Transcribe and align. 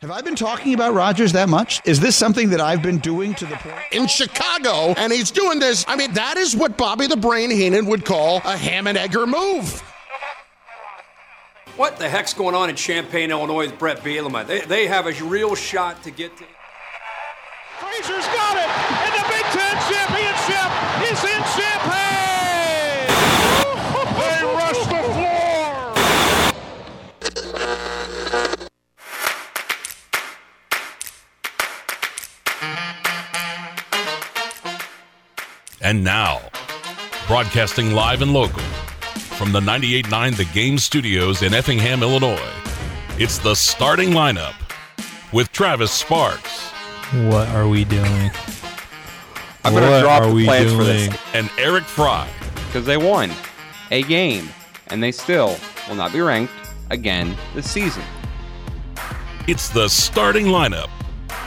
Have 0.00 0.12
I 0.12 0.20
been 0.20 0.36
talking 0.36 0.74
about 0.74 0.94
Rodgers 0.94 1.32
that 1.32 1.48
much? 1.48 1.82
Is 1.84 1.98
this 1.98 2.14
something 2.14 2.50
that 2.50 2.60
I've 2.60 2.82
been 2.82 2.98
doing 2.98 3.34
to 3.34 3.44
the 3.44 3.56
point? 3.56 3.74
in 3.90 4.06
Chicago, 4.06 4.94
and 4.96 5.12
he's 5.12 5.32
doing 5.32 5.58
this. 5.58 5.84
I 5.88 5.96
mean, 5.96 6.12
that 6.12 6.36
is 6.36 6.54
what 6.54 6.76
Bobby 6.76 7.08
the 7.08 7.16
Brain 7.16 7.50
Heenan 7.50 7.86
would 7.86 8.04
call 8.04 8.36
a 8.44 8.56
ham 8.56 8.86
and 8.86 8.96
egger 8.96 9.26
move. 9.26 9.80
What 11.76 11.96
the 11.96 12.08
heck's 12.08 12.32
going 12.32 12.54
on 12.54 12.70
in 12.70 12.76
Champaign, 12.76 13.32
Illinois 13.32 13.66
with 13.66 13.78
Bret 13.80 13.98
Bielema? 13.98 14.46
They, 14.46 14.60
they 14.60 14.86
have 14.86 15.08
a 15.08 15.24
real 15.24 15.56
shot 15.56 16.00
to 16.04 16.12
get 16.12 16.36
to. 16.36 16.44
Frazier's 17.80 18.26
got 18.26 18.47
And 35.88 36.04
now, 36.04 36.42
broadcasting 37.26 37.92
live 37.94 38.20
and 38.20 38.34
local 38.34 38.60
from 39.38 39.52
the 39.52 39.60
98.9 39.60 40.36
The 40.36 40.44
Game 40.52 40.76
Studios 40.76 41.40
in 41.40 41.54
Effingham, 41.54 42.02
Illinois, 42.02 42.52
it's 43.18 43.38
the 43.38 43.54
starting 43.54 44.10
lineup 44.10 44.52
with 45.32 45.50
Travis 45.50 45.90
Sparks 45.90 46.68
What 47.30 47.48
are 47.48 47.66
we 47.68 47.84
doing? 47.84 48.30
I'm 49.64 49.72
going 49.72 49.82
to 49.82 49.88
What 49.90 50.00
drop 50.02 50.22
are 50.24 50.28
the 50.28 50.34
we 50.34 50.44
plans 50.44 50.72
for 50.72 50.82
doing? 50.84 51.08
this 51.08 51.18
and 51.32 51.50
Eric 51.56 51.84
Fry. 51.84 52.28
because 52.66 52.84
they 52.84 52.98
won 52.98 53.30
a 53.90 54.02
game 54.02 54.50
and 54.88 55.02
they 55.02 55.10
still 55.10 55.56
will 55.88 55.96
not 55.96 56.12
be 56.12 56.20
ranked 56.20 56.52
again 56.90 57.34
this 57.54 57.70
season. 57.70 58.02
It's 59.46 59.70
the 59.70 59.88
starting 59.88 60.48
lineup 60.48 60.90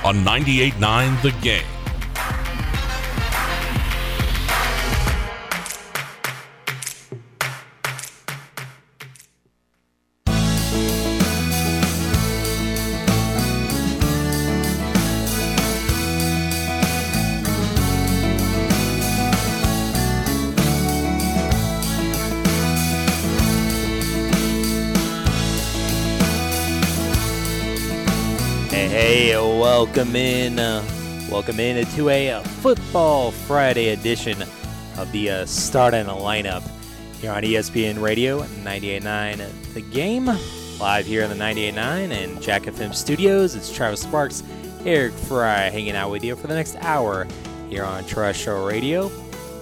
on 0.03 0.25
98.9 0.25 1.21
The 1.21 1.31
Game. 1.43 1.61
Welcome 29.85 30.15
in. 30.15 30.59
Uh, 30.59 30.85
welcome 31.31 31.59
in 31.59 31.83
to 31.87 32.07
a 32.09 32.29
uh, 32.29 32.43
Football 32.43 33.31
Friday 33.31 33.89
edition 33.89 34.39
of 34.95 35.11
the 35.11 35.27
uh, 35.27 35.45
Start 35.47 35.95
and 35.95 36.07
Lineup 36.07 36.61
here 37.19 37.31
on 37.31 37.41
ESPN 37.41 37.99
Radio 37.99 38.43
98.9 38.43 39.73
The 39.73 39.81
Game. 39.81 40.29
Live 40.79 41.07
here 41.07 41.23
in 41.23 41.31
the 41.31 41.35
98.9 41.35 41.77
and 42.11 42.39
Jack 42.43 42.63
FM 42.63 42.93
studios. 42.93 43.55
It's 43.55 43.73
Travis 43.73 44.03
Sparks, 44.03 44.43
Eric 44.85 45.13
Fry 45.13 45.71
hanging 45.71 45.95
out 45.95 46.11
with 46.11 46.23
you 46.23 46.35
for 46.35 46.45
the 46.45 46.53
next 46.53 46.75
hour 46.81 47.25
here 47.67 47.83
on 47.83 48.03
Terrestrial 48.03 48.63
Radio. 48.63 49.11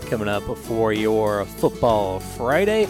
Coming 0.07 0.27
up 0.27 0.43
for 0.43 0.91
your 0.91 1.45
Football 1.45 2.19
Friday. 2.19 2.89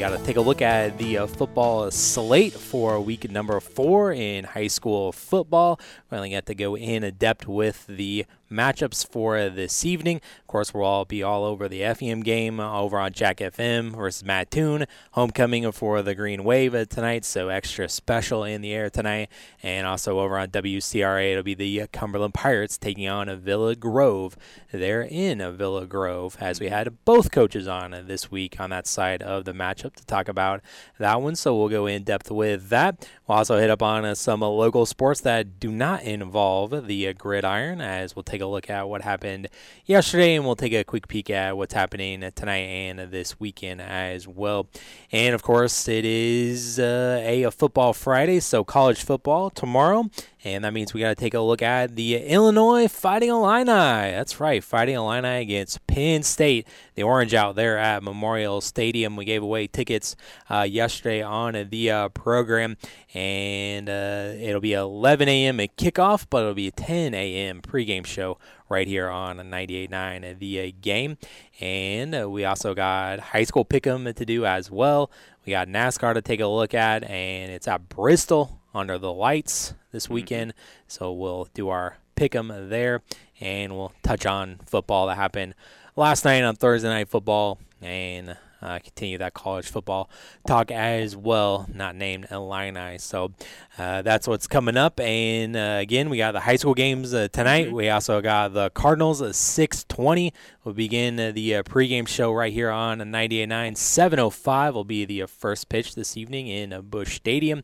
Got 0.00 0.16
to 0.16 0.24
take 0.24 0.38
a 0.38 0.40
look 0.40 0.62
at 0.62 0.96
the 0.96 1.18
uh, 1.18 1.26
football 1.26 1.90
slate 1.90 2.54
for 2.54 2.98
week 3.02 3.30
number 3.30 3.60
four 3.60 4.14
in 4.14 4.44
high 4.44 4.68
school 4.68 5.12
football. 5.12 5.78
We 6.10 6.16
only 6.16 6.30
get 6.30 6.46
to 6.46 6.54
go 6.54 6.74
in 6.74 7.02
depth 7.18 7.46
with 7.46 7.86
the 7.86 8.24
matchups 8.50 9.06
for 9.08 9.48
this 9.48 9.84
evening. 9.84 10.20
Of 10.40 10.46
course, 10.46 10.74
we'll 10.74 10.84
all 10.84 11.04
be 11.04 11.22
all 11.22 11.44
over 11.44 11.68
the 11.68 11.82
FEM 11.94 12.22
game 12.22 12.58
over 12.60 12.98
on 12.98 13.12
Jack 13.12 13.38
FM 13.38 13.94
versus 13.94 14.24
Mattoon. 14.24 14.86
Homecoming 15.12 15.70
for 15.72 16.02
the 16.02 16.14
Green 16.14 16.42
Wave 16.42 16.72
tonight, 16.88 17.24
so 17.24 17.48
extra 17.48 17.88
special 17.88 18.42
in 18.44 18.60
the 18.60 18.72
air 18.72 18.90
tonight. 18.90 19.28
And 19.62 19.86
also 19.86 20.18
over 20.18 20.36
on 20.38 20.48
WCRA, 20.48 21.32
it'll 21.32 21.42
be 21.42 21.54
the 21.54 21.86
Cumberland 21.92 22.34
Pirates 22.34 22.76
taking 22.76 23.08
on 23.08 23.34
Villa 23.38 23.76
Grove. 23.76 24.36
They're 24.72 25.02
in 25.02 25.38
Villa 25.56 25.86
Grove, 25.86 26.36
as 26.40 26.60
we 26.60 26.68
had 26.68 27.04
both 27.04 27.30
coaches 27.30 27.68
on 27.68 27.90
this 28.06 28.30
week 28.30 28.60
on 28.60 28.70
that 28.70 28.86
side 28.86 29.22
of 29.22 29.44
the 29.44 29.52
matchup 29.52 29.94
to 29.94 30.04
talk 30.06 30.28
about 30.28 30.60
that 30.98 31.22
one. 31.22 31.36
So 31.36 31.56
we'll 31.56 31.68
go 31.68 31.86
in 31.86 32.02
depth 32.02 32.30
with 32.30 32.68
that. 32.70 33.08
We'll 33.26 33.38
also 33.38 33.58
hit 33.58 33.70
up 33.70 33.82
on 33.82 34.14
some 34.16 34.40
local 34.40 34.86
sports 34.86 35.20
that 35.20 35.60
do 35.60 35.70
not 35.70 36.02
involve 36.02 36.86
the 36.86 37.12
gridiron, 37.14 37.80
as 37.80 38.16
we'll 38.16 38.22
take 38.22 38.39
a 38.40 38.46
look 38.46 38.70
at 38.70 38.88
what 38.88 39.02
happened 39.02 39.48
yesterday, 39.86 40.34
and 40.34 40.44
we'll 40.44 40.56
take 40.56 40.72
a 40.72 40.84
quick 40.84 41.08
peek 41.08 41.30
at 41.30 41.56
what's 41.56 41.74
happening 41.74 42.20
tonight 42.34 42.66
and 42.66 43.10
this 43.10 43.38
weekend 43.38 43.80
as 43.80 44.26
well. 44.26 44.68
And 45.12 45.34
of 45.34 45.42
course, 45.42 45.88
it 45.88 46.04
is 46.04 46.78
uh, 46.78 47.20
a, 47.24 47.44
a 47.44 47.50
football 47.50 47.92
Friday, 47.92 48.40
so 48.40 48.64
college 48.64 49.02
football 49.02 49.50
tomorrow. 49.50 50.10
And 50.42 50.64
that 50.64 50.72
means 50.72 50.94
we 50.94 51.00
got 51.00 51.10
to 51.10 51.14
take 51.14 51.34
a 51.34 51.40
look 51.40 51.60
at 51.60 51.96
the 51.96 52.16
Illinois 52.16 52.88
Fighting 52.88 53.28
Illini. 53.28 53.66
That's 53.66 54.40
right, 54.40 54.64
Fighting 54.64 54.94
Illini 54.94 55.42
against 55.42 55.86
Penn 55.86 56.22
State. 56.22 56.66
The 56.94 57.02
Orange 57.02 57.34
out 57.34 57.56
there 57.56 57.76
at 57.76 58.02
Memorial 58.02 58.62
Stadium. 58.62 59.16
We 59.16 59.26
gave 59.26 59.42
away 59.42 59.66
tickets 59.66 60.16
uh, 60.48 60.62
yesterday 60.62 61.20
on 61.20 61.68
the 61.70 61.90
uh, 61.90 62.08
program, 62.08 62.78
and 63.12 63.90
uh, 63.90 64.32
it'll 64.38 64.62
be 64.62 64.72
11 64.72 65.28
a.m. 65.28 65.60
at 65.60 65.76
kickoff, 65.76 66.26
but 66.30 66.40
it'll 66.40 66.54
be 66.54 66.68
a 66.68 66.72
10 66.72 67.12
a.m. 67.12 67.60
pregame 67.60 68.06
show 68.06 68.38
right 68.70 68.86
here 68.86 69.10
on 69.10 69.36
98.9 69.36 70.38
the 70.38 70.60
uh, 70.60 70.72
game. 70.80 71.18
And 71.60 72.14
uh, 72.14 72.30
we 72.30 72.46
also 72.46 72.74
got 72.74 73.20
high 73.20 73.44
school 73.44 73.66
pick'em 73.66 74.14
to 74.14 74.24
do 74.24 74.46
as 74.46 74.70
well. 74.70 75.10
We 75.44 75.50
got 75.50 75.68
NASCAR 75.68 76.14
to 76.14 76.22
take 76.22 76.40
a 76.40 76.46
look 76.46 76.72
at, 76.72 77.04
and 77.04 77.52
it's 77.52 77.68
at 77.68 77.90
Bristol 77.90 78.62
under 78.72 78.96
the 78.96 79.12
lights 79.12 79.74
this 79.92 80.08
weekend. 80.08 80.54
So 80.88 81.12
we'll 81.12 81.48
do 81.54 81.68
our 81.68 81.96
pick 82.14 82.34
'em 82.34 82.68
there, 82.68 83.02
and 83.40 83.74
we'll 83.74 83.92
touch 84.02 84.26
on 84.26 84.60
football 84.66 85.06
that 85.06 85.16
happened 85.16 85.54
last 85.96 86.24
night 86.24 86.42
on 86.42 86.56
Thursday 86.56 86.88
Night 86.88 87.08
Football, 87.08 87.58
and 87.80 88.36
uh, 88.62 88.78
continue 88.78 89.16
that 89.18 89.32
college 89.32 89.66
football 89.70 90.10
talk 90.46 90.70
as 90.70 91.16
well. 91.16 91.66
Not 91.72 91.96
named 91.96 92.26
Illini, 92.30 92.98
so 92.98 93.32
uh, 93.78 94.02
that's 94.02 94.28
what's 94.28 94.46
coming 94.46 94.76
up. 94.76 95.00
And 95.00 95.56
uh, 95.56 95.78
again, 95.80 96.10
we 96.10 96.18
got 96.18 96.32
the 96.32 96.40
high 96.40 96.56
school 96.56 96.74
games 96.74 97.14
uh, 97.14 97.28
tonight. 97.32 97.72
We 97.72 97.88
also 97.88 98.20
got 98.20 98.52
the 98.52 98.70
Cardinals 98.70 99.22
at 99.22 99.32
6:20. 99.32 100.32
We'll 100.64 100.74
begin 100.74 101.18
uh, 101.18 101.32
the 101.32 101.56
uh, 101.56 101.62
pregame 101.62 102.06
show 102.06 102.32
right 102.32 102.52
here 102.52 102.70
on 102.70 102.98
98.9. 102.98 103.76
7:05 103.76 104.74
will 104.74 104.84
be 104.84 105.04
the 105.04 105.22
uh, 105.22 105.26
first 105.26 105.68
pitch 105.68 105.94
this 105.94 106.16
evening 106.16 106.46
in 106.46 106.72
uh, 106.72 106.82
Busch 106.82 107.14
Stadium. 107.16 107.62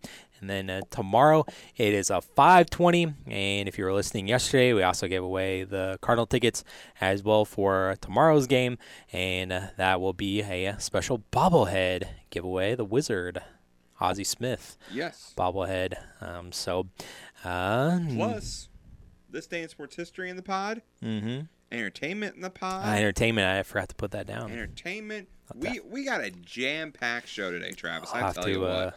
And 0.49 0.69
then 0.69 0.71
uh, 0.71 0.83
tomorrow 0.91 1.45
it 1.77 1.93
is 1.93 2.09
a 2.09 2.21
5:20. 2.37 3.15
And 3.27 3.69
if 3.69 3.79
you 3.79 3.84
were 3.84 3.93
listening 3.93 4.29
yesterday, 4.29 4.73
we 4.73 4.83
also 4.84 5.09
gave 5.09 5.23
away 5.25 5.65
the 5.65 5.99
Cardinal 6.01 6.27
tickets 6.27 6.62
as 7.01 7.25
well 7.25 7.45
for 7.45 7.97
tomorrow's 8.01 8.47
game, 8.47 8.79
and 9.12 9.53
uh, 9.53 9.61
that 9.77 10.01
will 10.01 10.12
be 10.12 10.43
a 10.43 10.77
special 10.79 11.25
bobblehead 11.33 12.05
giveaway. 12.31 12.77
The 12.77 12.84
Wizard, 12.84 13.43
Ozzie 14.01 14.23
Smith 14.23 14.77
Yes. 14.93 15.34
bobblehead. 15.37 15.95
Um, 16.21 16.53
so, 16.53 16.87
uh, 17.45 17.99
Plus, 18.15 18.69
this 19.28 19.49
day 19.49 19.63
in 19.65 19.69
sports 19.69 19.97
history 19.97 20.31
in 20.31 20.37
the 20.37 20.43
pod, 20.43 20.81
Mm-hmm. 21.03 21.47
entertainment 21.73 22.37
in 22.37 22.43
the 22.43 22.51
pod, 22.51 22.87
uh, 22.87 22.91
entertainment. 22.97 23.49
I 23.49 23.65
forgot 23.65 23.89
to 23.89 23.97
put 23.97 24.13
that 24.13 24.28
down. 24.28 24.53
entertainment. 24.53 25.28
We 25.57 25.81
we 25.84 26.05
got 26.05 26.21
a 26.21 26.31
jam 26.31 26.93
packed 26.93 27.27
show 27.28 27.51
today, 27.51 27.73
Travis. 27.73 28.11
I'll 28.13 28.27
I 28.27 28.33
tell 28.33 28.45
to 28.45 28.51
you 28.51 28.61
what. 28.61 28.71
uh, 28.71 28.91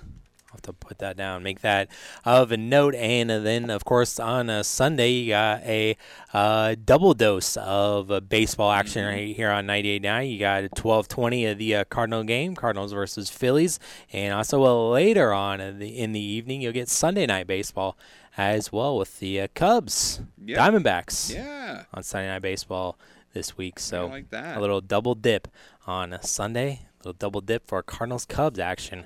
I'll 0.51 0.55
have 0.55 0.61
to 0.63 0.73
put 0.73 0.97
that 0.97 1.15
down, 1.15 1.43
make 1.43 1.61
that 1.61 1.89
of 2.25 2.51
a 2.51 2.57
note, 2.57 2.95
and 2.95 3.29
then 3.29 3.69
of 3.69 3.85
course 3.85 4.19
on 4.19 4.49
a 4.49 4.63
Sunday 4.63 5.11
you 5.11 5.29
got 5.29 5.61
a 5.61 5.95
uh, 6.33 6.75
double 6.83 7.13
dose 7.13 7.55
of 7.57 8.09
uh, 8.11 8.19
baseball 8.19 8.71
action 8.71 9.03
Mm-hmm. 9.03 9.15
right 9.15 9.35
here 9.35 9.51
on 9.51 9.67
98.9. 9.67 10.31
You 10.31 10.39
got 10.39 10.63
12:20 10.71 11.51
of 11.51 11.57
the 11.59 11.75
uh, 11.75 11.83
Cardinal 11.85 12.23
game, 12.23 12.55
Cardinals 12.55 12.93
versus 12.93 13.29
Phillies, 13.29 13.79
and 14.11 14.33
also 14.33 14.63
uh, 14.63 14.89
later 14.89 15.31
on 15.33 15.61
in 15.61 15.77
the 15.77 15.95
in 15.99 16.13
the 16.13 16.19
evening 16.19 16.61
you'll 16.61 16.73
get 16.73 16.89
Sunday 16.89 17.27
night 17.27 17.45
baseball 17.45 17.95
as 18.35 18.71
well 18.71 18.97
with 18.97 19.19
the 19.19 19.41
uh, 19.41 19.47
Cubs, 19.53 20.21
Yeah. 20.43 20.57
Diamondbacks 20.67 21.31
yeah. 21.33 21.83
on 21.93 22.01
Sunday 22.01 22.27
night 22.29 22.41
baseball 22.41 22.97
this 23.33 23.55
week. 23.55 23.77
So 23.79 24.07
like 24.07 24.25
a 24.33 24.59
little 24.59 24.81
double 24.81 25.13
dip 25.13 25.47
on 25.85 26.17
Sunday, 26.23 26.81
a 26.95 26.97
little 27.07 27.13
double 27.19 27.41
dip 27.41 27.67
for 27.67 27.83
Cardinals 27.83 28.25
Cubs 28.25 28.57
action 28.57 29.05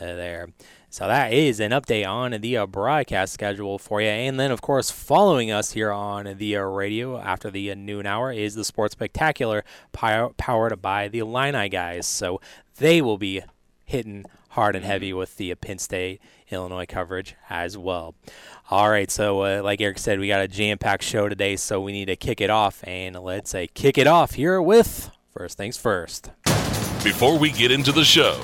there. 0.00 0.48
So 0.92 1.06
that 1.06 1.32
is 1.32 1.60
an 1.60 1.70
update 1.70 2.08
on 2.08 2.32
the 2.32 2.56
uh, 2.56 2.66
broadcast 2.66 3.32
schedule 3.32 3.78
for 3.78 4.02
you. 4.02 4.08
And 4.08 4.40
then, 4.40 4.50
of 4.50 4.60
course, 4.60 4.90
following 4.90 5.52
us 5.52 5.72
here 5.72 5.92
on 5.92 6.34
the 6.36 6.56
uh, 6.56 6.62
radio 6.62 7.20
after 7.20 7.48
the 7.48 7.70
uh, 7.70 7.74
noon 7.76 8.06
hour 8.06 8.32
is 8.32 8.56
the 8.56 8.64
Sports 8.64 8.92
Spectacular 8.92 9.64
pow- 9.92 10.34
powered 10.36 10.82
by 10.82 11.06
the 11.06 11.20
Illini 11.20 11.68
guys. 11.68 12.06
So 12.06 12.40
they 12.78 13.00
will 13.00 13.18
be 13.18 13.42
hitting 13.84 14.24
hard 14.50 14.74
and 14.74 14.84
heavy 14.84 15.12
with 15.12 15.36
the 15.36 15.54
Penn 15.54 15.78
State 15.78 16.20
Illinois 16.50 16.86
coverage 16.86 17.36
as 17.48 17.78
well. 17.78 18.16
All 18.68 18.90
right, 18.90 19.10
so 19.10 19.42
uh, 19.42 19.62
like 19.62 19.80
Eric 19.80 19.98
said, 19.98 20.18
we 20.18 20.26
got 20.26 20.40
a 20.40 20.48
jam-packed 20.48 21.04
show 21.04 21.28
today, 21.28 21.54
so 21.54 21.80
we 21.80 21.92
need 21.92 22.06
to 22.06 22.16
kick 22.16 22.40
it 22.40 22.50
off, 22.50 22.82
and 22.84 23.14
let's 23.16 23.50
say 23.50 23.68
kick 23.68 23.96
it 23.96 24.08
off 24.08 24.32
here 24.32 24.60
with 24.60 25.10
first 25.32 25.56
things 25.56 25.76
first. 25.76 26.30
Before 27.04 27.38
we 27.38 27.50
get 27.50 27.70
into 27.70 27.92
the 27.92 28.04
show, 28.04 28.40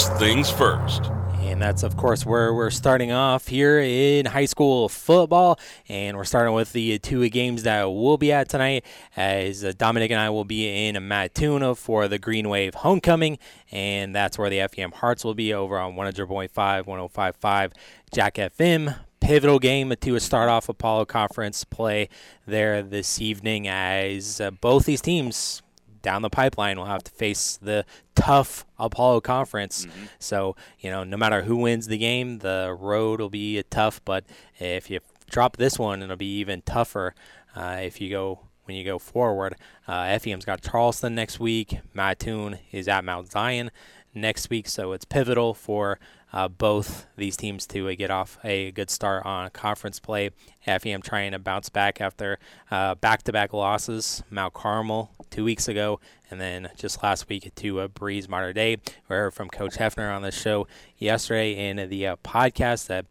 First 0.00 0.16
things 0.16 0.50
first. 0.50 1.10
And 1.40 1.60
that's, 1.60 1.82
of 1.82 1.94
course, 1.98 2.24
where 2.24 2.54
we're 2.54 2.70
starting 2.70 3.12
off 3.12 3.48
here 3.48 3.80
in 3.80 4.24
high 4.24 4.46
school 4.46 4.88
football. 4.88 5.60
And 5.90 6.16
we're 6.16 6.24
starting 6.24 6.54
with 6.54 6.72
the 6.72 6.98
two 7.00 7.28
games 7.28 7.64
that 7.64 7.84
we'll 7.84 8.16
be 8.16 8.32
at 8.32 8.48
tonight, 8.48 8.86
as 9.14 9.60
Dominic 9.74 10.10
and 10.10 10.18
I 10.18 10.30
will 10.30 10.46
be 10.46 10.86
in 10.86 11.06
Mattoon 11.06 11.74
for 11.74 12.08
the 12.08 12.18
Green 12.18 12.48
Wave 12.48 12.76
homecoming. 12.76 13.36
And 13.70 14.14
that's 14.14 14.38
where 14.38 14.48
the 14.48 14.66
FEM 14.68 14.92
Hearts 14.92 15.22
will 15.22 15.34
be 15.34 15.52
over 15.52 15.78
on 15.78 15.92
100.5, 15.92 16.50
105.5 16.50 17.72
Jack 18.10 18.36
FM 18.36 18.96
pivotal 19.20 19.58
game 19.58 19.92
to 20.00 20.18
start 20.18 20.48
off 20.48 20.70
Apollo 20.70 21.04
Conference 21.04 21.64
play 21.64 22.08
there 22.46 22.82
this 22.82 23.20
evening 23.20 23.68
as 23.68 24.40
uh, 24.40 24.50
both 24.50 24.86
these 24.86 25.02
teams 25.02 25.60
down 26.02 26.22
the 26.22 26.30
pipeline 26.30 26.76
we'll 26.76 26.86
have 26.86 27.04
to 27.04 27.10
face 27.10 27.58
the 27.60 27.84
tough 28.14 28.64
Apollo 28.78 29.22
Conference. 29.22 29.86
Mm-hmm. 29.86 30.04
So, 30.18 30.56
you 30.78 30.90
know, 30.90 31.04
no 31.04 31.16
matter 31.16 31.42
who 31.42 31.56
wins 31.56 31.86
the 31.86 31.98
game, 31.98 32.38
the 32.38 32.76
road 32.78 33.20
will 33.20 33.30
be 33.30 33.62
tough. 33.70 34.00
But 34.04 34.24
if 34.58 34.90
you 34.90 35.00
drop 35.30 35.56
this 35.56 35.78
one, 35.78 36.02
it'll 36.02 36.16
be 36.16 36.38
even 36.38 36.62
tougher 36.62 37.14
uh, 37.54 37.78
if 37.80 38.00
you 38.00 38.10
go 38.10 38.40
when 38.64 38.76
you 38.76 38.84
go 38.84 38.98
forward. 38.98 39.56
Uh, 39.88 40.04
FEM's 40.18 40.44
got 40.44 40.62
Charleston 40.62 41.14
next 41.14 41.40
week. 41.40 41.78
Mattoon 41.92 42.58
is 42.70 42.86
at 42.88 43.04
Mount 43.04 43.30
Zion 43.30 43.70
next 44.14 44.50
week, 44.50 44.68
so 44.68 44.92
it's 44.92 45.04
pivotal 45.04 45.54
for 45.54 45.98
uh, 46.32 46.48
both 46.48 47.06
these 47.16 47.36
teams 47.36 47.66
to 47.66 47.88
uh, 47.88 47.94
get 47.94 48.10
off 48.10 48.38
a 48.44 48.70
good 48.72 48.90
start 48.90 49.24
on 49.26 49.50
conference 49.50 49.98
play. 49.98 50.30
FEM 50.66 51.02
trying 51.02 51.32
to 51.32 51.38
bounce 51.38 51.68
back 51.68 52.00
after 52.00 52.38
uh, 52.70 52.94
back-to-back 52.96 53.52
losses. 53.52 54.22
Mount 54.30 54.54
Carmel 54.54 55.10
two 55.30 55.44
weeks 55.44 55.68
ago, 55.68 56.00
and 56.30 56.40
then 56.40 56.68
just 56.76 57.02
last 57.02 57.28
week 57.28 57.52
to 57.54 57.80
uh, 57.80 57.88
Breese 57.88 58.28
Mater 58.28 58.52
Dei. 58.52 58.76
We 59.08 59.16
heard 59.16 59.34
from 59.34 59.48
Coach 59.48 59.76
Hefner 59.76 60.14
on 60.14 60.22
the 60.22 60.30
show 60.32 60.66
yesterday 60.98 61.68
in 61.68 61.88
the 61.88 62.06
uh, 62.06 62.16
podcast 62.24 62.86
that 62.86 63.06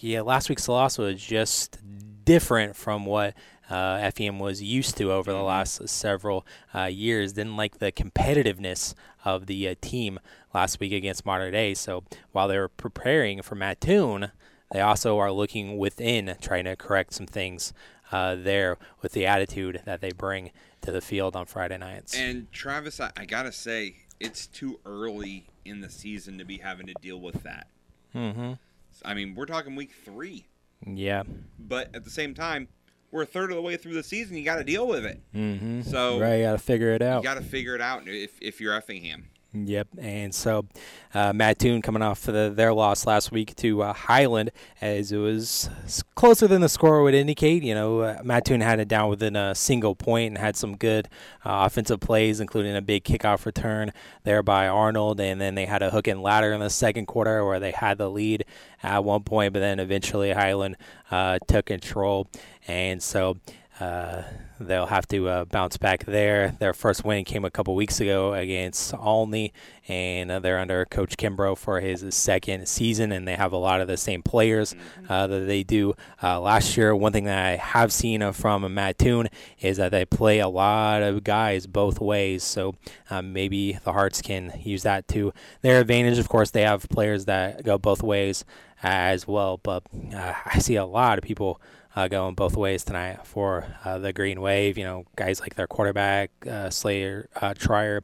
yeah, 0.00 0.22
last 0.22 0.48
week's 0.48 0.68
loss 0.68 0.98
was 0.98 1.20
just 1.22 1.78
different 2.24 2.76
from 2.76 3.04
what 3.04 3.34
uh, 3.70 4.10
FEM 4.10 4.38
was 4.38 4.62
used 4.62 4.96
to 4.96 5.12
over 5.12 5.32
the 5.32 5.38
mm-hmm. 5.38 5.46
last 5.46 5.88
several 5.88 6.46
uh, 6.74 6.84
years. 6.84 7.32
Didn't 7.32 7.56
like 7.56 7.78
the 7.78 7.92
competitiveness 7.92 8.94
of 9.24 9.46
the 9.46 9.68
uh, 9.68 9.74
team 9.80 10.18
last 10.52 10.80
week 10.80 10.92
against 10.92 11.24
Mater 11.24 11.50
Dei. 11.50 11.74
So 11.74 12.04
while 12.32 12.48
they 12.48 12.58
were 12.58 12.68
preparing 12.68 13.42
for 13.42 13.54
Mattoon, 13.54 14.32
they 14.72 14.80
also 14.80 15.18
are 15.18 15.32
looking 15.32 15.78
within, 15.78 16.36
trying 16.40 16.64
to 16.64 16.76
correct 16.76 17.14
some 17.14 17.26
things 17.26 17.72
uh, 18.12 18.34
there 18.34 18.76
with 19.02 19.12
the 19.12 19.26
attitude 19.26 19.82
that 19.84 20.00
they 20.00 20.12
bring 20.12 20.50
to 20.82 20.92
the 20.92 21.00
field 21.00 21.36
on 21.36 21.46
Friday 21.46 21.78
nights. 21.78 22.14
And 22.16 22.50
Travis, 22.52 23.00
I, 23.00 23.10
I 23.16 23.24
gotta 23.24 23.52
say, 23.52 23.96
it's 24.18 24.46
too 24.46 24.80
early 24.84 25.46
in 25.64 25.80
the 25.80 25.90
season 25.90 26.38
to 26.38 26.44
be 26.44 26.58
having 26.58 26.86
to 26.86 26.94
deal 27.00 27.20
with 27.20 27.42
that. 27.42 27.68
Mm-hmm. 28.14 28.52
I 29.04 29.14
mean, 29.14 29.34
we're 29.34 29.46
talking 29.46 29.76
week 29.76 29.92
three. 30.04 30.46
Yeah. 30.86 31.24
But 31.58 31.94
at 31.94 32.04
the 32.04 32.10
same 32.10 32.34
time, 32.34 32.68
we're 33.10 33.22
a 33.22 33.26
third 33.26 33.50
of 33.50 33.56
the 33.56 33.62
way 33.62 33.76
through 33.76 33.94
the 33.94 34.02
season. 34.02 34.36
You 34.36 34.44
got 34.44 34.56
to 34.56 34.64
deal 34.64 34.86
with 34.86 35.04
it. 35.04 35.20
Mm-hmm. 35.34 35.82
So 35.82 36.20
right, 36.20 36.36
you 36.36 36.44
got 36.44 36.52
to 36.52 36.58
figure 36.58 36.92
it 36.92 37.02
out. 37.02 37.22
You 37.22 37.24
got 37.24 37.34
to 37.34 37.42
figure 37.42 37.74
it 37.74 37.80
out 37.80 38.06
if 38.06 38.38
if 38.40 38.60
you're 38.60 38.74
Effingham. 38.74 39.28
Yep, 39.52 39.88
and 39.98 40.32
so 40.32 40.66
uh, 41.12 41.32
Mattoon 41.32 41.82
coming 41.82 42.02
off 42.02 42.22
the, 42.22 42.52
their 42.54 42.72
loss 42.72 43.04
last 43.04 43.32
week 43.32 43.56
to 43.56 43.82
uh, 43.82 43.92
Highland, 43.92 44.52
as 44.80 45.10
it 45.10 45.16
was 45.16 45.68
closer 46.14 46.46
than 46.46 46.60
the 46.60 46.68
score 46.68 47.02
would 47.02 47.14
indicate. 47.14 47.64
You 47.64 47.74
know, 47.74 48.00
uh, 48.00 48.20
Mattoon 48.22 48.60
had 48.60 48.78
it 48.78 48.86
down 48.86 49.10
within 49.10 49.34
a 49.34 49.56
single 49.56 49.96
point 49.96 50.28
and 50.28 50.38
had 50.38 50.56
some 50.56 50.76
good 50.76 51.08
uh, 51.44 51.66
offensive 51.66 51.98
plays, 51.98 52.38
including 52.38 52.76
a 52.76 52.80
big 52.80 53.02
kickoff 53.02 53.44
return 53.44 53.92
there 54.22 54.44
by 54.44 54.68
Arnold, 54.68 55.20
and 55.20 55.40
then 55.40 55.56
they 55.56 55.66
had 55.66 55.82
a 55.82 55.90
hook 55.90 56.06
and 56.06 56.22
ladder 56.22 56.52
in 56.52 56.60
the 56.60 56.70
second 56.70 57.06
quarter 57.06 57.44
where 57.44 57.58
they 57.58 57.72
had 57.72 57.98
the 57.98 58.08
lead 58.08 58.44
at 58.84 59.02
one 59.02 59.24
point, 59.24 59.52
but 59.52 59.58
then 59.58 59.80
eventually 59.80 60.30
Highland 60.30 60.76
uh, 61.10 61.40
took 61.48 61.66
control, 61.66 62.28
and 62.68 63.02
so. 63.02 63.36
Uh, 63.80 64.22
they'll 64.60 64.86
have 64.86 65.08
to 65.08 65.26
uh, 65.26 65.44
bounce 65.46 65.78
back 65.78 66.04
there. 66.04 66.54
Their 66.58 66.74
first 66.74 67.02
win 67.02 67.24
came 67.24 67.46
a 67.46 67.50
couple 67.50 67.74
weeks 67.74 67.98
ago 67.98 68.34
against 68.34 68.92
Olney, 68.94 69.54
and 69.88 70.30
uh, 70.30 70.38
they're 70.38 70.58
under 70.58 70.84
Coach 70.84 71.16
Kimbrough 71.16 71.56
for 71.56 71.80
his 71.80 72.14
second 72.14 72.68
season, 72.68 73.10
and 73.10 73.26
they 73.26 73.36
have 73.36 73.52
a 73.52 73.56
lot 73.56 73.80
of 73.80 73.88
the 73.88 73.96
same 73.96 74.22
players 74.22 74.74
mm-hmm. 74.74 75.10
uh, 75.10 75.26
that 75.28 75.46
they 75.46 75.62
do 75.62 75.94
uh, 76.22 76.38
last 76.38 76.76
year. 76.76 76.94
One 76.94 77.12
thing 77.12 77.24
that 77.24 77.38
I 77.38 77.56
have 77.56 77.90
seen 77.90 78.32
from 78.32 78.72
Mattoon 78.74 79.28
is 79.60 79.78
that 79.78 79.92
they 79.92 80.04
play 80.04 80.40
a 80.40 80.48
lot 80.48 81.02
of 81.02 81.24
guys 81.24 81.66
both 81.66 81.98
ways, 81.98 82.44
so 82.44 82.74
um, 83.08 83.32
maybe 83.32 83.78
the 83.82 83.94
Hearts 83.94 84.20
can 84.20 84.52
use 84.62 84.82
that 84.82 85.08
to 85.08 85.32
their 85.62 85.80
advantage. 85.80 86.18
Of 86.18 86.28
course, 86.28 86.50
they 86.50 86.62
have 86.62 86.86
players 86.90 87.24
that 87.24 87.64
go 87.64 87.78
both 87.78 88.02
ways 88.02 88.44
as 88.82 89.26
well, 89.26 89.56
but 89.56 89.84
uh, 90.14 90.34
I 90.44 90.58
see 90.58 90.76
a 90.76 90.84
lot 90.84 91.16
of 91.16 91.24
people 91.24 91.60
uh, 91.96 92.08
going 92.08 92.34
both 92.34 92.56
ways 92.56 92.84
tonight 92.84 93.26
for 93.26 93.66
uh, 93.84 93.98
the 93.98 94.12
Green 94.12 94.40
Wave. 94.40 94.78
You 94.78 94.84
know, 94.84 95.04
guys 95.16 95.40
like 95.40 95.54
their 95.54 95.66
quarterback, 95.66 96.30
uh, 96.48 96.70
Slayer, 96.70 97.28
uh, 97.36 97.54
Trier, 97.54 98.02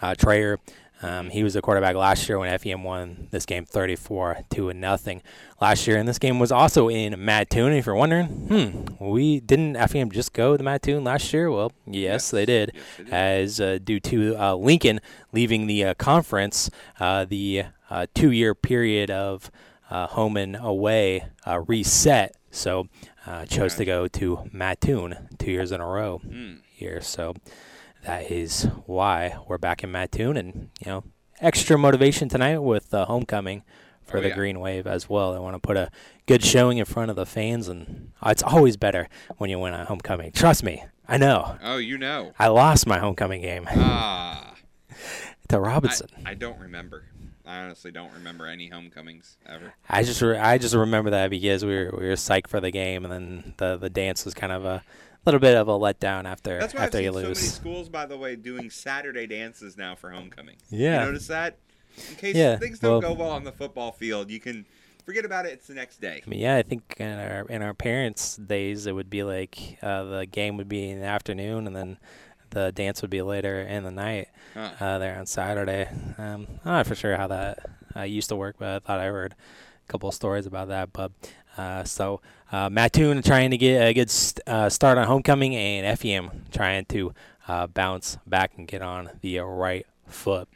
uh, 0.00 0.14
Trayer. 0.14 0.58
Um, 1.02 1.30
he 1.30 1.42
was 1.42 1.54
the 1.54 1.62
quarterback 1.62 1.96
last 1.96 2.28
year 2.28 2.38
when 2.38 2.56
FEM 2.58 2.84
won 2.84 3.26
this 3.32 3.44
game 3.44 3.64
34 3.64 4.38
to 4.50 4.72
nothing 4.72 5.20
last 5.60 5.86
year, 5.88 5.96
and 5.96 6.08
this 6.08 6.20
game 6.20 6.38
was 6.38 6.52
also 6.52 6.88
in 6.88 7.24
Mattoon. 7.24 7.72
If 7.72 7.86
you're 7.86 7.96
wondering, 7.96 8.26
hmm, 8.26 9.04
we 9.04 9.40
didn't 9.40 9.74
FEM 9.88 10.12
just 10.12 10.32
go 10.32 10.56
to 10.56 10.62
Mattoon 10.62 11.02
last 11.02 11.32
year? 11.32 11.50
Well, 11.50 11.72
yes, 11.86 12.02
yes. 12.02 12.30
they 12.30 12.46
did, 12.46 12.72
yes, 12.74 12.96
did. 12.96 13.08
as 13.10 13.60
uh, 13.60 13.78
due 13.82 13.98
to 13.98 14.36
uh, 14.36 14.54
Lincoln 14.54 15.00
leaving 15.32 15.66
the 15.66 15.84
uh, 15.86 15.94
conference, 15.94 16.70
uh, 17.00 17.24
the 17.24 17.64
uh, 17.90 18.06
two-year 18.14 18.54
period 18.54 19.10
of 19.10 19.50
home 19.90 20.36
and 20.36 20.56
away 20.56 21.26
reset. 21.66 22.36
So 22.52 22.88
uh, 23.26 23.46
chose 23.46 23.74
to 23.76 23.84
go 23.84 24.08
to 24.08 24.48
Mattoon 24.52 25.28
two 25.38 25.50
years 25.50 25.72
in 25.72 25.80
a 25.80 25.86
row 25.86 26.20
mm. 26.24 26.60
here. 26.70 27.00
So 27.00 27.34
that 28.04 28.30
is 28.30 28.64
why 28.86 29.36
we're 29.46 29.58
back 29.58 29.84
in 29.84 29.92
Mattoon, 29.92 30.36
and 30.36 30.70
you 30.80 30.86
know, 30.86 31.04
extra 31.40 31.78
motivation 31.78 32.28
tonight 32.28 32.58
with 32.58 32.92
uh, 32.92 33.06
homecoming 33.06 33.62
for 34.04 34.18
oh, 34.18 34.20
the 34.20 34.28
yeah. 34.28 34.34
Green 34.34 34.60
Wave 34.60 34.86
as 34.86 35.08
well. 35.08 35.32
They 35.32 35.38
want 35.38 35.54
to 35.54 35.60
put 35.60 35.76
a 35.76 35.90
good 36.26 36.44
showing 36.44 36.78
in 36.78 36.84
front 36.84 37.10
of 37.10 37.16
the 37.16 37.26
fans, 37.26 37.68
and 37.68 38.12
uh, 38.20 38.30
it's 38.30 38.42
always 38.42 38.76
better 38.76 39.08
when 39.38 39.50
you 39.50 39.58
win 39.58 39.74
a 39.74 39.84
homecoming. 39.84 40.32
Trust 40.32 40.64
me, 40.64 40.84
I 41.06 41.16
know. 41.16 41.56
Oh, 41.62 41.76
you 41.76 41.98
know. 41.98 42.32
I 42.38 42.48
lost 42.48 42.86
my 42.86 42.98
homecoming 42.98 43.42
game. 43.42 43.66
Ah. 43.70 44.54
to 45.48 45.60
Robinson. 45.60 46.08
I, 46.24 46.30
I 46.30 46.34
don't 46.34 46.58
remember. 46.58 47.04
I 47.44 47.58
honestly 47.58 47.90
don't 47.90 48.12
remember 48.12 48.46
any 48.46 48.68
homecomings 48.68 49.36
ever. 49.46 49.74
I 49.88 50.02
just 50.02 50.22
re- 50.22 50.38
I 50.38 50.58
just 50.58 50.74
remember 50.74 51.10
that 51.10 51.30
because 51.30 51.64
we 51.64 51.74
were 51.74 51.94
we 51.98 52.06
were 52.06 52.14
psyched 52.14 52.46
for 52.46 52.60
the 52.60 52.70
game, 52.70 53.04
and 53.04 53.12
then 53.12 53.54
the 53.56 53.76
the 53.76 53.90
dance 53.90 54.24
was 54.24 54.34
kind 54.34 54.52
of 54.52 54.64
a 54.64 54.82
little 55.24 55.40
bit 55.40 55.56
of 55.56 55.68
a 55.68 55.72
letdown 55.72 56.24
after 56.24 56.58
That's 56.58 56.74
why 56.74 56.84
after 56.84 56.98
I've 56.98 57.04
you 57.04 57.12
seen 57.12 57.22
lose. 57.22 57.38
So 57.38 57.44
many 57.44 57.52
schools, 57.52 57.88
by 57.88 58.06
the 58.06 58.16
way, 58.16 58.36
doing 58.36 58.70
Saturday 58.70 59.26
dances 59.26 59.76
now 59.76 59.94
for 59.94 60.10
homecoming. 60.10 60.56
Yeah, 60.70 61.00
you 61.00 61.06
notice 61.06 61.26
that? 61.28 61.56
In 62.10 62.16
case 62.16 62.36
yeah, 62.36 62.56
things 62.56 62.78
don't 62.78 63.02
well, 63.02 63.14
go 63.14 63.20
well 63.24 63.30
on 63.30 63.44
the 63.44 63.52
football 63.52 63.92
field, 63.92 64.30
you 64.30 64.40
can 64.40 64.64
forget 65.04 65.24
about 65.24 65.46
it. 65.46 65.52
It's 65.52 65.66
the 65.66 65.74
next 65.74 66.00
day. 66.00 66.22
I 66.24 66.30
mean, 66.30 66.40
yeah, 66.40 66.56
I 66.56 66.62
think 66.62 66.94
in 66.98 67.18
our 67.18 67.46
in 67.48 67.62
our 67.62 67.74
parents' 67.74 68.36
days, 68.36 68.86
it 68.86 68.92
would 68.92 69.10
be 69.10 69.22
like 69.22 69.78
uh, 69.82 70.04
the 70.04 70.26
game 70.26 70.56
would 70.56 70.68
be 70.68 70.90
in 70.90 71.00
the 71.00 71.06
afternoon, 71.06 71.66
and 71.66 71.74
then 71.74 71.98
the 72.52 72.72
dance 72.72 73.02
would 73.02 73.10
be 73.10 73.22
later 73.22 73.60
in 73.60 73.82
the 73.82 73.90
night 73.90 74.28
huh. 74.54 74.70
uh, 74.80 74.98
there 74.98 75.18
on 75.18 75.26
Saturday. 75.26 75.88
Um, 76.18 76.46
I'm 76.64 76.72
not 76.72 76.86
for 76.86 76.94
sure 76.94 77.16
how 77.16 77.26
that 77.28 77.58
uh, 77.96 78.02
used 78.02 78.28
to 78.28 78.36
work, 78.36 78.56
but 78.58 78.68
I 78.68 78.78
thought 78.78 79.00
I 79.00 79.06
heard 79.06 79.34
a 79.34 79.92
couple 79.92 80.08
of 80.08 80.14
stories 80.14 80.46
about 80.46 80.68
that. 80.68 80.92
But 80.92 81.12
uh, 81.56 81.84
so 81.84 82.20
uh, 82.50 82.68
Mattoon 82.70 83.22
trying 83.22 83.50
to 83.50 83.56
get 83.56 83.86
a 83.86 83.94
good 83.94 84.10
st- 84.10 84.46
uh, 84.46 84.68
start 84.68 84.98
on 84.98 85.06
homecoming, 85.06 85.54
and 85.54 85.98
FEM 85.98 86.30
trying 86.52 86.84
to 86.86 87.12
uh, 87.48 87.66
bounce 87.66 88.18
back 88.26 88.52
and 88.56 88.68
get 88.68 88.82
on 88.82 89.10
the 89.20 89.38
right 89.40 89.86
foot. 90.06 90.48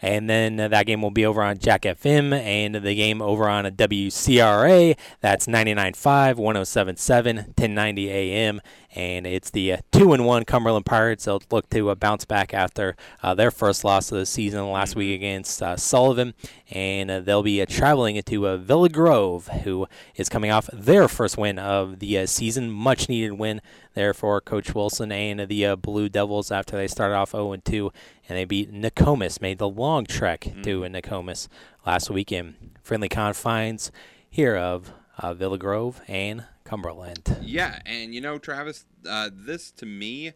And 0.00 0.30
then 0.30 0.56
that 0.56 0.86
game 0.86 1.02
will 1.02 1.10
be 1.10 1.26
over 1.26 1.42
on 1.42 1.58
Jack 1.58 1.82
FM 1.82 2.32
and 2.32 2.76
the 2.76 2.94
game 2.94 3.20
over 3.20 3.48
on 3.48 3.66
a 3.66 3.70
WCRA. 3.70 4.96
That's 5.20 5.46
99.5, 5.46 6.36
107.7, 6.36 7.36
1090 7.36 8.10
AM. 8.10 8.60
And 8.94 9.26
it's 9.26 9.50
the 9.50 9.74
uh, 9.74 9.76
2 9.92 10.12
and 10.14 10.24
1 10.24 10.44
Cumberland 10.44 10.86
Pirates. 10.86 11.24
They'll 11.24 11.42
look 11.50 11.68
to 11.70 11.90
uh, 11.90 11.94
bounce 11.94 12.24
back 12.24 12.54
after 12.54 12.96
uh, 13.22 13.34
their 13.34 13.50
first 13.50 13.84
loss 13.84 14.10
of 14.10 14.18
the 14.18 14.26
season 14.26 14.70
last 14.70 14.96
week 14.96 15.14
against 15.14 15.62
uh, 15.62 15.76
Sullivan. 15.76 16.34
And 16.70 17.10
uh, 17.10 17.20
they'll 17.20 17.42
be 17.42 17.60
uh, 17.60 17.66
traveling 17.68 18.16
into 18.16 18.46
uh, 18.46 18.56
Villa 18.56 18.88
Grove, 18.88 19.48
who 19.64 19.86
is 20.16 20.28
coming 20.28 20.50
off 20.50 20.70
their 20.72 21.06
first 21.06 21.36
win 21.36 21.58
of 21.58 21.98
the 21.98 22.18
uh, 22.18 22.26
season. 22.26 22.70
Much 22.70 23.08
needed 23.08 23.32
win 23.32 23.60
there 23.98 24.14
for 24.14 24.40
Coach 24.40 24.76
Wilson 24.76 25.10
and 25.10 25.48
the 25.48 25.66
uh, 25.66 25.74
Blue 25.74 26.08
Devils 26.08 26.52
after 26.52 26.76
they 26.76 26.86
started 26.86 27.16
off 27.16 27.32
0 27.32 27.56
2 27.56 27.92
and 28.28 28.38
they 28.38 28.44
beat 28.44 28.72
Nokomis, 28.72 29.40
made 29.40 29.58
the 29.58 29.68
long 29.68 30.06
trek 30.06 30.52
to 30.62 30.88
Nokomis 30.88 31.48
last 31.84 32.08
weekend. 32.08 32.78
Friendly 32.80 33.08
confines 33.08 33.90
here 34.30 34.56
of 34.56 34.92
uh, 35.18 35.34
Villa 35.34 35.58
Grove 35.58 36.00
and 36.06 36.44
Cumberland. 36.62 37.38
Yeah, 37.42 37.80
and 37.86 38.14
you 38.14 38.20
know, 38.20 38.38
Travis, 38.38 38.86
uh, 39.08 39.30
this 39.32 39.72
to 39.72 39.86
me, 39.86 40.32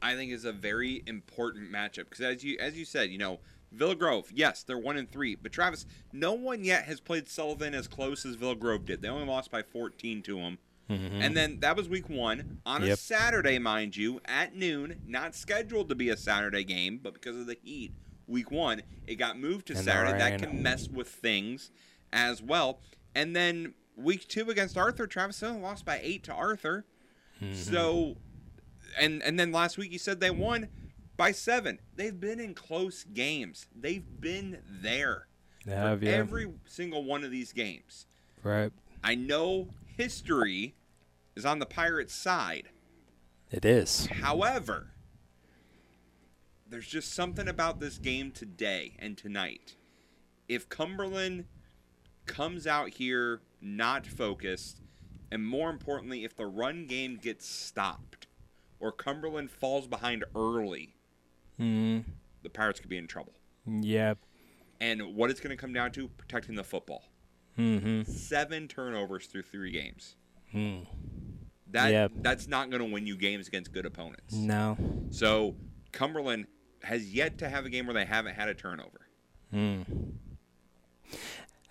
I 0.00 0.14
think 0.14 0.30
is 0.30 0.44
a 0.44 0.52
very 0.52 1.02
important 1.08 1.72
matchup 1.72 2.10
because 2.10 2.20
as 2.20 2.44
you 2.44 2.58
as 2.60 2.78
you 2.78 2.84
said, 2.84 3.10
you 3.10 3.18
know, 3.18 3.40
Villa 3.72 3.96
Grove, 3.96 4.30
yes, 4.32 4.62
they're 4.62 4.78
one 4.78 4.96
and 4.96 5.10
three, 5.10 5.34
but 5.34 5.50
Travis, 5.50 5.84
no 6.12 6.32
one 6.32 6.62
yet 6.62 6.84
has 6.84 7.00
played 7.00 7.28
Sullivan 7.28 7.74
as 7.74 7.88
close 7.88 8.24
as 8.24 8.36
Villa 8.36 8.54
Grove 8.54 8.84
did. 8.84 9.02
They 9.02 9.08
only 9.08 9.26
lost 9.26 9.50
by 9.50 9.62
14 9.62 10.22
to 10.22 10.36
them. 10.36 10.58
And 10.90 11.36
then 11.36 11.60
that 11.60 11.76
was 11.76 11.88
week 11.88 12.08
one 12.08 12.58
on 12.66 12.82
a 12.82 12.96
Saturday, 12.96 13.58
mind 13.58 13.96
you, 13.96 14.20
at 14.24 14.54
noon. 14.54 15.00
Not 15.06 15.34
scheduled 15.34 15.88
to 15.88 15.94
be 15.94 16.08
a 16.08 16.16
Saturday 16.16 16.64
game, 16.64 17.00
but 17.02 17.14
because 17.14 17.36
of 17.36 17.46
the 17.46 17.56
heat, 17.62 17.92
week 18.26 18.50
one, 18.50 18.82
it 19.06 19.16
got 19.16 19.38
moved 19.38 19.66
to 19.68 19.74
And 19.74 19.84
Saturday. 19.84 20.18
That 20.18 20.40
can 20.40 20.62
mess 20.62 20.88
with 20.88 21.08
things 21.08 21.70
as 22.12 22.42
well. 22.42 22.80
And 23.14 23.34
then 23.36 23.74
week 23.96 24.28
two 24.28 24.50
against 24.50 24.76
Arthur, 24.76 25.06
Travis 25.06 25.40
Hill 25.40 25.58
lost 25.58 25.84
by 25.84 26.00
eight 26.02 26.24
to 26.24 26.32
Arthur. 26.32 26.84
Mm-hmm. 27.42 27.54
So, 27.54 28.16
and 28.98 29.22
and 29.22 29.38
then 29.38 29.52
last 29.52 29.78
week 29.78 29.92
you 29.92 29.98
said 29.98 30.20
they 30.20 30.30
won 30.30 30.68
by 31.16 31.32
seven. 31.32 31.78
They've 31.96 32.18
been 32.18 32.40
in 32.40 32.54
close 32.54 33.04
games. 33.04 33.66
They've 33.74 34.04
been 34.20 34.58
there 34.68 35.26
Have 35.66 36.00
for 36.00 36.04
you? 36.04 36.10
every 36.10 36.52
single 36.66 37.04
one 37.04 37.24
of 37.24 37.30
these 37.30 37.52
games. 37.52 38.06
Right. 38.42 38.72
I 39.04 39.14
know 39.14 39.68
history 39.96 40.74
is 41.36 41.44
on 41.44 41.58
the 41.58 41.66
Pirates' 41.66 42.14
side. 42.14 42.70
It 43.50 43.64
is. 43.64 44.06
However, 44.06 44.92
there's 46.68 46.86
just 46.86 47.12
something 47.12 47.48
about 47.48 47.80
this 47.80 47.98
game 47.98 48.30
today 48.30 48.94
and 48.98 49.16
tonight. 49.18 49.76
If 50.48 50.68
Cumberland 50.68 51.46
comes 52.26 52.66
out 52.66 52.90
here 52.90 53.40
not 53.60 54.06
focused, 54.06 54.80
and 55.30 55.46
more 55.46 55.70
importantly, 55.70 56.24
if 56.24 56.36
the 56.36 56.46
run 56.46 56.86
game 56.86 57.16
gets 57.16 57.46
stopped 57.46 58.26
or 58.78 58.92
Cumberland 58.92 59.50
falls 59.50 59.86
behind 59.86 60.24
early, 60.34 60.94
Mm, 61.60 62.04
the 62.42 62.48
Pirates 62.48 62.80
could 62.80 62.88
be 62.88 62.96
in 62.96 63.06
trouble. 63.06 63.34
Yep. 63.66 64.18
And 64.80 65.14
what 65.14 65.30
it's 65.30 65.40
going 65.40 65.50
to 65.50 65.60
come 65.60 65.74
down 65.74 65.92
to 65.92 66.08
protecting 66.08 66.54
the 66.54 66.64
football. 66.64 67.04
Mm-hmm. 67.58 68.10
Seven 68.10 68.66
turnovers 68.66 69.26
through 69.26 69.42
three 69.42 69.70
games. 69.70 70.16
Mm. 70.54 70.86
That 71.72 71.92
Yeah. 71.92 72.08
that's 72.16 72.48
not 72.48 72.70
going 72.70 72.82
to 72.82 72.92
win 72.92 73.06
you 73.06 73.16
games 73.16 73.46
against 73.48 73.72
good 73.72 73.86
opponents. 73.86 74.34
No. 74.34 74.76
So 75.10 75.54
Cumberland 75.92 76.46
has 76.82 77.12
yet 77.12 77.38
to 77.38 77.48
have 77.48 77.64
a 77.64 77.70
game 77.70 77.86
where 77.86 77.94
they 77.94 78.04
haven't 78.04 78.34
had 78.34 78.48
a 78.48 78.54
turnover. 78.54 79.06
Mm. 79.54 79.84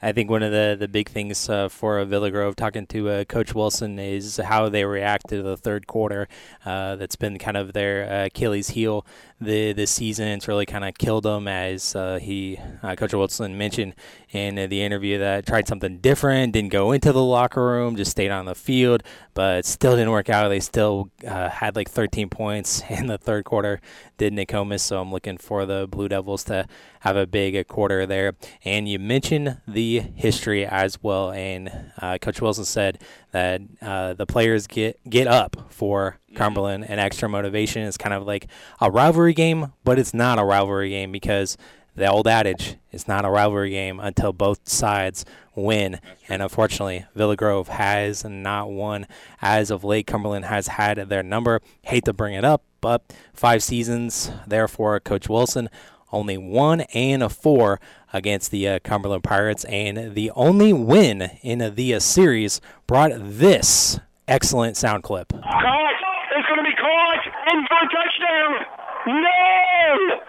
I 0.02 0.14
think 0.14 0.30
one 0.30 0.44
of 0.44 0.52
the, 0.54 0.78
the 0.80 0.88
big 0.88 1.10
things 1.10 1.50
uh, 1.50 1.68
for 1.68 2.00
uh, 2.00 2.06
Villa 2.06 2.32
Grove, 2.32 2.56
talking 2.56 2.88
to 2.88 3.10
uh, 3.10 3.24
Coach 3.26 3.54
Wilson, 3.54 4.00
is 4.00 4.38
how 4.38 4.70
they 4.70 4.86
react 4.86 5.28
to 5.28 5.42
the 5.42 5.58
third 5.58 5.88
quarter. 5.88 6.30
Uh, 6.66 6.96
that's 6.96 7.18
been 7.18 7.38
kind 7.38 7.58
of 7.58 7.74
their 7.74 8.10
uh, 8.10 8.26
Achilles 8.28 8.70
heel 8.70 9.06
the 9.42 9.74
this 9.74 9.92
season. 9.92 10.28
It's 10.28 10.48
really 10.48 10.66
kind 10.66 10.84
of 10.84 10.98
killed 10.98 11.26
him, 11.26 11.48
as 11.48 11.96
uh, 11.96 12.20
he 12.22 12.60
uh, 12.84 12.96
Coach 12.96 13.14
Wilson 13.14 13.58
mentioned 13.58 13.96
in 14.32 14.56
the 14.56 14.82
interview 14.82 15.18
that 15.20 15.46
tried 15.46 15.68
something 15.68 16.00
different, 16.00 16.54
didn't 16.54 16.72
go 16.72 16.92
into 16.92 17.12
the 17.12 17.24
locker 17.24 17.66
room, 17.66 17.96
just 17.96 18.12
stayed 18.12 18.32
on 18.32 18.46
the 18.46 18.56
field, 18.56 19.04
but 19.34 19.66
still 19.66 19.96
didn't 19.96 20.12
work 20.12 20.30
out. 20.30 20.50
They 20.50 20.60
still 20.60 21.10
uh, 21.26 21.50
had 21.50 21.76
like 21.76 21.90
13 21.90 22.30
points 22.30 22.84
in 22.90 23.08
the 23.08 23.18
third 23.18 23.46
quarter, 23.46 23.82
did 24.18 24.34
Nokomis. 24.34 24.82
So 24.82 25.02
I'm 25.02 25.12
looking 25.12 25.38
for 25.38 25.66
the 25.66 25.88
Blue 25.90 26.10
Devils 26.10 26.44
to 26.46 26.68
have 27.02 27.16
a 27.16 27.26
big 27.26 27.56
uh, 27.56 27.64
quarter 27.64 28.06
there. 28.06 28.36
And 28.64 28.88
you 28.88 29.00
mentioned 29.00 29.62
the 29.68 30.00
history 30.16 30.66
as 30.66 31.02
well, 31.02 31.32
and 31.32 31.72
uh, 32.00 32.18
Coach 32.20 32.42
Wilson 32.42 32.66
said 32.66 33.02
that 33.32 33.62
uh, 33.82 34.14
the 34.14 34.26
players 34.26 34.68
get 34.68 35.00
get 35.10 35.28
up 35.28 35.56
for 35.70 36.19
Cumberland 36.36 36.86
and 36.90 37.00
extra 37.00 37.30
motivation. 37.30 37.84
It's 37.84 37.98
kind 37.98 38.14
of 38.14 38.26
like 38.26 38.48
a 38.82 38.90
rivalry 38.90 39.34
game, 39.34 39.74
but 39.84 40.00
it's 40.00 40.14
not 40.14 40.40
a 40.40 40.44
rivalry 40.44 40.90
game 40.90 41.12
because 41.12 41.58
the 41.96 42.10
old 42.10 42.28
adage 42.28 42.78
it's 42.92 43.08
not 43.08 43.26
a 43.26 43.30
rivalry 43.30 43.70
game 43.70 44.00
until 44.00 44.34
both 44.34 44.68
sides 44.68 45.26
win. 45.56 46.00
And 46.28 46.42
unfortunately, 46.42 47.06
Villa 47.14 47.36
Grove 47.36 47.68
has 47.68 48.24
not 48.24 48.72
won 48.72 49.06
as 49.42 49.70
of 49.70 49.84
late. 49.84 50.08
Cumberland 50.08 50.46
has 50.46 50.68
had 50.68 50.98
their 51.10 51.24
number. 51.24 51.62
Hate 51.84 52.06
to 52.06 52.14
bring 52.14 52.34
it 52.34 52.46
up, 52.46 52.64
but 52.82 53.14
five 53.34 53.62
seasons, 53.62 54.32
therefore, 54.48 55.00
Coach 55.00 55.30
Wilson 55.30 55.70
only 56.12 56.38
one 56.38 56.82
and 56.94 57.22
a 57.22 57.30
four 57.30 57.80
against 58.14 58.52
the 58.52 58.68
uh, 58.68 58.80
Cumberland 58.80 59.24
Pirates, 59.24 59.64
and 59.66 60.16
the 60.16 60.32
only 60.32 60.74
win 60.74 61.30
in 61.42 61.76
the 61.76 61.94
uh, 61.94 62.00
series 62.00 62.62
brought 62.88 63.12
this 63.16 64.00
excellent 64.28 64.78
sound 64.78 65.04
clip. 65.04 65.30
Caught. 65.30 65.94
It's 66.36 66.48
going 66.48 66.58
to 66.58 66.64
be 66.64 66.76
caught. 66.76 67.20
In 67.52 67.66
for 67.68 67.78
a 67.78 67.88
touchdown. 67.90 68.66
No! 69.08 70.20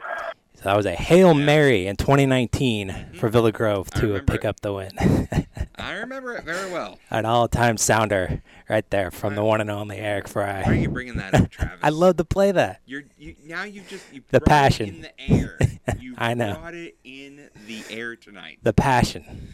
So 0.54 0.64
that 0.64 0.76
was 0.76 0.86
a 0.86 0.92
hail 0.94 1.32
mary 1.34 1.86
in 1.86 1.96
2019 1.96 3.12
for 3.14 3.28
Villa 3.30 3.50
Grove 3.50 3.90
to 3.92 4.16
uh, 4.16 4.20
pick 4.20 4.44
it. 4.44 4.46
up 4.46 4.60
the 4.60 4.72
win. 4.74 4.90
I 5.76 5.92
remember 5.94 6.36
it 6.36 6.44
very 6.44 6.70
well. 6.70 6.98
An 7.10 7.24
all-time 7.24 7.78
sounder 7.78 8.42
right 8.68 8.88
there 8.90 9.10
from 9.10 9.34
the 9.36 9.42
one 9.42 9.62
and 9.62 9.70
only 9.70 9.96
Eric 9.96 10.28
Fry. 10.28 10.52
Why 10.56 10.60
are 10.60 10.64
Fry. 10.64 10.74
you 10.74 10.88
bringing 10.90 11.16
that 11.16 11.34
up, 11.34 11.50
Travis? 11.50 11.78
I 11.82 11.88
love 11.88 12.18
to 12.18 12.24
play 12.24 12.52
that. 12.52 12.80
You're 12.84 13.04
you 13.18 13.36
now 13.46 13.64
you 13.64 13.80
just 13.88 14.04
you 14.12 14.20
The 14.30 14.40
brought 14.40 14.42
it 14.42 14.48
passion. 14.48 14.88
in 14.88 15.00
the 15.02 15.20
air. 15.20 15.58
You 15.98 16.14
I 16.18 16.34
know. 16.34 16.54
brought 16.54 16.74
it 16.74 16.96
in 17.04 17.48
the 17.66 17.82
air 17.90 18.14
tonight. 18.16 18.58
The 18.62 18.72
passion. 18.74 19.48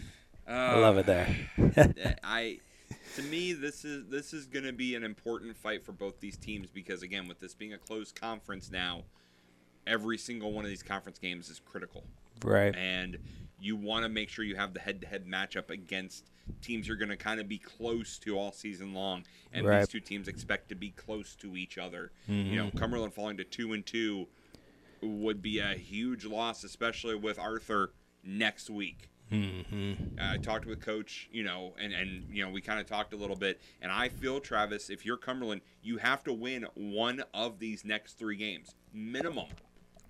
I 0.47 0.75
Uh, 0.75 0.81
love 0.81 0.99
it 0.99 1.07
there. 1.07 1.35
I 2.23 2.59
to 3.17 3.23
me 3.23 3.53
this 3.55 3.85
is 3.85 4.05
this 4.09 4.33
is 4.35 4.47
going 4.47 4.65
to 4.65 4.73
be 4.73 4.95
an 4.95 5.03
important 5.03 5.57
fight 5.57 5.85
for 5.85 5.93
both 5.93 6.21
these 6.21 6.37
teams 6.37 6.69
because 6.71 7.03
again 7.03 7.27
with 7.27 7.41
this 7.41 7.55
being 7.55 7.73
a 7.73 7.79
closed 7.79 8.19
conference 8.19 8.71
now 8.71 9.03
every 9.87 10.19
single 10.19 10.53
one 10.53 10.65
of 10.65 10.71
these 10.71 10.83
conference 10.83 11.19
games 11.19 11.49
is 11.49 11.61
critical. 11.61 12.05
Right. 12.45 12.75
and 12.77 13.17
you 13.59 13.77
want 13.77 14.03
to 14.03 14.11
make 14.11 14.29
sure 14.29 14.45
you 14.45 14.57
have 14.57 14.75
the 14.75 14.81
head-to-head 14.81 15.27
matchup 15.27 15.71
against 15.71 16.31
teams 16.61 16.87
you're 16.87 16.99
going 16.99 17.09
to 17.09 17.17
kind 17.17 17.41
of 17.41 17.49
be 17.49 17.57
close 17.57 18.19
to 18.19 18.39
all 18.39 18.53
season 18.53 18.93
long. 18.93 19.25
And 19.55 19.67
these 19.67 19.89
two 19.89 20.01
teams 20.01 20.29
expect 20.29 20.69
to 20.69 20.75
be 20.75 20.91
close 20.91 21.35
to 21.37 21.57
each 21.57 21.79
other. 21.79 22.13
Mm-hmm. 22.29 22.53
you 22.53 22.57
know 22.57 22.71
cumberland 22.77 23.15
falling 23.15 23.39
to 23.39 23.45
two 23.45 23.73
and 23.73 23.87
two 23.87 24.27
would 25.01 25.41
be 25.41 25.59
a 25.61 25.75
huge 25.75 26.25
loss 26.25 26.65
especially 26.65 27.15
with 27.15 27.39
arthur 27.39 27.93
next 28.25 28.69
week 28.69 29.09
Mm-hmm. 29.33 30.19
uh, 30.21 30.35
I 30.35 30.37
talked 30.39 30.67
with 30.67 30.81
coach, 30.81 31.29
you 31.33 31.43
know, 31.43 31.75
and 31.81 31.93
and 31.93 32.25
you 32.31 32.45
know 32.45 32.51
we 32.51 32.61
kind 32.61 32.79
of 32.79 32.87
talked 32.87 33.13
a 33.13 33.17
little 33.17 33.35
bit, 33.37 33.61
and 33.83 33.91
I 33.91 34.09
feel 34.09 34.39
Travis, 34.41 34.89
if 34.89 35.05
you're 35.05 35.17
Cumberland, 35.17 35.63
you 35.83 35.99
have 35.99 36.23
to 36.25 36.33
win 36.33 36.67
one 36.75 37.25
of 37.35 37.59
these 37.59 37.85
next 37.85 38.19
three 38.19 38.37
games 38.37 38.75
minimum, 38.93 39.49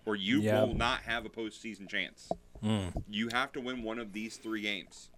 or 0.05 0.17
you 0.17 0.41
Yeah. 0.43 0.63
will 0.63 0.75
not 0.75 1.01
have 1.03 1.25
a 1.25 1.31
postseason 1.31 1.89
chance. 1.89 2.31
Mm. 2.63 3.03
You 3.09 3.29
have 3.33 3.53
to 3.53 3.61
win 3.61 3.83
one 3.83 3.99
of 3.99 4.13
these 4.13 4.37
three 4.37 4.61
games 4.63 5.11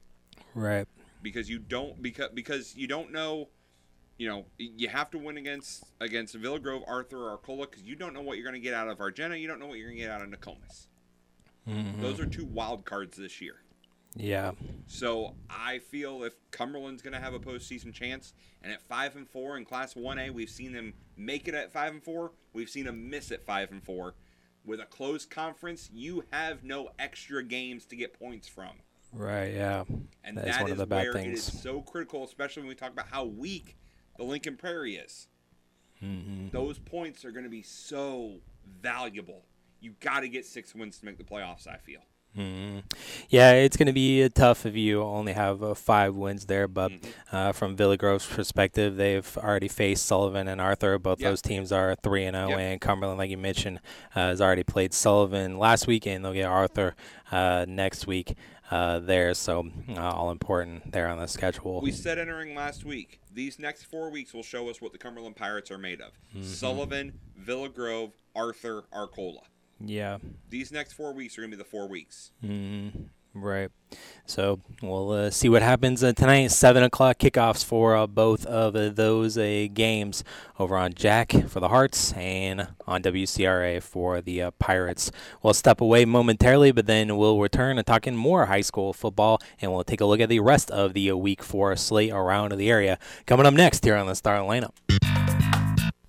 Right. 0.55 0.87
because 1.23 1.50
you 1.50 1.59
don't 1.59 2.00
because 2.02 2.31
because 2.35 2.76
you 2.76 2.87
don't 2.87 3.11
know. 3.12 3.49
You 4.17 4.26
know, 4.28 4.47
you 4.59 4.88
have 4.88 5.11
to 5.12 5.19
win 5.19 5.37
against 5.37 5.93
against 6.00 6.35
Villa 6.35 6.59
Grove, 6.59 6.83
Arthur, 6.88 7.19
or 7.28 7.31
Arcola 7.38 7.67
because 7.69 7.85
you 7.85 7.95
don't 7.95 8.12
know 8.14 8.21
what 8.21 8.37
you're 8.37 8.43
going 8.45 8.61
to 8.61 8.64
get 8.64 8.75
out 8.75 8.88
of 8.88 9.00
Argenta. 9.00 9.38
You 9.38 9.47
don't 9.47 9.61
know 9.61 9.67
what 9.69 9.78
you're 9.78 9.87
going 9.90 9.99
to 9.99 10.02
get 10.05 10.11
out 10.11 10.23
of 10.23 10.28
Nokomis. 10.28 10.88
Mhm. 11.69 12.00
Those 12.00 12.19
are 12.19 12.26
two 12.26 12.45
wild 12.45 12.85
cards 12.85 13.17
this 13.17 13.40
year. 13.40 13.62
Yeah. 14.15 14.53
So 14.87 15.35
I 15.50 15.79
feel 15.79 16.25
if 16.25 16.35
Cumberland's 16.50 17.03
going 17.03 17.12
to 17.12 17.21
have 17.21 17.35
a 17.35 17.38
postseason 17.38 17.93
chance, 17.93 18.33
and 18.62 18.73
at 18.73 18.83
five 18.83 19.15
and 19.17 19.29
four 19.29 19.57
in 19.57 19.65
Class 19.65 19.95
One 19.95 20.19
A, 20.19 20.31
we've 20.31 20.50
seen 20.50 20.73
them 20.73 20.95
make 21.17 21.47
it 21.47 21.55
at 21.55 21.73
five 21.73 21.93
and 21.93 22.03
four. 22.03 22.33
We've 22.53 22.69
seen 22.71 22.85
them 22.87 23.11
miss 23.11 23.31
at 23.31 23.45
five 23.45 23.71
and 23.71 23.83
four. 23.83 24.15
With 24.65 24.81
a 24.81 24.87
closed 24.87 25.31
conference, 25.31 25.88
you 25.93 26.25
have 26.33 26.65
no 26.65 26.91
extra 26.99 27.43
games 27.43 27.85
to 27.87 27.97
get 27.97 28.19
points 28.19 28.49
from, 28.49 28.73
Right. 29.12 29.55
Yeah. 29.55 29.85
and 30.25 30.37
That 30.37 30.45
that 30.45 30.49
is 30.50 30.57
is 30.57 30.62
one 30.62 30.71
of 30.73 30.79
the 30.79 30.87
bad 30.87 31.05
where 31.05 31.12
things. 31.15 31.27
it 31.27 31.33
is 31.55 31.61
so 31.62 31.81
critical, 31.81 32.25
especially 32.25 32.62
when 32.62 32.69
we 32.69 32.75
talk 32.75 32.91
about 32.93 33.09
how 33.09 33.25
weak 33.25 33.77
the 34.17 34.25
Lincoln 34.25 34.57
Prairie 34.57 34.97
is. 34.97 35.29
Mm-hmm. 36.03 36.49
Those 36.50 36.79
points 36.79 37.25
are 37.25 37.31
going 37.31 37.45
to 37.45 37.50
be 37.50 37.62
so 37.62 38.41
valuable. 38.83 39.45
You 39.81 39.95
got 40.00 40.21
to 40.21 40.29
get 40.29 40.45
six 40.45 40.75
wins 40.75 40.99
to 40.99 41.07
make 41.07 41.19
the 41.19 41.25
playoffs. 41.25 41.67
I 41.67 41.77
feel. 41.79 42.00
Mm. 42.37 42.85
Yeah, 43.29 43.53
it's 43.53 43.77
going 43.77 43.87
to 43.87 43.93
be 43.93 44.29
tough 44.29 44.65
if 44.65 44.77
you 44.77 45.03
only 45.03 45.33
have 45.33 45.63
uh, 45.63 45.75
five 45.75 46.15
wins 46.15 46.47
there. 46.47 46.69
But 46.69 46.93
Mm-hmm. 46.93 47.37
uh, 47.37 47.53
from 47.53 47.77
Villa 47.77 47.97
Grove's 47.97 48.27
perspective, 48.27 48.97
they've 48.97 49.37
already 49.39 49.69
faced 49.69 50.07
Sullivan 50.07 50.47
and 50.47 50.61
Arthur. 50.61 50.99
Both 50.99 51.21
Yep. 51.21 51.31
those 51.31 51.43
teams 51.43 51.73
are 51.73 51.95
three 51.97 52.25
and 52.25 52.37
zero, 52.37 52.59
and 52.59 52.81
Cumberland, 52.81 53.19
like 53.19 53.31
you 53.31 53.39
mentioned, 53.39 53.79
uh, 54.15 54.29
has 54.29 54.41
already 54.41 54.63
played 54.63 54.95
Sullivan 54.95 55.59
last 55.59 55.87
week, 55.87 56.07
and 56.07 56.25
they'll 56.25 56.33
get 56.33 56.45
Arthur 56.47 56.95
uh, 57.33 57.65
next 57.69 58.07
week 58.07 58.35
uh, 58.71 59.01
there. 59.01 59.35
So 59.35 59.69
uh, 59.89 60.01
all 60.01 60.31
important 60.31 60.93
there 60.93 61.09
on 61.09 61.19
the 61.19 61.27
schedule. 61.27 61.81
We 61.81 61.91
said 61.93 62.19
entering 62.19 62.55
last 62.55 62.85
week, 62.85 63.21
these 63.33 63.59
next 63.59 63.85
four 63.85 64.11
weeks 64.11 64.33
will 64.33 64.43
show 64.45 64.69
us 64.69 64.81
what 64.81 64.93
the 64.93 64.99
Cumberland 64.99 65.35
Pirates 65.37 65.71
are 65.71 65.79
made 65.79 66.01
of. 66.01 66.13
Mm-hmm. 66.35 66.43
Sullivan, 66.45 67.19
Villa 67.37 67.69
Grove, 67.69 68.13
Arthur, 68.37 68.85
Arcola. 68.93 69.43
Yeah. 69.85 70.19
These 70.49 70.73
next 70.73 70.93
four 70.95 71.13
weeks 71.13 71.39
are 71.39 71.43
going 71.43 71.51
to 71.51 71.57
be 71.57 71.63
the 71.63 71.69
four 71.69 71.89
weeks. 71.89 72.33
Mm, 72.45 73.09
right. 73.35 73.71
So 74.27 74.61
we'll 74.83 75.11
uh, 75.13 75.31
see 75.31 75.49
what 75.49 75.63
happens 75.63 76.05
uh, 76.05 76.13
tonight. 76.13 76.49
Seven 76.49 76.83
o'clock 76.83 77.19
kickoffs 77.19 77.65
for 77.65 77.97
uh, 77.97 78.07
both 78.07 78.45
of 78.47 78.77
uh, 78.77 78.91
those 78.91 79.39
uh, 79.39 79.67
games 79.73 80.23
over 80.59 80.77
on 80.77 80.93
Jack 80.93 81.33
for 81.49 81.61
the 81.61 81.69
Hearts 81.69 82.13
and 82.13 82.69
on 82.87 83.03
WCRA 83.03 83.83
for 83.83 84.21
the 84.21 84.43
uh, 84.43 84.51
Pirates. 84.59 85.11
We'll 85.43 85.55
step 85.55 85.81
away 85.81 86.05
momentarily, 86.05 86.73
but 86.73 86.87
then 86.87 87.17
we'll 87.17 87.41
return 87.41 87.77
to 87.77 87.83
talking 87.83 88.17
more 88.17 88.47
high 88.47 88.61
school 88.61 88.93
football, 88.93 89.41
and 89.61 89.73
we'll 89.73 89.85
take 89.85 90.01
a 90.01 90.05
look 90.05 90.21
at 90.21 90.29
the 90.29 90.41
rest 90.41 90.71
of 90.71 90.93
the 90.93 91.11
uh, 91.11 91.17
Week 91.17 91.43
Four 91.43 91.75
slate 91.77 92.13
around 92.13 92.53
the 92.53 92.71
area. 92.71 92.99
Coming 93.27 93.47
up 93.47 93.55
next 93.55 93.85
here 93.85 93.97
on 93.97 94.07
the 94.07 94.15
starting 94.15 94.49
lineup. 94.49 94.73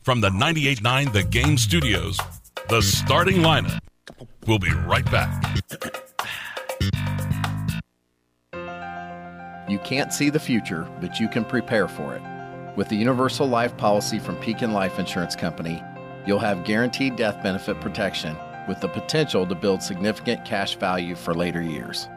From 0.02 0.22
the 0.22 0.30
98.9 0.30 1.14
The 1.14 1.24
Game 1.24 1.58
Studios, 1.58 2.18
the 2.68 2.82
starting 2.82 3.38
lineup. 3.38 3.80
We'll 4.46 4.60
be 4.60 4.72
right 4.72 5.06
back. 5.12 5.62
You 9.70 9.80
can't 9.80 10.12
see 10.12 10.30
the 10.30 10.40
future, 10.40 10.88
but 11.00 11.20
you 11.20 11.28
can 11.28 11.46
prepare 11.46 11.88
for 11.88 12.16
it. 12.16 12.22
With 12.76 12.90
the 12.90 12.96
Universal 12.96 13.48
Life 13.48 13.78
policy 13.78 14.20
from 14.20 14.36
Pekin 14.38 14.74
Life 14.74 15.00
Insurance 15.00 15.36
Company, 15.36 15.84
you'll 16.26 16.40
have 16.40 16.64
guaranteed 16.64 17.16
death 17.16 17.42
benefit 17.44 17.80
protection 17.80 18.36
with 18.68 18.80
the 18.82 18.88
potential 18.88 19.46
to 19.46 19.56
build 19.56 19.84
significant 19.84 20.44
cash 20.46 20.76
value 20.76 21.16
for 21.16 21.34
later 21.34 21.62
years. 21.62 22.08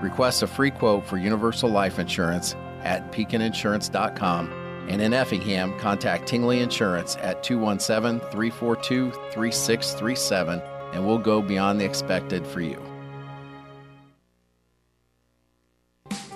Request 0.00 0.42
a 0.42 0.46
free 0.46 0.70
quote 0.70 1.04
for 1.06 1.18
Universal 1.18 1.70
Life 1.70 1.98
Insurance 1.98 2.54
at 2.82 3.12
pekininsurance.com 3.12 4.59
and 4.90 5.00
in 5.00 5.14
Effingham, 5.14 5.78
contact 5.78 6.26
Tingley 6.26 6.58
Insurance 6.58 7.16
at 7.20 7.44
217 7.44 8.18
342 8.30 9.12
3637 9.12 10.60
and 10.92 11.06
we'll 11.06 11.16
go 11.16 11.40
beyond 11.40 11.80
the 11.80 11.84
expected 11.84 12.44
for 12.44 12.60
you. 12.60 12.76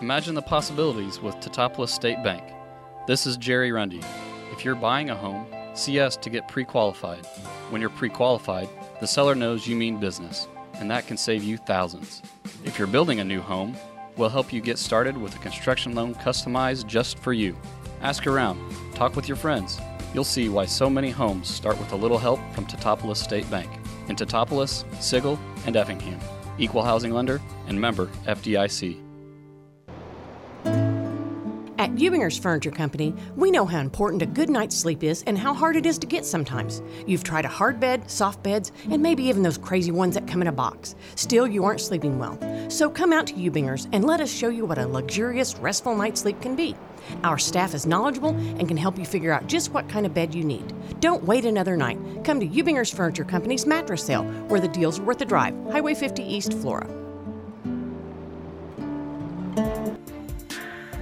Imagine 0.00 0.36
the 0.36 0.42
possibilities 0.42 1.20
with 1.20 1.34
Teutopolis 1.36 1.88
State 1.88 2.22
Bank. 2.22 2.44
This 3.08 3.26
is 3.26 3.36
Jerry 3.36 3.72
Rundy. 3.72 4.02
If 4.52 4.64
you're 4.64 4.76
buying 4.76 5.10
a 5.10 5.16
home, 5.16 5.46
see 5.74 5.98
us 5.98 6.16
to 6.18 6.30
get 6.30 6.46
pre 6.46 6.64
qualified. 6.64 7.26
When 7.70 7.80
you're 7.80 7.90
pre 7.90 8.08
qualified, 8.08 8.68
the 9.00 9.06
seller 9.08 9.34
knows 9.34 9.66
you 9.66 9.74
mean 9.74 9.98
business, 9.98 10.46
and 10.74 10.88
that 10.92 11.08
can 11.08 11.16
save 11.16 11.42
you 11.42 11.56
thousands. 11.56 12.22
If 12.64 12.78
you're 12.78 12.86
building 12.86 13.18
a 13.18 13.24
new 13.24 13.40
home, 13.40 13.76
we'll 14.16 14.28
help 14.28 14.52
you 14.52 14.60
get 14.60 14.78
started 14.78 15.16
with 15.16 15.34
a 15.34 15.38
construction 15.38 15.96
loan 15.96 16.14
customized 16.14 16.86
just 16.86 17.18
for 17.18 17.32
you. 17.32 17.56
Ask 18.04 18.26
around, 18.26 18.60
talk 18.94 19.16
with 19.16 19.28
your 19.28 19.36
friends. 19.38 19.80
You'll 20.12 20.24
see 20.24 20.50
why 20.50 20.66
so 20.66 20.90
many 20.90 21.08
homes 21.08 21.48
start 21.48 21.78
with 21.78 21.90
a 21.92 21.96
little 21.96 22.18
help 22.18 22.38
from 22.52 22.66
Teutopolis 22.66 23.16
State 23.16 23.50
Bank. 23.50 23.70
In 24.08 24.14
Teutopolis, 24.14 24.84
Sigel, 25.02 25.38
and 25.64 25.74
Effingham. 25.74 26.20
Equal 26.58 26.82
housing 26.82 27.12
lender 27.12 27.40
and 27.66 27.80
member 27.80 28.08
FDIC. 28.26 29.00
At 31.78 31.94
Ubinger's 31.94 32.38
Furniture 32.38 32.70
Company, 32.70 33.14
we 33.36 33.50
know 33.50 33.64
how 33.64 33.78
important 33.78 34.20
a 34.20 34.26
good 34.26 34.50
night's 34.50 34.76
sleep 34.76 35.02
is 35.02 35.22
and 35.26 35.38
how 35.38 35.54
hard 35.54 35.74
it 35.74 35.86
is 35.86 35.96
to 35.98 36.06
get 36.06 36.26
sometimes. 36.26 36.82
You've 37.06 37.24
tried 37.24 37.46
a 37.46 37.48
hard 37.48 37.80
bed, 37.80 38.10
soft 38.10 38.42
beds, 38.42 38.70
and 38.90 39.02
maybe 39.02 39.22
even 39.24 39.42
those 39.42 39.56
crazy 39.56 39.92
ones 39.92 40.14
that 40.14 40.28
come 40.28 40.42
in 40.42 40.48
a 40.48 40.52
box. 40.52 40.94
Still, 41.14 41.46
you 41.46 41.64
aren't 41.64 41.80
sleeping 41.80 42.18
well. 42.18 42.38
So 42.70 42.90
come 42.90 43.14
out 43.14 43.26
to 43.28 43.34
Ubinger's 43.34 43.88
and 43.92 44.04
let 44.04 44.20
us 44.20 44.30
show 44.30 44.50
you 44.50 44.66
what 44.66 44.76
a 44.76 44.86
luxurious, 44.86 45.56
restful 45.56 45.96
night's 45.96 46.20
sleep 46.20 46.42
can 46.42 46.54
be. 46.54 46.76
Our 47.22 47.38
staff 47.38 47.74
is 47.74 47.86
knowledgeable 47.86 48.30
and 48.30 48.68
can 48.68 48.76
help 48.76 48.98
you 48.98 49.04
figure 49.04 49.32
out 49.32 49.46
just 49.46 49.72
what 49.72 49.88
kind 49.88 50.06
of 50.06 50.14
bed 50.14 50.34
you 50.34 50.44
need. 50.44 50.72
Don't 51.00 51.24
wait 51.24 51.44
another 51.44 51.76
night. 51.76 51.98
Come 52.24 52.40
to 52.40 52.46
Ubinger's 52.48 52.90
Furniture 52.90 53.24
Company's 53.24 53.66
mattress 53.66 54.04
sale, 54.04 54.24
where 54.48 54.60
the 54.60 54.68
deal's 54.68 54.98
are 54.98 55.02
worth 55.02 55.18
the 55.18 55.24
drive. 55.24 55.54
Highway 55.70 55.94
50 55.94 56.22
East, 56.22 56.52
Flora. 56.54 57.03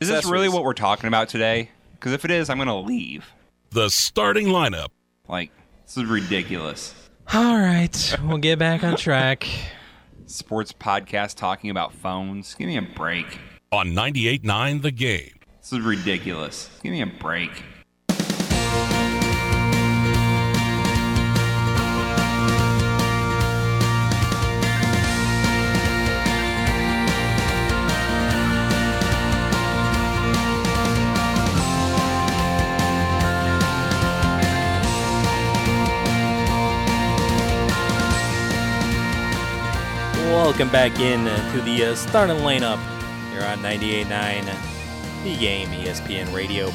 Is 0.00 0.08
this 0.08 0.24
really 0.26 0.48
what 0.48 0.64
we're 0.64 0.72
talking 0.72 1.08
about 1.08 1.28
today? 1.28 1.70
Because 1.92 2.12
if 2.12 2.24
it 2.24 2.30
is, 2.30 2.48
I'm 2.48 2.56
going 2.56 2.68
to 2.68 2.74
leave. 2.74 3.26
the 3.70 3.90
starting 3.90 4.46
lineup. 4.48 4.88
Like, 5.28 5.50
this 5.86 5.98
is 5.98 6.04
ridiculous. 6.04 6.94
All 7.32 7.58
right, 7.58 8.16
we'll 8.24 8.38
get 8.38 8.58
back 8.58 8.82
on 8.82 8.96
track. 8.96 9.46
Sports 10.26 10.72
podcast 10.72 11.36
talking 11.36 11.70
about 11.70 11.92
phones. 11.92 12.54
Give 12.54 12.66
me 12.66 12.76
a 12.76 12.82
break. 12.82 13.38
On 13.72 13.88
98.9 13.88 14.82
The 14.82 14.90
Game. 14.90 15.32
This 15.60 15.72
is 15.72 15.80
ridiculous. 15.80 16.70
Give 16.82 16.92
me 16.92 17.02
a 17.02 17.06
break. 17.06 17.50
Welcome 40.30 40.70
back 40.70 41.00
in 41.00 41.24
to 41.24 41.60
the 41.62 41.86
uh, 41.86 41.94
starting 41.96 42.36
lineup 42.36 42.78
here 43.32 43.42
on 43.42 43.58
98.9 43.58 45.24
The 45.24 45.36
Game 45.36 45.68
ESPN 45.70 46.32
Radio. 46.32 46.72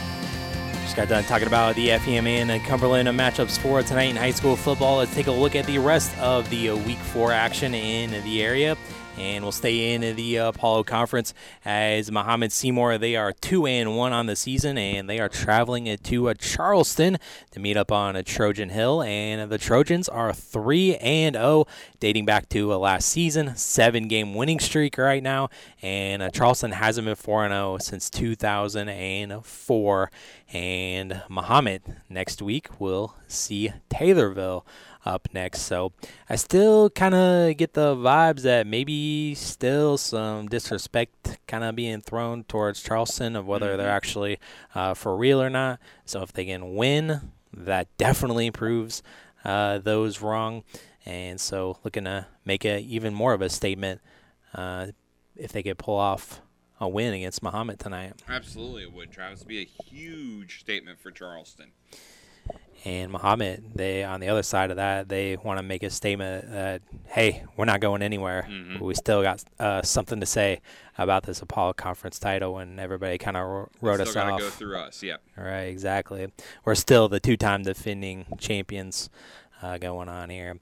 Just 0.84 0.98
got 0.98 1.08
done 1.08 1.24
talking 1.24 1.48
about 1.48 1.74
the 1.76 1.88
FEM 1.92 2.28
and 2.28 2.64
Cumberland 2.66 3.08
matchups 3.08 3.58
for 3.58 3.82
tonight 3.82 4.10
in 4.10 4.18
high 4.18 4.32
school 4.32 4.58
football. 4.58 4.98
Let's 4.98 5.16
take 5.16 5.28
a 5.28 5.32
look 5.32 5.56
at 5.56 5.66
the 5.68 5.78
rest 5.78 6.16
of 6.20 6.50
the 6.50 6.72
uh, 6.72 6.76
Week 6.76 6.98
4 6.98 7.32
action 7.32 7.74
in 7.74 8.22
the 8.26 8.44
area. 8.44 8.76
And 9.18 9.46
we'll 9.46 9.54
stay 9.54 9.94
in 9.94 10.16
the 10.16 10.40
uh, 10.40 10.50
Apollo 10.50 10.84
Conference 10.84 11.34
as 11.64 12.12
Mahomet 12.12 12.52
Seymour. 12.52 12.98
They 12.98 13.16
are 13.16 13.32
two 13.32 13.66
and 13.66 13.96
one 13.96 14.12
on 14.12 14.26
the 14.26 14.36
season, 14.36 14.78
and 14.78 15.10
they 15.10 15.20
are 15.20 15.30
traveling 15.30 15.98
to 15.98 16.30
uh, 16.30 16.34
Charleston 16.34 17.18
to 17.52 17.60
meet 17.62 17.78
up 17.78 17.94
on 17.94 18.18
a 18.18 18.24
Trojan 18.24 18.70
Hill. 18.70 19.02
And 19.02 19.50
the 19.50 19.58
Trojans 19.58 20.10
are 20.10 20.34
three 20.34 20.98
and 20.98 21.36
zero, 21.36 21.66
dating 22.02 22.26
back 22.26 22.50
to 22.50 22.74
uh, 22.74 22.78
last 22.78 23.08
season, 23.08 23.56
seven 23.56 24.10
game 24.10 24.34
winning 24.34 24.60
streak 24.60 24.98
right 24.98 25.24
now. 25.24 25.50
And 25.82 26.22
uh, 26.22 26.30
Charleston 26.30 26.72
hasn't 26.72 27.06
been 27.06 27.16
four 27.16 27.46
and 27.46 27.54
zero 27.54 27.78
since 27.80 28.10
2004. 28.10 30.12
And 30.52 31.22
Mohammed 31.30 31.82
next 32.10 32.42
week 32.42 32.82
will 32.82 33.16
see 33.28 33.72
Taylorville 33.90 34.66
up 35.06 35.28
next. 35.34 35.62
So 35.62 35.94
I 36.30 36.36
still 36.36 36.90
kind 36.90 37.14
of 37.14 37.58
get 37.58 37.74
the 37.74 37.96
vibes 37.96 38.42
that 38.42 38.68
maybe 38.68 39.36
still 39.36 39.98
some 39.98 40.48
disrespect 40.48 41.40
kind 41.48 41.64
of 41.64 41.76
being 41.76 42.02
thrown 42.02 42.44
towards 42.44 42.82
Charleston 42.82 43.36
of 43.36 43.46
whether 43.46 43.78
they're 43.78 43.90
actually 43.90 44.40
uh, 44.74 44.94
for 44.94 45.16
real 45.16 45.42
or 45.42 45.50
not. 45.50 45.80
So 46.06 46.22
if 46.22 46.34
they 46.34 46.46
can 46.46 46.76
win, 46.76 47.32
that 47.54 47.88
definitely 47.98 48.52
proves 48.52 49.04
uh, 49.44 49.78
those 49.78 50.22
wrong. 50.22 50.64
And 51.06 51.40
so 51.40 51.78
looking 51.84 52.06
to 52.06 52.26
make 52.44 52.66
a, 52.66 52.82
even 52.82 53.14
more 53.14 53.34
of 53.34 53.42
a 53.42 53.50
statement 53.50 54.02
uh, 54.54 54.88
if 55.36 55.52
they 55.52 55.62
could 55.62 55.78
pull 55.78 55.98
off 55.98 56.42
a 56.80 56.90
win 56.90 57.14
against 57.14 57.42
Mahomet 57.42 57.78
tonight. 57.78 58.14
Absolutely, 58.28 58.84
it 58.84 58.94
would. 58.94 59.12
Travis 59.12 59.40
It'd 59.40 59.48
be 59.48 59.62
a 59.62 59.66
huge 59.66 60.60
statement 60.60 61.00
for 61.00 61.12
Charleston. 61.12 61.72
And 62.86 63.12
Mahomet, 63.12 63.62
they 63.74 64.04
on 64.04 64.20
the 64.20 64.30
other 64.30 64.44
side 64.44 64.70
of 64.70 64.78
that, 64.78 65.10
they 65.10 65.38
want 65.38 65.58
to 65.58 65.64
make 65.64 65.82
a 65.82 65.90
statement 65.90 66.52
that 66.52 66.84
hey, 67.08 67.44
we're 67.58 67.66
not 67.66 67.80
going 67.80 68.04
anywhere. 68.04 68.46
Mhm. 68.48 68.80
We 68.80 68.94
still 68.94 69.24
got 69.24 69.44
uh, 69.60 69.82
something 69.82 70.20
to 70.20 70.26
say 70.28 70.62
about 70.98 71.24
this 71.24 71.42
Apollo 71.42 71.74
Conference 71.74 72.20
title, 72.20 72.60
and 72.60 72.80
everybody 72.80 73.18
kind 73.18 73.38
of 73.38 73.70
wrote 73.82 74.00
us 74.02 74.16
off. 74.16 74.40
go 74.40 74.50
through 74.50 74.78
us. 74.78 75.02
Yep. 75.02 75.22
Right, 75.36 75.62
exactly. 75.64 76.32
We're 76.64 76.76
still 76.76 77.10
the 77.10 77.20
two-time 77.20 77.64
defending 77.64 78.26
champions 78.38 79.10
uh, 79.64 79.78
going 79.80 80.08
on 80.08 80.30
here. 80.30 80.60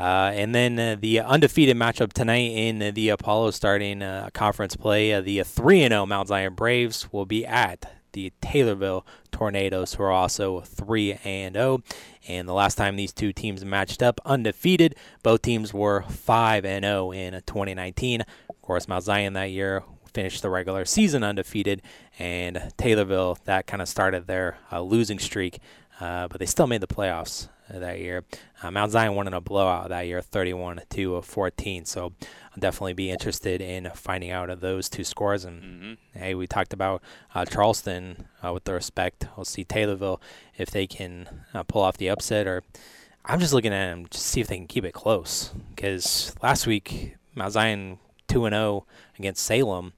Uh, 0.00 0.32
and 0.34 0.54
then 0.54 0.78
uh, 0.78 0.96
the 0.98 1.20
undefeated 1.20 1.76
matchup 1.76 2.12
tonight 2.12 2.50
in 2.50 2.94
the 2.94 3.08
Apollo 3.10 3.52
starting 3.52 4.02
uh, 4.02 4.30
conference 4.34 4.74
play, 4.74 5.12
uh, 5.12 5.20
the 5.20 5.42
3 5.44 5.86
0 5.88 6.06
Mount 6.06 6.28
Zion 6.28 6.54
Braves 6.54 7.12
will 7.12 7.26
be 7.26 7.46
at 7.46 7.92
the 8.12 8.32
Taylorville 8.40 9.04
Tornadoes, 9.30 9.94
who 9.94 10.02
are 10.02 10.12
also 10.12 10.60
3 10.60 11.18
and 11.24 11.54
0. 11.54 11.82
And 12.28 12.48
the 12.48 12.52
last 12.52 12.76
time 12.76 12.96
these 12.96 13.12
two 13.12 13.32
teams 13.32 13.64
matched 13.64 14.02
up 14.02 14.20
undefeated, 14.24 14.94
both 15.22 15.42
teams 15.42 15.74
were 15.74 16.02
5 16.02 16.64
and 16.64 16.84
0 16.84 17.12
in 17.12 17.32
2019. 17.32 18.20
Of 18.20 18.62
course, 18.62 18.86
Mount 18.88 19.04
Zion 19.04 19.32
that 19.32 19.50
year 19.50 19.82
finished 20.12 20.42
the 20.42 20.50
regular 20.50 20.84
season 20.84 21.24
undefeated, 21.24 21.82
and 22.18 22.56
Taylorville 22.76 23.38
that 23.44 23.66
kind 23.66 23.82
of 23.82 23.88
started 23.88 24.26
their 24.26 24.58
uh, 24.70 24.80
losing 24.80 25.18
streak, 25.18 25.58
uh, 26.00 26.28
but 26.28 26.38
they 26.38 26.46
still 26.46 26.66
made 26.66 26.80
the 26.80 26.86
playoffs 26.86 27.48
that 27.80 27.98
year. 28.00 28.24
Uh, 28.62 28.70
Mount 28.70 28.92
Zion 28.92 29.14
won 29.14 29.26
in 29.26 29.34
a 29.34 29.40
blowout 29.40 29.88
that 29.88 30.06
year, 30.06 30.20
31 30.20 30.80
to 30.90 31.20
14. 31.22 31.84
So 31.84 32.12
I'll 32.52 32.60
definitely 32.60 32.92
be 32.92 33.10
interested 33.10 33.60
in 33.60 33.90
finding 33.94 34.30
out 34.30 34.50
of 34.50 34.60
those 34.60 34.88
two 34.88 35.04
scores. 35.04 35.44
And 35.44 35.62
Mhm. 35.62 35.98
hey, 36.14 36.34
we 36.34 36.46
talked 36.46 36.72
about 36.72 37.02
uh, 37.34 37.44
Charleston 37.44 38.26
uh, 38.44 38.52
with 38.52 38.64
the 38.64 38.74
respect. 38.74 39.26
We'll 39.36 39.44
see 39.44 39.64
Taylorville 39.64 40.20
if 40.56 40.70
they 40.70 40.86
can 40.86 41.44
uh, 41.54 41.62
pull 41.62 41.82
off 41.82 41.96
the 41.96 42.08
upset, 42.10 42.46
or 42.46 42.62
I'm 43.24 43.40
just 43.40 43.52
looking 43.52 43.72
at 43.72 43.88
them 43.90 44.06
to 44.06 44.18
see 44.18 44.40
if 44.40 44.48
they 44.48 44.56
can 44.56 44.66
keep 44.66 44.84
it 44.84 44.92
close. 44.92 45.52
Because 45.74 46.34
last 46.42 46.66
week 46.66 47.16
Mount 47.34 47.52
Zion 47.52 47.98
2 48.28 48.44
and 48.46 48.54
0 48.54 48.86
against 49.18 49.42
Salem. 49.44 49.92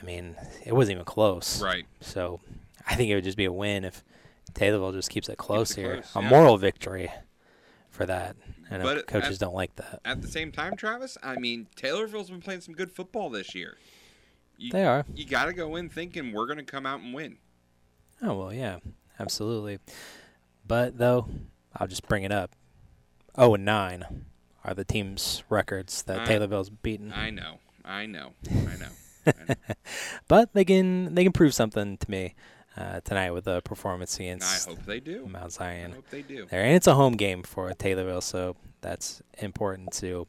I 0.00 0.04
mean, 0.04 0.36
it 0.66 0.74
wasn't 0.74 0.96
even 0.96 1.04
close. 1.04 1.62
Right. 1.62 1.84
So 2.00 2.40
I 2.86 2.94
think 2.94 3.10
it 3.10 3.14
would 3.14 3.24
just 3.24 3.36
be 3.38 3.44
a 3.46 3.52
win 3.52 3.84
if 3.84 4.04
Taylorville 4.54 4.92
just 4.92 5.10
keeps 5.10 5.28
it 5.28 5.36
close 5.38 5.72
it 5.72 5.80
here. 5.80 5.94
close, 6.02 6.16
a 6.16 6.20
yeah. 6.22 6.28
moral 6.28 6.56
victory 6.56 7.10
for 7.90 8.06
that. 8.06 8.36
I 8.70 8.78
know 8.78 8.84
But 8.84 9.06
coaches 9.06 9.34
at- 9.36 9.40
don't 9.40 9.54
like 9.54 9.74
that. 9.76 10.00
At 10.04 10.22
the 10.22 10.28
same 10.28 10.50
time, 10.52 10.76
Travis, 10.76 11.16
I 11.22 11.36
mean, 11.36 11.66
Taylorville's 11.76 12.30
been 12.30 12.40
playing 12.40 12.60
some 12.62 12.74
good 12.74 12.90
football 12.92 13.30
this 13.30 13.54
year. 13.54 13.76
You, 14.56 14.70
They 14.70 14.84
are. 14.84 15.04
You 15.14 15.26
got 15.26 15.46
to 15.46 15.52
go 15.52 15.76
in 15.76 15.88
thinking 15.88 16.32
we're 16.32 16.46
going 16.46 16.58
to 16.58 16.64
come 16.64 16.86
out 16.86 17.00
and 17.00 17.12
win. 17.12 17.38
Oh 18.22 18.34
well, 18.34 18.52
yeah, 18.52 18.78
absolutely. 19.18 19.78
But 20.66 20.98
though, 20.98 21.28
I'll 21.76 21.88
just 21.88 22.06
bring 22.08 22.22
it 22.22 22.32
up. 22.32 22.54
Oh 23.36 23.54
and 23.54 23.64
nine 23.64 24.26
are 24.64 24.74
the 24.74 24.84
team's 24.84 25.42
records 25.50 26.02
that 26.04 26.20
I- 26.20 26.24
Taylorville's 26.24 26.70
beaten. 26.70 27.12
I 27.12 27.30
know. 27.30 27.58
I 27.84 28.06
know. 28.06 28.32
I 28.50 28.76
know. 28.76 28.88
but 30.28 30.52
they 30.52 30.64
can 30.64 31.14
they 31.14 31.22
can 31.22 31.32
prove 31.32 31.54
something 31.54 31.96
to 31.96 32.10
me 32.10 32.34
uh, 32.76 33.00
tonight 33.00 33.30
with 33.30 33.46
a 33.46 33.62
performance 33.62 34.18
against 34.18 34.68
I 34.68 34.70
hope 34.70 34.84
they 34.84 35.00
do. 35.00 35.26
Mount 35.26 35.52
Zion. 35.52 35.92
I 35.92 35.94
hope 35.94 36.10
they 36.10 36.22
do. 36.22 36.46
There, 36.50 36.62
and 36.62 36.74
it's 36.74 36.86
a 36.86 36.94
home 36.94 37.14
game 37.14 37.42
for 37.42 37.70
Taylorville, 37.70 38.22
so 38.22 38.56
that's 38.80 39.22
important 39.38 39.92
too. 39.92 40.26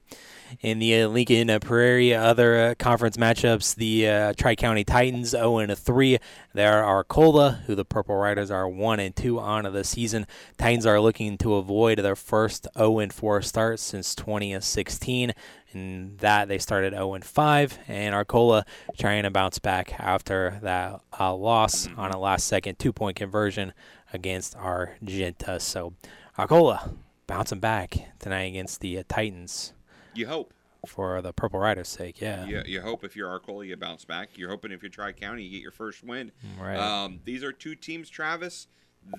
In 0.62 0.80
the 0.80 1.02
uh, 1.02 1.08
Lincoln 1.10 1.50
uh, 1.50 1.60
Prairie 1.60 2.14
other 2.14 2.58
uh, 2.58 2.76
conference 2.80 3.18
matchups, 3.18 3.76
the 3.76 4.08
uh, 4.08 4.34
Tri 4.38 4.56
County 4.56 4.84
Titans 4.84 5.30
0 5.30 5.58
and 5.58 5.78
3. 5.78 6.18
There 6.54 6.82
are 6.82 7.04
Arcola, 7.04 7.64
who 7.66 7.76
the 7.76 7.84
Purple 7.84 8.16
Riders 8.16 8.50
are 8.50 8.70
1 8.70 9.00
and 9.00 9.16
2 9.16 9.40
on 9.40 9.66
of 9.66 9.74
the 9.74 9.84
season. 9.84 10.26
Titans 10.58 10.86
are 10.86 11.02
looking 11.02 11.38
to 11.40 11.56
avoid 11.56 12.00
their 12.00 12.16
first 12.16 12.68
0 12.78 13.00
and 13.00 13.12
4 13.12 13.42
start 13.42 13.80
since 13.80 14.16
2016. 14.16 15.34
In 15.76 16.16
that 16.22 16.48
they 16.48 16.58
started 16.58 16.94
0 16.94 17.16
and 17.16 17.26
5, 17.26 17.80
and 17.90 18.16
Arcola 18.16 18.66
trying 18.98 19.24
to 19.24 19.30
bounce 19.30 19.60
back 19.60 19.94
after 20.00 20.58
that 20.62 21.02
uh, 21.20 21.36
loss 21.36 21.88
on 21.98 22.12
a 22.12 22.18
last 22.18 22.48
second 22.48 22.80
two 22.80 22.94
point 22.94 23.18
conversion 23.18 23.74
against 24.14 24.56
Argenta. 24.56 25.60
So 25.60 25.94
Arcola 26.38 26.94
bouncing 27.28 27.60
back 27.60 27.98
tonight 28.20 28.44
against 28.44 28.80
the 28.80 29.00
uh, 29.00 29.04
Titans 29.10 29.74
You 30.14 30.28
hope. 30.28 30.54
for 30.88 31.22
the 31.22 31.34
Purple 31.34 31.60
Riders' 31.60 31.90
sake. 31.90 32.22
Yeah. 32.22 32.46
You, 32.46 32.64
you 32.66 32.82
hope 32.82 33.04
if 33.04 33.16
you're 33.18 33.30
Arcola, 33.30 33.66
you 33.66 33.76
bounce 33.76 34.06
back. 34.06 34.38
You're 34.38 34.50
hoping 34.50 34.72
if 34.72 34.82
you're 34.82 34.90
Tri 34.90 35.12
County, 35.12 35.44
you 35.44 35.52
get 35.52 35.62
your 35.62 35.72
first 35.72 36.04
win. 36.06 36.32
Right. 36.58 36.78
Um, 36.78 37.20
these 37.26 37.44
are 37.44 37.52
two 37.52 37.76
teams, 37.76 38.10
Travis, 38.10 38.68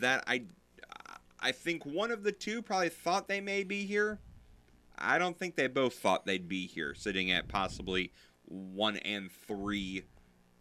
that 0.00 0.24
I, 0.26 0.44
I 1.38 1.52
think 1.52 1.84
one 1.84 2.10
of 2.10 2.22
the 2.22 2.32
two 2.32 2.62
probably 2.62 2.88
thought 2.88 3.28
they 3.28 3.40
may 3.42 3.62
be 3.62 3.84
here. 3.84 4.20
I 4.98 5.18
don't 5.18 5.38
think 5.38 5.56
they 5.56 5.66
both 5.66 5.94
thought 5.94 6.26
they'd 6.26 6.48
be 6.48 6.66
here, 6.66 6.94
sitting 6.94 7.30
at 7.30 7.48
possibly 7.48 8.12
one 8.44 8.96
and 8.98 9.30
three, 9.30 10.04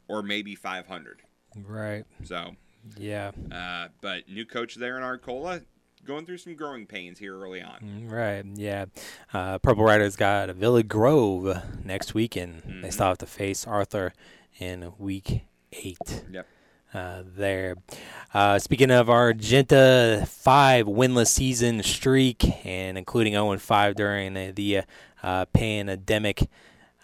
or 0.07 0.21
maybe 0.23 0.55
500. 0.55 1.21
Right. 1.55 2.05
So, 2.23 2.55
Yeah. 2.97 3.31
uh, 3.51 3.89
but 4.01 4.27
new 4.29 4.45
coach 4.45 4.75
there 4.75 4.97
in 4.97 5.03
Arcola, 5.03 5.61
going 6.03 6.25
through 6.25 6.37
some 6.37 6.55
growing 6.55 6.85
pains 6.85 7.17
here 7.19 7.35
early 7.39 7.61
on. 7.61 7.79
Mm, 7.79 8.11
Right, 8.11 8.45
yeah. 8.55 8.85
Uh, 9.33 9.57
Purple 9.59 9.83
Riders 9.83 10.15
got 10.15 10.49
a 10.49 10.53
Villa 10.53 10.83
Grove 10.83 11.61
next 11.83 12.13
weekend. 12.13 12.61
They 12.63 12.89
Mhm. 12.89 12.93
still 12.93 13.07
have 13.07 13.17
to 13.19 13.25
face 13.25 13.65
Arthur 13.65 14.13
in 14.59 14.93
week 14.99 15.41
eight. 15.71 16.23
Yep. 16.31 16.47
Uh, 16.95 17.23
there. 17.35 17.75
Uh, 18.33 18.57
speaking 18.57 18.89
of 18.89 19.09
Argenta, 19.09 20.25
five 20.29 20.85
winless 20.85 21.27
season 21.27 21.83
streak, 21.83 22.65
and 22.65 22.97
including 22.97 23.33
0 23.33 23.51
and 23.51 23.61
5 23.61 23.95
during 23.95 24.33
the, 24.33 24.51
the 24.51 24.81
uh, 25.21 25.45
pandemic. 25.47 26.47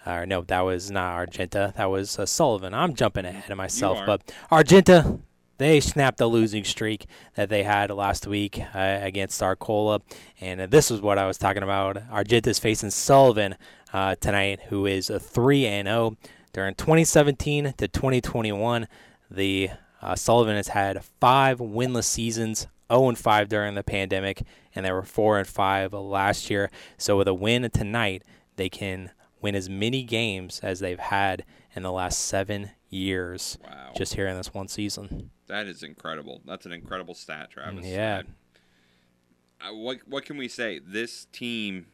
Uh, 0.05 0.23
no, 0.23 0.43
that 0.43 0.61
was 0.61 0.89
not 0.89 1.15
Argenta. 1.15 1.73
That 1.75 1.89
was 1.89 2.17
uh, 2.17 2.25
Sullivan. 2.25 2.73
I'm 2.73 2.93
jumping 2.93 3.25
ahead 3.25 3.51
of 3.51 3.57
myself. 3.57 3.99
But 4.05 4.33
Argenta, 4.49 5.19
they 5.57 5.81
snapped 5.81 6.19
the 6.19 6.27
losing 6.27 6.63
streak 6.63 7.05
that 7.35 7.49
they 7.49 7.63
had 7.63 7.91
last 7.91 8.25
week 8.25 8.61
uh, 8.73 8.99
against 9.01 9.43
Arcola. 9.43 9.99
And 10.39 10.61
uh, 10.61 10.67
this 10.67 10.89
is 10.89 11.01
what 11.01 11.17
I 11.17 11.27
was 11.27 11.37
talking 11.37 11.63
about. 11.63 12.01
Argenta's 12.09 12.59
facing 12.59 12.91
Sullivan 12.91 13.55
uh, 13.91 14.15
tonight, 14.15 14.61
who 14.69 14.85
is 14.85 15.09
a 15.09 15.19
3 15.19 15.65
and 15.65 15.87
0. 15.87 16.15
During 16.53 16.75
2017 16.75 17.73
to 17.77 17.87
2021, 17.87 18.87
the 19.31 19.69
uh, 20.01 20.15
Sullivan 20.15 20.55
has 20.55 20.69
had 20.69 21.03
five 21.03 21.59
winless 21.59 22.03
seasons, 22.03 22.67
0 22.91 23.09
and 23.09 23.17
5 23.17 23.49
during 23.49 23.75
the 23.75 23.83
pandemic, 23.83 24.43
and 24.75 24.85
they 24.85 24.91
were 24.91 25.03
4 25.03 25.39
and 25.39 25.47
5 25.47 25.93
last 25.93 26.49
year. 26.49 26.69
So 26.97 27.17
with 27.17 27.27
a 27.27 27.33
win 27.33 27.69
tonight, 27.71 28.23
they 28.57 28.69
can 28.69 29.11
win 29.41 29.55
as 29.55 29.69
many 29.69 30.03
games 30.03 30.59
as 30.61 30.79
they've 30.79 30.99
had 30.99 31.45
in 31.75 31.83
the 31.83 31.91
last 31.91 32.19
seven 32.19 32.71
years. 32.89 33.57
Wow. 33.63 33.91
Just 33.95 34.15
here 34.15 34.27
in 34.27 34.35
this 34.35 34.53
one 34.53 34.67
season. 34.67 35.31
That 35.47 35.67
is 35.67 35.83
incredible. 35.83 36.41
That's 36.45 36.65
an 36.65 36.73
incredible 36.73 37.13
stat, 37.13 37.51
Travis. 37.51 37.85
Yeah. 37.85 38.23
Uh, 39.61 39.73
what 39.73 39.99
what 40.07 40.25
can 40.25 40.37
we 40.37 40.47
say? 40.47 40.79
This 40.79 41.25
team 41.25 41.87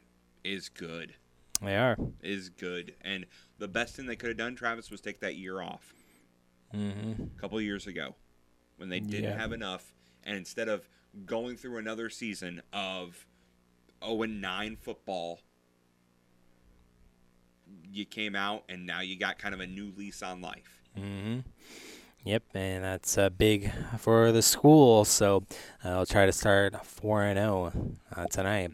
is 0.44 0.70
good. 0.70 1.16
They 1.62 1.76
are. 1.76 1.98
Is 2.22 2.50
good, 2.50 2.94
and 3.02 3.26
the 3.58 3.68
best 3.68 3.96
thing 3.96 4.06
they 4.06 4.16
could 4.16 4.30
have 4.30 4.38
done, 4.38 4.56
Travis, 4.56 4.90
was 4.90 5.02
take 5.02 5.20
that 5.22 5.36
year 5.36 5.62
off 5.62 5.97
Mm-hmm. 6.76 7.24
a 7.24 7.40
couple 7.42 7.58
of 7.58 7.64
years 7.64 7.88
ago 7.88 8.16
when 8.78 8.90
they 8.90 9.00
didn't 9.00 9.24
Yeah. 9.32 9.38
have 9.40 9.54
enough, 9.54 9.94
and 10.24 10.38
instead 10.38 10.68
of 10.68 10.88
going 11.26 11.56
through 11.58 11.78
another 11.78 12.10
season 12.10 12.62
of 12.74 13.26
0 14.04 14.22
and 14.24 14.42
9 14.42 14.76
football, 14.76 15.40
you 17.92 18.06
came 18.06 18.36
out 18.36 18.64
and 18.70 18.86
now 18.86 19.02
you 19.02 19.18
got 19.18 19.38
kind 19.40 19.54
of 19.54 19.60
a 19.62 19.68
new 19.68 19.92
lease 19.98 20.22
on 20.22 20.42
life. 20.42 20.82
Mm-hmm. 20.98 21.40
Yep, 22.24 22.44
and 22.56 22.84
that's 22.84 23.18
uh, 23.18 23.30
big 23.30 23.72
for 24.00 24.34
the 24.34 24.42
school. 24.42 25.06
So 25.06 25.46
uh, 25.86 25.90
I'll 25.92 26.06
try 26.06 26.26
to 26.26 26.34
start 26.34 26.86
four 26.86 27.24
and 27.24 27.38
zero 27.38 27.72
uh, 28.14 28.26
tonight. 28.26 28.72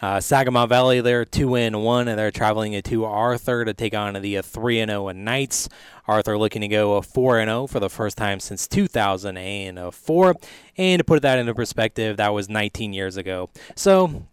Uh, 0.00 0.20
Sangamon 0.20 0.70
Valley, 0.70 1.02
they're 1.02 1.26
two 1.26 1.54
and 1.54 1.82
one, 1.82 2.08
and 2.08 2.18
they're 2.18 2.30
traveling 2.30 2.80
to 2.80 3.04
Arthur 3.04 3.66
to 3.66 3.74
take 3.74 3.92
on 3.94 4.14
the 4.14 4.38
uh, 4.38 4.42
three 4.42 4.80
and 4.80 4.90
zero 4.90 5.10
Knights. 5.10 5.68
Arthur 6.08 6.38
looking 6.38 6.62
to 6.62 6.68
go 6.68 7.02
four 7.02 7.38
and 7.38 7.48
zero 7.50 7.66
for 7.66 7.78
the 7.78 7.90
first 7.90 8.16
time 8.16 8.40
since 8.40 8.66
2004. 8.66 10.34
And 10.78 11.00
to 11.00 11.04
put 11.04 11.20
that 11.22 11.38
into 11.38 11.54
perspective, 11.54 12.16
that 12.16 12.32
was 12.32 12.48
19 12.48 12.94
years 12.94 13.18
ago. 13.18 13.50
So 13.76 14.24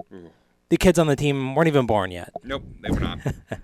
the 0.72 0.78
kids 0.78 0.98
on 0.98 1.06
the 1.08 1.18
team 1.18 1.54
weren't 1.54 1.68
even 1.68 1.86
born 1.86 2.12
yet. 2.12 2.32
Nope, 2.46 2.64
they 2.82 2.90
were 2.90 3.00
not. 3.02 3.20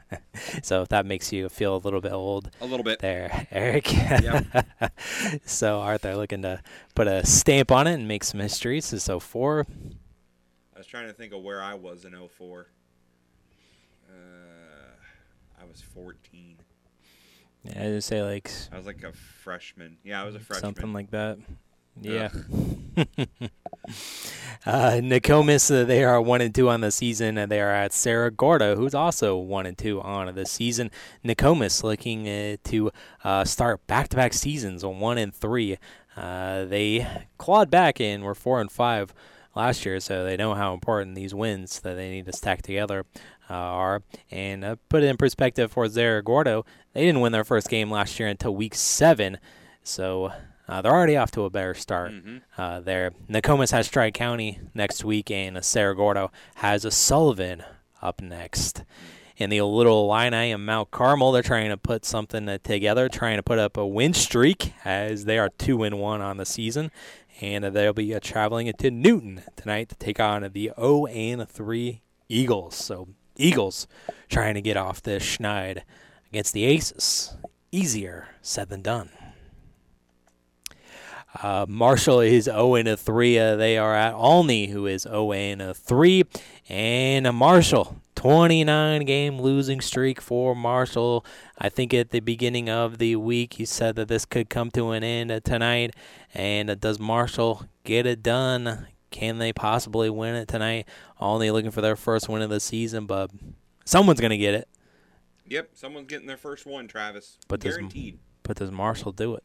so 0.61 0.81
if 0.81 0.89
that 0.89 1.05
makes 1.05 1.31
you 1.31 1.47
feel 1.47 1.77
a 1.77 1.79
little 1.79 2.01
bit 2.01 2.11
old, 2.11 2.51
A 2.59 2.65
little 2.65 2.83
bit. 2.83 2.99
there, 2.99 3.47
Eric. 3.51 3.93
Yep. 3.93 4.67
so 5.45 5.79
Arthur 5.79 6.17
looking 6.17 6.41
to 6.41 6.61
put 6.95 7.07
a 7.07 7.25
stamp 7.25 7.71
on 7.71 7.87
it 7.87 7.93
and 7.93 8.09
make 8.09 8.25
some 8.25 8.41
history. 8.41 8.81
So, 8.81 8.97
so 8.97 9.21
four. 9.21 9.65
I 10.75 10.77
was 10.77 10.85
trying 10.85 11.07
to 11.07 11.13
think 11.13 11.31
of 11.33 11.41
where 11.41 11.61
I 11.63 11.75
was 11.75 12.03
in 12.03 12.11
04. 12.11 12.67
Uh, 14.09 14.13
I 15.61 15.65
was 15.65 15.81
14. 15.81 16.57
Yeah, 17.63 17.71
I 17.79 17.83
just 17.85 18.09
say 18.09 18.21
like 18.21 18.51
I 18.73 18.77
was 18.77 18.85
like 18.85 19.03
a 19.03 19.13
freshman. 19.13 19.97
Yeah, 20.03 20.21
I 20.21 20.25
was 20.25 20.35
a 20.35 20.39
freshman. 20.39 20.75
something 20.75 20.91
like 20.93 21.11
that. 21.11 21.37
Yeah. 22.01 22.29
Uh, 24.65 24.99
Nokomis, 25.01 25.71
uh, 25.71 25.85
they 25.85 26.03
are 26.03 26.21
one 26.21 26.41
and 26.41 26.53
two 26.53 26.67
on 26.67 26.81
the 26.81 26.91
season. 26.91 27.37
And 27.37 27.49
they 27.49 27.61
are 27.61 27.71
at 27.71 27.93
Cerro 27.93 28.29
Gordo, 28.29 28.75
who's 28.75 28.93
also 28.93 29.37
one 29.37 29.65
and 29.65 29.77
two 29.77 30.01
on 30.01 30.35
the 30.35 30.45
season. 30.45 30.91
Nokomis 31.23 31.83
looking 31.83 32.27
uh, 32.27 32.57
to 32.65 32.91
uh, 33.23 33.45
start 33.45 33.85
back-to-back 33.87 34.33
seasons 34.33 34.83
on 34.83 34.99
one 34.99 35.17
and 35.17 35.33
three. 35.33 35.77
Uh, 36.17 36.65
they 36.65 37.07
clawed 37.37 37.69
back 37.69 38.01
and 38.01 38.23
were 38.23 38.35
four 38.35 38.59
and 38.59 38.69
five 38.69 39.13
last 39.55 39.85
year, 39.85 40.01
so 40.01 40.25
they 40.25 40.35
know 40.35 40.53
how 40.53 40.73
important 40.73 41.15
these 41.15 41.33
wins 41.33 41.79
that 41.79 41.95
they 41.95 42.09
need 42.09 42.25
to 42.25 42.33
stack 42.33 42.61
together 42.61 43.05
uh, 43.49 43.53
are. 43.53 44.03
And 44.29 44.65
uh, 44.65 44.75
put 44.89 45.01
it 45.03 45.07
in 45.07 45.15
perspective 45.15 45.71
for 45.71 45.87
Cerro 45.87 46.21
Gordo, 46.21 46.65
they 46.91 47.05
didn't 47.05 47.21
win 47.21 47.31
their 47.31 47.45
first 47.45 47.69
game 47.69 47.89
last 47.89 48.19
year 48.19 48.27
until 48.27 48.53
week 48.53 48.75
seven, 48.75 49.37
so 49.81 50.33
uh, 50.67 50.81
they're 50.81 50.93
already 50.93 51.15
off 51.15 51.31
to 51.31 51.43
a 51.43 51.49
better 51.49 51.73
start 51.73 52.11
uh, 52.57 52.79
there. 52.79 53.11
Nokomis 53.29 53.71
has 53.71 53.87
Tri 53.87 54.11
County 54.11 54.59
next 54.73 55.03
week, 55.03 55.31
and 55.31 55.63
Cerro 55.63 55.95
Gordo 55.95 56.31
has 56.55 56.83
a 56.85 56.91
Sullivan 56.91 57.63
up 58.01 58.21
next. 58.21 58.83
In 59.37 59.49
the 59.51 59.61
Little 59.61 60.11
Illini 60.11 60.51
and 60.51 60.65
Mount 60.65 60.89
Carmel, 60.89 61.31
they're 61.31 61.43
trying 61.43 61.69
to 61.69 61.77
put 61.77 62.03
something 62.05 62.47
together, 62.63 63.07
trying 63.07 63.37
to 63.37 63.43
put 63.43 63.59
up 63.59 63.77
a 63.77 63.85
win 63.85 64.13
streak 64.13 64.73
as 64.83 65.25
they 65.25 65.37
are 65.37 65.49
two 65.49 65.83
and 65.83 65.99
one 65.99 66.21
on 66.21 66.37
the 66.37 66.45
season, 66.45 66.91
and 67.39 67.63
they'll 67.65 67.93
be 67.93 68.15
uh, 68.15 68.19
traveling 68.19 68.71
to 68.73 68.91
Newton 68.91 69.43
tonight 69.55 69.89
to 69.89 69.95
take 69.95 70.19
on 70.19 70.41
the 70.41 70.71
0 70.75 71.05
and 71.05 71.47
3 71.47 72.01
Eagles. 72.29 72.75
So 72.75 73.09
Eagles 73.35 73.87
trying 74.27 74.55
to 74.55 74.61
get 74.61 74.75
off 74.75 75.03
this 75.03 75.23
schneid 75.23 75.83
against 76.29 76.53
the 76.53 76.65
Aces. 76.65 77.35
Easier 77.71 78.29
said 78.41 78.69
than 78.69 78.81
done. 78.81 79.11
Uh, 81.41 81.65
Marshall 81.67 82.21
is 82.21 82.45
0 82.45 82.75
and 82.75 82.97
3. 82.99 83.37
Uh, 83.39 83.55
they 83.55 83.77
are 83.77 83.95
at 83.95 84.13
Olney, 84.13 84.67
who 84.67 84.85
is 84.85 85.03
0 85.03 85.31
and 85.33 85.75
3. 85.75 86.23
And 86.69 87.31
Marshall, 87.35 87.97
29 88.15 89.05
game 89.05 89.39
losing 89.39 89.81
streak 89.81 90.21
for 90.21 90.55
Marshall. 90.55 91.25
I 91.57 91.69
think 91.69 91.93
at 91.93 92.11
the 92.11 92.21
beginning 92.21 92.69
of 92.69 92.97
the 92.97 93.15
week, 93.17 93.59
you 93.59 93.65
said 93.65 93.95
that 93.97 94.07
this 94.07 94.25
could 94.25 94.49
come 94.49 94.71
to 94.71 94.91
an 94.91 95.03
end 95.03 95.31
uh, 95.31 95.39
tonight. 95.41 95.95
And 96.33 96.69
uh, 96.69 96.75
does 96.75 96.99
Marshall 96.99 97.65
get 97.83 98.05
it 98.05 98.23
done? 98.23 98.87
Can 99.11 99.37
they 99.37 99.53
possibly 99.53 100.09
win 100.09 100.35
it 100.35 100.47
tonight? 100.47 100.87
Olney 101.19 101.51
looking 101.51 101.71
for 101.71 101.81
their 101.81 101.95
first 101.95 102.27
win 102.29 102.41
of 102.41 102.49
the 102.49 102.59
season, 102.59 103.05
but 103.05 103.31
someone's 103.85 104.19
going 104.19 104.31
to 104.31 104.37
get 104.37 104.53
it. 104.53 104.67
Yep, 105.47 105.69
someone's 105.75 106.07
getting 106.07 106.27
their 106.27 106.37
first 106.37 106.65
one, 106.65 106.87
Travis. 106.87 107.37
But 107.47 107.61
does, 107.61 107.77
but 108.43 108.57
does 108.57 108.69
Marshall 108.71 109.13
do 109.13 109.35
it? 109.35 109.43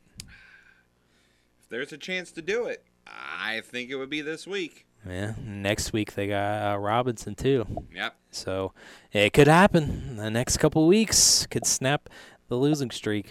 There's 1.73 1.91
a 1.91 1.97
chance 1.97 2.31
to 2.33 2.43
do 2.43 2.67
it, 2.67 2.85
I 3.07 3.63
think 3.65 3.89
it 3.89 3.97
would 3.97 4.11
be 4.11 4.21
this 4.21 4.47
week. 4.47 4.85
Yeah, 5.09 5.33
next 5.43 5.95
week 5.95 6.13
they 6.13 6.27
got 6.27 6.75
uh, 6.75 6.79
Robinson 6.79 7.35
too. 7.35 7.65
Yep. 7.95 8.15
So 8.31 8.75
it 9.11 9.33
could 9.33 9.47
happen. 9.49 10.17
The 10.17 10.31
next 10.31 10.59
couple 10.59 10.87
weeks 10.87 11.47
could 11.47 11.65
snap 11.65 12.11
the 12.49 12.57
losing 12.57 12.91
streak. 12.91 13.31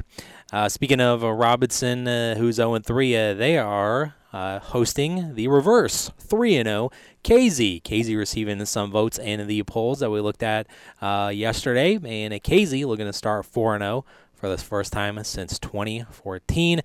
Uh, 0.51 0.69
speaking 0.69 0.99
of 0.99 1.23
uh, 1.23 1.31
Robinson, 1.31 2.07
uh, 2.07 2.33
who's 2.33 2.55
0 2.55 2.79
3, 2.79 3.15
uh, 3.15 3.33
they 3.35 3.59
are 3.59 4.15
uh, 4.33 4.57
hosting 4.57 5.35
the 5.35 5.47
reverse 5.47 6.09
3 6.17 6.63
0 6.63 6.89
Casey. 7.21 7.79
Casey 7.79 8.15
receiving 8.15 8.65
some 8.65 8.89
votes 8.89 9.19
in 9.19 9.45
the 9.45 9.61
polls 9.61 9.99
that 9.99 10.09
we 10.09 10.19
looked 10.19 10.41
at 10.41 10.65
uh, 10.99 11.31
yesterday, 11.31 11.99
and 12.03 12.41
Casey 12.41 12.85
looking 12.85 13.05
to 13.05 13.13
start 13.13 13.45
4 13.45 13.77
0 13.77 14.03
for 14.33 14.49
the 14.49 14.57
first 14.57 14.91
time 14.91 15.23
since 15.23 15.59
2014 15.59 16.81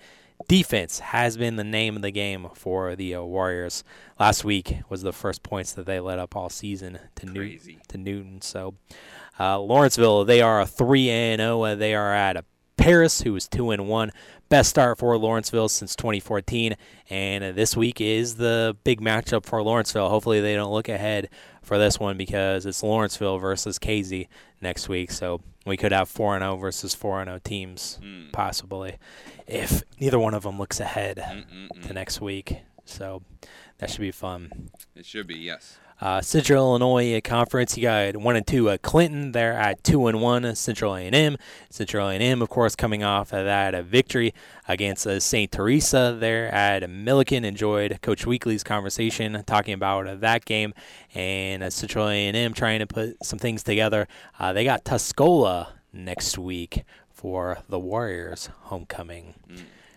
defense 0.48 0.98
has 1.00 1.36
been 1.36 1.56
the 1.56 1.64
name 1.64 1.96
of 1.96 2.02
the 2.02 2.10
game 2.10 2.48
for 2.54 2.94
the 2.96 3.14
uh, 3.14 3.22
Warriors. 3.22 3.84
Last 4.18 4.44
week 4.44 4.78
was 4.88 5.02
the 5.02 5.12
first 5.12 5.42
points 5.42 5.72
that 5.72 5.86
they 5.86 6.00
let 6.00 6.18
up 6.18 6.36
all 6.36 6.48
season 6.48 6.98
to 7.16 7.26
Newton. 7.26 7.80
To 7.88 7.98
Newton. 7.98 8.42
So 8.42 8.74
uh, 9.38 9.58
Lawrenceville, 9.60 10.24
they 10.24 10.40
are 10.40 10.60
a 10.60 10.66
three 10.66 11.10
and 11.10 11.40
zero. 11.40 11.74
They 11.74 11.94
are 11.94 12.14
at 12.14 12.36
a 12.36 12.44
Paris, 12.76 13.22
who 13.22 13.34
is 13.34 13.48
two 13.48 13.70
and 13.70 13.88
one. 13.88 14.12
Best 14.48 14.70
start 14.70 14.98
for 14.98 15.18
Lawrenceville 15.18 15.68
since 15.68 15.96
2014, 15.96 16.76
and 17.10 17.42
uh, 17.42 17.50
this 17.50 17.76
week 17.76 18.00
is 18.00 18.36
the 18.36 18.76
big 18.84 19.00
matchup 19.00 19.44
for 19.44 19.60
Lawrenceville. 19.60 20.08
Hopefully, 20.08 20.40
they 20.40 20.54
don't 20.54 20.72
look 20.72 20.88
ahead 20.88 21.28
for 21.66 21.78
this 21.78 21.98
one 21.98 22.16
because 22.16 22.64
it's 22.64 22.80
Lawrenceville 22.80 23.38
versus 23.38 23.76
Casey 23.78 24.28
next 24.60 24.88
week. 24.88 25.10
So 25.10 25.40
we 25.66 25.76
could 25.76 25.90
have 25.90 26.08
4 26.08 26.38
0 26.38 26.56
versus 26.56 26.94
4 26.94 27.24
0 27.24 27.40
teams, 27.42 27.98
Hmm. 28.00 28.30
possibly, 28.32 28.98
if 29.48 29.82
neither 29.98 30.18
one 30.18 30.32
of 30.32 30.44
them 30.44 30.58
looks 30.58 30.78
ahead 30.78 31.16
mm, 31.16 31.44
mm, 31.44 31.82
to 31.82 31.88
mm. 31.88 31.94
next 31.94 32.20
week. 32.20 32.58
So 32.84 33.22
that 33.78 33.90
should 33.90 34.00
be 34.00 34.12
fun. 34.12 34.70
It 34.94 35.04
should 35.04 35.26
be, 35.26 35.34
yes. 35.34 35.76
Uh, 36.00 36.20
Central 36.20 36.76
Illinois 36.76 37.20
Conference, 37.22 37.76
you 37.76 37.82
got 37.82 38.16
one 38.16 38.36
and 38.36 38.46
two. 38.46 38.68
Uh, 38.68 38.76
Clinton, 38.82 39.32
they're 39.32 39.54
at 39.54 39.82
two 39.82 40.06
and 40.06 40.20
one. 40.20 40.54
Central 40.54 40.94
A&M, 40.94 41.36
Central 41.70 42.08
A&M, 42.08 42.42
of 42.42 42.48
course, 42.50 42.76
coming 42.76 43.02
off 43.02 43.32
of 43.32 43.44
that 43.44 43.82
victory 43.84 44.34
against 44.68 45.06
uh, 45.06 45.18
St. 45.18 45.50
Teresa. 45.50 46.16
They're 46.18 46.52
at 46.52 46.88
Milliken. 46.88 47.44
Enjoyed 47.44 47.98
Coach 48.02 48.26
Weekly's 48.26 48.62
conversation 48.62 49.42
talking 49.46 49.72
about 49.72 50.06
uh, 50.06 50.16
that 50.16 50.44
game 50.44 50.74
and 51.14 51.62
uh, 51.62 51.70
Central 51.70 52.08
A&M 52.08 52.52
trying 52.52 52.80
to 52.80 52.86
put 52.86 53.24
some 53.24 53.38
things 53.38 53.62
together. 53.62 54.06
Uh, 54.38 54.52
they 54.52 54.64
got 54.64 54.84
Tuscola 54.84 55.68
next 55.92 56.36
week 56.36 56.84
for 57.10 57.58
the 57.68 57.78
Warriors 57.78 58.50
homecoming. 58.64 59.34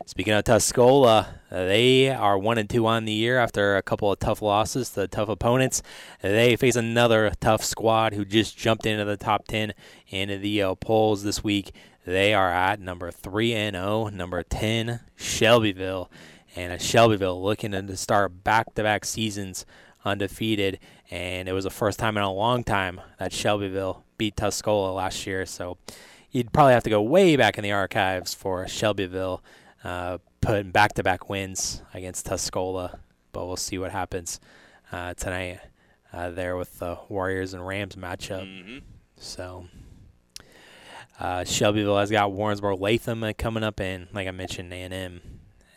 Speaking 0.05 0.33
of 0.33 0.43
Tuscola, 0.43 1.27
uh, 1.51 1.65
they 1.65 2.09
are 2.09 2.37
one 2.37 2.57
and 2.57 2.69
two 2.69 2.87
on 2.87 3.05
the 3.05 3.13
year 3.13 3.37
after 3.37 3.77
a 3.77 3.83
couple 3.83 4.11
of 4.11 4.17
tough 4.17 4.41
losses 4.41 4.89
to 4.91 5.07
tough 5.07 5.29
opponents. 5.29 5.83
They 6.21 6.55
face 6.55 6.75
another 6.75 7.31
tough 7.39 7.63
squad 7.63 8.13
who 8.13 8.25
just 8.25 8.57
jumped 8.57 8.85
into 8.85 9.05
the 9.05 9.17
top 9.17 9.47
ten 9.47 9.73
in 10.09 10.41
the 10.41 10.63
uh, 10.63 10.75
polls 10.75 11.23
this 11.23 11.43
week. 11.43 11.73
They 12.05 12.33
are 12.33 12.49
at 12.49 12.79
number 12.79 13.11
three 13.11 13.53
and 13.53 13.75
zero, 13.75 14.07
number 14.07 14.41
ten, 14.41 15.01
Shelbyville, 15.15 16.09
and 16.55 16.73
uh, 16.73 16.77
Shelbyville 16.79 17.41
looking 17.41 17.71
to 17.71 17.95
start 17.95 18.43
back-to-back 18.43 19.05
seasons 19.05 19.65
undefeated, 20.03 20.79
and 21.11 21.47
it 21.47 21.53
was 21.53 21.65
the 21.65 21.69
first 21.69 21.99
time 21.99 22.17
in 22.17 22.23
a 22.23 22.33
long 22.33 22.63
time 22.63 22.99
that 23.19 23.31
Shelbyville 23.31 24.03
beat 24.17 24.35
Tuscola 24.35 24.95
last 24.95 25.27
year. 25.27 25.45
So 25.45 25.77
you'd 26.31 26.51
probably 26.51 26.73
have 26.73 26.83
to 26.83 26.89
go 26.89 27.01
way 27.01 27.35
back 27.35 27.57
in 27.57 27.63
the 27.63 27.73
archives 27.73 28.33
for 28.33 28.67
Shelbyville 28.67 29.43
uh, 29.83 30.17
putting 30.41 30.71
back-to-back 30.71 31.29
wins 31.29 31.81
against 31.93 32.25
Tuscola, 32.25 32.99
but 33.31 33.45
we'll 33.45 33.55
see 33.57 33.77
what 33.77 33.91
happens 33.91 34.39
uh, 34.91 35.13
tonight 35.13 35.59
uh, 36.13 36.31
there 36.31 36.57
with 36.57 36.79
the 36.79 36.97
Warriors 37.09 37.53
and 37.53 37.65
Rams 37.65 37.95
matchup. 37.95 38.81
So 39.17 39.67
uh, 41.19 41.43
Shelbyville 41.43 41.97
has 41.97 42.09
got 42.11 42.31
Warrensburg 42.31 42.79
Latham 42.79 43.23
uh, 43.23 43.33
coming 43.37 43.63
up, 43.63 43.79
and 43.79 44.07
like 44.13 44.27
I 44.27 44.31
mentioned, 44.31 44.71
A&M 44.71 45.21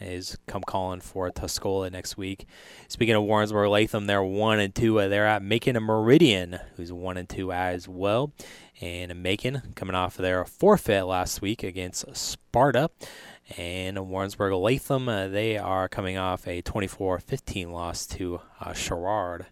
is 0.01 0.37
come 0.47 0.63
calling 0.63 1.01
for 1.01 1.31
Tuscola 1.31 1.91
next 1.91 2.17
week. 2.17 2.47
Speaking 2.89 3.15
of 3.15 3.23
Warrensburg 3.23 3.69
Latham, 3.71 4.07
they're 4.07 4.23
one 4.23 4.59
and 4.59 4.75
two. 4.75 4.95
They're 5.09 5.27
at 5.27 5.43
Macon 5.43 5.77
and 5.77 5.85
Meridian, 5.85 6.59
who's 6.77 6.93
one 6.93 7.17
and 7.17 7.29
two 7.29 7.53
as 7.53 7.89
well. 7.89 8.33
And 8.81 9.23
Macon 9.23 9.63
coming 9.77 9.95
off 9.95 10.17
their 10.17 10.45
forfeit 10.45 11.07
last 11.07 11.41
week 11.41 11.63
against 11.63 12.17
Sparta. 12.17 12.91
And 13.59 14.09
Warrensburg 14.09 14.53
Latham, 14.55 15.09
uh, 15.09 15.29
they 15.29 15.59
are 15.59 15.89
coming 15.89 16.17
off 16.17 16.47
a 16.47 16.63
24-15 16.63 17.71
loss 17.71 18.07
to 18.07 18.41
uh, 18.61 18.73
Sherrard 18.73 19.47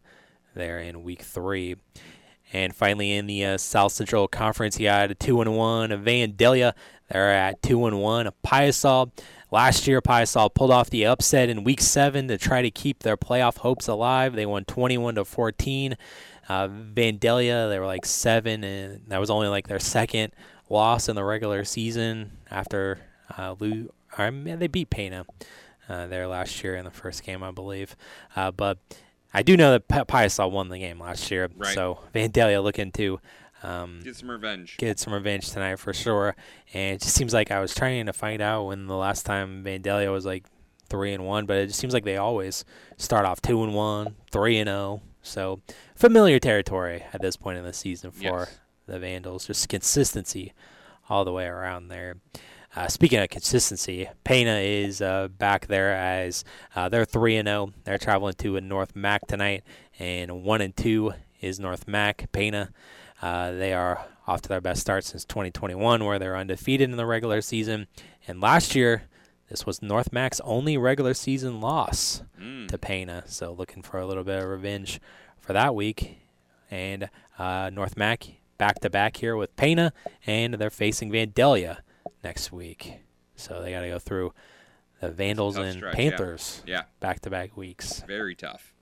there 0.54 0.78
in 0.78 1.02
week 1.02 1.22
three. 1.22 1.76
And 2.52 2.74
finally, 2.74 3.12
in 3.12 3.26
the 3.26 3.44
uh, 3.44 3.58
South 3.58 3.92
Central 3.92 4.26
Conference, 4.26 4.78
you 4.78 4.86
got 4.86 5.10
a 5.10 5.14
two 5.14 5.40
and 5.40 5.56
one 5.56 5.90
Vandalia. 5.90 6.72
They're 7.10 7.30
at 7.30 7.62
two 7.62 7.86
and 7.86 8.00
one. 8.00 8.28
Piasa. 8.44 9.10
Last 9.52 9.86
year, 9.86 10.00
Piasa 10.00 10.52
pulled 10.54 10.70
off 10.70 10.90
the 10.90 11.06
upset 11.06 11.48
in 11.48 11.64
Week 11.64 11.80
Seven 11.80 12.28
to 12.28 12.38
try 12.38 12.62
to 12.62 12.70
keep 12.70 13.02
their 13.02 13.16
playoff 13.16 13.58
hopes 13.58 13.88
alive. 13.88 14.34
They 14.34 14.46
won 14.46 14.64
21 14.64 15.16
to 15.16 15.24
14. 15.24 15.96
Uh, 16.48 16.68
Vandalia, 16.68 17.68
they 17.68 17.78
were 17.78 17.86
like 17.86 18.04
seven, 18.04 18.64
and 18.64 19.02
that 19.08 19.18
was 19.18 19.30
only 19.30 19.48
like 19.48 19.68
their 19.68 19.78
second 19.78 20.32
loss 20.68 21.08
in 21.08 21.16
the 21.16 21.24
regular 21.24 21.64
season 21.64 22.32
after 22.50 22.98
uh, 23.36 23.54
Lou. 23.58 23.92
I 24.16 24.30
mean, 24.30 24.58
they 24.58 24.66
beat 24.66 24.90
Pana 24.90 25.24
uh, 25.88 26.06
there 26.06 26.26
last 26.26 26.62
year 26.64 26.74
in 26.76 26.84
the 26.84 26.90
first 26.90 27.22
game, 27.24 27.42
I 27.42 27.50
believe. 27.50 27.96
Uh, 28.36 28.50
but 28.50 28.78
I 29.32 29.42
do 29.42 29.56
know 29.56 29.70
that 29.72 29.88
P- 29.88 29.96
Piasa 29.96 30.50
won 30.50 30.68
the 30.68 30.78
game 30.78 30.98
last 31.00 31.30
year, 31.30 31.48
Right. 31.56 31.74
so 31.74 32.00
Vandalia 32.14 32.62
looking 32.62 32.90
to 32.92 33.20
um, 33.62 34.00
Get 34.02 34.16
some 34.16 34.30
revenge. 34.30 34.76
get 34.78 34.98
some 34.98 35.12
revenge 35.12 35.50
tonight 35.50 35.76
for 35.78 35.92
sure. 35.92 36.34
And 36.72 36.96
it 36.96 37.02
just 37.02 37.14
seems 37.14 37.32
like 37.34 37.50
I 37.50 37.60
was 37.60 37.74
trying 37.74 38.06
to 38.06 38.12
find 38.12 38.40
out 38.40 38.64
when 38.66 38.86
the 38.86 38.96
last 38.96 39.26
time 39.26 39.62
Vandalia 39.64 40.10
was 40.10 40.24
like 40.24 40.44
three 40.88 41.12
and 41.12 41.24
one, 41.26 41.46
but 41.46 41.56
it 41.58 41.66
just 41.68 41.78
seems 41.78 41.92
like 41.94 42.04
they 42.04 42.16
always 42.16 42.64
start 42.96 43.24
off 43.26 43.40
two 43.42 43.62
and 43.62 43.74
one, 43.74 44.16
three 44.32 44.58
and 44.58 44.66
zero. 44.68 45.02
So 45.22 45.60
familiar 45.94 46.38
territory 46.38 47.04
at 47.12 47.20
this 47.20 47.36
point 47.36 47.58
in 47.58 47.64
the 47.64 47.72
season 47.74 48.10
for 48.10 48.22
Yes. 48.22 48.58
the 48.86 48.98
Vandals. 48.98 49.46
Just 49.46 49.68
consistency 49.68 50.54
all 51.10 51.24
the 51.26 51.32
way 51.32 51.44
around 51.46 51.88
there. 51.88 52.16
Uh, 52.76 52.87
speaking 52.87 53.18
of 53.18 53.28
consistency, 53.28 54.09
Pana 54.22 54.56
is 54.59 55.02
uh, 55.02 55.26
back 55.28 55.66
there 55.66 55.92
as 55.94 56.44
uh, 56.76 56.88
they're 56.88 57.04
three 57.04 57.37
and 57.37 57.48
zero. 57.48 57.72
They're 57.85 57.98
traveling 57.98 58.35
to 58.35 58.56
a 58.56 58.61
North 58.61 58.94
Mac 58.94 59.26
tonight, 59.26 59.64
and 59.98 60.44
one 60.44 60.61
and 60.61 60.76
two 60.76 61.12
is 61.40 61.59
North 61.59 61.88
Mac. 61.88 62.30
Pana, 62.30 62.70
uh, 63.22 63.50
they 63.52 63.72
are 63.72 64.06
off 64.26 64.42
to 64.42 64.48
their 64.48 64.61
best 64.61 64.80
start 64.80 65.02
since 65.04 65.24
2021, 65.24 66.04
where 66.04 66.18
they're 66.20 66.37
undefeated 66.37 66.88
in 66.88 66.96
the 66.96 67.06
regular 67.06 67.40
season. 67.40 67.88
And 68.28 68.40
last 68.40 68.76
year, 68.76 69.02
this 69.48 69.66
was 69.66 69.83
North 69.83 70.12
Mac's 70.12 70.40
only 70.44 70.76
regular 70.76 71.14
season 71.14 71.61
loss 71.61 72.22
Mm. 72.40 72.68
to 72.68 72.78
Pana. 72.78 73.24
So 73.26 73.52
looking 73.52 73.83
for 73.83 73.98
a 73.98 74.06
little 74.06 74.22
bit 74.24 74.40
of 74.40 74.48
revenge 74.48 75.00
for 75.40 75.52
that 75.52 75.74
week. 75.74 76.18
And 76.70 77.11
uh, 77.37 77.70
North 77.72 77.96
Mac 77.96 78.26
back 78.59 78.78
to 78.80 78.90
back 78.90 79.16
here 79.16 79.35
with 79.35 79.56
Pana, 79.56 79.92
and 80.24 80.54
they're 80.54 80.70
facing 80.70 81.11
Vandalia 81.11 81.78
next 82.22 82.52
week. 82.52 82.94
So 83.37 83.62
they 83.62 83.70
got 83.72 83.80
to 83.80 83.88
go 83.88 83.98
through 83.98 84.33
the 85.00 85.11
Vandals 85.11 85.56
Tough 85.56 85.64
and 85.64 85.76
stretch. 85.76 85.94
Panthers 85.94 86.62
Yeah. 86.66 86.83
back 87.00 87.20
to 87.20 87.30
back 87.30 87.56
weeks. 87.56 88.02
Very 88.06 88.35
tough. 88.35 88.74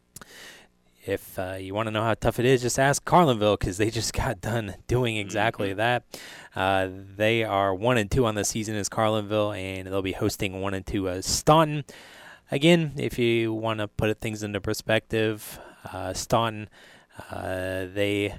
If 1.06 1.38
uh, 1.38 1.56
you 1.58 1.72
want 1.74 1.86
to 1.86 1.90
know 1.90 2.02
how 2.02 2.14
tough 2.14 2.38
it 2.38 2.44
is, 2.44 2.60
just 2.60 2.78
ask 2.78 3.02
Carlinville 3.04 3.58
because 3.58 3.78
they 3.78 3.90
just 3.90 4.12
got 4.14 4.40
done 4.40 4.74
doing 4.88 5.16
exactly 5.16 5.72
that. 5.74 6.04
Uh, 6.54 6.88
they 7.16 7.44
are 7.44 7.74
one 7.74 7.96
and 7.96 8.10
two 8.10 8.26
on 8.26 8.34
the 8.34 8.44
season 8.44 8.74
as 8.74 8.88
Carlinville, 8.88 9.56
and 9.56 9.86
they'll 9.86 10.02
be 10.02 10.12
hosting 10.12 10.60
one 10.60 10.74
and 10.74 10.84
two 10.86 11.08
as 11.08 11.24
Staunton. 11.24 11.84
Again, 12.50 12.92
if 12.96 13.18
you 13.18 13.52
want 13.54 13.78
to 13.80 13.88
put 13.88 14.20
things 14.20 14.42
into 14.42 14.60
perspective, 14.60 15.58
uh, 15.92 16.12
Staunton 16.12 16.68
uh, 17.30 17.86
they 17.94 18.34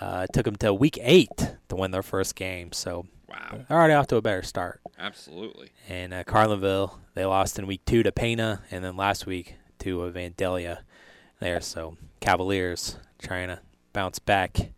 uh, 0.00 0.26
took 0.32 0.44
them 0.44 0.56
to 0.56 0.72
week 0.74 0.98
eight 1.02 1.54
to 1.68 1.76
win 1.76 1.90
their 1.92 2.02
first 2.02 2.34
game, 2.34 2.72
so 2.72 3.06
Wow. 3.32 3.64
they're 3.68 3.78
already 3.78 3.94
off 3.94 4.06
to 4.08 4.16
a 4.16 4.22
better 4.22 4.42
start. 4.42 4.80
Absolutely. 4.98 5.70
And 5.88 6.12
uh, 6.12 6.24
Carlinville, 6.24 6.98
they 7.14 7.24
lost 7.24 7.58
in 7.58 7.66
week 7.66 7.84
two 7.84 8.02
to 8.02 8.12
Pana, 8.12 8.62
and 8.70 8.84
then 8.84 8.96
last 8.96 9.26
week 9.26 9.56
to 9.80 10.02
uh, 10.02 10.10
Vandalia 10.10 10.78
there. 11.40 11.60
So 11.60 11.96
Cavaliers 12.20 12.96
trying 13.20 13.48
to 13.48 13.60
bounce 13.92 14.18
back 14.18 14.72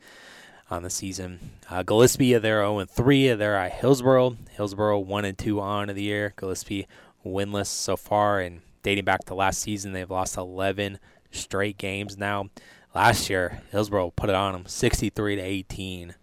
on 0.71 0.83
the 0.83 0.91
season. 0.91 1.39
Uh, 1.71 1.83
Gillespie, 1.83 2.35
they're 2.35 2.63
0 2.63 2.85
3. 2.85 3.35
They're 3.35 3.57
at 3.57 3.73
Hillsboro. 3.73 4.37
Hillsboro 4.51 4.99
1 4.99 5.25
and 5.25 5.39
2 5.39 5.61
on 5.61 5.91
of 5.91 5.97
the 5.97 6.03
year. 6.03 6.33
Gillespie 6.37 6.87
winless 7.25 7.67
so 7.67 7.97
far, 7.97 8.41
and 8.41 8.61
dating 8.83 9.05
back 9.05 9.25
to 9.27 9.35
last 9.35 9.61
season, 9.61 9.93
they've 9.93 10.11
lost 10.11 10.37
11 10.37 10.99
straight 11.31 11.79
games 11.79 12.17
now. 12.17 12.49
Last 12.95 13.29
year, 13.29 13.63
Hillsboro 13.71 14.11
put 14.13 14.31
it 14.31 14.37
on 14.37 14.53
them 14.53 14.67
63 14.67 15.37
to 15.37 15.43
18 15.43 16.15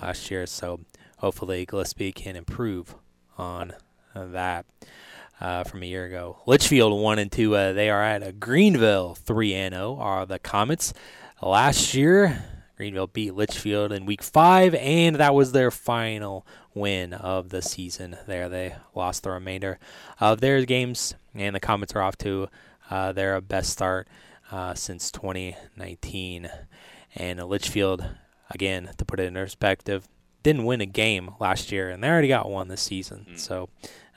last 0.00 0.30
year. 0.30 0.46
So 0.46 0.80
hopefully 1.16 1.66
Gillespie 1.66 2.12
can 2.12 2.36
improve 2.36 2.94
on 3.38 3.74
that 4.14 4.66
uh, 5.40 5.64
from 5.64 5.82
a 5.82 5.86
year 5.86 6.06
ago. 6.06 6.38
Litchfield 6.46 7.00
one 7.00 7.18
and 7.18 7.30
two. 7.30 7.54
Uh, 7.54 7.72
they 7.72 7.90
are 7.90 8.02
at 8.02 8.22
a 8.22 8.32
Greenville 8.32 9.14
three 9.14 9.54
and 9.54 9.74
zero. 9.74 9.96
Are 9.96 10.26
the 10.26 10.38
Comets 10.38 10.92
last 11.42 11.94
year? 11.94 12.44
Greenville 12.76 13.06
beat 13.06 13.34
Litchfield 13.34 13.90
in 13.90 14.04
week 14.04 14.22
five, 14.22 14.74
and 14.74 15.16
that 15.16 15.34
was 15.34 15.52
their 15.52 15.70
final 15.70 16.46
win 16.74 17.14
of 17.14 17.48
the 17.48 17.62
season. 17.62 18.18
There, 18.26 18.50
they 18.50 18.76
lost 18.94 19.22
the 19.22 19.30
remainder 19.30 19.78
of 20.20 20.42
their 20.42 20.62
games, 20.66 21.14
and 21.34 21.56
the 21.56 21.60
Comets 21.60 21.94
are 21.94 22.02
off 22.02 22.18
to 22.18 22.48
uh, 22.90 23.12
their 23.12 23.40
best 23.40 23.70
start 23.70 24.08
uh, 24.50 24.74
since 24.74 25.10
2019. 25.10 26.50
And 27.14 27.42
Litchfield, 27.42 28.04
again, 28.50 28.90
to 28.98 29.04
put 29.06 29.20
it 29.20 29.26
in 29.26 29.34
perspective, 29.34 30.06
didn't 30.46 30.64
win 30.64 30.80
a 30.80 30.86
game 30.86 31.34
last 31.40 31.72
year, 31.72 31.90
and 31.90 32.04
they 32.04 32.08
already 32.08 32.28
got 32.28 32.48
one 32.48 32.68
this 32.68 32.80
season. 32.80 33.36
So 33.36 33.68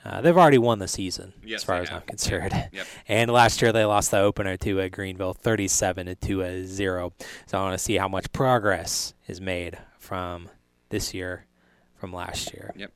uh, 0.04 0.20
they've 0.20 0.36
already 0.36 0.58
won 0.58 0.78
the 0.78 0.86
season, 0.86 1.32
Yes, 1.44 1.62
as 1.62 1.64
far 1.64 1.76
as 1.82 1.88
have. 1.88 2.02
I'm 2.02 2.06
concerned. 2.06 2.52
Yep. 2.72 2.86
And 3.08 3.32
last 3.32 3.60
year 3.60 3.72
they 3.72 3.84
lost 3.84 4.12
the 4.12 4.18
opener 4.18 4.56
to 4.58 4.80
uh, 4.80 4.88
Greenville, 4.88 5.34
37 5.34 6.06
to 6.06 6.14
2 6.14 6.42
uh, 6.44 6.62
0. 6.64 7.12
So 7.46 7.58
I 7.58 7.62
want 7.62 7.74
to 7.74 7.78
see 7.82 7.96
how 7.96 8.06
much 8.06 8.30
progress 8.30 9.12
is 9.26 9.40
made 9.40 9.76
from 9.98 10.48
this 10.90 11.12
year 11.12 11.46
from 12.00 12.12
last 12.12 12.52
year. 12.54 12.72
Yep. 12.76 12.92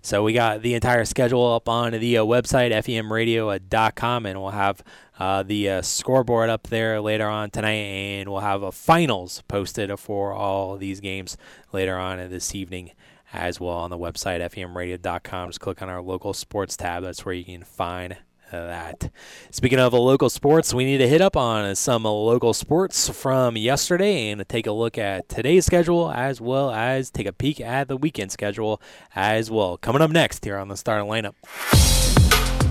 So 0.00 0.22
we 0.22 0.32
got 0.32 0.62
the 0.62 0.74
entire 0.74 1.04
schedule 1.04 1.52
up 1.52 1.68
on 1.68 1.92
the 1.92 2.18
uh, 2.18 2.24
website, 2.24 2.70
femradio.com, 2.70 4.26
and 4.26 4.40
we'll 4.40 4.50
have 4.50 4.82
uh, 5.18 5.42
the 5.42 5.68
uh, 5.68 5.82
scoreboard 5.82 6.48
up 6.48 6.68
there 6.68 7.00
later 7.00 7.26
on 7.26 7.50
tonight, 7.50 7.72
and 7.72 8.30
we'll 8.30 8.40
have 8.40 8.62
a 8.62 8.72
finals 8.72 9.42
posted 9.48 9.98
for 9.98 10.32
all 10.32 10.76
these 10.76 11.00
games 11.00 11.36
later 11.72 11.96
on 11.96 12.18
this 12.30 12.54
evening 12.54 12.92
as 13.32 13.60
well 13.60 13.76
on 13.76 13.90
the 13.90 13.98
website, 13.98 14.40
femradio.com. 14.40 15.50
Just 15.50 15.60
click 15.60 15.82
on 15.82 15.88
our 15.88 16.00
local 16.00 16.32
sports 16.32 16.76
tab. 16.76 17.02
That's 17.02 17.26
where 17.26 17.34
you 17.34 17.44
can 17.44 17.64
find 17.64 18.16
that. 18.50 19.10
Speaking 19.50 19.78
of 19.78 19.92
the 19.92 20.00
local 20.00 20.30
sports, 20.30 20.72
we 20.72 20.84
need 20.84 20.98
to 20.98 21.08
hit 21.08 21.20
up 21.20 21.36
on 21.36 21.74
some 21.76 22.04
local 22.04 22.54
sports 22.54 23.08
from 23.08 23.56
yesterday 23.56 24.30
and 24.30 24.46
take 24.48 24.66
a 24.66 24.72
look 24.72 24.98
at 24.98 25.28
today's 25.28 25.66
schedule 25.66 26.10
as 26.10 26.40
well 26.40 26.70
as 26.70 27.10
take 27.10 27.26
a 27.26 27.32
peek 27.32 27.60
at 27.60 27.88
the 27.88 27.96
weekend 27.96 28.32
schedule 28.32 28.80
as 29.14 29.50
well. 29.50 29.76
Coming 29.76 30.02
up 30.02 30.10
next 30.10 30.44
here 30.44 30.56
on 30.56 30.68
the 30.68 30.76
starting 30.76 31.08
lineup. 31.08 31.34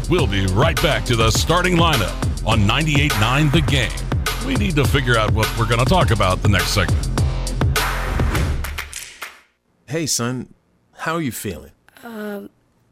We'll 0.10 0.28
be 0.28 0.46
right 0.48 0.82
back 0.82 1.04
to 1.06 1.16
the 1.16 1.32
starting 1.32 1.76
lineup 1.76 2.16
on 2.46 2.62
98.9 2.62 3.52
The 3.52 3.62
Game. 3.62 4.48
We 4.48 4.56
need 4.56 4.76
to 4.76 4.86
figure 4.86 5.18
out 5.18 5.32
what 5.34 5.48
we're 5.58 5.68
going 5.68 5.80
to 5.80 5.86
talk 5.86 6.12
about 6.12 6.42
the 6.42 6.50
next 6.50 6.70
segment. 6.70 7.06
Hey, 9.86 10.06
son, 10.06 10.54
how 10.94 11.16
are 11.16 11.22
you 11.22 11.32
feeling? 11.32 11.72
Um, 12.04 12.50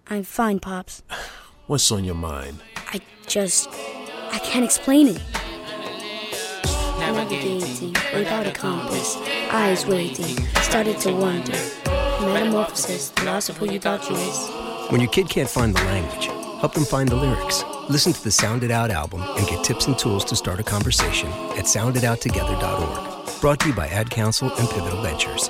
I'm 0.07 0.23
fine, 0.23 0.59
Pops. 0.59 1.03
What's 1.67 1.91
on 1.91 2.03
your 2.03 2.13
mind? 2.13 2.61
I 2.93 3.01
just. 3.25 3.69
I 4.31 4.37
can't 4.37 4.63
explain 4.63 5.07
it. 5.07 5.21
Navigating 6.99 7.93
without 8.13 8.45
a 8.45 8.51
compass, 8.51 9.17
eyes 9.49 9.83
waiting, 9.87 10.45
started 10.61 10.99
to 10.99 11.11
wonder. 11.11 11.57
Metamorphosis, 12.21 13.09
the 13.09 13.23
loss 13.23 13.49
of 13.49 13.57
who 13.57 13.71
you 13.71 13.79
thought 13.79 14.07
you 14.07 14.15
is. 14.15 14.91
When 14.91 15.01
your 15.01 15.09
kid 15.09 15.27
can't 15.27 15.49
find 15.49 15.75
the 15.75 15.83
language, 15.85 16.25
help 16.59 16.75
them 16.75 16.85
find 16.85 17.09
the 17.09 17.15
lyrics. 17.15 17.63
Listen 17.89 18.13
to 18.13 18.23
the 18.23 18.31
Sound 18.31 18.63
It 18.63 18.69
Out 18.69 18.91
album 18.91 19.23
and 19.23 19.47
get 19.47 19.63
tips 19.63 19.87
and 19.87 19.97
tools 19.97 20.23
to 20.25 20.35
start 20.35 20.59
a 20.59 20.63
conversation 20.63 21.29
at 21.57 21.65
sounditouttogether.org. 21.65 23.41
Brought 23.41 23.59
to 23.61 23.69
you 23.69 23.73
by 23.73 23.87
Ad 23.87 24.11
Council 24.11 24.53
and 24.53 24.69
Pivotal 24.69 25.01
Ventures. 25.01 25.49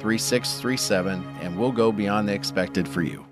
3637 0.00 1.24
and 1.42 1.58
we'll 1.58 1.72
go 1.72 1.92
beyond 1.92 2.28
the 2.28 2.34
expected 2.34 2.88
for 2.88 3.02
you. 3.02 3.24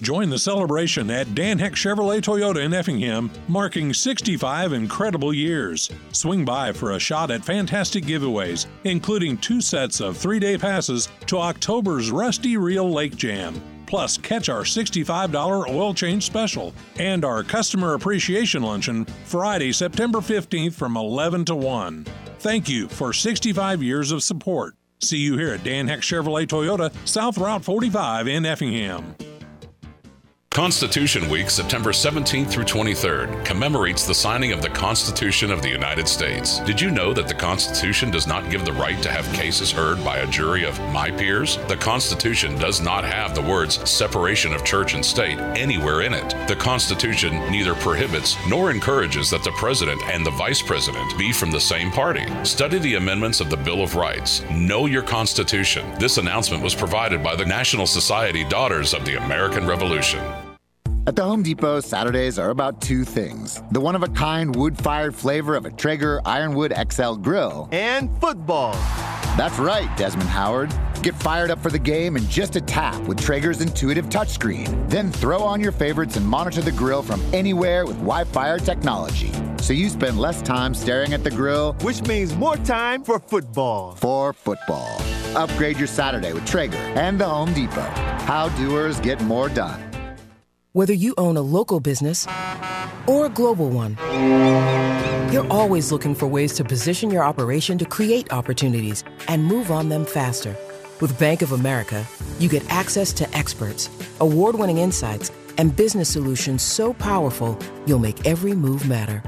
Join 0.00 0.28
the 0.28 0.38
celebration 0.38 1.08
at 1.10 1.34
Dan 1.34 1.58
Hecht 1.58 1.76
Chevrolet 1.76 2.20
Toyota 2.20 2.64
in 2.64 2.74
Effingham, 2.74 3.30
marking 3.46 3.94
65 3.94 4.72
incredible 4.72 5.32
years. 5.32 5.88
Swing 6.12 6.44
by 6.44 6.72
for 6.72 6.92
a 6.92 6.98
shot 6.98 7.30
at 7.30 7.44
fantastic 7.44 8.04
giveaways, 8.04 8.66
including 8.82 9.38
two 9.38 9.60
sets 9.60 10.00
of 10.00 10.16
three 10.16 10.40
day 10.40 10.58
passes 10.58 11.08
to 11.26 11.38
October's 11.38 12.10
Rusty 12.10 12.56
Reel 12.56 12.90
Lake 12.90 13.16
Jam. 13.16 13.62
Plus, 13.86 14.18
catch 14.18 14.48
our 14.48 14.62
$65 14.62 15.68
oil 15.68 15.94
change 15.94 16.24
special 16.24 16.74
and 16.98 17.24
our 17.24 17.44
customer 17.44 17.94
appreciation 17.94 18.62
luncheon 18.62 19.04
Friday, 19.24 19.72
September 19.72 20.18
15th 20.18 20.74
from 20.74 20.96
11 20.96 21.44
to 21.44 21.54
1. 21.54 22.04
Thank 22.40 22.68
you 22.68 22.88
for 22.88 23.12
65 23.12 23.82
years 23.82 24.10
of 24.10 24.22
support. 24.22 24.74
See 25.04 25.18
you 25.18 25.36
here 25.36 25.52
at 25.52 25.62
Dan 25.62 25.86
Hecht 25.86 26.02
Chevrolet 26.02 26.46
Toyota, 26.46 26.90
South 27.06 27.36
Route 27.36 27.62
45 27.62 28.26
in 28.26 28.46
Effingham. 28.46 29.14
Constitution 30.54 31.28
Week, 31.28 31.50
September 31.50 31.90
17th 31.90 32.48
through 32.48 32.62
23rd, 32.62 33.44
commemorates 33.44 34.06
the 34.06 34.14
signing 34.14 34.52
of 34.52 34.62
the 34.62 34.68
Constitution 34.68 35.50
of 35.50 35.62
the 35.62 35.68
United 35.68 36.06
States. 36.06 36.60
Did 36.60 36.80
you 36.80 36.92
know 36.92 37.12
that 37.12 37.26
the 37.26 37.34
Constitution 37.34 38.12
does 38.12 38.28
not 38.28 38.48
give 38.52 38.64
the 38.64 38.72
right 38.74 39.02
to 39.02 39.10
have 39.10 39.26
cases 39.32 39.72
heard 39.72 40.04
by 40.04 40.18
a 40.18 40.28
jury 40.28 40.64
of 40.64 40.78
my 40.92 41.10
peers? 41.10 41.56
The 41.66 41.76
Constitution 41.76 42.56
does 42.56 42.80
not 42.80 43.02
have 43.02 43.34
the 43.34 43.42
words 43.42 43.90
separation 43.90 44.54
of 44.54 44.64
church 44.64 44.94
and 44.94 45.04
state 45.04 45.40
anywhere 45.58 46.02
in 46.02 46.14
it. 46.14 46.36
The 46.46 46.54
Constitution 46.54 47.32
neither 47.50 47.74
prohibits 47.74 48.36
nor 48.48 48.70
encourages 48.70 49.30
that 49.30 49.42
the 49.42 49.56
President 49.56 50.00
and 50.04 50.24
the 50.24 50.30
Vice 50.30 50.62
President 50.62 51.18
be 51.18 51.32
from 51.32 51.50
the 51.50 51.60
same 51.60 51.90
party. 51.90 52.26
Study 52.44 52.78
the 52.78 52.94
amendments 52.94 53.40
of 53.40 53.50
the 53.50 53.56
Bill 53.56 53.82
of 53.82 53.96
Rights. 53.96 54.44
Know 54.52 54.86
your 54.86 55.02
Constitution. 55.02 55.84
This 55.98 56.18
announcement 56.18 56.62
was 56.62 56.76
provided 56.76 57.24
by 57.24 57.34
the 57.34 57.44
National 57.44 57.88
Society 57.88 58.44
Daughters 58.44 58.94
of 58.94 59.04
the 59.04 59.16
American 59.16 59.66
Revolution. 59.66 60.22
At 61.06 61.16
the 61.16 61.22
Home 61.22 61.42
Depot, 61.42 61.80
Saturdays 61.80 62.38
are 62.38 62.48
about 62.48 62.80
two 62.80 63.04
things 63.04 63.62
the 63.72 63.80
one 63.80 63.94
of 63.94 64.02
a 64.02 64.08
kind 64.08 64.56
wood 64.56 64.78
fired 64.78 65.14
flavor 65.14 65.54
of 65.54 65.66
a 65.66 65.70
Traeger 65.70 66.22
Ironwood 66.24 66.72
XL 66.90 67.16
grill, 67.16 67.68
and 67.72 68.08
football. 68.22 68.72
That's 69.36 69.58
right, 69.58 69.94
Desmond 69.98 70.30
Howard. 70.30 70.72
Get 71.02 71.14
fired 71.14 71.50
up 71.50 71.62
for 71.62 71.70
the 71.70 71.78
game 71.78 72.16
in 72.16 72.26
just 72.28 72.56
a 72.56 72.60
tap 72.62 72.98
with 73.02 73.20
Traeger's 73.20 73.60
intuitive 73.60 74.06
touchscreen. 74.06 74.88
Then 74.88 75.12
throw 75.12 75.42
on 75.42 75.60
your 75.60 75.72
favorites 75.72 76.16
and 76.16 76.26
monitor 76.26 76.62
the 76.62 76.72
grill 76.72 77.02
from 77.02 77.20
anywhere 77.34 77.84
with 77.84 77.96
Wi 77.96 78.24
Fi 78.24 78.56
technology. 78.56 79.30
So 79.60 79.74
you 79.74 79.90
spend 79.90 80.18
less 80.18 80.40
time 80.40 80.72
staring 80.72 81.12
at 81.12 81.22
the 81.22 81.30
grill, 81.30 81.74
which 81.82 82.00
means 82.06 82.34
more 82.34 82.56
time 82.56 83.04
for 83.04 83.18
football. 83.18 83.94
For 83.96 84.32
football. 84.32 85.02
Upgrade 85.36 85.76
your 85.76 85.88
Saturday 85.88 86.32
with 86.32 86.46
Traeger 86.46 86.78
and 86.78 87.20
the 87.20 87.26
Home 87.26 87.52
Depot. 87.52 87.90
How 88.24 88.48
doers 88.56 89.00
get 89.00 89.20
more 89.24 89.50
done. 89.50 89.93
Whether 90.76 90.92
you 90.92 91.14
own 91.18 91.36
a 91.36 91.40
local 91.40 91.78
business 91.78 92.26
or 93.06 93.26
a 93.26 93.28
global 93.28 93.70
one, 93.70 93.96
you're 95.32 95.46
always 95.46 95.92
looking 95.92 96.16
for 96.16 96.26
ways 96.26 96.52
to 96.54 96.64
position 96.64 97.12
your 97.12 97.22
operation 97.22 97.78
to 97.78 97.84
create 97.84 98.32
opportunities 98.32 99.04
and 99.28 99.44
move 99.44 99.70
on 99.70 99.88
them 99.88 100.04
faster. 100.04 100.56
With 101.00 101.16
Bank 101.16 101.42
of 101.42 101.52
America, 101.52 102.04
you 102.40 102.48
get 102.48 102.68
access 102.72 103.12
to 103.12 103.36
experts, 103.36 103.88
award 104.18 104.56
winning 104.56 104.78
insights, 104.78 105.30
and 105.58 105.76
business 105.76 106.08
solutions 106.08 106.60
so 106.60 106.92
powerful 106.92 107.56
you'll 107.86 108.00
make 108.00 108.26
every 108.26 108.52
move 108.52 108.88
matter. 108.88 109.22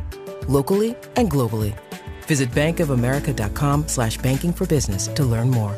Locally 0.48 0.96
and 1.14 1.30
globally. 1.30 1.78
Visit 2.22 2.50
bankofamerica.com 2.56 3.86
slash 3.86 4.16
banking 4.16 4.52
for 4.52 4.66
business 4.66 5.06
to 5.14 5.24
learn 5.24 5.50
more. 5.50 5.74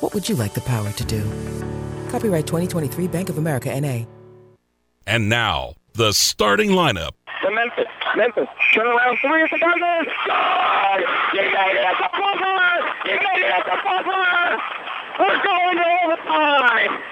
What 0.00 0.12
would 0.12 0.28
you 0.28 0.34
like 0.34 0.54
the 0.54 0.60
power 0.62 0.90
to 0.90 1.04
do? 1.04 1.22
Copyright 2.08 2.48
2023 2.48 3.06
Bank 3.06 3.28
of 3.28 3.38
America 3.38 3.80
NA. 3.80 4.06
And 5.06 5.28
now, 5.28 5.74
the 5.94 6.12
starting 6.12 6.70
lineup. 6.70 7.10
To 7.42 7.50
Memphis. 7.50 7.84
Memphis. 8.16 8.48
Turn 8.72 8.86
around 8.86 9.18
three 9.20 9.42
at 9.42 9.50
the 9.50 9.58
Douglas. 9.58 10.14
God! 10.26 11.00
You 11.34 11.42
made 11.42 11.76
it 11.76 11.84
at 11.84 11.96
the 11.98 12.08
buzzer! 12.18 13.10
You 13.10 13.18
made 13.20 13.42
it 13.42 13.52
at 13.52 13.64
the 13.66 13.76
buzzer! 13.84 14.58
We're 15.20 15.42
going 15.44 15.76
to 15.76 15.84
overtime! 16.04 17.02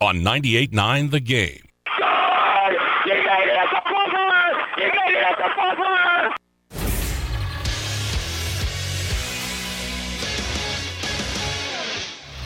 On 0.00 0.16
98.9 0.16 1.10
The 1.10 1.20
Game. 1.20 1.67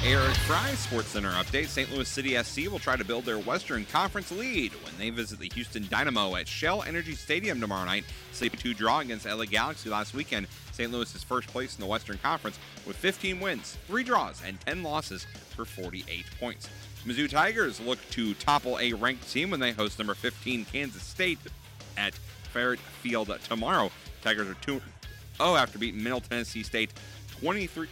Eric 0.04 0.34
Fry 0.34 0.68
Sports 0.74 1.10
Center 1.10 1.30
update. 1.30 1.68
St. 1.68 1.92
Louis 1.92 2.08
City 2.08 2.36
SC 2.42 2.68
will 2.68 2.80
try 2.80 2.96
to 2.96 3.04
build 3.04 3.24
their 3.24 3.38
Western 3.38 3.84
Conference 3.84 4.32
lead 4.32 4.72
when 4.82 4.92
they 4.98 5.10
visit 5.10 5.38
the 5.38 5.48
Houston 5.54 5.86
Dynamo 5.88 6.34
at 6.34 6.48
Shell 6.48 6.82
Energy 6.82 7.14
Stadium 7.14 7.60
tomorrow 7.60 7.84
night. 7.84 8.04
City 8.32 8.56
2 8.56 8.74
draw 8.74 8.98
against 8.98 9.26
LA 9.26 9.44
Galaxy 9.44 9.90
last 9.90 10.12
weekend. 10.12 10.48
St. 10.72 10.90
Louis 10.90 11.14
is 11.14 11.22
first 11.22 11.46
place 11.48 11.76
in 11.76 11.80
the 11.80 11.86
Western 11.86 12.18
Conference 12.18 12.58
with 12.84 12.96
15 12.96 13.38
wins, 13.38 13.78
3 13.86 14.02
draws, 14.02 14.42
and 14.44 14.60
10 14.62 14.82
losses 14.82 15.24
for 15.54 15.64
48 15.64 16.24
points. 16.40 16.68
Mizzou 17.06 17.30
Tigers 17.30 17.78
look 17.78 17.98
to 18.10 18.34
topple 18.34 18.80
a 18.80 18.92
ranked 18.94 19.30
team 19.30 19.50
when 19.50 19.60
they 19.60 19.70
host 19.70 20.00
number 20.00 20.14
15 20.14 20.64
Kansas 20.64 21.04
State 21.04 21.38
at 21.96 22.12
Faurot 22.52 22.78
Field 22.78 23.32
tomorrow. 23.48 23.88
Tigers 24.22 24.48
are 24.48 24.54
2 24.62 24.80
0 25.36 25.54
after 25.54 25.78
beating 25.78 26.02
Middle 26.02 26.20
Tennessee 26.20 26.64
State 26.64 26.92
23 27.38 27.86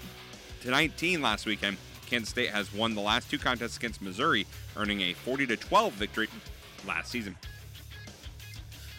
to 0.63 0.71
19 0.71 1.23
last 1.23 1.47
weekend. 1.47 1.77
Kansas 2.11 2.29
State 2.29 2.51
has 2.51 2.75
won 2.75 2.95
the 2.97 3.01
last 3.01 3.31
two 3.31 3.39
contests 3.39 3.77
against 3.77 4.03
Missouri, 4.03 4.45
earning 4.77 5.01
a 5.01 5.13
40 5.13 5.47
12 5.57 5.93
victory 5.93 6.29
last 6.87 7.11
season. 7.11 7.37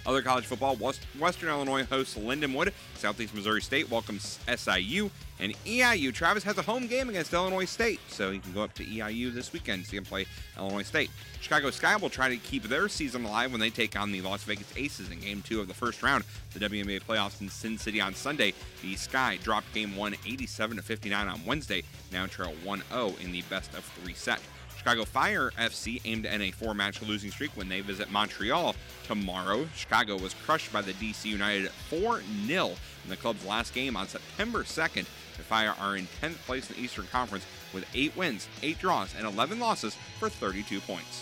Other 0.06 0.22
college 0.22 0.46
football, 0.46 0.76
Western 0.76 1.50
Illinois 1.50 1.84
hosts 1.84 2.18
Lindenwood. 2.18 2.72
Southeast 2.96 3.34
Missouri 3.34 3.62
State 3.62 3.90
welcomes 3.90 4.40
SIU. 4.48 5.10
And 5.40 5.54
EIU, 5.66 6.14
Travis 6.14 6.44
has 6.44 6.58
a 6.60 6.62
home 6.62 6.86
game 6.86 7.10
against 7.10 7.34
Illinois 7.34 7.66
State, 7.66 8.00
so 8.08 8.32
he 8.32 8.38
can 8.38 8.54
go 8.54 8.62
up 8.62 8.76
to 8.76 8.86
EIU 8.86 9.34
this 9.34 9.52
weekend 9.52 9.84
to 9.84 9.90
see 9.90 9.98
him 9.98 10.06
play 10.06 10.28
Illinois 10.56 10.84
State. 10.84 11.10
Chicago 11.40 11.72
Sky 11.72 11.96
will 11.96 12.12
try 12.12 12.30
to 12.30 12.38
keep 12.38 12.64
their 12.64 12.88
season 12.88 13.26
alive 13.26 13.52
when 13.52 13.60
they 13.60 13.72
take 13.72 14.00
on 14.00 14.12
the 14.12 14.22
Las 14.22 14.44
Vegas 14.44 14.72
Aces 14.76 15.10
in 15.10 15.20
Game 15.20 15.42
2 15.42 15.60
of 15.60 15.68
the 15.68 15.74
first 15.74 16.04
round 16.04 16.24
the 16.54 16.60
WNBA 16.60 17.02
playoffs 17.02 17.42
in 17.42 17.50
Sin 17.50 17.78
City 17.78 18.00
on 18.00 18.14
Sunday. 18.14 18.54
The 18.84 18.96
Sky 18.96 19.40
dropped 19.42 19.74
Game 19.74 19.96
1 19.96 20.14
87-59 20.14 21.34
on 21.34 21.46
Wednesday, 21.46 21.84
now 22.12 22.28
trail 22.28 22.54
1-0 22.64 23.20
in 23.22 23.32
the 23.32 23.42
best 23.44 23.74
of 23.74 23.84
three 23.84 24.14
set. 24.14 24.42
Chicago 24.82 25.06
Fire 25.06 25.52
FC 25.60 26.02
aimed 26.06 26.24
to 26.24 26.34
end 26.34 26.42
a 26.42 26.50
four 26.50 26.74
match 26.74 27.04
losing 27.04 27.30
streak 27.30 27.52
when 27.56 27.70
they 27.70 27.82
visit 27.82 28.10
Montreal 28.10 28.76
tomorrow. 29.04 29.70
Chicago 29.76 30.18
was 30.18 30.34
crushed 30.44 30.74
by 30.74 30.82
the 30.82 30.94
DC 30.94 31.26
United 31.26 31.70
4 31.70 32.24
0 32.48 32.68
in 33.04 33.10
the 33.10 33.16
club's 33.16 33.46
last 33.46 33.76
game 33.76 33.96
on 33.96 34.08
September 34.08 34.64
2nd. 34.64 35.06
The 35.38 35.44
Fire 35.44 35.76
are 35.80 35.98
in 35.98 36.08
10th 36.20 36.38
place 36.48 36.68
in 36.68 36.78
the 36.78 36.82
Eastern 36.82 37.06
Conference 37.12 37.46
with 37.76 37.86
8 37.94 38.18
wins, 38.18 38.48
8 38.64 38.80
draws, 38.80 39.14
and 39.16 39.28
11 39.28 39.60
losses 39.60 39.96
for 40.18 40.30
32 40.30 40.82
points. 40.82 41.22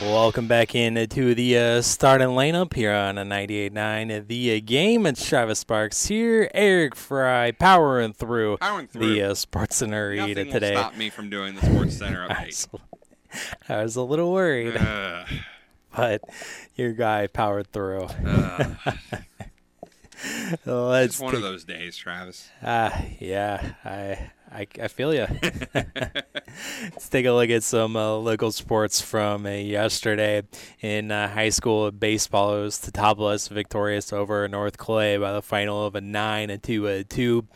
Welcome 0.00 0.46
back 0.46 0.76
into 0.76 1.34
the 1.34 1.58
uh, 1.58 1.82
starting 1.82 2.28
lineup 2.28 2.72
here 2.72 2.92
on 2.92 3.18
a 3.18 3.24
98.9 3.24 4.28
The 4.28 4.56
uh, 4.56 4.60
game. 4.64 5.06
It's 5.06 5.26
Travis 5.28 5.58
Sparks 5.58 6.06
here. 6.06 6.48
Eric 6.54 6.94
Fry 6.94 7.50
powering 7.50 8.12
through, 8.12 8.58
powering 8.58 8.86
through. 8.86 9.12
the 9.12 9.22
uh, 9.24 9.34
Sports 9.34 9.76
Center 9.76 10.14
Nothing 10.14 10.52
today. 10.52 10.74
Will 10.74 10.82
stop 10.82 10.96
me 10.96 11.10
from 11.10 11.30
doing 11.30 11.56
the 11.56 11.62
Sports 11.62 11.96
Center 11.96 12.28
update. 12.30 12.68
I 13.68 13.82
was 13.82 13.96
a 13.96 14.02
little 14.02 14.30
worried, 14.32 14.76
uh, 14.76 15.24
but 15.96 16.22
your 16.76 16.92
guy 16.92 17.26
powered 17.26 17.72
through. 17.72 18.04
Uh, 18.04 18.74
Let's 20.64 21.14
it's 21.14 21.20
one 21.20 21.34
of 21.34 21.42
those 21.42 21.64
days, 21.64 21.96
Travis. 21.96 22.48
Ah, 22.62 23.04
yeah, 23.18 23.72
I 23.84 24.30
I, 24.50 24.66
I 24.82 24.88
feel 24.88 25.14
you. 25.14 25.26
Let's 25.74 27.08
take 27.08 27.26
a 27.26 27.32
look 27.32 27.50
at 27.50 27.62
some 27.62 27.96
uh, 27.96 28.14
local 28.14 28.50
sports 28.52 29.00
from 29.00 29.46
uh, 29.46 29.50
yesterday 29.50 30.42
in 30.80 31.10
uh, 31.10 31.28
high 31.28 31.50
school 31.50 31.90
baseball. 31.90 32.56
It 32.56 32.62
was 32.62 32.78
Teutopolis 32.78 33.48
victorious 33.48 34.12
over 34.12 34.48
North 34.48 34.78
Clay 34.78 35.16
by 35.18 35.32
the 35.32 35.42
final 35.42 35.84
of 35.84 35.94
a 35.94 36.00
nine 36.00 36.50
and 36.50 36.62
two 36.62 36.88
uh, 36.88 37.02
two. 37.08 37.46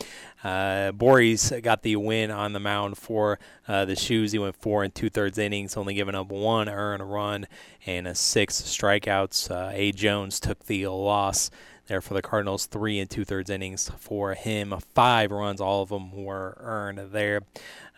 Boris 0.95 1.53
got 1.63 1.83
the 1.83 1.97
win 1.97 2.31
on 2.31 2.53
the 2.53 2.61
mound 2.61 2.99
for 2.99 3.39
uh, 3.69 3.85
the 3.85 3.97
Shoes. 3.97 4.33
He 4.33 4.39
went 4.39 4.57
four 4.57 4.83
and 4.83 4.95
two 4.95 5.09
thirds 5.09 5.39
innings, 5.39 5.77
only 5.77 5.95
giving 5.95 6.15
up 6.15 6.29
one 6.29 6.69
earned 6.69 7.11
run 7.11 7.47
and 7.87 8.17
six 8.17 8.61
strikeouts. 8.61 9.51
Uh, 9.51 9.71
A. 9.73 9.93
Jones 9.93 10.41
took 10.41 10.65
the 10.67 10.87
loss 10.89 11.51
there 11.87 12.01
for 12.01 12.15
the 12.15 12.23
Cardinals. 12.23 12.67
Three 12.67 12.99
and 12.99 13.09
two 13.09 13.25
thirds 13.25 13.51
innings 13.51 13.91
for 13.99 14.35
him. 14.35 14.75
Five 14.95 15.31
runs, 15.31 15.61
all 15.61 15.83
of 15.83 15.89
them 15.89 16.13
were 16.13 16.57
earned 16.61 17.13
there. 17.13 17.43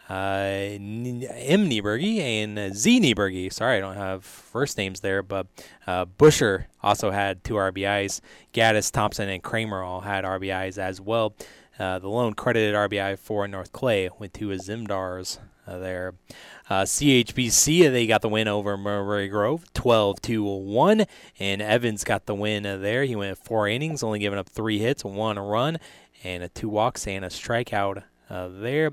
Uh, 0.09 0.77
M. 0.77 1.71
Nieberge 1.71 2.19
and 2.19 2.77
Z. 2.77 3.01
Nieberge. 3.01 3.53
Sorry, 3.53 3.79
I 3.79 3.81
don't 3.81 3.97
have 3.97 4.25
first 4.25 4.77
names 4.77 5.01
there, 5.01 5.23
but 5.23 5.47
uh, 5.87 6.05
Busher 6.05 6.67
also 6.83 7.11
had 7.11 7.43
two 7.43 7.55
RBIs. 7.55 8.21
Gaddis, 8.53 8.93
Thompson, 8.93 9.29
and 9.31 9.43
Kramer 9.43 9.83
all 9.83 10.03
had 10.03 10.25
RBIs 10.25 10.77
as 10.77 11.01
well. 11.01 11.35
Uh, 11.79 11.99
the 11.99 12.09
lone 12.09 12.35
credited 12.35 12.75
RBI 12.75 13.19
for 13.19 13.49
North 13.49 13.73
Clay 13.73 14.11
went 14.19 14.35
to 14.35 14.49
Zimdars 14.49 15.39
uh, 15.67 15.79
there. 15.79 16.15
Uh, 16.69 16.83
CHBC, 16.83 17.93
they 17.93 18.07
got 18.07 18.23
the 18.23 18.29
win 18.29 18.49
over 18.49 18.77
Mulberry 18.77 19.29
Grove, 19.29 19.71
12 19.75 20.23
to 20.23 20.43
1. 20.45 21.05
And 21.39 21.61
Evans 21.63 22.05
got 22.05 22.27
the 22.27 22.35
win 22.35 22.65
uh, 22.65 22.79
there. 22.79 23.05
He 23.05 23.15
went 23.17 23.37
four 23.37 23.69
innings, 23.69 24.03
only 24.03 24.19
giving 24.19 24.39
up 24.39 24.49
three 24.49 24.79
hits, 24.79 25.05
one 25.05 25.39
run, 25.39 25.79
and 26.23 26.43
a 26.43 26.49
two 26.49 26.69
walks 26.69 27.07
and 27.07 27.25
a 27.25 27.29
strikeout 27.29 28.05
uh, 28.31 28.49
there. 28.49 28.93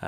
Uh, 0.00 0.06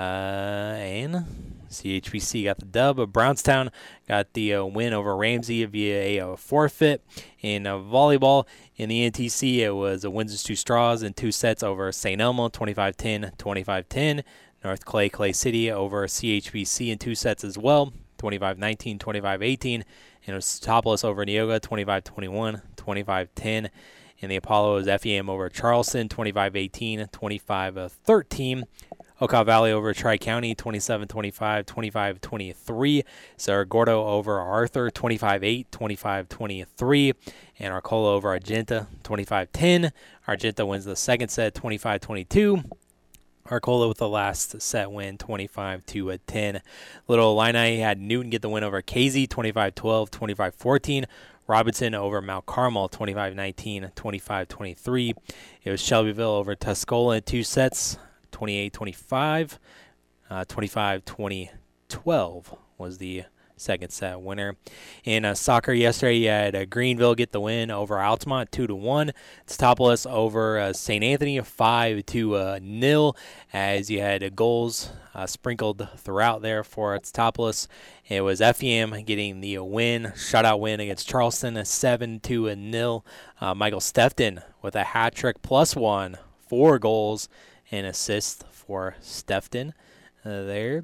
and 0.79 1.25
CHBC 1.69 2.45
got 2.45 2.59
the 2.59 2.65
dub. 2.67 3.13
Brownstown 3.13 3.71
got 4.07 4.33
the 4.35 4.55
uh, 4.55 4.65
win 4.65 4.93
over 4.93 5.17
Ramsey 5.17 5.65
via 5.65 6.25
a, 6.25 6.37
forfeit. 6.37 7.05
In 7.41 7.67
uh, 7.67 7.77
volleyball, 7.79 8.47
in 8.77 8.89
the 8.89 9.11
NTC, 9.11 9.59
it 9.59 9.73
was 9.73 10.05
a 10.05 10.11
wins 10.11 10.43
two 10.43 10.55
straws 10.55 11.03
and 11.03 11.17
two 11.17 11.33
sets 11.33 11.63
over 11.63 11.91
St. 11.91 12.21
Elmo, 12.21 12.49
25 12.49 12.97
10, 12.97 13.33
25 13.37 13.89
10. 13.89 14.23
North 14.63 14.85
Clay, 14.85 15.09
Clay 15.09 15.33
City 15.33 15.71
over 15.71 16.07
CHBC 16.07 16.91
in 16.91 16.99
two 16.99 17.15
sets 17.15 17.45
as 17.45 17.57
well, 17.57 17.93
25-19, 18.19 18.99
25-18. 18.99 19.75
And 19.75 19.85
it 20.27 20.35
was 20.35 20.45
Teutopolis 20.45 21.05
over 21.05 21.25
Neoga, 21.25 21.61
25-21, 21.61 22.63
25-10. 22.77 23.71
And 24.23 24.31
the 24.31 24.37
Apollo 24.37 24.77
is 24.79 24.87
FEM 24.87 25.31
over 25.31 25.49
Charleston, 25.49 26.09
25-18, 26.09 27.11
25-13. 27.11 28.65
Okaw 29.21 29.45
Valley 29.45 29.71
over 29.71 29.93
Tri 29.93 30.17
County, 30.17 30.55
27-25, 30.55 31.65
25-23. 31.67 33.05
Cerro 33.37 33.65
Gordo 33.67 34.07
over 34.07 34.39
Arthur, 34.39 34.91
25-8, 34.91 35.67
25-23. 35.71 37.15
And 37.59 37.73
Arcola 37.75 38.13
over 38.13 38.29
Argenta, 38.31 38.87
25-10. 39.05 39.93
Argenta 40.27 40.65
wins 40.65 40.87
the 40.87 40.97
second 40.97 41.29
set, 41.29 41.55
25-22. 41.55 42.65
Arcola 43.51 43.89
with 43.89 43.99
the 43.99 44.09
last 44.09 44.61
set 44.63 44.91
win, 44.91 45.19
25 45.19 45.85
to 45.87 46.11
a 46.11 46.19
10. 46.19 46.63
Little 47.09 47.33
Illini 47.33 47.79
had 47.79 48.01
Newton 48.01 48.31
get 48.31 48.43
the 48.43 48.49
win 48.49 48.65
over 48.65 48.81
Casey, 48.81 49.27
25 49.27 49.75
12, 49.75 50.11
25 50.11 50.55
14. 50.55 51.07
Robinson 51.47 51.95
over 51.97 52.23
Mount 52.23 52.47
Carmel, 52.47 52.89
25 52.89 53.35
19, 53.35 53.91
25 53.95 54.49
23. 54.49 55.15
It 55.65 55.71
was 55.71 55.81
Shelbyville 55.81 56.31
over 56.31 56.55
Tuscola 56.55 57.17
in 57.17 57.23
two 57.23 57.43
sets, 57.43 57.99
28 58.31 58.73
25. 58.73 59.59
Uh, 60.31 60.45
25 60.45 61.05
20 61.05 61.51
12 61.89 62.57
was 62.79 62.99
the 62.99 63.25
second 63.61 63.91
set 63.91 64.21
winner. 64.21 64.57
In 65.05 65.25
uh, 65.25 65.35
soccer 65.35 65.73
yesterday, 65.73 66.17
you 66.17 66.29
had 66.29 66.57
uh, 66.57 66.65
Greenville 66.65 67.15
get 67.15 67.33
the 67.33 67.41
win 67.41 67.71
over 67.71 68.01
Altamont, 68.01 68.51
two 68.51 68.67
to 68.67 68.75
one. 68.75 69.13
Teutopolis 69.47 70.11
over 70.11 70.59
uh, 70.59 70.73
St. 70.73 71.05
Anthony, 71.05 71.41
five 71.41 72.07
to 72.07 72.37
uh, 72.37 72.59
nil. 72.63 73.17
As 73.53 73.91
you 73.91 74.01
had 74.01 74.35
goals 74.35 74.91
uh, 75.15 75.27
sprinkled 75.27 75.89
throughout 75.97 76.43
there 76.43 76.65
for 76.65 76.99
Teutopolis. 76.99 77.67
It 78.09 78.23
was 78.23 78.41
FEM 78.41 79.05
getting 79.05 79.41
the 79.41 79.59
win, 79.59 80.13
shutout 80.17 80.61
win 80.61 80.81
against 80.81 81.09
Charleston, 81.09 81.63
seven 81.65 82.21
to 82.21 82.55
nil. 82.55 83.05
Uh, 83.41 83.55
Michael 83.55 83.81
Stefton 83.81 84.41
with 84.63 84.75
a 84.75 84.85
hat 84.85 85.15
trick 85.15 85.43
plus 85.43 85.77
one, 85.77 86.17
four 86.49 86.79
goals 86.79 87.29
and 87.71 87.87
assist 87.87 88.45
for 88.51 88.97
Stefton 89.01 89.75
there. 90.25 90.83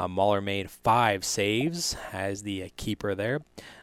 Uh, 0.00 0.08
Mahler 0.08 0.40
made 0.40 0.70
five 0.70 1.26
saves 1.26 1.94
as 2.10 2.42
the 2.42 2.62
uh, 2.62 2.68
keeper 2.78 3.14
there. 3.14 3.40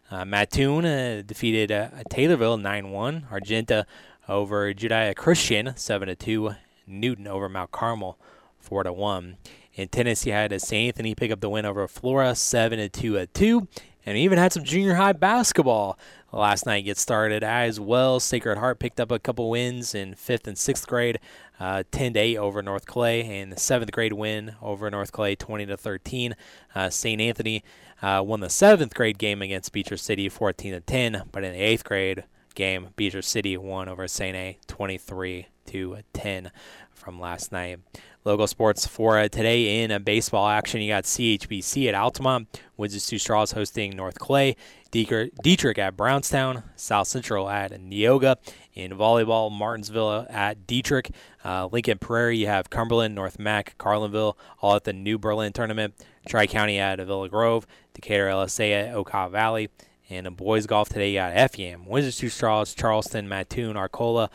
Uh, 0.09 0.25
Mattoon 0.25 0.83
uh, 0.83 1.21
defeated 1.23 1.71
uh, 1.71 1.89
Taylorville 2.09 2.59
9 2.59 2.89
1. 2.89 3.27
Argenta 3.31 3.85
over 4.27 4.73
Judah 4.73 5.13
Christian 5.15 5.77
7 5.77 6.15
2. 6.15 6.55
Newton 6.87 7.27
over 7.27 7.47
Mount 7.47 7.69
Carmel 7.69 8.17
4 8.57 8.91
1. 8.91 9.37
In 9.75 9.87
tennis, 9.89 10.25
you 10.25 10.31
had 10.31 10.59
St. 10.59 10.87
Anthony 10.87 11.13
pick 11.13 11.29
up 11.29 11.39
the 11.39 11.49
win 11.49 11.67
over 11.67 11.87
Flora 11.87 12.33
7 12.33 12.89
2 12.89 13.25
2. 13.27 13.67
And 14.03 14.17
even 14.17 14.39
had 14.39 14.53
some 14.53 14.63
junior 14.63 14.95
high 14.95 15.13
basketball 15.13 15.99
last 16.31 16.65
night 16.65 16.85
get 16.85 16.97
started 16.97 17.43
as 17.43 17.79
well. 17.79 18.19
Sacred 18.19 18.57
Heart 18.57 18.79
picked 18.79 18.99
up 18.99 19.11
a 19.11 19.19
couple 19.19 19.49
wins 19.49 19.95
in 19.95 20.13
fifth 20.15 20.47
and 20.47 20.57
sixth 20.57 20.87
grade 20.87 21.19
uh, 21.59 21.83
10 21.91 22.13
to 22.13 22.19
8 22.19 22.37
over 22.37 22.61
North 22.61 22.85
Clay, 22.85 23.21
and 23.23 23.51
the 23.51 23.59
seventh 23.59 23.91
grade 23.91 24.13
win 24.13 24.55
over 24.61 24.89
North 24.89 25.11
Clay 25.11 25.35
20 25.35 25.65
to 25.65 25.77
13. 25.77 26.35
Uh, 26.75 26.89
St. 26.89 27.19
Anthony 27.21 27.63
uh, 28.01 28.21
won 28.25 28.39
the 28.39 28.49
seventh 28.49 28.93
grade 28.93 29.17
game 29.17 29.41
against 29.41 29.71
Beecher 29.71 29.97
City 29.97 30.29
14 30.29 30.73
to 30.73 30.81
10, 30.81 31.23
but 31.31 31.43
in 31.43 31.53
the 31.53 31.59
eighth 31.59 31.83
grade 31.83 32.25
game, 32.55 32.89
Beecher 32.95 33.21
City 33.21 33.57
won 33.57 33.89
over 33.89 34.07
St. 34.07 34.35
A 34.35 34.57
23 34.67 35.47
to 35.67 35.97
10 36.13 36.51
from 36.93 37.19
last 37.19 37.51
night. 37.51 37.79
Local 38.23 38.47
sports 38.47 38.85
for 38.85 39.17
uh, 39.17 39.29
today 39.29 39.81
in 39.81 39.91
uh, 39.91 39.99
baseball 39.99 40.47
action. 40.47 40.81
You 40.81 40.91
got 40.91 41.05
CHBC 41.05 41.87
at 41.87 41.95
Altamont, 41.95 42.61
Windsor 42.75 42.99
Two 42.99 43.17
Straws 43.17 43.53
hosting 43.53 43.95
North 43.95 44.19
Clay, 44.19 44.57
Dietrich 44.91 45.79
at 45.79 45.97
Brownstown, 45.97 46.63
South 46.75 47.07
Central 47.07 47.49
at 47.49 47.71
Neoga. 47.71 48.37
In 48.73 48.91
volleyball, 48.91 49.51
Martinsville 49.51 50.27
at 50.29 50.67
Dietrich, 50.67 51.11
uh, 51.43 51.67
Lincoln 51.71 51.97
Prairie. 51.97 52.37
You 52.37 52.47
have 52.47 52.69
Cumberland, 52.69 53.15
North 53.15 53.39
Mac, 53.39 53.75
Carlinville, 53.79 54.35
all 54.61 54.75
at 54.75 54.83
the 54.83 54.93
New 54.93 55.17
Berlin 55.17 55.51
tournament. 55.51 55.95
Tri 56.27 56.45
County 56.45 56.77
at 56.77 56.99
Villa 56.99 57.27
Grove, 57.29 57.65
Decatur 57.93 58.27
LSA 58.27 58.89
at 58.89 58.95
Okaw 58.95 59.31
Valley. 59.31 59.69
And 60.09 60.27
in 60.27 60.35
boys 60.35 60.67
golf 60.67 60.89
today, 60.89 61.09
you 61.09 61.15
got 61.15 61.51
FEM, 61.51 61.85
Windsor 61.85 62.11
Two 62.11 62.29
Straws, 62.29 62.73
Charleston, 62.73 63.27
Mattoon, 63.27 63.75
Arcola, 63.75 64.29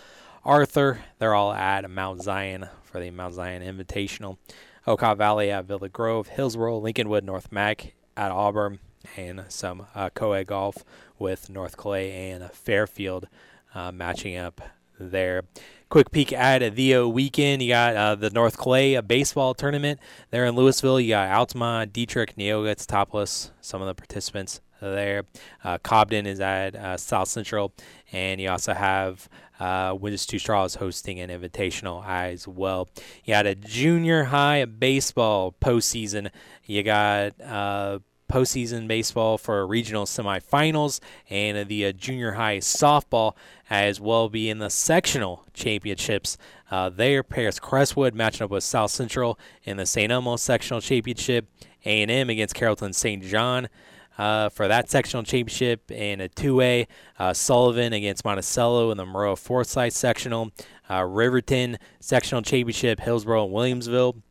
Arthur. 0.45 1.05
They're 1.19 1.35
all 1.35 1.53
at 1.53 1.89
Mount 1.89 2.23
Zion 2.23 2.69
for 2.83 3.01
the 3.01 3.11
Mount 3.11 3.35
Zion 3.35 3.63
Invitational. 3.63 4.39
Okaw 4.87 5.17
Valley 5.17 5.51
at 5.51 5.67
Villa 5.67 5.89
Grove, 5.89 6.29
Hillsboro, 6.29 6.81
Lincolnwood, 6.81 7.23
North 7.23 7.53
Mac 7.53 7.95
at 8.17 8.33
Auburn, 8.33 8.81
and 9.17 9.45
some 9.49 9.87
uh, 9.95 10.11
co-ed 10.11 10.47
golf 10.47 10.85
with 11.19 11.51
North 11.51 11.77
Clay 11.77 12.31
and 12.31 12.51
Fairfield 12.51 13.29
uh, 13.75 13.93
matching 13.93 14.37
up 14.37 14.61
there. 14.99 15.43
Quick 15.89 16.11
peek 16.11 16.33
at 16.33 16.75
the 16.75 16.95
uh, 16.95 17.07
weekend. 17.07 17.63
You 17.63 17.69
got 17.69 17.97
uh, 17.97 18.15
the 18.15 18.31
North 18.31 18.57
Clay 18.57 18.99
baseball 19.01 19.55
tournament 19.55 20.01
there 20.31 20.47
in 20.47 20.55
Louisville. 20.55 20.99
You 20.99 21.11
got 21.11 21.31
Altamont, 21.31 21.93
Dietrich, 21.93 22.35
Neoga. 22.37 22.75
Topless. 22.87 23.51
Some 23.61 23.83
of 23.83 23.89
the 23.89 23.95
participants 23.95 24.61
there. 24.81 25.25
Uh, 25.63 25.79
Cobden 25.79 26.27
is 26.27 26.41
at 26.41 26.75
uh, 26.75 26.97
South 26.97 27.29
Central, 27.29 27.73
and 28.11 28.41
you 28.41 28.51
also 28.51 28.75
have 28.75 29.29
uh, 29.61 29.97
Windsor 29.99 30.27
Two 30.27 30.39
Straws 30.39 30.77
hosting 30.77 31.21
an 31.21 31.31
invitational 31.31 32.05
as 32.07 32.49
well. 32.49 32.89
You 33.25 33.35
had 33.35 33.47
a 33.47 33.55
junior 33.55 34.25
high 34.25 34.65
baseball 34.65 35.55
postseason. 35.61 36.31
You 36.65 36.83
got 36.83 37.41
uh, 37.41 38.01
postseason 38.33 38.89
baseball 38.89 39.37
for 39.37 39.67
regional 39.67 40.07
semifinals 40.07 41.01
and 41.29 41.69
the 41.69 41.85
uh, 41.85 41.93
junior 41.93 42.33
high 42.33 42.57
softball 42.57 43.35
as 43.69 44.01
well 44.01 44.31
be 44.31 44.49
in 44.49 44.59
the 44.59 44.71
sectional 44.71 45.45
championships. 45.53 46.39
Uh, 46.71 46.89
there, 46.89 47.23
Paris 47.23 47.61
Crestwood 47.61 48.15
matching 48.15 48.45
up 48.45 48.51
with 48.51 48.65
South 48.65 48.91
Central 48.91 49.39
in 49.65 49.77
the 49.77 49.85
St. 49.85 50.11
Elmo 50.11 50.37
sectional 50.37 50.81
championship. 50.81 51.47
A&M 51.85 52.31
against 52.31 52.55
Carrollton 52.55 52.95
St. 52.95 53.23
John 53.23 53.69
uh, 54.17 54.49
for 54.49 54.67
that 54.67 54.89
sectional 54.89 55.25
championship 55.25 55.91
in 55.91 56.21
a 56.21 56.29
two-way. 56.29 56.87
Uh, 57.19 57.35
Sullivan 57.35 57.93
against 57.93 58.25
Monticello 58.25 58.91
in 58.91 58.97
the 58.97 59.05
Maroa 59.05 59.37
Forsyth 59.37 59.93
sectional. 59.93 60.53
Uh, 60.89 61.03
Riverton 61.03 61.77
sectional 62.01 62.41
championship, 62.41 63.01
Hillsboro 63.01 63.45
and 63.45 63.53
Williamsville. 63.53 64.23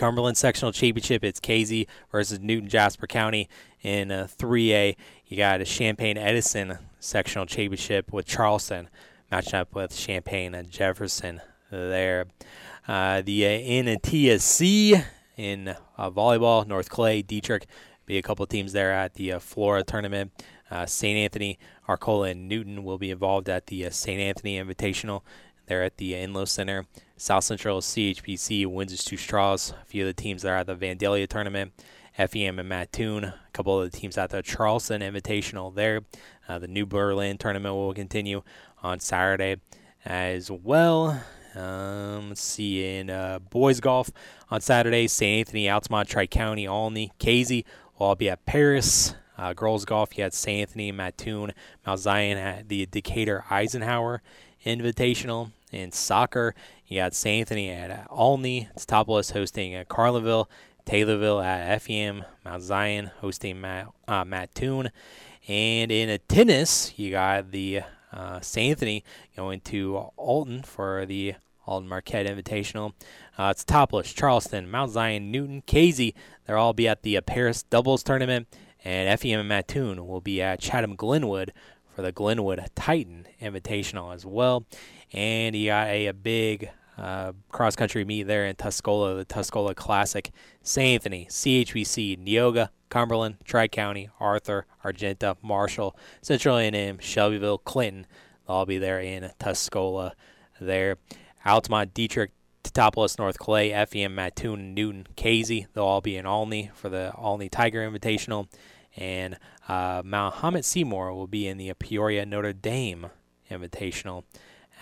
Cumberland 0.00 0.38
sectional 0.38 0.72
championship, 0.72 1.22
it's 1.22 1.40
Casey 1.40 1.86
versus 2.10 2.40
Newton 2.40 2.70
Jasper 2.70 3.06
County 3.06 3.50
in 3.82 4.10
uh, 4.10 4.28
3A. 4.38 4.96
You 5.26 5.36
got 5.36 5.60
a 5.60 5.66
Champaign 5.66 6.16
Edison 6.16 6.78
sectional 7.00 7.44
championship 7.44 8.10
with 8.10 8.24
Charleston 8.24 8.88
matching 9.30 9.56
up 9.56 9.74
with 9.74 9.94
Champaign 9.94 10.54
and 10.54 10.70
Jefferson 10.70 11.42
there. 11.70 12.28
Uh, 12.88 13.20
the 13.20 13.44
uh, 13.44 13.50
in 13.50 13.88
in 15.36 15.68
uh, 15.68 16.10
volleyball, 16.10 16.66
North 16.66 16.88
Clay, 16.88 17.20
Dietrich 17.20 17.66
be 18.06 18.16
a 18.16 18.22
couple 18.22 18.46
teams 18.46 18.72
there 18.72 18.92
at 18.92 19.14
the 19.14 19.34
uh, 19.34 19.38
Flora 19.38 19.84
tournament. 19.84 20.32
Uh, 20.70 20.86
St. 20.86 21.18
Anthony, 21.18 21.58
Arcola, 21.86 22.30
and 22.30 22.48
Newton 22.48 22.84
will 22.84 22.96
be 22.96 23.10
involved 23.10 23.50
at 23.50 23.66
the 23.66 23.84
uh, 23.84 23.90
St. 23.90 24.18
Anthony 24.18 24.58
Invitational. 24.58 25.20
They're 25.66 25.84
at 25.84 25.98
the 25.98 26.14
Inlow 26.14 26.48
Center. 26.48 26.86
South 27.20 27.44
Central, 27.44 27.82
CHBC, 27.82 28.66
Windsor 28.66 28.96
Two 28.96 29.18
Straws. 29.18 29.74
A 29.82 29.84
few 29.84 30.04
of 30.04 30.16
the 30.16 30.22
teams 30.22 30.40
that 30.40 30.48
are 30.48 30.56
at 30.56 30.66
the 30.66 30.74
Vandalia 30.74 31.28
tournament. 31.28 31.74
FEM 32.16 32.58
and 32.58 32.66
Mattoon. 32.66 33.24
A 33.24 33.34
couple 33.52 33.78
of 33.78 33.90
the 33.90 33.94
teams 33.94 34.16
at 34.16 34.30
the 34.30 34.40
Charleston 34.40 35.02
Invitational 35.02 35.74
there. 35.74 36.00
Uh, 36.48 36.58
the 36.58 36.66
New 36.66 36.86
Berlin 36.86 37.36
tournament 37.36 37.74
will 37.74 37.92
continue 37.92 38.40
on 38.82 39.00
Saturday 39.00 39.56
as 40.02 40.50
well. 40.50 41.22
Um, 41.54 42.30
let's 42.30 42.40
see 42.40 42.96
in 42.96 43.10
uh, 43.10 43.38
boys 43.38 43.80
golf 43.80 44.10
on 44.50 44.62
Saturday, 44.62 45.06
St. 45.06 45.40
Anthony, 45.40 45.68
Altamont, 45.68 46.08
Tri 46.08 46.26
County, 46.26 46.66
Olney, 46.66 47.12
Casey 47.18 47.66
will 47.98 48.06
all 48.06 48.14
be 48.14 48.30
at 48.30 48.46
Paris. 48.46 49.14
Uh, 49.36 49.52
girls 49.52 49.84
golf, 49.84 50.16
you 50.16 50.22
had 50.22 50.32
St. 50.32 50.62
Anthony, 50.62 50.90
Mattoon, 50.90 51.52
Mount 51.86 52.00
Zion 52.00 52.38
at 52.38 52.70
the 52.70 52.86
Decatur 52.86 53.44
Eisenhower 53.50 54.22
Invitational. 54.64 55.52
In 55.72 55.92
soccer, 55.92 56.56
you 56.90 56.98
got 56.98 57.14
St. 57.14 57.40
Anthony 57.40 57.70
at 57.70 58.08
Olney. 58.10 58.68
It's 58.74 58.84
Topless 58.84 59.30
hosting 59.30 59.74
at 59.74 59.88
Carlinville. 59.88 60.48
Taylorville 60.84 61.44
at 61.44 61.80
FEM. 61.80 62.24
Mount 62.44 62.62
Zion 62.62 63.12
hosting 63.20 63.60
Matt, 63.60 63.86
uh. 64.08 64.24
And 65.46 65.92
in 65.92 66.18
tennis, 66.28 66.92
you 66.98 67.12
got 67.12 67.52
the 67.52 67.82
uh, 68.12 68.40
St. 68.40 68.70
Anthony 68.70 69.04
going 69.36 69.60
to 69.60 70.10
Alton 70.16 70.64
for 70.64 71.06
the 71.06 71.36
Alton 71.64 71.88
Marquette 71.88 72.26
Invitational. 72.26 72.94
Uh, 73.38 73.52
it's 73.52 73.64
Topless, 73.64 74.12
Charleston, 74.12 74.68
Mount 74.68 74.90
Zion, 74.90 75.30
Newton, 75.30 75.62
Casey. 75.62 76.16
They'll 76.44 76.56
all 76.56 76.72
be 76.72 76.88
at 76.88 77.02
the 77.02 77.16
uh, 77.16 77.20
Paris 77.20 77.62
Doubles 77.62 78.02
Tournament. 78.02 78.48
And 78.84 79.20
FEM 79.20 79.38
and 79.38 79.48
Mattoon 79.48 80.08
will 80.08 80.20
be 80.20 80.42
at 80.42 80.58
Chatham 80.58 80.96
Glenwood 80.96 81.52
for 81.94 82.02
the 82.02 82.10
Glenwood 82.10 82.64
Titan 82.74 83.26
Invitational 83.40 84.12
as 84.12 84.26
well. 84.26 84.66
And 85.12 85.54
you 85.54 85.66
got 85.68 85.88
a, 85.88 86.06
a 86.06 86.14
big 86.14 86.70
uh, 87.00 87.32
cross 87.50 87.76
country 87.76 88.04
meet 88.04 88.24
there 88.24 88.44
in 88.44 88.54
Tuscola, 88.56 89.16
the 89.16 89.24
Tuscola 89.24 89.74
Classic. 89.74 90.30
St. 90.62 90.94
Anthony, 90.94 91.26
CHBC, 91.30 92.22
Neoga, 92.22 92.68
Cumberland, 92.90 93.36
Tri 93.44 93.68
County, 93.68 94.10
Arthur, 94.20 94.66
Argenta, 94.84 95.36
Marshall, 95.42 95.96
Central 96.20 96.58
A&M, 96.58 96.98
Shelbyville, 96.98 97.58
Clinton. 97.58 98.06
They'll 98.46 98.56
all 98.56 98.66
be 98.66 98.76
there 98.76 99.00
in 99.00 99.30
Tuscola 99.40 100.12
there. 100.60 100.98
Altamont, 101.46 101.94
Dietrich, 101.94 102.32
Teutopolis, 102.62 103.18
North 103.18 103.38
Clay, 103.38 103.72
FEM, 103.86 104.14
Mattoon, 104.14 104.74
Newton, 104.74 105.06
Casey. 105.16 105.66
They'll 105.72 105.84
all 105.84 106.02
be 106.02 106.18
in 106.18 106.26
Olney 106.26 106.70
for 106.74 106.90
the 106.90 107.14
Olney 107.16 107.48
Tiger 107.48 107.88
Invitational. 107.88 108.48
And 108.94 109.38
uh, 109.68 110.02
Mahomet 110.02 110.64
Seymour 110.64 111.14
will 111.14 111.28
be 111.28 111.46
in 111.48 111.56
the 111.56 111.72
Peoria 111.74 112.26
Notre 112.26 112.52
Dame 112.52 113.06
Invitational 113.50 114.24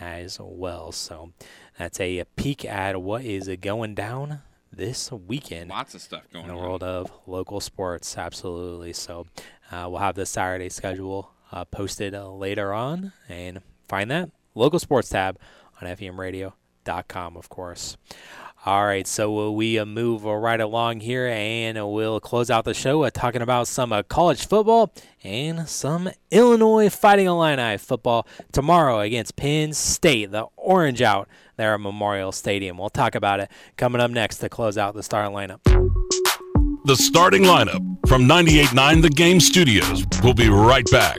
as 0.01 0.39
well. 0.41 0.93
So 0.93 1.33
that's 1.79 2.01
a 2.01 2.25
peek 2.37 2.65
at 2.65 3.01
what 3.01 3.25
is 3.25 3.49
going 3.61 3.95
down 3.95 4.41
this 4.73 5.11
weekend. 5.11 5.71
Lots 5.71 5.95
of 5.95 6.01
stuff 6.01 6.23
going 6.33 6.45
in 6.45 6.51
the 6.51 6.57
on. 6.57 6.63
world 6.63 6.83
of 6.83 7.11
local 7.27 7.61
sports. 7.61 8.17
Absolutely. 8.17 8.93
So 8.93 9.27
uh, 9.71 9.87
we'll 9.89 9.99
have 9.99 10.15
the 10.15 10.27
Saturday 10.27 10.69
schedule 10.69 11.33
uh, 11.53 11.65
posted 11.65 12.15
uh, 12.15 12.31
later 12.31 12.73
on, 12.73 13.13
and 13.29 13.61
find 13.89 14.11
that 14.11 14.31
local 14.55 14.79
sports 14.79 15.09
tab 15.09 15.39
on 15.81 15.89
FEMRadio.com, 15.89 17.37
of 17.37 17.49
course. 17.49 17.97
All 18.67 18.85
right, 18.85 19.07
so 19.07 19.53
we 19.53 19.79
uh, 19.79 19.85
move 19.85 20.25
right 20.25 20.61
along 20.61 21.01
here, 21.01 21.29
and 21.29 21.79
we'll 21.93 22.19
close 22.19 22.51
out 22.51 22.65
the 22.65 22.75
show 22.75 23.05
uh, 23.05 23.11
talking 23.11 23.41
about 23.41 23.69
some 23.69 23.93
uh, 23.93 24.03
college 24.03 24.47
football 24.47 24.93
and 25.23 25.69
some 25.69 26.11
Illinois 26.33 26.91
Fighting 26.91 27.27
Illini 27.27 27.79
football 27.79 28.27
tomorrow 28.51 28.99
against 29.01 29.37
Penn 29.37 29.73
State, 29.73 30.33
the 30.33 30.47
Orange 30.57 31.01
out 31.01 31.29
there 31.57 31.73
at 31.73 31.81
Memorial 31.81 32.33
Stadium. 32.33 32.79
We'll 32.79 32.91
talk 32.91 33.15
about 33.15 33.39
it 33.39 33.51
coming 33.77 34.01
up 34.01 34.11
next 34.11 34.39
to 34.39 34.49
close 34.49 34.77
out 34.77 34.95
the 34.95 35.05
starting 35.05 35.35
lineup. 35.35 35.63
The 36.85 36.97
starting 36.97 37.43
lineup 37.45 38.09
from 38.09 38.23
98.9 38.23 39.03
The 39.03 39.11
Game 39.11 39.39
Studios. 39.41 40.05
We'll 40.23 40.35
be 40.35 40.49
right 40.49 40.87
back. 40.91 41.19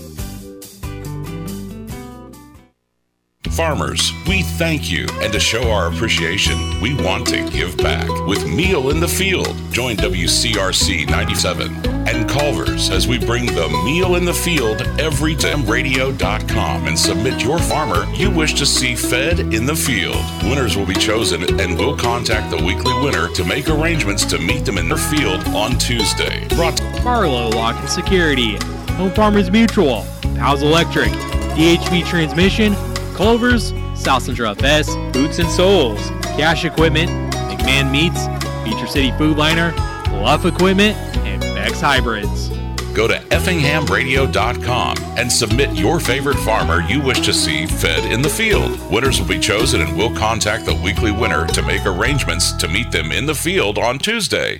Farmers, 3.49 4.13
we 4.29 4.43
thank 4.43 4.89
you, 4.89 5.05
and 5.21 5.33
to 5.33 5.39
show 5.39 5.69
our 5.71 5.91
appreciation, 5.91 6.79
we 6.79 6.93
want 6.93 7.27
to 7.27 7.49
give 7.49 7.75
back 7.77 8.07
with 8.25 8.47
Meal 8.47 8.91
in 8.91 9.01
the 9.01 9.07
Field. 9.07 9.57
Join 9.71 9.97
WCRC 9.97 11.09
97 11.09 11.75
and 12.07 12.29
Culver's 12.29 12.89
as 12.89 13.07
we 13.07 13.19
bring 13.19 13.45
the 13.47 13.67
Meal 13.83 14.15
in 14.15 14.23
the 14.25 14.33
Field 14.33 14.77
effinghamradio.com 14.77 16.87
and 16.87 16.97
submit 16.97 17.43
your 17.43 17.59
farmer 17.59 18.05
you 18.13 18.31
wish 18.31 18.53
to 18.53 18.65
see 18.65 18.95
fed 18.95 19.39
in 19.39 19.65
the 19.65 19.75
field. 19.75 20.23
Winners 20.43 20.77
will 20.77 20.85
be 20.85 20.93
chosen 20.93 21.43
and 21.59 21.77
we'll 21.77 21.97
contact 21.97 22.51
the 22.51 22.63
weekly 22.63 22.93
winner 23.03 23.27
to 23.29 23.43
make 23.43 23.69
arrangements 23.69 24.23
to 24.25 24.39
meet 24.39 24.63
them 24.65 24.77
in 24.77 24.87
their 24.87 24.97
field 24.97 25.43
on 25.49 25.77
Tuesday. 25.77 26.47
Brought 26.55 26.77
to 26.77 26.83
Barlow 27.03 27.49
Lock 27.49 27.75
and 27.75 27.89
Security, 27.89 28.55
Home 28.93 29.11
Farmers 29.11 29.51
Mutual, 29.51 30.05
Pals 30.35 30.63
Electric, 30.63 31.09
DHV 31.09 32.05
Transmission, 32.07 32.73
Culver's, 33.21 33.71
South 33.93 34.23
Central 34.23 34.49
FS, 34.49 34.95
Boots 35.13 35.37
and 35.37 35.47
Soles, 35.47 36.09
Cash 36.23 36.65
Equipment, 36.65 37.07
McMahon 37.33 37.91
Meats, 37.91 38.25
Feature 38.63 38.87
City 38.87 39.11
Food 39.11 39.37
Liner, 39.37 39.73
Luff 40.09 40.43
Equipment, 40.43 40.97
and 41.17 41.39
Beck's 41.39 41.79
Hybrids. 41.79 42.49
Go 42.95 43.07
to 43.07 43.13
effinghamradio.com 43.29 44.97
and 45.19 45.31
submit 45.31 45.71
your 45.75 45.99
favorite 45.99 46.39
farmer 46.39 46.81
you 46.89 46.99
wish 46.99 47.19
to 47.19 47.31
see 47.31 47.67
fed 47.67 48.11
in 48.11 48.23
the 48.23 48.27
field. 48.27 48.71
Winners 48.91 49.21
will 49.21 49.27
be 49.27 49.39
chosen 49.39 49.81
and 49.81 49.95
we'll 49.95 50.15
contact 50.15 50.65
the 50.65 50.73
weekly 50.83 51.11
winner 51.11 51.45
to 51.45 51.61
make 51.61 51.85
arrangements 51.85 52.53
to 52.53 52.67
meet 52.67 52.89
them 52.89 53.11
in 53.11 53.27
the 53.27 53.35
field 53.35 53.77
on 53.77 53.99
Tuesday. 53.99 54.59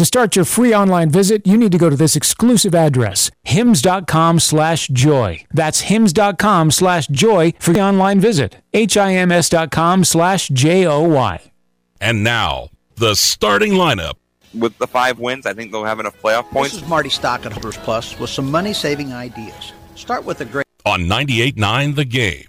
To 0.00 0.06
start 0.06 0.34
your 0.34 0.46
free 0.46 0.74
online 0.74 1.10
visit, 1.10 1.46
you 1.46 1.58
need 1.58 1.72
to 1.72 1.76
go 1.76 1.90
to 1.90 1.94
this 1.94 2.16
exclusive 2.16 2.74
address, 2.74 3.30
hims.com 3.42 4.40
slash 4.40 4.88
joy. 4.88 5.44
That's 5.52 5.80
hims.com 5.80 6.70
slash 6.70 7.06
joy 7.08 7.52
for 7.58 7.74
the 7.74 7.82
online 7.82 8.18
visit. 8.18 8.56
H-I-M-S.com 8.72 10.04
slash 10.04 10.48
J-O-Y. 10.48 11.52
And 12.00 12.24
now, 12.24 12.70
the 12.94 13.14
starting 13.14 13.72
lineup. 13.74 14.14
With 14.58 14.78
the 14.78 14.86
five 14.86 15.18
wins, 15.18 15.44
I 15.44 15.52
think 15.52 15.70
they'll 15.70 15.84
have 15.84 16.00
enough 16.00 16.18
playoff 16.22 16.48
points. 16.48 16.72
This 16.72 16.82
is 16.82 16.88
Marty 16.88 17.10
Stock 17.10 17.44
at 17.44 17.52
Hunters 17.52 17.76
Plus 17.76 18.18
with 18.18 18.30
some 18.30 18.50
money 18.50 18.72
saving 18.72 19.12
ideas. 19.12 19.74
Start 19.96 20.24
with 20.24 20.40
a 20.40 20.46
great. 20.46 20.64
On 20.86 21.00
98.9 21.00 21.94
The 21.94 22.06
Game. 22.06 22.46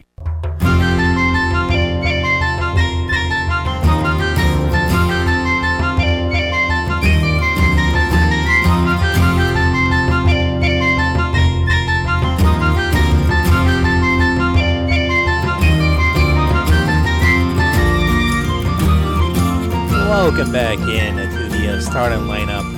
Welcome 20.11 20.51
back 20.51 20.77
in 20.77 21.15
to 21.15 21.57
the 21.57 21.77
uh, 21.77 21.79
starting 21.79 22.27
lineup 22.27 22.69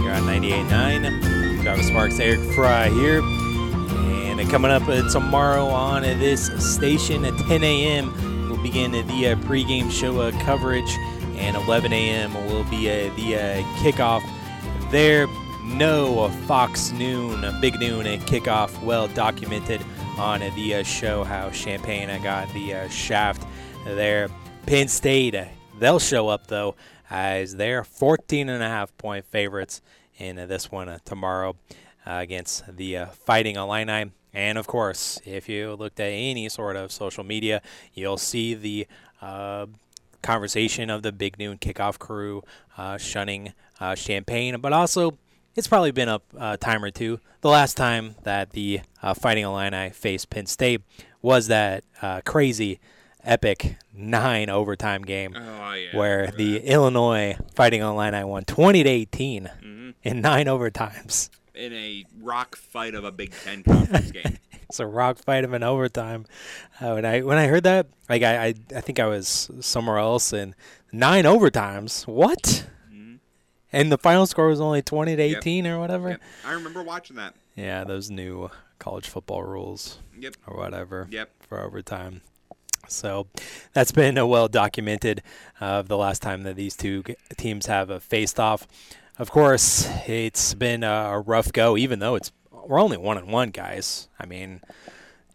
here 0.00 0.12
on 0.12 0.22
98.9. 0.22 1.60
Travis 1.60 1.88
Sparks, 1.88 2.20
Eric 2.20 2.38
Fry 2.54 2.88
here. 2.88 3.20
And 3.20 4.40
uh, 4.40 4.48
coming 4.48 4.70
up 4.70 4.86
uh, 4.86 5.10
tomorrow 5.10 5.66
on 5.66 6.02
this 6.02 6.46
station 6.72 7.24
at 7.24 7.36
10 7.36 7.64
a.m., 7.64 8.48
we'll 8.48 8.62
begin 8.62 8.92
the 8.92 9.00
uh, 9.00 9.34
pregame 9.40 9.90
show 9.90 10.20
uh, 10.20 10.30
coverage. 10.44 10.88
And 11.36 11.56
11 11.56 11.92
a.m. 11.92 12.32
will 12.46 12.62
be 12.70 12.88
uh, 12.88 13.12
the 13.16 13.64
kickoff 13.80 14.22
there. 14.92 15.26
No 15.64 16.28
Fox 16.46 16.92
Noon, 16.92 17.44
Big 17.60 17.80
Noon 17.80 18.04
kickoff, 18.20 18.80
well 18.84 19.08
documented 19.08 19.84
on 20.16 20.38
the 20.38 20.84
show 20.84 21.24
how 21.24 21.50
Champaign 21.50 22.22
got 22.22 22.48
the 22.52 22.88
shaft 22.88 23.44
there. 23.84 24.28
Penn 24.64 24.86
State, 24.86 25.34
they'll 25.82 25.98
show 25.98 26.28
up 26.28 26.46
though 26.46 26.76
as 27.10 27.56
they're 27.56 27.84
14 27.84 28.48
and 28.48 28.62
a 28.62 28.68
half 28.68 28.96
point 28.96 29.26
favorites 29.26 29.82
in 30.16 30.38
uh, 30.38 30.46
this 30.46 30.70
one 30.70 30.88
uh, 30.88 30.98
tomorrow 31.04 31.56
uh, 32.06 32.18
against 32.22 32.76
the 32.76 33.06
Fighting 33.26 33.56
Illini. 33.56 34.12
And 34.32 34.56
of 34.56 34.66
course, 34.66 35.20
if 35.26 35.48
you 35.48 35.74
looked 35.74 36.00
at 36.00 36.06
any 36.06 36.48
sort 36.48 36.76
of 36.76 36.90
social 36.90 37.24
media, 37.24 37.60
you'll 37.92 38.16
see 38.16 38.54
the 38.54 38.86
uh, 39.20 39.66
conversation 40.22 40.88
of 40.88 41.02
the 41.02 41.12
Big 41.12 41.38
Noon 41.38 41.58
kickoff 41.58 41.98
crew 41.98 42.42
uh, 42.78 42.96
shunning 42.96 43.52
uh, 43.78 43.94
Champaign, 43.94 44.58
but 44.60 44.72
also 44.72 45.18
it's 45.54 45.66
probably 45.66 45.90
been 45.90 46.08
a 46.08 46.20
uh, 46.38 46.56
time 46.56 46.82
or 46.82 46.90
two. 46.90 47.20
The 47.42 47.50
last 47.50 47.76
time 47.76 48.14
that 48.22 48.50
the 48.50 48.80
Fighting 49.16 49.44
Illini 49.44 49.90
faced 49.90 50.30
Penn 50.30 50.46
State 50.46 50.80
was 51.20 51.48
that 51.48 51.84
crazy, 52.24 52.78
epic 53.24 53.76
nine 53.94 54.48
overtime 54.50 55.02
game 55.02 55.34
Oh, 55.36 55.72
yeah, 55.74 55.96
where 55.96 56.30
the 56.30 56.58
Illinois 56.58 57.36
Fighting 57.54 57.80
Illini 57.82 58.24
won 58.24 58.44
20 58.44 58.82
to 58.82 58.88
18 58.88 59.44
Mm-hmm. 59.62 59.90
in 60.02 60.20
nine 60.20 60.46
overtimes. 60.46 61.28
in 61.54 61.72
a 61.72 62.04
rock 62.20 62.56
fight 62.56 62.94
of 62.94 63.04
a 63.04 63.12
Big 63.12 63.32
Ten 63.44 63.62
conference 63.62 64.10
game. 64.12 64.38
It's 64.68 64.80
a 64.80 64.86
rock 64.86 65.18
fight 65.18 65.44
of 65.44 65.52
an 65.52 65.62
overtime. 65.62 66.24
Uh, 66.80 66.92
when 66.92 67.04
I 67.04 67.20
when 67.20 67.36
I 67.36 67.46
heard 67.46 67.64
that, 67.64 67.88
like 68.08 68.22
I, 68.22 68.46
I 68.46 68.54
I 68.74 68.80
think 68.80 68.98
I 68.98 69.06
was 69.06 69.50
somewhere 69.60 69.98
else 69.98 70.32
and 70.32 70.54
nine 70.92 71.24
overtimes. 71.24 72.06
What? 72.06 72.66
And 73.74 73.90
the 73.90 73.96
final 73.98 74.26
score 74.26 74.48
was 74.48 74.60
only 74.60 74.80
twenty 74.82 75.14
to 75.16 75.26
Yep. 75.26 75.38
eighteen 75.38 75.66
or 75.66 75.78
whatever. 75.78 76.10
Yep. 76.10 76.20
I 76.46 76.52
remember 76.52 76.82
watching 76.82 77.16
that. 77.16 77.34
Yeah, 77.54 77.84
those 77.84 78.10
new 78.10 78.50
college 78.78 79.08
football 79.08 79.42
rules. 79.44 79.98
Yep. 80.18 80.36
Or 80.46 80.56
whatever. 80.56 81.06
Yep. 81.10 81.30
For 81.48 81.60
overtime. 81.60 82.22
So 82.88 83.26
that's 83.72 83.92
been 83.92 84.18
uh, 84.18 84.26
well 84.26 84.48
documented 84.48 85.22
of 85.60 85.88
the 85.88 85.96
last 85.96 86.22
time 86.22 86.42
that 86.42 86.56
these 86.56 86.76
two 86.76 87.04
teams 87.36 87.66
have 87.66 87.90
uh, 87.90 87.98
faced 87.98 88.38
off. 88.38 88.66
Of 89.18 89.30
course, 89.30 89.88
it's 90.06 90.54
been 90.54 90.82
a 90.82 91.20
rough 91.20 91.52
go, 91.52 91.76
even 91.76 91.98
though 91.98 92.14
it's 92.14 92.32
we're 92.50 92.80
only 92.80 92.96
one 92.96 93.18
and 93.18 93.28
one, 93.28 93.50
guys. 93.50 94.08
I 94.18 94.26
mean, 94.26 94.60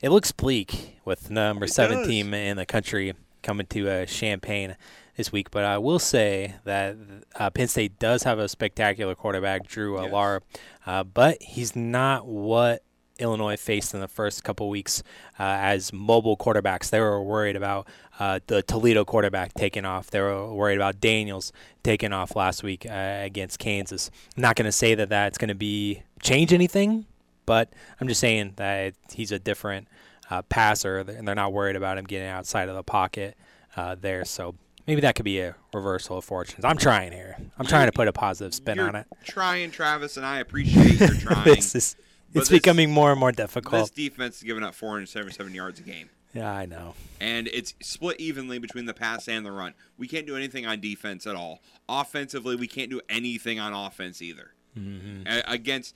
it 0.02 0.10
looks 0.10 0.32
bleak 0.32 1.00
with 1.06 1.30
number 1.30 1.66
It 1.66 1.70
seven 1.70 2.00
does. 2.00 2.08
team 2.08 2.34
in 2.34 2.58
the 2.58 2.66
country 2.66 3.14
coming 3.44 3.66
to 3.68 3.90
uh, 3.90 4.06
Champaign 4.06 4.76
this 5.16 5.32
week. 5.32 5.52
But 5.52 5.64
I 5.64 5.78
will 5.78 6.00
say 6.00 6.56
that 6.64 6.96
uh, 7.36 7.50
Penn 7.50 7.68
State 7.68 8.00
does 8.00 8.24
have 8.24 8.40
a 8.40 8.48
spectacular 8.48 9.16
quarterback, 9.16 9.68
Drew 9.68 9.98
uh, 9.98 10.08
Lar, 10.08 10.42
uh, 10.86 11.04
but 11.04 11.42
he's 11.42 11.76
not 11.76 12.28
what 12.28 12.84
Illinois 13.20 13.58
faced 13.58 13.94
in 13.94 14.00
the 14.00 14.08
first 14.08 14.44
couple 14.44 14.70
weeks 14.70 15.04
uh, 15.40 15.44
as 15.44 15.92
mobile 15.94 16.38
quarterbacks. 16.38 16.90
They 16.90 17.00
were 17.00 17.22
worried 17.22 17.56
about 17.56 17.88
uh, 18.20 18.40
the 18.48 18.62
Toledo 18.64 19.06
quarterback 19.06 19.54
taking 19.54 19.86
off. 19.86 20.10
They 20.10 20.22
were 20.22 20.54
worried 20.54 20.76
about 20.78 21.00
Daniels 21.00 21.52
taking 21.84 22.14
off 22.14 22.36
last 22.36 22.64
week 22.64 22.86
uh, 22.86 23.20
against 23.22 23.60
Kansas. 23.60 24.10
I'm 24.36 24.42
not 24.42 24.56
going 24.56 24.66
to 24.66 24.72
say 24.72 24.96
that 24.96 25.10
that's 25.10 25.38
going 25.38 25.50
to 25.50 25.56
be 25.56 26.04
change 26.22 26.54
anything, 26.54 27.06
but 27.46 27.72
I'm 28.00 28.08
just 28.08 28.22
saying 28.22 28.54
that 28.58 28.94
he's 29.14 29.32
a 29.32 29.40
different 29.40 29.88
uh, 30.30 30.42
passer, 30.44 31.00
and 31.00 31.28
they're 31.28 31.36
not 31.36 31.54
worried 31.54 31.76
about 31.76 31.98
him 31.98 32.06
getting 32.06 32.28
outside 32.28 32.70
of 32.70 32.76
the 32.76 32.84
pocket 32.84 33.38
uh, 33.76 33.96
there. 34.00 34.26
So 34.26 34.56
maybe 34.88 35.02
that 35.02 35.16
could 35.16 35.26
be 35.26 35.40
a 35.40 35.56
reversal 35.74 36.18
of 36.18 36.26
fortunes. 36.26 36.66
I'm 36.66 36.78
trying 36.78 37.12
here. 37.12 37.38
I'm 37.58 37.66
trying 37.66 37.88
to 37.88 37.92
put 37.92 38.08
a 38.08 38.14
positive 38.14 38.54
spin 38.54 38.78
You're 38.78 38.88
on 38.88 38.96
it. 38.96 39.08
Trying, 39.24 39.72
Travis, 39.72 40.18
and 40.18 40.26
I 40.26 40.40
appreciate 40.40 41.00
your 41.00 41.10
trying. 41.20 41.44
This 41.44 41.76
is- 41.76 41.96
it's 42.38 42.50
this- 42.50 42.60
becoming 42.60 42.92
more 42.92 43.12
and 43.12 43.20
more 43.20 43.32
difficult. 43.32 43.82
This 43.82 43.90
defense 43.90 44.38
is 44.38 44.44
giving 44.44 44.64
up 44.64 44.74
477 44.76 45.54
yards 45.54 45.80
a 45.80 45.84
game. 45.84 46.10
Yeah, 46.34 46.52
I 46.52 46.66
know. 46.66 46.94
And 47.20 47.48
it's 47.48 47.74
split 47.82 48.20
evenly 48.20 48.60
between 48.60 48.86
the 48.86 48.94
pass 48.94 49.28
and 49.28 49.46
the 49.46 49.52
run. 49.52 49.74
We 49.98 50.08
can't 50.08 50.28
do 50.28 50.36
anything 50.36 50.66
on 50.66 50.80
defense 50.82 51.26
at 51.26 51.36
all. 51.36 51.62
Offensively, 51.90 52.56
we 52.56 52.68
can't 52.68 52.90
do 52.92 53.02
anything 53.10 53.60
on 53.60 53.74
offense 53.74 54.22
either. 54.22 54.52
Mm-hmm. 54.78 55.24
A- 55.26 55.44
against 55.52 55.96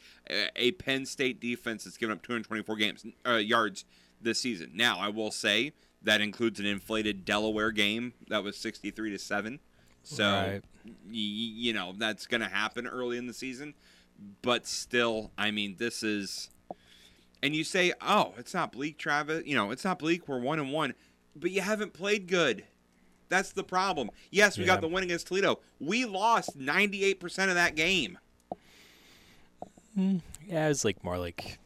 a- 0.55 0.71
Penn 0.71 1.05
State 1.05 1.39
defense 1.39 1.83
that's 1.83 1.97
given 1.97 2.13
up 2.15 2.23
224 2.23 2.75
games 2.77 3.05
uh, 3.27 3.33
yards 3.35 3.85
this 4.21 4.39
season. 4.39 4.71
Now, 4.73 4.97
I 4.99 5.09
will 5.09 5.31
say 5.31 5.73
that 6.01 6.21
includes 6.21 6.59
an 6.59 6.65
inflated 6.65 7.23
Delaware 7.25 7.71
game 7.71 8.13
that 8.29 8.43
was 8.43 8.57
63 8.57 9.11
to 9.11 9.19
seven. 9.19 9.59
So, 10.03 10.23
Right. 10.23 10.61
y- 10.85 10.91
you 11.11 11.73
know 11.73 11.93
that's 11.95 12.25
going 12.25 12.41
to 12.41 12.47
happen 12.47 12.87
early 12.87 13.17
in 13.17 13.27
the 13.27 13.33
season. 13.35 13.75
But 14.41 14.67
still, 14.67 15.31
I 15.37 15.51
mean, 15.51 15.75
this 15.77 16.03
is. 16.03 16.49
And 17.43 17.55
you 17.55 17.63
say, 17.63 17.91
"Oh, 18.01 18.33
it's 18.37 18.53
not 18.53 18.71
bleak, 18.71 18.97
Travis. 18.97 19.43
You 19.45 19.55
know, 19.55 19.71
it's 19.71 19.83
not 19.83 19.97
bleak. 19.99 20.27
We're 20.27 20.39
one 20.39 20.59
and 20.59 20.71
one, 20.71 20.93
but 21.35 21.49
you 21.51 21.61
haven't 21.61 21.93
played 21.93 22.27
good. 22.27 22.65
That's 23.29 23.51
the 23.51 23.63
problem. 23.63 24.11
Yes, 24.29 24.57
we 24.57 24.63
Yeah. 24.65 24.67
got 24.73 24.81
the 24.81 24.87
win 24.87 25.03
against 25.03 25.27
Toledo. 25.27 25.59
We 25.79 26.05
lost 26.05 26.57
98% 26.59 27.49
of 27.49 27.55
that 27.55 27.75
game. 27.75 28.19
Mm, 29.97 30.21
yeah, 30.45 30.65
it 30.65 30.69
was 30.69 30.85
like 30.85 31.03
more 31.03 31.17
like 31.17 31.57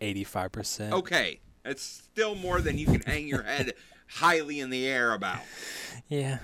85%. 0.00 0.92
Okay, 0.92 1.40
it's 1.64 1.82
still 1.82 2.34
more 2.34 2.60
than 2.60 2.78
you 2.78 2.86
can 2.86 3.00
hang 3.02 3.28
your 3.28 3.42
head 3.42 3.74
highly 4.08 4.60
in 4.60 4.70
the 4.70 4.86
air 4.86 5.12
about. 5.12 5.40
Yeah. 6.08 6.38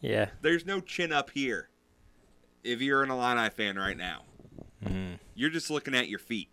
Yeah. 0.00 0.30
There's 0.42 0.66
no 0.66 0.80
chin 0.80 1.12
up 1.12 1.30
here. 1.30 1.68
If 2.64 2.80
you're 2.80 3.02
an 3.02 3.10
Illini 3.10 3.50
fan 3.50 3.76
right 3.76 3.96
now, 3.96 4.22
Mhm. 4.84 5.18
you're 5.34 5.50
just 5.50 5.70
looking 5.70 5.94
at 5.94 6.08
your 6.08 6.18
feet. 6.18 6.48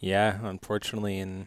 Yeah, 0.00 0.38
unfortunately, 0.42 1.18
and 1.20 1.46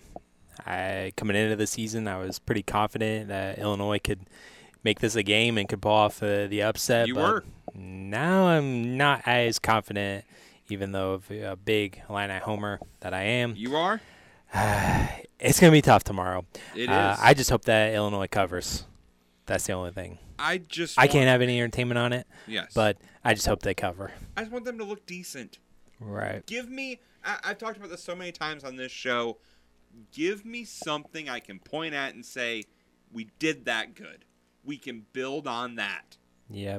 I 0.65 1.13
coming 1.17 1.35
into 1.35 1.55
the 1.55 1.67
season, 1.67 2.07
I 2.07 2.17
was 2.17 2.39
pretty 2.39 2.63
confident 2.63 3.27
that 3.29 3.57
Illinois 3.59 3.99
could 3.99 4.21
make 4.83 4.99
this 4.99 5.15
a 5.15 5.23
game 5.23 5.57
and 5.57 5.67
could 5.67 5.81
pull 5.81 5.91
off 5.91 6.21
uh, 6.23 6.47
the 6.47 6.61
upset. 6.63 7.07
You 7.07 7.15
but 7.15 7.33
were. 7.33 7.43
Now 7.73 8.47
I'm 8.47 8.97
not 8.97 9.23
as 9.25 9.59
confident, 9.59 10.25
even 10.69 10.91
though 10.91 11.13
of 11.13 11.31
a 11.31 11.55
big 11.55 12.01
Illini 12.09 12.39
homer 12.39 12.79
that 13.01 13.13
I 13.13 13.23
am. 13.23 13.55
You 13.55 13.75
are. 13.75 14.01
It's 15.41 15.57
gonna 15.57 15.71
be 15.71 15.81
tough 15.81 16.03
tomorrow. 16.03 16.45
It 16.75 16.89
uh, 16.89 17.13
is. 17.13 17.19
I 17.23 17.33
just 17.33 17.49
hope 17.49 17.63
that 17.63 17.93
Illinois 17.93 18.27
covers. 18.27 18.83
That's 19.49 19.65
the 19.65 19.73
only 19.73 19.89
thing. 19.89 20.19
I 20.37 20.59
just 20.59 20.99
I 20.99 21.07
can't 21.07 21.27
have 21.27 21.41
any 21.41 21.59
entertainment 21.59 21.97
on 21.97 22.13
it. 22.13 22.27
Yes. 22.47 22.71
But 22.75 22.97
I 23.25 23.33
just 23.33 23.47
hope 23.47 23.63
they 23.63 23.73
cover. 23.73 24.11
I 24.37 24.41
just 24.41 24.51
want 24.51 24.63
them 24.63 24.77
to 24.77 24.83
look 24.83 25.07
decent. 25.07 25.57
Right. 25.99 26.45
Give 26.45 26.69
me. 26.69 26.99
I, 27.25 27.39
I've 27.43 27.57
talked 27.57 27.75
about 27.75 27.89
this 27.89 28.03
so 28.03 28.15
many 28.15 28.31
times 28.31 28.63
on 28.63 28.75
this 28.75 28.91
show. 28.91 29.37
Give 30.11 30.45
me 30.45 30.65
something 30.65 31.27
I 31.29 31.39
can 31.39 31.57
point 31.57 31.95
at 31.95 32.13
and 32.13 32.23
say, 32.23 32.65
"We 33.11 33.31
did 33.39 33.65
that 33.65 33.95
good. 33.95 34.23
We 34.63 34.77
can 34.77 35.07
build 35.13 35.47
on 35.47 35.75
that." 35.77 36.17
Yeah. 36.47 36.77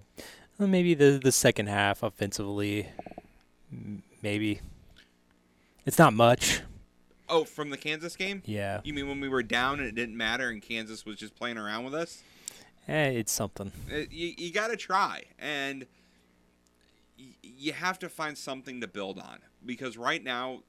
Well, 0.57 0.68
maybe 0.68 0.95
the 0.95 1.18
the 1.21 1.33
second 1.33 1.66
half 1.66 2.05
offensively, 2.05 2.89
m- 3.73 4.05
maybe. 4.23 4.61
It's 5.85 5.99
not 5.99 6.14
much. 6.14 6.61
Oh, 7.29 7.43
from 7.43 7.71
the 7.71 7.77
Kansas 7.77 8.14
game? 8.14 8.43
Yeah. 8.45 8.81
You 8.85 8.95
mean 8.95 9.09
when 9.09 9.21
we 9.21 9.29
were 9.29 9.43
down 9.43 9.81
and 9.81 9.89
it 9.89 9.95
didn't 9.97 10.16
matter 10.16 10.49
and 10.51 10.62
Kansas 10.62 11.05
was 11.05 11.16
just 11.16 11.35
playing 11.35 11.59
around 11.59 11.85
with 11.85 11.95
us? 11.95 12.23
Eh, 12.91 13.11
it's 13.11 13.30
something. 13.30 13.70
Uh, 13.93 13.99
you, 14.11 14.34
you 14.36 14.53
got 14.53 14.68
to 14.68 14.76
try 14.76 15.22
and 15.38 15.86
you 17.43 17.72
have 17.72 17.99
to 18.01 18.09
find 18.09 18.36
something 18.36 18.80
to 18.80 18.88
build 18.88 19.18
on 19.18 19.38
because 19.64 19.97
right 19.97 20.24
now 20.24 20.62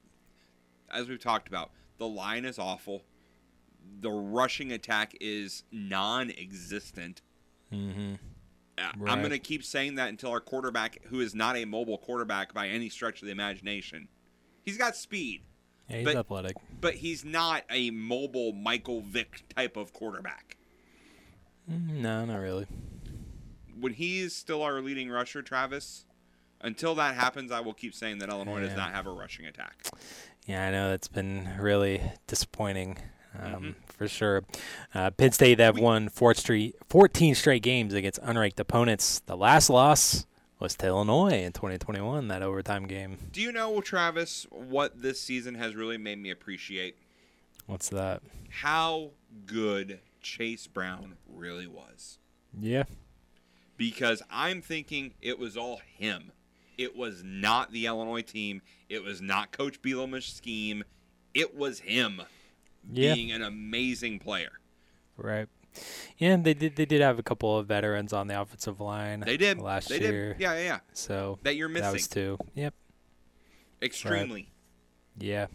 as 0.92 1.08
we've 1.08 1.18
talked 1.20 1.48
about 1.48 1.70
the 1.98 2.06
line 2.06 2.44
is 2.44 2.58
awful 2.58 3.02
the 4.00 4.10
rushing 4.10 4.70
attack 4.72 5.14
is 5.20 5.64
non-existent 5.72 7.22
Mm-hmm. 7.72 8.14
Uh, 8.76 8.82
i'm 9.10 9.20
going 9.20 9.30
to 9.30 9.38
keep 9.38 9.64
saying 9.64 9.94
that 9.94 10.10
until 10.10 10.30
our 10.30 10.40
quarterback 10.40 10.98
who 11.06 11.20
is 11.20 11.34
not 11.34 11.56
a 11.56 11.64
mobile 11.64 11.96
quarterback 11.96 12.52
by 12.52 12.68
any 12.68 12.90
stretch 12.90 13.22
of 13.22 13.26
the 13.26 13.32
imagination 13.32 14.08
he's 14.62 14.76
got 14.76 14.94
speed 14.94 15.40
Yeah, 15.88 15.96
he's 15.96 16.04
but, 16.04 16.16
athletic. 16.16 16.56
but 16.82 16.96
he's 16.96 17.24
not 17.24 17.62
a 17.70 17.90
mobile 17.90 18.52
michael 18.52 19.00
vick 19.00 19.42
type 19.56 19.78
of 19.78 19.94
quarterback 19.94 20.58
No, 21.66 22.24
not 22.24 22.36
really. 22.38 22.66
when 23.80 23.94
he 23.94 24.20
is 24.20 24.34
still 24.34 24.62
our 24.62 24.80
leading 24.80 25.10
rusher, 25.10 25.42
Travis, 25.42 26.04
until 26.60 26.94
that 26.96 27.14
happens, 27.16 27.50
I 27.50 27.60
will 27.60 27.74
keep 27.74 27.94
saying 27.94 28.18
that 28.18 28.28
Illinois 28.28 28.60
Yeah. 28.60 28.68
does 28.68 28.76
not 28.76 28.92
have 28.92 29.06
a 29.06 29.10
rushing 29.10 29.46
attack. 29.46 29.86
Yeah, 30.46 30.66
I 30.66 30.70
know 30.70 30.90
that's 30.90 31.08
been 31.08 31.48
really 31.58 32.00
disappointing, 32.28 32.98
um, 33.38 33.52
Mm-hmm. 33.52 33.70
for 33.88 34.06
sure. 34.08 34.44
Uh, 34.94 35.10
Penn 35.10 35.32
State 35.32 35.56
they've 35.56 35.76
won 35.76 36.08
four 36.08 36.34
straight, 36.34 36.76
14 36.88 37.34
straight 37.34 37.62
games 37.62 37.92
against 37.94 38.20
unranked 38.22 38.60
opponents. 38.60 39.20
The 39.26 39.36
last 39.36 39.68
loss 39.70 40.26
was 40.60 40.76
to 40.76 40.86
Illinois 40.86 41.42
in 41.42 41.52
2021, 41.52 42.28
that 42.28 42.42
overtime 42.42 42.86
game. 42.86 43.18
Do 43.32 43.40
you 43.40 43.50
know, 43.50 43.80
Travis, 43.80 44.46
what 44.50 45.02
this 45.02 45.20
season 45.20 45.56
has 45.56 45.74
really 45.74 45.98
made 45.98 46.18
me 46.20 46.30
appreciate? 46.30 46.96
What's 47.66 47.88
that? 47.88 48.22
How 48.50 49.10
good 49.46 49.98
Chase 50.22 50.66
Brown 50.66 51.16
really 51.28 51.66
was. 51.66 52.18
Yeah. 52.58 52.84
Because 53.76 54.22
I'm 54.30 54.62
thinking 54.62 55.14
it 55.20 55.38
was 55.38 55.56
all 55.56 55.80
him. 55.96 56.32
It 56.78 56.96
was 56.96 57.22
not 57.24 57.72
the 57.72 57.86
Illinois 57.86 58.22
team. 58.22 58.62
It 58.88 59.02
was 59.02 59.20
not 59.20 59.52
Coach 59.52 59.82
Bielema's 59.82 60.24
scheme. 60.26 60.84
It 61.34 61.56
was 61.56 61.80
him 61.80 62.22
Yeah. 62.90 63.14
being 63.14 63.32
an 63.32 63.42
amazing 63.42 64.18
player. 64.18 64.52
Right. 65.16 65.48
Yeah, 66.18 66.36
they 66.36 66.52
did. 66.54 66.76
They 66.76 66.84
did 66.84 67.00
have 67.00 67.18
a 67.18 67.22
couple 67.22 67.58
of 67.58 67.66
veterans 67.66 68.12
on 68.12 68.26
the 68.26 68.38
offensive 68.40 68.78
line. 68.80 69.20
They 69.20 69.38
did. 69.38 69.58
last 69.58 69.88
They 69.88 69.98
did. 69.98 70.12
year. 70.12 70.36
Yeah, 70.38 70.52
yeah, 70.54 70.64
yeah. 70.64 70.78
So 70.92 71.38
That 71.44 71.56
you're 71.56 71.68
missing. 71.70 71.84
That 71.84 71.92
was 71.94 72.08
two. 72.08 72.38
Yep. 72.54 72.74
Extremely. 73.80 74.50
Yeah. 75.18 75.46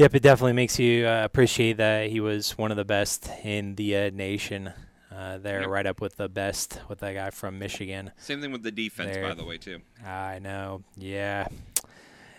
Yep, 0.00 0.14
it 0.14 0.22
definitely 0.22 0.54
makes 0.54 0.78
you 0.78 1.06
uh, 1.06 1.24
appreciate 1.26 1.76
that 1.76 2.08
he 2.08 2.20
was 2.20 2.56
one 2.56 2.70
of 2.70 2.78
the 2.78 2.86
best 2.86 3.28
in 3.44 3.74
the 3.74 3.94
uh, 3.94 4.10
nation. 4.14 4.72
Uh, 5.14 5.36
there, 5.36 5.60
Yep. 5.60 5.68
right 5.68 5.86
up 5.86 6.00
with 6.00 6.16
the 6.16 6.26
best 6.26 6.80
with 6.88 7.00
that 7.00 7.12
guy 7.12 7.28
from 7.28 7.58
Michigan. 7.58 8.10
Same 8.16 8.40
thing 8.40 8.50
with 8.50 8.62
the 8.62 8.70
defense, 8.70 9.12
There. 9.12 9.28
by 9.28 9.34
the 9.34 9.44
way, 9.44 9.58
too. 9.58 9.80
I 10.02 10.38
know. 10.38 10.84
Yeah. 10.96 11.48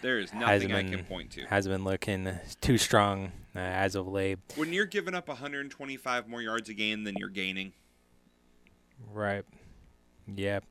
There 0.01 0.17
is 0.17 0.33
nothing 0.33 0.47
Hasn't 0.47 0.71
I 0.73 0.81
been- 0.81 0.91
can 0.91 1.05
point 1.05 1.29
to. 1.33 1.41
Hasn't 1.45 1.71
been 1.71 1.83
looking 1.83 2.31
too 2.61 2.79
strong 2.79 3.31
uh, 3.55 3.59
as 3.59 3.93
of 3.93 4.07
late. 4.07 4.39
When 4.55 4.73
you're 4.73 4.87
giving 4.87 5.13
up 5.13 5.27
125 5.27 6.27
more 6.27 6.41
yards 6.41 6.67
a 6.69 6.73
game 6.73 7.03
than 7.03 7.13
you're 7.19 7.29
gaining, 7.29 7.73
Right. 9.13 9.45
Yeah. 10.35 10.61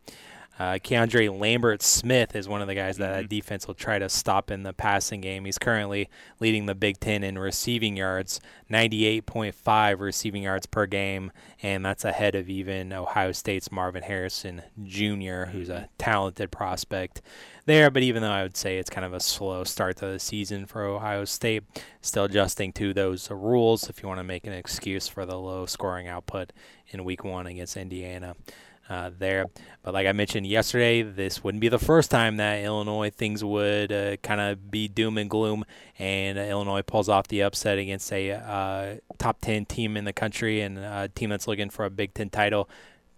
Uh, 0.60 0.74
Keandre 0.74 1.40
Lambert 1.40 1.80
Smith 1.80 2.36
is 2.36 2.46
one 2.46 2.60
of 2.60 2.68
the 2.68 2.74
guys 2.74 2.98
that 2.98 3.12
Mm-hmm. 3.12 3.22
that 3.22 3.28
defense 3.30 3.66
will 3.66 3.72
try 3.72 3.98
to 3.98 4.10
stop 4.10 4.50
in 4.50 4.62
the 4.62 4.74
passing 4.74 5.22
game. 5.22 5.46
He's 5.46 5.56
currently 5.56 6.10
leading 6.38 6.66
the 6.66 6.74
Big 6.74 7.00
Ten 7.00 7.24
in 7.24 7.38
receiving 7.38 7.96
yards, 7.96 8.42
98.5 8.70 10.00
receiving 10.00 10.42
yards 10.42 10.66
per 10.66 10.84
game, 10.84 11.32
and 11.62 11.82
that's 11.82 12.04
ahead 12.04 12.34
of 12.34 12.50
even 12.50 12.92
Ohio 12.92 13.32
State's 13.32 13.72
Marvin 13.72 14.02
Harrison 14.02 14.60
Jr., 14.84 15.44
who's 15.50 15.70
a 15.70 15.88
talented 15.96 16.50
prospect 16.50 17.22
there. 17.64 17.90
But 17.90 18.02
even 18.02 18.20
though 18.22 18.30
I 18.30 18.42
would 18.42 18.56
say 18.56 18.76
it's 18.76 18.90
kind 18.90 19.06
of 19.06 19.14
a 19.14 19.20
slow 19.20 19.64
start 19.64 19.96
to 19.98 20.06
the 20.08 20.18
season 20.18 20.66
for 20.66 20.84
Ohio 20.84 21.24
State, 21.24 21.64
still 22.02 22.24
adjusting 22.24 22.74
to 22.74 22.92
those 22.92 23.30
rules 23.30 23.88
if 23.88 24.02
you 24.02 24.08
want 24.08 24.18
to 24.20 24.24
make 24.24 24.46
an 24.46 24.52
excuse 24.52 25.08
for 25.08 25.24
the 25.24 25.38
low 25.38 25.64
scoring 25.64 26.06
output 26.06 26.52
in 26.88 27.02
week 27.04 27.24
one 27.24 27.46
against 27.46 27.78
Indiana. 27.78 28.34
Uh, 28.90 29.08
there, 29.20 29.46
but 29.84 29.94
like 29.94 30.08
I 30.08 30.10
mentioned 30.10 30.48
yesterday, 30.48 31.02
this 31.02 31.44
wouldn't 31.44 31.60
be 31.60 31.68
the 31.68 31.78
first 31.78 32.10
time 32.10 32.38
that 32.38 32.64
Illinois 32.64 33.10
things 33.10 33.44
would 33.44 33.92
uh, 33.92 34.16
kind 34.16 34.40
of 34.40 34.68
be 34.68 34.88
doom 34.88 35.16
and 35.16 35.30
gloom, 35.30 35.64
and 35.96 36.36
Illinois 36.36 36.82
pulls 36.82 37.08
off 37.08 37.28
the 37.28 37.42
upset 37.44 37.78
against 37.78 38.12
a 38.12 38.32
uh, 38.32 38.96
top 39.16 39.40
ten 39.42 39.64
team 39.64 39.96
in 39.96 40.06
the 40.06 40.12
country 40.12 40.60
and 40.60 40.76
a 40.76 41.08
team 41.08 41.30
that's 41.30 41.46
looking 41.46 41.70
for 41.70 41.84
a 41.84 41.90
Big 41.90 42.14
Ten 42.14 42.30
title. 42.30 42.68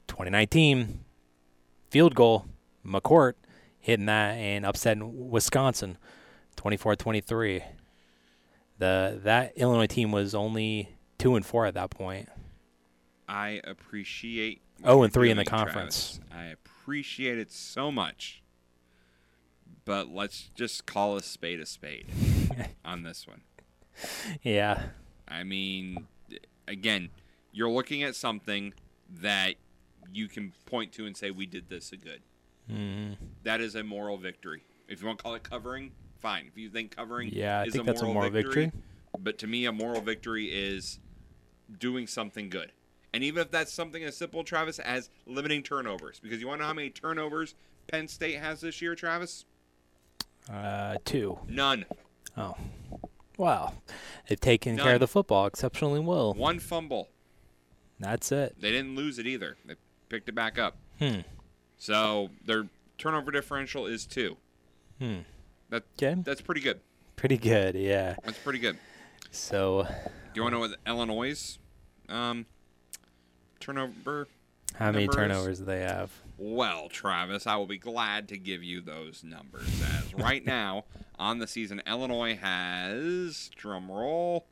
2019 0.09 1.01
field 1.89 2.15
goal, 2.15 2.45
McCourt 2.85 3.35
hitting 3.81 4.07
that 4.07 4.33
and 4.33 4.67
upsetting 4.67 5.31
Wisconsin, 5.31 5.97
24-23. 6.57 7.63
The 8.79 9.21
that 9.25 9.53
Illinois 9.57 9.87
team 9.87 10.13
was 10.13 10.35
only 10.35 10.97
two 11.17 11.35
and 11.35 11.47
four 11.47 11.65
at 11.65 11.73
that 11.75 11.89
point. 11.89 12.29
I 13.29 13.61
appreciate. 13.65 14.61
Oh, 14.85 15.03
and 15.03 15.13
three 15.13 15.31
in 15.31 15.37
the 15.37 15.45
conference. 15.45 16.19
Travis. 16.19 16.35
I 16.37 16.45
appreciate 16.47 17.39
it 17.39 17.51
so 17.53 17.91
much. 17.93 18.43
But 19.85 20.09
let's 20.09 20.49
just 20.55 20.87
call 20.87 21.17
a 21.17 21.23
spade 21.23 21.61
a 21.61 21.67
spade 21.67 22.07
on 22.85 23.03
this 23.03 23.27
one. 23.27 23.41
Yeah. 24.43 24.81
I 25.27 25.43
mean, 25.45 26.07
again, 26.69 27.09
you're 27.53 27.71
looking 27.71 28.03
at 28.03 28.15
something 28.15 28.75
that 29.21 29.55
you 30.13 30.29
can 30.29 30.53
point 30.67 30.93
to 30.93 31.07
and 31.07 31.17
say, 31.17 31.31
we 31.31 31.47
did 31.47 31.69
this 31.69 31.91
a 31.93 31.97
good. 31.97 32.23
Mhm. 32.71 33.17
That 33.43 33.61
is 33.61 33.75
a 33.75 33.83
moral 33.83 34.19
victory. 34.19 34.63
If 34.89 35.01
you 35.01 35.07
want 35.07 35.19
to 35.19 35.23
call 35.23 35.35
it 35.35 35.43
covering, 35.43 35.93
fine. 36.21 36.47
If 36.47 36.57
you 36.59 36.71
think 36.71 36.95
covering 36.95 37.31
Yeah, 37.33 37.61
I 37.61 37.65
is 37.65 37.73
think 37.73 37.83
a 37.83 37.87
that's 37.87 38.01
a 38.03 38.05
moral, 38.05 38.15
moral 38.15 38.31
victory, 38.31 38.65
victory. 38.67 38.83
but 39.19 39.39
to 39.39 39.47
me, 39.49 39.65
a 39.67 39.73
moral 39.73 40.01
victory 40.01 40.47
is 40.47 41.01
doing 41.79 42.07
something 42.07 42.49
good. 42.51 42.73
And 43.15 43.23
even 43.23 43.43
if 43.43 43.51
that's 43.51 43.73
something 43.73 44.03
as 44.05 44.17
simple, 44.17 44.43
Travis, 44.43 44.79
as 44.79 45.11
limiting 45.27 45.63
turnovers, 45.63 46.19
because 46.21 46.41
you 46.41 46.49
want 46.49 46.61
to 46.61 46.63
know 46.63 46.69
how 46.69 46.75
many 46.75 46.91
turnovers 46.91 47.55
Penn 47.89 48.09
State 48.09 48.39
has 48.39 48.61
this 48.63 48.81
year, 48.81 48.95
Travis? 48.95 49.45
Uh, 50.51 50.97
two. 51.05 51.39
None. 51.49 51.85
Oh. 52.37 52.57
Wow. 53.37 53.75
They've 54.29 54.41
taken 54.41 54.77
care 54.79 54.95
of 54.95 55.01
the 55.01 55.09
football 55.09 55.47
exceptionally 55.47 56.01
well. 56.01 56.33
One 56.35 56.59
fumble. 56.59 57.09
That's 58.01 58.33
it. 58.33 58.57
They 58.61 58.71
didn't 58.71 58.97
lose 58.97 59.19
it 59.19 59.27
either. 59.27 59.57
They 59.65 59.75
picked 60.09 60.29
it 60.29 60.35
back 60.35 60.59
up. 60.59 60.77
Hmm. 60.99 61.21
So 61.79 62.31
their 62.45 62.67
turnover 62.99 63.31
differential 63.31 63.87
is 63.87 64.07
two. 64.07 64.37
Hmm. 64.99 65.19
That 65.71 65.85
Okay. 66.01 66.21
that's 66.23 66.41
pretty 66.41 66.61
good. 66.61 66.81
Pretty 67.17 67.39
good, 67.39 67.75
yeah. 67.75 68.17
That's 68.25 68.39
pretty 68.39 68.59
good. 68.59 68.77
So, 69.31 69.85
Do 69.85 69.91
you 70.35 70.43
want 70.43 70.53
to 70.53 70.57
know 70.57 70.61
what 70.61 70.79
Illinois' 70.87 71.59
um, 72.09 72.47
turnover? 73.63 74.29
how 74.77 74.91
many 74.91 75.05
number 75.07 75.17
turnovers 75.23 75.59
do 75.59 75.65
they 75.67 75.81
have? 75.81 76.11
Well, 76.39 76.89
Travis, 76.89 77.47
I 77.47 77.57
will 77.57 77.67
be 77.67 77.79
glad 77.79 78.29
to 78.29 78.39
give 78.39 78.63
you 78.63 78.81
those 78.81 79.23
numbers. 79.23 79.69
As 79.99 80.15
right 80.19 80.45
now 80.45 80.85
on 81.19 81.39
the 81.39 81.47
season, 81.47 81.83
Illinois 81.87 82.37
has 82.37 83.51
drum 83.55 83.91
roll. 83.91 84.47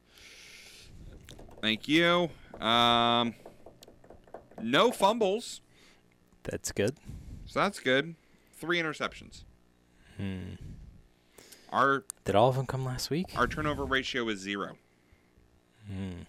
Thank 1.63 1.89
you. 1.89 2.31
Um, 2.61 3.35
no 4.63 4.91
fumbles, 4.93 5.61
That's 6.45 6.71
good. 6.73 6.97
so 7.47 7.61
that's 7.61 7.81
good. 7.81 8.15
Three 8.53 8.79
interceptions. 8.79 9.45
Hmm. 10.19 10.55
Our 11.71 12.05
Did 12.25 12.35
all 12.35 12.49
of 12.51 12.57
them 12.57 12.67
come 12.67 12.85
last 12.85 13.09
week? 13.11 13.33
our 13.37 13.47
turnover 13.47 13.85
ratio 13.85 14.29
is 14.29 14.39
zero, 14.41 14.77
Hmm. 15.87 16.23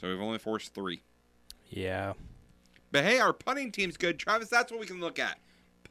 so 0.00 0.08
we've 0.08 0.20
only 0.20 0.38
forced 0.38 0.74
three. 0.74 1.02
Yeah. 1.70 2.12
But 2.92 3.04
hey, 3.04 3.18
our 3.20 3.32
punting 3.32 3.70
team's 3.72 3.96
good, 3.96 4.18
Travis. 4.18 4.48
That's 4.48 4.70
what 4.70 4.80
we 4.80 4.86
can 4.86 5.00
look 5.00 5.18
at. 5.18 5.38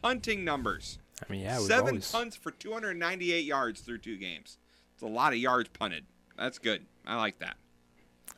Punting 0.02 0.44
numbers. 0.44 1.00
I 1.28 1.32
mean, 1.32 1.42
yeah, 1.42 1.58
we've 1.58 1.68
Seven 1.68 1.88
always- 1.90 2.12
punts 2.12 2.36
for 2.36 2.52
298 2.52 3.44
yards 3.46 3.82
through 3.82 4.00
two 4.00 4.18
games. 4.18 4.58
It's 4.94 5.02
a 5.04 5.08
lot 5.08 5.34
of 5.34 5.40
yards 5.40 5.70
punted. 5.70 6.06
That's 6.38 6.58
good. 6.60 6.86
I 7.06 7.16
like 7.18 7.40
that. 7.40 7.58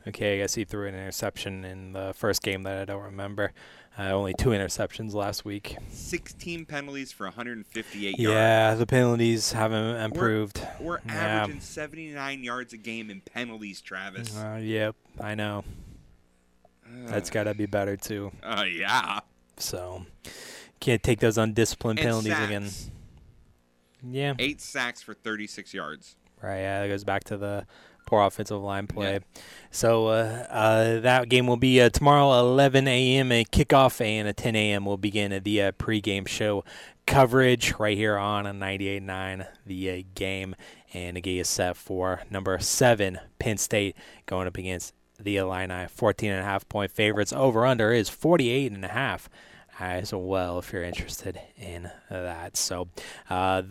Okay, 0.08 0.34
I 0.34 0.38
guess 0.38 0.54
he 0.54 0.64
threw 0.64 0.88
an 0.88 0.94
interception 0.94 1.64
in 1.64 1.92
the 1.92 2.12
first 2.16 2.42
game 2.42 2.62
that 2.64 2.76
I 2.78 2.84
don't 2.84 3.02
remember. 3.04 3.52
Uh, 3.96 4.04
only 4.10 4.32
two 4.34 4.48
interceptions 4.50 5.12
last 5.12 5.44
week. 5.44 5.76
16 5.90 6.64
penalties 6.64 7.12
for 7.12 7.24
158 7.26 8.18
yards. 8.18 8.34
Yeah, 8.34 8.74
the 8.74 8.86
penalties 8.86 9.52
haven't 9.52 9.96
improved. 9.96 10.66
We're 10.80 11.00
Yeah. 11.06 11.12
averaging 11.42 11.60
79 11.60 12.42
yards 12.42 12.72
a 12.72 12.78
game 12.78 13.10
in 13.10 13.20
penalties, 13.20 13.80
Travis. 13.80 14.36
Uh, 14.36 14.58
yep, 14.62 14.96
I 15.20 15.34
know. 15.36 15.62
That's 17.06 17.30
got 17.30 17.44
to 17.44 17.54
be 17.54 17.66
better 17.66 17.96
too. 17.96 18.32
Uh, 18.42 18.64
yeah. 18.70 19.20
So 19.56 20.06
can't 20.80 21.02
take 21.02 21.20
those 21.20 21.38
undisciplined 21.38 21.98
And 21.98 22.06
penalties 22.06 22.32
sacks. 22.32 22.46
again. 22.46 22.70
Yeah. 24.10 24.34
Eight 24.38 24.60
sacks 24.60 25.00
for 25.02 25.14
36 25.14 25.72
yards. 25.72 26.16
Right. 26.42 26.58
Yeah, 26.58 26.82
that 26.82 26.88
goes 26.88 27.04
back 27.04 27.24
to 27.24 27.36
the 27.36 27.66
poor 28.06 28.22
offensive 28.22 28.60
line 28.60 28.88
play. 28.88 29.12
Yeah. 29.12 29.18
So 29.70 30.08
uh, 30.08 30.46
uh, 30.50 31.00
that 31.00 31.28
game 31.28 31.46
will 31.46 31.56
be 31.56 31.80
uh, 31.80 31.88
tomorrow, 31.90 32.38
11 32.40 32.88
a.m. 32.88 33.30
a 33.30 33.44
kickoff, 33.44 34.00
and 34.00 34.26
at 34.26 34.36
10 34.36 34.56
a.m. 34.56 34.84
will 34.84 34.96
begin 34.96 35.40
the 35.44 35.62
uh, 35.62 35.72
pregame 35.72 36.26
show 36.26 36.64
coverage 37.06 37.74
right 37.78 37.96
here 37.96 38.16
on 38.16 38.44
98.9 38.44 39.46
the 39.66 39.90
uh, 39.90 40.02
game, 40.14 40.56
and 40.92 41.16
the 41.16 41.20
game 41.20 41.40
is 41.40 41.48
set 41.48 41.76
for 41.76 42.22
number 42.30 42.58
seven 42.58 43.20
Penn 43.38 43.56
State 43.56 43.96
going 44.26 44.46
up 44.48 44.56
against 44.56 44.94
the 45.24 45.36
Illini, 45.36 45.86
14 45.88 46.30
and 46.30 46.40
a 46.40 46.44
half 46.44 46.68
point 46.68 46.90
favorites. 46.90 47.32
Over 47.32 47.66
under 47.66 47.92
is 47.92 48.08
48 48.08 48.72
and 48.72 48.84
a 48.84 48.88
half 48.88 49.28
as 49.80 50.12
well 50.12 50.58
if 50.58 50.72
you're 50.72 50.82
interested 50.82 51.40
in 51.56 51.90
that. 52.10 52.56
So. 52.56 52.88
Uh, 53.28 53.62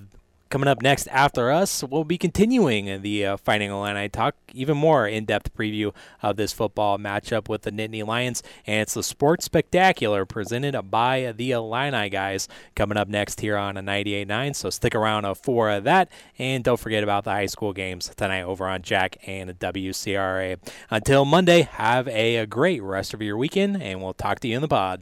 Coming 0.51 0.67
up 0.67 0.81
next 0.81 1.07
after 1.07 1.49
us, 1.49 1.81
we'll 1.81 2.03
be 2.03 2.17
continuing 2.17 3.01
the 3.03 3.25
uh, 3.25 3.37
Fighting 3.37 3.71
Illini 3.71 4.09
talk, 4.09 4.35
even 4.53 4.75
more 4.75 5.07
in-depth 5.07 5.55
preview 5.55 5.93
of 6.21 6.35
this 6.35 6.51
football 6.51 6.97
matchup 6.97 7.47
with 7.47 7.61
the 7.61 7.71
Nittany 7.71 8.05
Lions, 8.05 8.43
and 8.67 8.81
it's 8.81 8.93
the 8.93 9.01
Sports 9.01 9.45
Spectacular 9.45 10.25
presented 10.25 10.77
by 10.91 11.33
the 11.37 11.51
Illini 11.51 12.09
guys 12.09 12.49
coming 12.75 12.97
up 12.97 13.07
next 13.07 13.39
here 13.39 13.55
on 13.55 13.77
a 13.77 13.81
98.9. 13.81 14.53
So 14.53 14.69
stick 14.69 14.93
around 14.93 15.23
uh, 15.23 15.35
for 15.35 15.79
that, 15.79 16.11
and 16.37 16.65
don't 16.65 16.81
forget 16.81 17.01
about 17.01 17.23
the 17.23 17.31
high 17.31 17.45
school 17.45 17.71
games 17.71 18.11
tonight 18.17 18.43
over 18.43 18.67
on 18.67 18.81
Jack 18.81 19.19
and 19.25 19.57
WCRA. 19.57 20.57
Until 20.89 21.23
Monday, 21.23 21.61
have 21.61 22.09
a 22.09 22.45
great 22.45 22.83
rest 22.83 23.13
of 23.13 23.21
your 23.21 23.37
weekend, 23.37 23.81
and 23.81 24.03
we'll 24.03 24.13
talk 24.13 24.41
to 24.41 24.49
you 24.49 24.57
in 24.57 24.61
the 24.61 24.67
pod. 24.67 25.01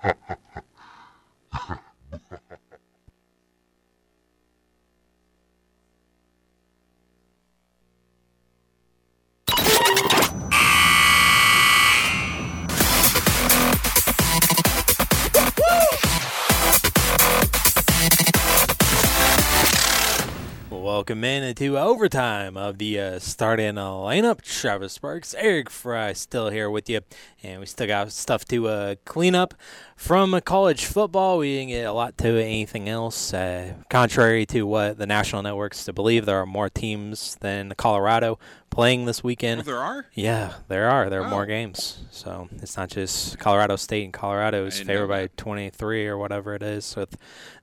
Welcome 21.11 21.25
in 21.25 21.43
into 21.43 21.77
overtime 21.77 22.55
of 22.55 22.77
the 22.77 22.97
uh, 22.97 23.19
starting 23.19 23.75
lineup. 23.75 24.41
Travis 24.43 24.93
Sparks, 24.93 25.33
Eric 25.37 25.69
Fry 25.69 26.13
still 26.13 26.49
here 26.49 26.69
with 26.69 26.89
you, 26.89 27.01
and 27.43 27.59
we 27.59 27.65
still 27.65 27.87
got 27.87 28.13
stuff 28.13 28.45
to 28.45 28.69
uh, 28.69 28.95
clean 29.03 29.35
up 29.35 29.53
from 29.97 30.39
college 30.45 30.85
football. 30.85 31.39
We 31.39 31.57
didn't 31.57 31.67
get 31.71 31.85
a 31.85 31.91
lot 31.91 32.17
to 32.19 32.41
anything 32.41 32.87
else. 32.87 33.33
Uh, 33.33 33.73
contrary 33.89 34.45
to 34.45 34.63
what 34.63 34.99
the 34.99 35.05
national 35.05 35.41
networks 35.41 35.83
to 35.83 35.91
believe, 35.91 36.25
there 36.25 36.37
are 36.37 36.45
more 36.45 36.69
teams 36.69 37.35
than 37.41 37.73
Colorado 37.75 38.39
playing 38.71 39.05
this 39.05 39.23
weekend. 39.23 39.61
Oh, 39.61 39.63
there 39.63 39.77
are? 39.77 40.07
Yeah, 40.13 40.53
there 40.67 40.89
are. 40.89 41.09
There 41.09 41.21
are 41.21 41.27
Oh. 41.27 41.29
more 41.29 41.45
games. 41.45 41.99
So 42.09 42.49
it's 42.53 42.75
not 42.77 42.89
just 42.89 43.37
Colorado 43.37 43.75
State 43.75 44.05
and 44.05 44.13
Colorado 44.13 44.65
is 44.65 44.79
favored 44.79 45.07
by 45.07 45.27
23 45.37 46.07
or 46.07 46.17
whatever 46.17 46.55
it 46.55 46.63
is 46.63 46.95
with 46.95 47.15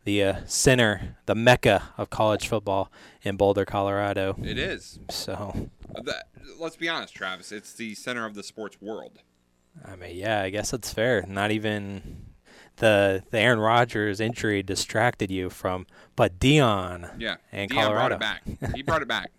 the 0.04 0.22
uh, 0.22 0.36
center, 0.46 1.16
the 1.26 1.34
mecca 1.34 1.90
of 1.98 2.10
college 2.10 2.46
football 2.46 2.92
in 3.22 3.36
Boulder, 3.36 3.64
Colorado. 3.64 4.36
It 4.42 4.58
is. 4.58 5.00
So, 5.10 5.70
That, 6.04 6.28
let's 6.58 6.76
be 6.76 6.88
honest, 6.88 7.14
Travis. 7.14 7.50
It's 7.50 7.72
the 7.72 7.94
center 7.96 8.24
of 8.24 8.34
the 8.34 8.42
sports 8.44 8.80
world. 8.80 9.18
I 9.84 9.96
mean, 9.96 10.16
yeah, 10.16 10.42
I 10.42 10.50
guess 10.50 10.72
it's 10.72 10.92
fair. 10.92 11.24
Not 11.26 11.50
even 11.50 12.26
the 12.76 13.22
the 13.30 13.38
Aaron 13.38 13.58
Rodgers 13.60 14.20
injury 14.20 14.62
distracted 14.62 15.30
you 15.30 15.50
from, 15.50 15.86
but 16.16 16.38
Deion 16.38 17.10
Yeah. 17.18 17.36
and 17.52 17.70
Deion 17.70 17.74
Colorado. 17.74 18.18
brought 18.18 18.40
it 18.46 18.60
back. 18.60 18.74
He 18.74 18.82
brought 18.82 19.02
it 19.02 19.08
back. 19.08 19.30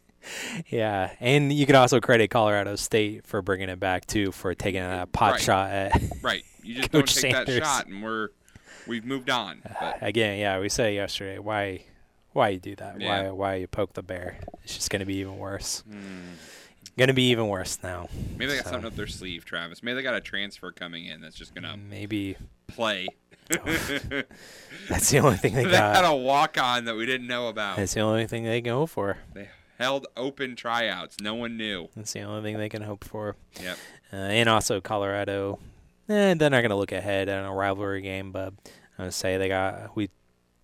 Yeah, 0.70 1.12
and 1.20 1.52
you 1.52 1.66
can 1.66 1.76
also 1.76 2.00
credit 2.00 2.30
Colorado 2.30 2.76
State 2.76 3.26
for 3.26 3.42
bringing 3.42 3.70
it 3.70 3.80
back 3.80 4.06
too, 4.06 4.32
for 4.32 4.54
taking 4.54 4.82
a 4.82 5.08
pot 5.12 5.34
Right. 5.34 5.42
shot 5.42 5.72
at 5.72 6.02
Right. 6.22 6.44
You 6.64 6.76
just 6.76 6.92
Coach 6.92 7.14
don't 7.14 7.22
take 7.22 7.32
Sanders. 7.34 7.56
that 7.60 7.64
shot, 7.64 7.88
and 7.88 8.04
we're 8.04 8.30
we've 8.88 9.06
moved 9.06 9.30
on. 9.30 9.62
But 9.80 9.98
Again, 10.02 10.38
yeah, 10.40 10.60
we 10.60 10.70
said 10.70 10.94
yesterday 10.94 11.40
why 11.40 11.84
why 12.34 12.50
you 12.50 12.60
do 12.60 12.76
that? 12.76 13.00
Yeah. 13.02 13.24
Why 13.24 13.30
why 13.32 13.56
you 13.56 13.68
poke 13.68 13.94
the 13.94 14.04
bear? 14.04 14.38
It's 14.64 14.76
just 14.76 14.90
gonna 14.90 15.06
be 15.06 15.16
even 15.18 15.38
worse. 15.38 15.84
Hmm. 15.90 16.34
Gonna 16.98 17.14
be 17.14 17.30
even 17.30 17.48
worse 17.48 17.80
now. 17.82 18.10
maybe 18.38 18.48
they 18.48 18.56
got 18.58 18.66
So, 18.66 18.72
something 18.72 18.88
up 18.88 18.96
their 18.98 19.08
sleeve, 19.08 19.46
Travis. 19.46 19.82
Maybe 19.82 19.96
they 19.96 20.04
got 20.04 20.16
a 20.16 20.22
transfer 20.22 20.72
coming 20.74 21.06
in 21.06 21.22
that's 21.22 21.36
just 21.36 21.56
gonna 21.56 21.78
Maybe 21.78 22.36
play. 22.68 23.08
That's 24.90 25.10
the 25.10 25.20
only 25.20 25.38
thing 25.38 25.56
they 25.56 25.64
they 25.66 25.72
got. 25.72 25.96
had 25.96 26.06
a 26.06 26.16
walk 26.16 26.58
on 26.62 26.86
that 26.86 26.96
we 26.96 27.06
didn't 27.08 27.26
know 27.28 27.48
about. 27.48 27.78
That's 27.78 27.94
the 27.96 28.02
only 28.02 28.28
thing 28.28 28.44
they 28.44 28.62
can 28.62 28.74
hope 28.74 28.90
for. 28.92 29.18
They 29.34 29.50
held 29.80 30.08
open 30.18 30.56
tryouts. 30.56 31.18
No 31.22 31.34
one 31.34 31.58
knew. 31.58 31.88
That's 31.96 32.14
the 32.14 32.22
only 32.22 32.44
thing 32.44 32.58
they 32.58 32.70
can 32.70 32.84
hope 32.84 33.04
for. 33.04 33.36
Yep. 33.62 33.78
Uh, 34.12 34.16
and 34.16 34.50
also 34.50 34.82
Colorado, 34.82 35.60
eh, 36.10 36.34
they're 36.34 36.50
not 36.50 36.62
going 36.62 36.70
to 36.70 36.76
look 36.76 36.92
ahead 36.92 37.30
in 37.30 37.36
a 37.36 37.54
rivalry 37.54 38.02
game, 38.02 38.32
but 38.32 38.54
I 38.98 39.04
would 39.04 39.14
say 39.14 39.38
they 39.38 39.48
got 39.48 39.96
we 39.96 40.10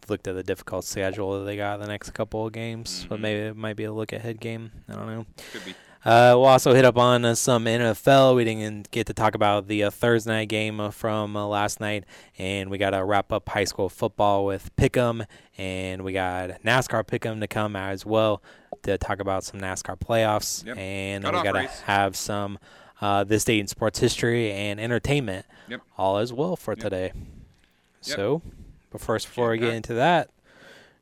looked 0.08 0.28
at 0.28 0.36
the 0.36 0.44
difficult 0.44 0.86
schedule 0.86 1.40
that 1.40 1.46
they 1.46 1.58
got 1.58 1.80
the 1.80 1.88
next 1.88 2.12
couple 2.12 2.46
of 2.46 2.54
games, 2.54 3.06
but 3.10 3.20
maybe 3.20 3.40
it 3.48 3.56
might 3.56 3.76
be 3.76 3.86
a 3.86 3.92
look 3.92 4.14
ahead 4.14 4.40
game. 4.40 4.72
I 4.90 4.94
don't 4.94 5.08
know. 5.08 5.26
Could 5.52 5.66
be. 5.66 5.74
Uh, 6.06 6.34
we'll 6.38 6.46
also 6.46 6.74
hit 6.76 6.86
up 6.86 6.98
on 6.98 7.26
uh, 7.26 7.34
some 7.34 7.66
NFL. 7.66 8.36
We 8.36 8.44
didn't 8.44 8.92
get 8.92 9.08
to 9.08 9.14
talk 9.14 9.34
about 9.34 9.68
the 9.68 9.86
uh, 9.86 9.90
Thursday 9.90 10.32
night 10.32 10.50
game 10.50 10.80
uh, 10.80 10.92
from 10.92 11.36
uh, 11.36 11.48
last 11.48 11.80
night, 11.80 12.04
and 12.38 12.70
we 12.70 12.78
got 12.78 12.92
to 12.92 13.04
wrap 13.04 13.34
up 13.34 13.50
high 13.50 13.64
school 13.64 13.90
football 13.90 14.46
with 14.46 14.76
Pick'em, 14.76 15.26
and 15.58 16.04
we 16.04 16.14
got 16.14 16.62
NASCAR 16.64 17.04
Pick'em 17.06 17.40
to 17.40 17.48
come 17.48 17.76
as 17.76 18.06
well 18.06 18.44
to 18.84 19.00
talk 19.00 19.20
about 19.20 19.44
some 19.44 19.60
NASCAR 19.60 19.98
playoffs, 19.98 20.64
Yep. 20.64 20.78
and 20.78 21.24
Cutoff 21.24 21.42
we 21.44 21.52
got 21.52 21.60
to 21.60 21.68
have 21.86 22.16
some 22.16 22.60
uh, 23.02 23.24
this 23.24 23.44
day 23.44 23.60
in 23.60 23.66
sports 23.66 23.98
history 23.98 24.52
and 24.52 24.80
entertainment, 24.80 25.48
Yep. 25.70 25.82
all 25.98 26.18
as 26.18 26.32
well 26.32 26.56
for 26.56 26.76
today. 26.76 27.14
Yep. 28.04 28.16
So, 28.16 28.42
but 28.92 29.02
first, 29.02 29.26
before 29.28 29.50
we 29.50 29.58
get 29.58 29.74
into 29.74 29.96
that, 29.96 30.30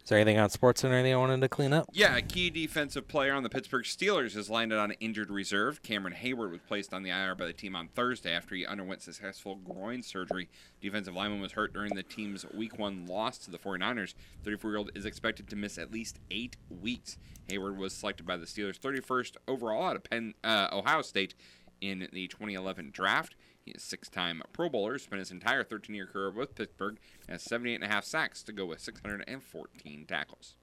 is 0.04 0.10
there 0.10 0.20
anything 0.20 0.38
on 0.38 0.50
Sports 0.50 0.82
Center 0.82 1.02
that 1.02 1.10
I 1.10 1.16
wanted 1.16 1.40
to 1.40 1.48
clean 1.48 1.72
up? 1.72 1.88
Yeah, 1.94 2.18
a 2.18 2.22
key 2.22 2.50
defensive 2.50 3.08
player 3.08 3.34
on 3.34 3.44
the 3.44 3.50
Pittsburgh 3.50 3.86
Steelers 3.86 4.34
has 4.36 4.50
landed 4.50 4.78
on 4.78 4.92
injured 5.00 5.32
reserve. 5.32 5.82
Cameron 5.82 6.14
Heyward 6.22 6.52
was 6.52 6.60
placed 6.68 6.94
on 6.94 7.04
the 7.04 7.10
IR 7.10 7.36
by 7.36 7.46
the 7.46 7.54
team 7.54 7.74
on 7.74 7.88
Thursday 7.88 8.34
after 8.34 8.54
he 8.54 8.66
underwent 8.66 9.02
successful 9.02 9.56
groin 9.56 10.04
surgery. 10.04 10.50
Defensive 10.82 11.16
lineman 11.16 11.40
was 11.40 11.54
hurt 11.54 11.74
during 11.74 11.96
the 11.96 12.04
team's 12.04 12.46
Week 12.54 12.78
1 12.78 13.06
loss 13.06 13.38
to 13.40 13.52
the 13.52 13.58
49ers. 13.58 14.14
34-year-old 14.44 14.92
is 14.94 15.06
expected 15.06 15.48
to 15.48 15.56
miss 15.56 15.78
at 15.78 15.94
least 15.94 16.20
eight 16.30 16.58
weeks. 16.70 17.18
Heyward 17.48 17.78
was 17.78 17.94
selected 17.94 18.26
by 18.26 18.36
the 18.36 18.46
Steelers 18.46 18.78
31st 18.78 19.38
overall 19.48 19.88
out 19.88 19.96
of 19.96 20.04
Penn, 20.04 20.34
uh, 20.44 20.68
Ohio 20.74 21.02
State 21.02 21.34
in 21.80 22.10
the 22.12 22.28
2011 22.28 22.92
draft. 22.92 23.36
He 23.66 23.72
is 23.72 23.84
six-time 23.84 24.42
Pro 24.52 24.70
Bowler, 24.70 24.98
spent 24.98 25.20
his 25.20 25.32
entire 25.32 25.64
13-year 25.64 26.08
career 26.08 26.32
with 26.32 26.56
Pittsburgh, 26.56 27.00
and 27.28 27.36
has 27.36 27.44
78 27.44 27.76
and 27.76 27.84
a 27.84 27.88
half 27.88 28.04
sacks 28.04 28.44
to 28.44 28.52
go 28.52 28.66
with 28.66 28.82
614 28.82 30.06
tackles. 30.06 30.56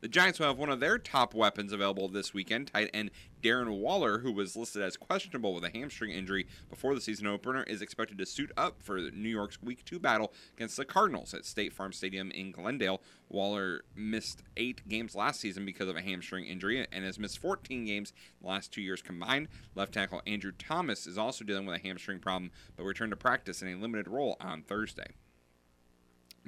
The 0.00 0.08
Giants 0.08 0.38
will 0.38 0.46
have 0.46 0.56
one 0.56 0.70
of 0.70 0.80
their 0.80 0.98
top 0.98 1.34
weapons 1.34 1.74
available 1.74 2.08
this 2.08 2.32
weekend, 2.32 2.68
tight 2.68 2.88
end 2.94 3.10
Darren 3.42 3.80
Waller, 3.80 4.20
who 4.20 4.32
was 4.32 4.56
listed 4.56 4.80
as 4.80 4.96
questionable 4.96 5.54
with 5.54 5.62
a 5.62 5.68
hamstring 5.68 6.10
injury 6.10 6.46
before 6.70 6.94
the 6.94 7.02
season 7.02 7.26
opener, 7.26 7.64
is 7.64 7.82
expected 7.82 8.16
to 8.16 8.24
suit 8.24 8.50
up 8.56 8.82
for 8.82 8.98
New 8.98 9.28
York's 9.28 9.60
Week 9.60 9.84
2 9.84 9.98
battle 9.98 10.32
against 10.56 10.78
the 10.78 10.86
Cardinals 10.86 11.34
at 11.34 11.44
State 11.44 11.74
Farm 11.74 11.92
Stadium 11.92 12.30
in 12.30 12.50
Glendale. 12.50 13.02
Waller 13.28 13.82
missed 13.94 14.42
eight 14.56 14.88
games 14.88 15.14
last 15.14 15.38
season 15.38 15.66
because 15.66 15.88
of 15.88 15.96
a 15.96 16.02
hamstring 16.02 16.46
injury 16.46 16.86
and 16.90 17.04
has 17.04 17.18
missed 17.18 17.38
14 17.38 17.84
games 17.84 18.14
the 18.40 18.48
last 18.48 18.72
two 18.72 18.80
years 18.80 19.02
combined. 19.02 19.48
Left 19.74 19.92
tackle 19.92 20.22
Andrew 20.26 20.52
Thomas 20.58 21.06
is 21.06 21.18
also 21.18 21.44
dealing 21.44 21.66
with 21.66 21.78
a 21.78 21.86
hamstring 21.86 22.20
problem, 22.20 22.52
but 22.74 22.84
returned 22.84 23.12
to 23.12 23.16
practice 23.16 23.60
in 23.60 23.68
a 23.68 23.76
limited 23.76 24.08
role 24.08 24.38
on 24.40 24.62
Thursday. 24.62 25.12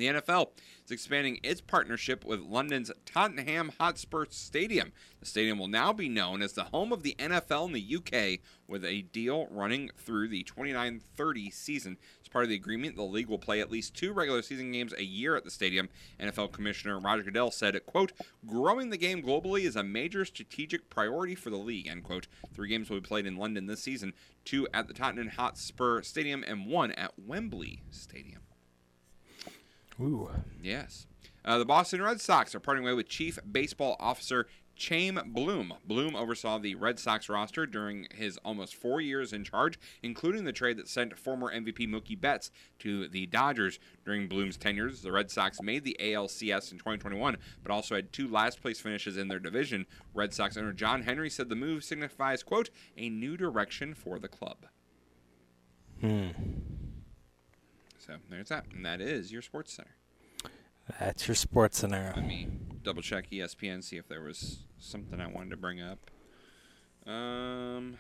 The 0.03 0.09
NFL 0.09 0.49
is 0.85 0.91
expanding 0.91 1.39
its 1.45 1.61
partnership 1.61 2.25
with 2.25 2.41
London's 2.41 2.91
Tottenham 3.07 3.71
Hotspur 3.79 4.27
Stadium. 4.31 4.91
The 5.21 5.27
stadium 5.27 5.61
will 5.61 5.69
now 5.69 5.93
be 5.93 6.09
known 6.09 6.43
as 6.43 6.55
the 6.55 6.65
home 6.65 6.93
of 6.93 7.05
the 7.05 7.15
NFL 7.21 7.67
in 7.67 7.73
the 7.73 7.97
UK, 7.99 8.41
with 8.67 8.85
a 8.85 9.03
deal 9.03 9.47
running 9.49 9.91
through 9.97 10.27
the 10.27 10.43
29 10.43 11.01
30 11.17 11.51
season. 11.53 11.99
As 12.21 12.27
part 12.27 12.43
of 12.43 12.49
the 12.49 12.57
agreement, 12.57 12.97
the 12.97 13.05
league 13.05 13.29
will 13.29 13.39
play 13.39 13.61
at 13.61 13.71
least 13.71 13.95
two 13.95 14.13
regular 14.13 14.43
season 14.43 14.73
games 14.73 14.93
a 14.93 15.05
year 15.05 15.37
at 15.37 15.45
the 15.45 15.53
stadium. 15.53 15.89
NFL 16.19 16.51
Commissioner 16.51 16.99
Roger 16.99 17.23
Goodell 17.23 17.53
said, 17.53 17.79
quote, 17.87 18.11
growing 18.45 18.91
the 18.91 18.97
game 18.97 19.23
globally 19.23 19.61
is 19.61 19.77
a 19.77 19.85
major 19.85 20.25
strategic 20.25 20.91
priority 20.91 21.37
for 21.37 21.51
the 21.51 21.57
league, 21.57 21.87
end 21.87 22.03
quote. 22.03 22.27
Three 22.53 22.71
games 22.71 22.91
will 22.91 22.99
be 22.99 23.07
played 23.07 23.27
in 23.27 23.37
London 23.37 23.67
this 23.67 23.83
season, 23.85 24.15
two 24.45 24.67
at 24.75 24.89
the 24.89 24.95
Tottenham 24.95 25.29
Hotspur 25.29 26.03
Stadium 26.03 26.43
and 26.45 26.67
one 26.67 26.91
at 26.91 27.13
Wembley 27.17 27.85
Stadium. 27.93 28.43
Ooh. 30.01 30.31
Yes. 30.63 31.07
Uh, 31.45 31.59
the 31.59 31.65
Boston 31.65 32.01
Red 32.03 32.21
Sox 32.21 32.55
are 32.55 32.61
parting 32.61 32.85
way 32.85 32.95
with 32.95 33.09
Chief 33.09 33.39
Baseball 33.51 33.97
Officer 33.99 34.47
Chaim 34.81 35.21
Bloom. 35.27 35.75
Bloom 35.85 36.17
oversaw 36.17 36.59
the 36.59 36.75
Red 36.75 36.99
Sox 36.99 37.29
roster 37.29 37.67
during 37.67 38.07
his 38.15 38.39
almost 38.39 38.75
four 38.75 39.01
years 39.01 39.33
in 39.33 39.45
charge, 39.45 39.79
including 40.03 40.45
the 40.45 40.53
trade 40.53 40.77
that 40.79 40.89
sent 40.89 41.19
former 41.19 41.53
MVP 41.53 41.89
Mookie 41.89 42.21
Betts 42.21 42.51
to 42.81 43.09
the 43.09 43.27
Dodgers. 43.27 43.79
During 44.05 44.29
Bloom's 44.29 44.57
tenures, 44.57 45.03
the 45.03 45.13
Red 45.13 45.31
Sox 45.31 45.61
made 45.61 45.85
the 45.85 45.97
ALCS 46.01 46.73
in 46.73 46.79
2021, 46.79 47.37
but 47.63 47.73
also 47.73 47.95
had 47.95 48.13
two 48.13 48.29
last 48.29 48.61
place 48.61 48.81
finishes 48.81 49.17
in 49.17 49.29
their 49.29 49.39
division. 49.39 49.87
Red 50.15 50.33
Sox 50.33 50.57
owner 50.57 50.73
John 50.73 51.03
Henry 51.03 51.31
said 51.31 51.49
the 51.49 51.57
move 51.57 51.85
signifies, 51.85 52.43
quote, 52.43 52.71
a 52.97 53.09
new 53.09 53.37
direction 53.37 53.95
for 53.95 54.19
the 54.19 54.29
club. 54.29 54.67
Hmm. 56.01 56.29
So 58.13 58.19
there's 58.29 58.49
that. 58.49 58.67
And 58.75 58.85
that 58.85 59.01
is 59.01 59.33
your 59.33 59.43
Sports 59.43 59.73
Center. 59.73 59.97
That's 61.01 61.27
your 61.27 61.35
Sports 61.35 61.79
Center. 61.79 62.13
Let 62.15 62.27
me 62.27 62.49
double 62.83 63.03
check 63.03 63.31
ESPN, 63.31 63.83
see 63.83 63.97
if 63.97 64.09
there 64.09 64.23
was 64.23 64.65
something 64.79 65.21
I 65.21 65.27
wanted 65.27 65.51
to 65.51 65.57
bring 65.57 65.81
up. 65.81 66.11
Um, 67.07 67.97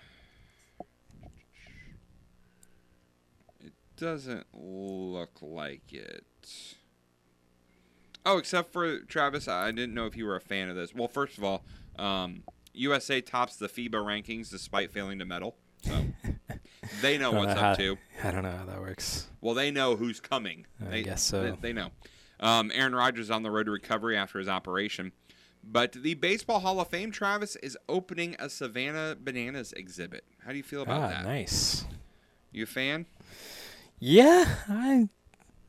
it 3.60 3.72
doesn't 3.96 4.46
look 4.52 5.38
like 5.40 5.92
it. 5.92 6.26
Oh, 8.24 8.38
except 8.38 8.72
for 8.72 9.00
Travis, 9.00 9.48
I 9.48 9.70
didn't 9.72 9.94
know 9.94 10.06
if 10.06 10.16
you 10.16 10.26
were 10.26 10.36
a 10.36 10.40
fan 10.40 10.68
of 10.68 10.76
this. 10.76 10.94
Well, 10.94 11.08
first 11.08 11.38
of 11.38 11.44
all, 11.44 11.64
um, 11.98 12.42
USA 12.74 13.20
tops 13.20 13.56
the 13.56 13.68
FIBA 13.68 13.90
rankings 13.92 14.50
despite 14.50 14.92
failing 14.92 15.18
to 15.18 15.24
medal. 15.24 15.56
So 15.84 16.04
they 17.00 17.18
know 17.18 17.32
what's 17.32 17.46
know 17.46 17.52
up 17.52 17.58
how- 17.58 17.74
to. 17.74 17.98
I 18.24 18.30
don't 18.30 18.42
know 18.42 18.50
how 18.56 18.64
that 18.66 18.80
works. 18.80 19.26
Well, 19.40 19.54
they 19.54 19.70
know 19.70 19.96
who's 19.96 20.20
coming. 20.20 20.66
I 20.84 20.90
they, 20.90 21.02
guess 21.02 21.22
so. 21.22 21.42
They, 21.42 21.56
they 21.60 21.72
know. 21.72 21.90
Um, 22.40 22.70
Aaron 22.74 22.94
Rodgers 22.94 23.26
is 23.26 23.30
on 23.30 23.42
the 23.42 23.50
road 23.50 23.64
to 23.66 23.70
recovery 23.72 24.16
after 24.16 24.38
his 24.38 24.48
operation. 24.48 25.12
But 25.64 25.92
the 25.92 26.14
Baseball 26.14 26.58
Hall 26.60 26.80
of 26.80 26.88
Fame, 26.88 27.12
Travis, 27.12 27.54
is 27.56 27.78
opening 27.88 28.34
a 28.40 28.48
Savannah 28.50 29.16
Bananas 29.20 29.72
exhibit. 29.74 30.24
How 30.44 30.50
do 30.50 30.56
you 30.56 30.62
feel 30.64 30.82
about 30.82 31.02
Ah, 31.02 31.08
that? 31.08 31.24
nice. 31.24 31.84
You 32.50 32.64
a 32.64 32.66
fan? 32.66 33.06
Yeah, 34.00 34.44
I, 34.68 35.08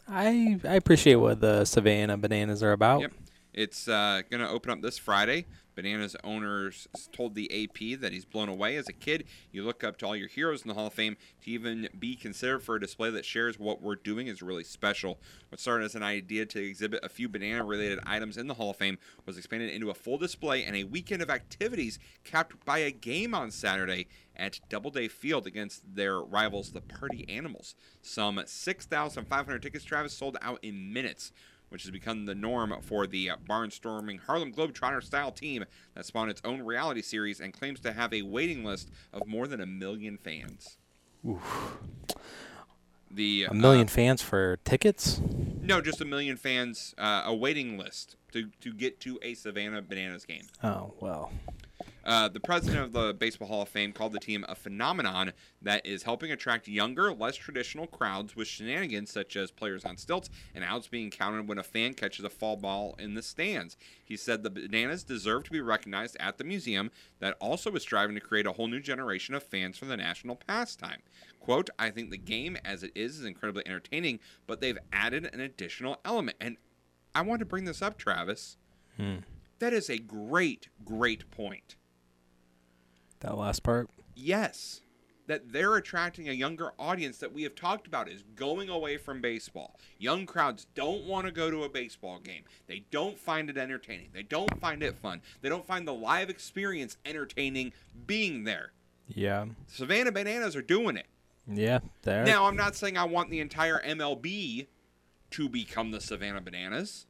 I, 0.08 0.60
I 0.68 0.74
appreciate 0.76 1.16
what 1.16 1.40
the 1.42 1.66
Savannah 1.66 2.18
bananas 2.18 2.64
are 2.64 2.72
about. 2.72 3.02
Yep. 3.02 3.12
It's 3.54 3.88
uh, 3.88 4.24
going 4.32 4.42
to 4.42 4.50
open 4.50 4.72
up 4.72 4.82
this 4.82 4.98
Friday. 4.98 5.46
Bananas 5.76 6.16
owners 6.24 6.88
told 7.12 7.36
the 7.36 7.64
AP 7.64 8.00
that 8.00 8.12
he's 8.12 8.26
blown 8.26 8.50
away 8.50 8.76
as 8.76 8.88
a 8.88 8.94
kid. 8.94 9.26
You 9.52 9.64
look 9.64 9.84
up 9.84 9.98
to 9.98 10.06
all 10.06 10.16
your 10.16 10.28
heroes 10.28 10.62
in 10.62 10.68
the 10.68 10.74
Hall 10.74 10.88
of 10.88 10.94
Fame 10.94 11.18
to 11.44 11.50
even 11.52 11.90
be 11.98 12.16
considered 12.16 12.64
for 12.64 12.76
a 12.76 12.80
display 12.80 13.10
that 13.12 13.26
shares 13.26 13.60
what 13.60 13.82
we're 13.82 13.96
doing 13.96 14.28
is 14.28 14.42
really 14.42 14.64
special. 14.64 15.20
What 15.50 15.60
started 15.60 15.86
as 15.86 15.96
an 15.96 16.04
idea 16.04 16.46
to 16.46 16.64
exhibit 16.64 17.04
a 17.04 17.10
few 17.10 17.30
banana 17.30 17.64
related 17.64 18.00
items 18.06 18.38
in 18.38 18.48
the 18.48 18.54
Hall 18.56 18.72
of 18.72 18.78
Fame 18.78 18.98
was 19.26 19.38
expanded 19.38 19.72
into 19.72 19.90
a 19.90 19.96
full 19.96 20.18
display 20.18 20.64
and 20.64 20.76
a 20.76 20.84
weekend 20.84 21.22
of 21.22 21.30
activities 21.30 22.00
capped 22.24 22.64
by 22.66 22.80
a 22.80 22.92
game 22.92 23.34
on 23.34 23.52
Saturday 23.52 24.08
at 24.36 24.60
Doubleday 24.70 25.08
Field 25.08 25.46
against 25.46 25.96
their 25.96 26.20
rivals, 26.20 26.72
the 26.72 26.82
Party 26.82 27.26
Animals. 27.30 27.76
Some 28.02 28.42
6,500 28.44 29.62
tickets, 29.62 29.86
Travis, 29.86 30.14
sold 30.14 30.38
out 30.42 30.60
in 30.64 30.92
minutes 30.92 31.32
which 31.74 31.82
has 31.82 31.90
become 31.90 32.28
the 32.28 32.36
norm 32.36 32.72
for 32.82 33.08
the 33.08 33.32
uh, 33.32 33.36
barnstorming 33.50 34.20
Harlem 34.20 34.54
Globetrotter 34.54 35.02
style 35.02 35.32
team 35.32 35.66
that 35.96 36.06
spawned 36.06 36.30
its 36.30 36.40
own 36.46 36.62
reality 36.62 37.02
series 37.02 37.40
and 37.40 37.52
claims 37.52 37.80
to 37.80 37.92
have 37.92 38.14
a 38.14 38.22
waiting 38.22 38.64
list 38.64 38.92
of 39.12 39.26
more 39.26 39.48
than 39.48 39.60
a 39.60 39.66
million 39.66 40.20
fans. 40.20 40.78
Oof. 41.28 41.78
The 43.10 43.46
A 43.50 43.56
million 43.56 43.88
uh, 43.88 43.90
fans 43.90 44.22
for 44.22 44.58
tickets? 44.64 45.20
no, 45.62 45.82
just 45.82 46.00
a 46.00 46.06
million 46.06 46.38
fans, 46.38 46.94
uh, 47.00 47.24
a 47.26 47.34
waiting 47.34 47.76
list 47.76 48.18
to, 48.34 48.52
to 48.62 48.72
get 48.72 49.00
to 49.00 49.18
a 49.24 49.34
Savannah 49.34 49.82
Bananas 49.82 50.26
game. 50.26 50.46
Oh, 50.64 50.94
well. 51.00 51.32
Uh, 52.06 52.28
the 52.28 52.40
president 52.40 52.84
of 52.84 52.92
the 52.92 53.14
Baseball 53.14 53.48
Hall 53.48 53.62
of 53.62 53.70
Fame 53.70 53.94
called 53.94 54.12
the 54.12 54.20
team 54.20 54.44
a 54.48 54.56
phenomenon 54.56 55.32
that 55.62 55.86
is 55.86 56.04
helping 56.04 56.32
attract 56.32 56.68
younger, 56.68 57.14
less 57.14 57.36
traditional 57.36 57.88
crowds 57.88 58.36
with 58.36 58.48
shenanigans 58.48 59.12
such 59.12 59.36
as 59.36 59.52
players 59.52 59.86
on 59.86 59.98
stilts 59.98 60.30
and 60.54 60.64
outs 60.64 60.88
being 60.88 61.10
counted 61.10 61.48
when 61.48 61.58
a 61.58 61.64
fan 61.64 61.94
catches 61.94 62.26
a 62.26 62.30
fall 62.30 62.58
ball 62.58 62.96
in 63.00 63.14
the 63.14 63.22
stands. 63.22 63.78
He 64.04 64.18
said 64.18 64.44
the 64.44 64.50
Bananas 64.50 65.04
deserve 65.04 65.44
to 65.46 65.52
be 65.52 65.62
recognized 65.62 66.18
at 66.20 66.38
the 66.38 66.44
museum 66.44 66.92
that 67.20 67.38
also 67.40 67.72
is 67.72 67.84
striving 67.84 68.16
to 68.16 68.22
create 68.22 68.48
a 68.48 68.52
whole 68.52 68.68
new 68.68 68.82
generation 68.82 69.34
of 69.34 69.44
fans 69.44 69.78
for 69.78 69.86
the 69.86 69.98
national 69.98 70.36
pastime. 70.36 71.02
Quote, 71.40 71.70
I 71.80 71.90
think 71.90 72.10
the 72.10 72.18
game 72.18 72.58
as 72.64 72.84
it 72.84 72.92
is 72.96 73.20
is 73.20 73.26
incredibly 73.26 73.66
entertaining, 73.66 74.20
but 74.48 74.62
they've 74.62 74.78
added 74.92 75.30
an 75.34 75.40
additional 75.40 76.00
element. 76.04 76.38
And 76.40 76.58
I 77.16 77.22
want 77.22 77.40
to 77.40 77.46
bring 77.46 77.66
this 77.66 77.82
up, 77.82 77.98
Travis. 77.98 78.58
Hmm. 78.98 79.18
That 79.60 79.74
is 79.74 79.90
a 79.90 79.98
great, 79.98 80.70
great 80.84 81.30
point. 81.32 81.76
That 83.24 83.38
last 83.38 83.64
part? 83.64 83.90
Yes. 84.16 84.82
That 85.28 85.54
they're 85.54 85.78
attracting 85.78 86.28
a 86.28 86.34
younger 86.34 86.74
audience 86.78 87.18
that 87.20 87.34
we 87.34 87.44
have 87.44 87.56
talked 87.56 87.88
about 87.88 88.10
is 88.10 88.24
going 88.36 88.70
away 88.70 88.98
from 88.98 89.22
baseball. 89.22 89.80
Young 89.98 90.26
crowds 90.26 90.68
don't 90.76 91.06
want 91.06 91.26
to 91.26 91.32
go 91.32 91.50
to 91.50 91.64
a 91.64 91.70
baseball 91.70 92.20
game. 92.20 92.44
They 92.68 92.84
don't 92.92 93.18
find 93.18 93.50
it 93.50 93.58
entertaining. 93.58 94.10
They 94.14 94.24
don't 94.24 94.60
find 94.60 94.84
it 94.84 94.98
fun. 94.98 95.22
They 95.42 95.48
don't 95.48 95.66
find 95.66 95.88
the 95.88 95.94
live 95.94 96.30
experience 96.30 96.98
entertaining 97.06 97.72
being 98.06 98.44
there. 98.44 98.74
Yeah. 99.08 99.46
Savannah 99.68 100.12
Bananas 100.12 100.56
are 100.58 100.62
doing 100.62 100.98
it. 100.98 101.08
Yeah, 101.48 101.80
there. 102.04 102.24
Now, 102.26 102.46
I'm 102.46 102.56
not 102.56 102.76
saying 102.76 102.98
I 102.98 103.04
want 103.06 103.30
the 103.30 103.42
entire 103.42 103.82
MLB 103.82 104.68
to 105.32 105.50
become 105.50 105.92
the 105.92 106.00
Savannah 106.00 106.40
Bananas. 106.42 107.06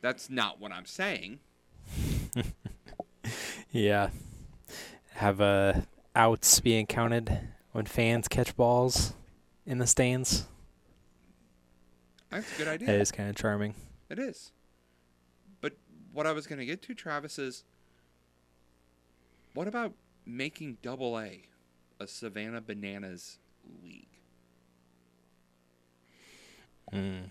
That's 0.00 0.28
not 0.28 0.60
what 0.60 0.72
I'm 0.72 0.86
saying. 0.86 1.40
Yeah. 3.72 4.10
Have 5.14 5.40
uh, 5.40 5.82
outs 6.16 6.60
being 6.60 6.86
counted 6.86 7.38
when 7.72 7.86
fans 7.86 8.28
catch 8.28 8.56
balls 8.56 9.14
in 9.66 9.78
the 9.78 9.86
stands. 9.86 10.46
That's 12.30 12.52
a 12.54 12.58
good 12.58 12.68
idea. 12.68 12.86
That 12.86 13.00
is 13.00 13.12
kind 13.12 13.28
of 13.28 13.36
charming. 13.36 13.74
It 14.08 14.18
is. 14.18 14.52
But 15.60 15.74
what 16.12 16.26
I 16.26 16.32
was 16.32 16.46
going 16.46 16.58
to 16.58 16.66
get 16.66 16.82
to, 16.82 16.94
Travis, 16.94 17.38
is 17.38 17.64
what 19.54 19.68
about 19.68 19.92
making 20.24 20.78
Double 20.82 21.18
A 21.18 21.42
a 22.00 22.06
Savannah 22.06 22.60
Bananas 22.60 23.38
league? 23.82 24.06
Mm. 26.92 27.30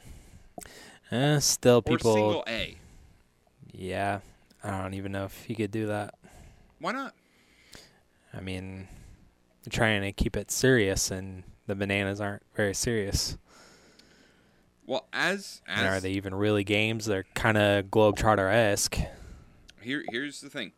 Eh, 1.11 1.39
still 1.39 1.77
Or 1.77 1.82
people. 1.82 2.13
single 2.13 2.43
A? 2.47 2.77
Yeah, 3.73 4.19
I 4.63 4.82
don't 4.82 4.93
even 4.93 5.11
know 5.11 5.25
if 5.25 5.49
you 5.49 5.55
could 5.55 5.71
do 5.71 5.88
that. 5.88 6.15
Why 6.79 6.91
not? 6.91 7.13
I 8.34 8.39
mean, 8.39 8.88
trying 9.69 10.01
to 10.01 10.11
keep 10.11 10.36
it 10.36 10.51
serious, 10.51 11.11
and 11.11 11.43
the 11.67 11.75
bananas 11.75 12.21
aren't 12.21 12.43
very 12.55 12.73
serious. 12.73 13.38
Well, 14.86 15.07
as 15.13 15.61
And 15.67 15.88
are 15.88 15.99
they 15.99 16.11
even 16.11 16.34
really 16.36 16.63
games? 16.63 17.05
They're 17.05 17.25
kind 17.34 17.57
of 17.57 17.86
globetrotter 17.86 18.51
esque. 18.51 18.99
here, 19.82 20.03
here's 20.09 20.41
the 20.41 20.49
thing. 20.49 20.73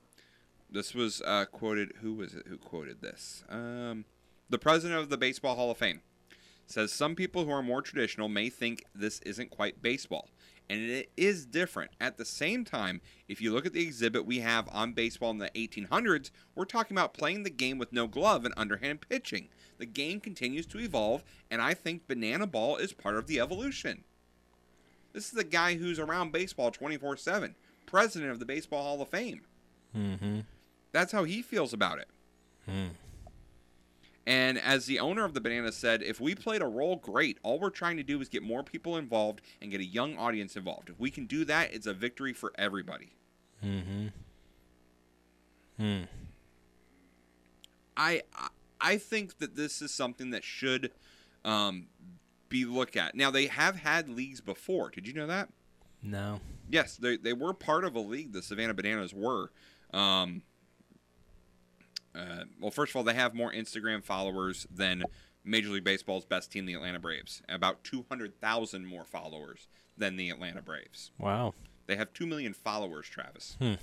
This 0.69 0.93
was 0.93 1.21
uh, 1.25 1.45
quoted. 1.45 1.93
Who 2.01 2.15
was 2.15 2.33
it? 2.33 2.43
Who 2.47 2.57
quoted 2.57 3.01
this? 3.01 3.43
Um, 3.49 4.05
the 4.49 4.57
president 4.57 4.99
of 4.99 5.09
the 5.09 5.17
Baseball 5.17 5.55
Hall 5.55 5.71
of 5.71 5.77
Fame 5.77 6.01
says 6.65 6.91
some 6.91 7.15
people 7.15 7.45
who 7.45 7.51
are 7.51 7.63
more 7.63 7.81
traditional 7.81 8.29
may 8.29 8.49
think 8.49 8.83
this 8.93 9.19
isn't 9.21 9.49
quite 9.49 9.81
baseball, 9.81 10.29
and 10.69 10.81
it 10.81 11.11
is 11.17 11.45
different. 11.45 11.91
At 11.99 12.17
the 12.17 12.25
same 12.25 12.65
time, 12.65 13.01
if 13.27 13.41
you 13.41 13.53
look 13.53 13.65
at 13.65 13.73
the 13.73 13.83
exhibit 13.83 14.25
we 14.25 14.39
have 14.39 14.67
on 14.71 14.93
baseball 14.93 15.31
in 15.31 15.37
the 15.37 15.49
1800s, 15.49 16.31
we're 16.55 16.65
talking 16.65 16.95
about 16.95 17.13
playing 17.13 17.43
the 17.43 17.49
game 17.49 17.77
with 17.77 17.93
no 17.93 18.07
glove 18.07 18.45
and 18.45 18.53
underhand 18.57 19.01
pitching. 19.01 19.49
The 19.77 19.85
game 19.85 20.19
continues 20.19 20.65
to 20.67 20.79
evolve, 20.79 21.23
and 21.51 21.61
I 21.61 21.73
think 21.73 22.07
banana 22.07 22.47
ball 22.47 22.77
is 22.77 22.93
part 22.93 23.15
of 23.15 23.27
the 23.27 23.39
evolution. 23.39 24.03
This 25.13 25.25
is 25.25 25.31
the 25.31 25.43
guy 25.43 25.75
who's 25.75 25.99
around 25.99 26.31
baseball 26.31 26.71
24 26.71 27.17
7, 27.17 27.55
president 27.85 28.31
of 28.31 28.39
the 28.39 28.45
Baseball 28.45 28.83
Hall 28.83 29.01
of 29.01 29.09
Fame. 29.09 29.41
Mm-hmm. 29.95 30.39
That's 30.91 31.11
how 31.11 31.23
he 31.23 31.41
feels 31.41 31.73
about 31.73 31.99
it. 31.99 32.07
Mm. 32.69 32.89
And 34.25 34.57
as 34.57 34.85
the 34.85 34.99
owner 34.99 35.25
of 35.25 35.33
the 35.33 35.41
Banana 35.41 35.71
said, 35.71 36.01
if 36.01 36.21
we 36.21 36.33
played 36.33 36.61
a 36.61 36.65
role, 36.67 36.95
great. 36.95 37.37
All 37.43 37.59
we're 37.59 37.69
trying 37.69 37.97
to 37.97 38.03
do 38.03 38.21
is 38.21 38.29
get 38.29 38.41
more 38.41 38.63
people 38.63 38.95
involved 38.97 39.41
and 39.61 39.69
get 39.69 39.81
a 39.81 39.85
young 39.85 40.17
audience 40.17 40.55
involved. 40.55 40.89
If 40.89 40.99
we 40.99 41.11
can 41.11 41.25
do 41.25 41.43
that, 41.45 41.73
it's 41.73 41.87
a 41.87 41.93
victory 41.93 42.31
for 42.33 42.53
everybody. 42.57 43.13
Mm-hmm. 43.63 44.07
Hmm. 45.77 46.03
I 47.97 48.21
I- 48.35 48.49
I 48.85 48.97
think 48.97 49.37
that 49.37 49.55
this 49.55 49.81
is 49.81 49.93
something 49.93 50.31
that 50.31 50.43
should 50.43 50.91
um, 51.45 51.87
be 52.49 52.65
looked 52.65 52.97
at. 52.97 53.15
Now 53.15 53.31
they 53.31 53.47
have 53.47 53.77
had 53.77 54.09
leagues 54.09 54.41
before. 54.41 54.89
Did 54.89 55.07
you 55.07 55.13
know 55.13 55.27
that? 55.27 55.47
No. 56.01 56.41
Yes, 56.69 56.97
they 56.97 57.15
they 57.15 57.31
were 57.31 57.53
part 57.53 57.85
of 57.85 57.95
a 57.95 57.99
league. 58.01 58.33
The 58.33 58.41
Savannah 58.41 58.73
Bananas 58.73 59.13
were. 59.13 59.51
Um, 59.93 60.41
uh, 62.15 62.43
well, 62.59 62.71
first 62.71 62.91
of 62.91 62.95
all, 62.95 63.03
they 63.03 63.13
have 63.13 63.33
more 63.33 63.51
Instagram 63.51 64.03
followers 64.03 64.67
than 64.73 65.03
Major 65.43 65.69
League 65.69 65.83
Baseball's 65.83 66.25
best 66.25 66.51
team, 66.51 66.65
the 66.65 66.73
Atlanta 66.73 66.99
Braves. 66.99 67.41
About 67.49 67.83
two 67.83 68.05
hundred 68.09 68.39
thousand 68.39 68.85
more 68.85 69.05
followers 69.05 69.67
than 69.97 70.15
the 70.15 70.29
Atlanta 70.29 70.61
Braves. 70.61 71.11
Wow. 71.17 71.53
They 71.85 71.95
have 71.95 72.13
two 72.13 72.25
million 72.25 72.53
followers, 72.53 73.07
Travis. 73.07 73.57
Hmm. 73.59 73.73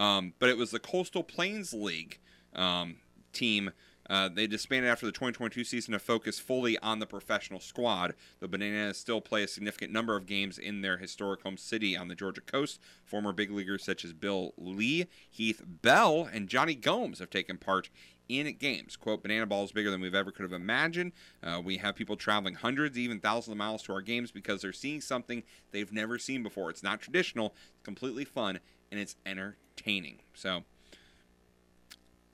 Um, 0.00 0.34
but 0.38 0.48
it 0.48 0.56
was 0.56 0.70
the 0.70 0.78
Coastal 0.78 1.22
Plains 1.22 1.72
League 1.72 2.18
um, 2.54 2.96
team. 3.32 3.72
Uh, 4.10 4.28
they 4.28 4.46
disbanded 4.46 4.90
after 4.90 5.06
the 5.06 5.12
2022 5.12 5.64
season 5.64 5.92
to 5.92 5.98
focus 5.98 6.38
fully 6.38 6.78
on 6.78 6.98
the 6.98 7.06
professional 7.06 7.60
squad. 7.60 8.14
The 8.40 8.48
Bananas 8.48 8.98
still 8.98 9.20
play 9.20 9.42
a 9.42 9.48
significant 9.48 9.92
number 9.92 10.16
of 10.16 10.26
games 10.26 10.58
in 10.58 10.82
their 10.82 10.98
historic 10.98 11.42
home 11.42 11.56
city 11.56 11.96
on 11.96 12.08
the 12.08 12.14
Georgia 12.14 12.40
coast. 12.40 12.80
Former 13.04 13.32
big 13.32 13.50
leaguers 13.50 13.84
such 13.84 14.04
as 14.04 14.12
Bill 14.12 14.54
Lee, 14.56 15.06
Heath 15.30 15.62
Bell, 15.64 16.28
and 16.32 16.48
Jonny 16.48 16.74
Gomes 16.74 17.20
have 17.20 17.30
taken 17.30 17.58
part 17.58 17.88
in 18.28 18.52
games. 18.56 18.96
Quote, 18.96 19.22
Banana 19.22 19.46
Ball 19.46 19.64
is 19.64 19.72
bigger 19.72 19.90
than 19.90 20.00
we've 20.00 20.14
ever 20.14 20.30
could 20.30 20.42
have 20.42 20.52
imagined. 20.52 21.12
Uh, 21.42 21.60
we 21.62 21.78
have 21.78 21.94
people 21.94 22.16
traveling 22.16 22.54
hundreds, 22.54 22.98
even 22.98 23.20
thousands 23.20 23.52
of 23.52 23.58
miles 23.58 23.82
to 23.84 23.92
our 23.92 24.00
games 24.00 24.30
because 24.30 24.62
they're 24.62 24.72
seeing 24.72 25.00
something 25.00 25.42
they've 25.70 25.92
never 25.92 26.18
seen 26.18 26.42
before. 26.42 26.70
It's 26.70 26.82
not 26.82 27.00
traditional, 27.00 27.54
it's 27.74 27.82
completely 27.82 28.24
fun, 28.24 28.60
and 28.90 29.00
it's 29.00 29.16
entertaining. 29.26 30.20
So, 30.34 30.64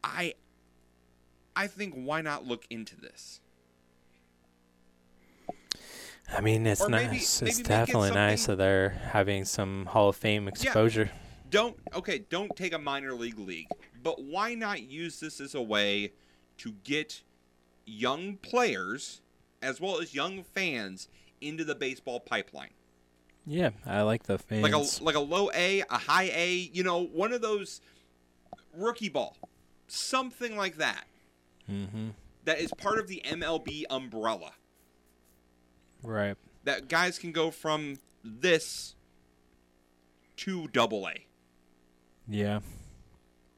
I, 0.05 0.35
I 1.59 1.67
think 1.67 1.93
why 1.95 2.21
not 2.21 2.47
look 2.47 2.67
into 2.71 2.95
this? 2.95 3.41
I 6.33 6.41
mean, 6.41 6.65
it's 6.69 6.81
Or 6.81 6.89
nice. 6.89 7.07
maybe 7.07 7.17
it's 7.17 7.43
it 7.61 7.67
definitely 7.67 8.13
nice 8.13 8.47
that 8.47 8.59
they're 8.59 8.91
having 8.91 9.45
some 9.45 9.87
Hall 9.87 10.11
of 10.11 10.17
Fame 10.17 10.47
exposure. 10.47 11.11
Don't 11.51 11.77
okay, 11.95 12.19
don't 12.31 12.55
take 12.55 12.73
a 12.73 12.79
minor 12.79 13.13
league 13.13 13.41
league, 13.41 13.67
but 14.05 14.23
why 14.23 14.55
not 14.55 14.83
use 14.83 15.19
this 15.19 15.41
as 15.41 15.57
a 15.57 15.63
way 15.63 16.13
to 16.59 16.75
get 16.85 17.23
young 17.87 18.37
players 18.37 19.21
as 19.61 19.81
well 19.81 20.01
as 20.01 20.15
young 20.15 20.45
fans 20.45 21.09
into 21.41 21.65
the 21.65 21.75
baseball 21.75 22.21
pipeline? 22.21 22.71
Yeah, 23.47 23.71
I 23.85 24.03
like 24.03 24.25
the 24.25 24.39
fans. 24.39 24.63
Like 24.63 24.75
a 24.75 25.03
like 25.03 25.17
a 25.17 25.21
low 25.21 25.51
A, 25.55 25.81
a 25.81 25.99
high 25.99 26.31
A, 26.33 26.71
you 26.73 26.85
know, 26.85 27.03
one 27.03 27.33
of 27.33 27.41
those 27.41 27.81
rookie 28.75 29.09
ball. 29.09 29.37
Something 29.89 30.57
like 30.57 30.77
that. 30.77 31.05
Mm-hmm. 31.71 32.09
That 32.45 32.61
is 32.61 32.73
part 32.73 32.99
of 32.99 33.09
the 33.09 33.23
MLB 33.27 33.85
umbrella. 33.91 34.53
Right. 36.03 36.37
That 36.64 36.89
guys 36.89 37.19
can 37.19 37.33
go 37.33 37.51
from 37.51 37.99
this 38.25 38.95
to 40.37 40.69
double 40.69 41.07
A. 41.09 41.27
Yeah. 42.27 42.61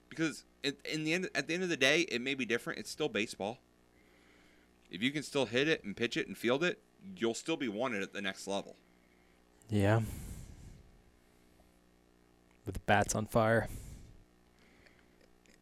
because 0.08 0.44
in, 0.62 0.74
in 0.84 1.04
the 1.04 1.12
end 1.12 1.28
at 1.34 1.46
the 1.48 1.54
end 1.54 1.62
of 1.62 1.68
the 1.68 1.76
day 1.76 2.00
it 2.02 2.20
may 2.20 2.34
be 2.34 2.44
different 2.44 2.78
it's 2.78 2.90
still 2.90 3.08
baseball 3.08 3.58
if 4.90 5.02
you 5.02 5.10
can 5.10 5.22
still 5.22 5.46
hit 5.46 5.66
it 5.68 5.82
and 5.82 5.96
pitch 5.96 6.16
it 6.16 6.26
and 6.28 6.36
field 6.38 6.62
it 6.62 6.78
you'll 7.16 7.34
still 7.34 7.56
be 7.56 7.68
wanted 7.68 8.02
at 8.02 8.12
the 8.12 8.20
next 8.20 8.46
level 8.46 8.76
Yeah. 9.70 10.00
With 12.66 12.74
the 12.74 12.80
bats 12.86 13.14
on 13.14 13.26
fire. 13.26 13.68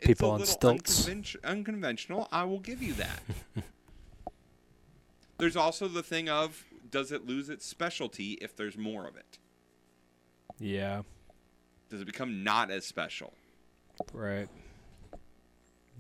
People 0.01 0.31
on 0.31 0.47
stilts. 0.47 1.07
unconven- 1.07 1.37
unconventional 1.45 2.29
i 2.33 2.45
will 2.45 2.61
give 2.61 2.83
you 2.83 2.95
that 2.95 3.21
there's 5.39 5.57
also 5.57 5.89
the 5.89 6.03
thing 6.03 6.29
of 6.29 6.65
does 6.91 7.13
it 7.13 7.27
lose 7.27 7.49
its 7.49 7.67
specialty 7.67 8.33
if 8.41 8.57
there's 8.57 8.77
more 8.79 9.07
of 9.07 9.17
it 9.17 9.39
Yeah. 10.59 11.03
Does 11.91 12.01
it 12.03 12.05
become 12.07 12.45
not 12.45 12.71
as 12.71 12.85
special? 12.85 13.33
Right. 14.13 14.49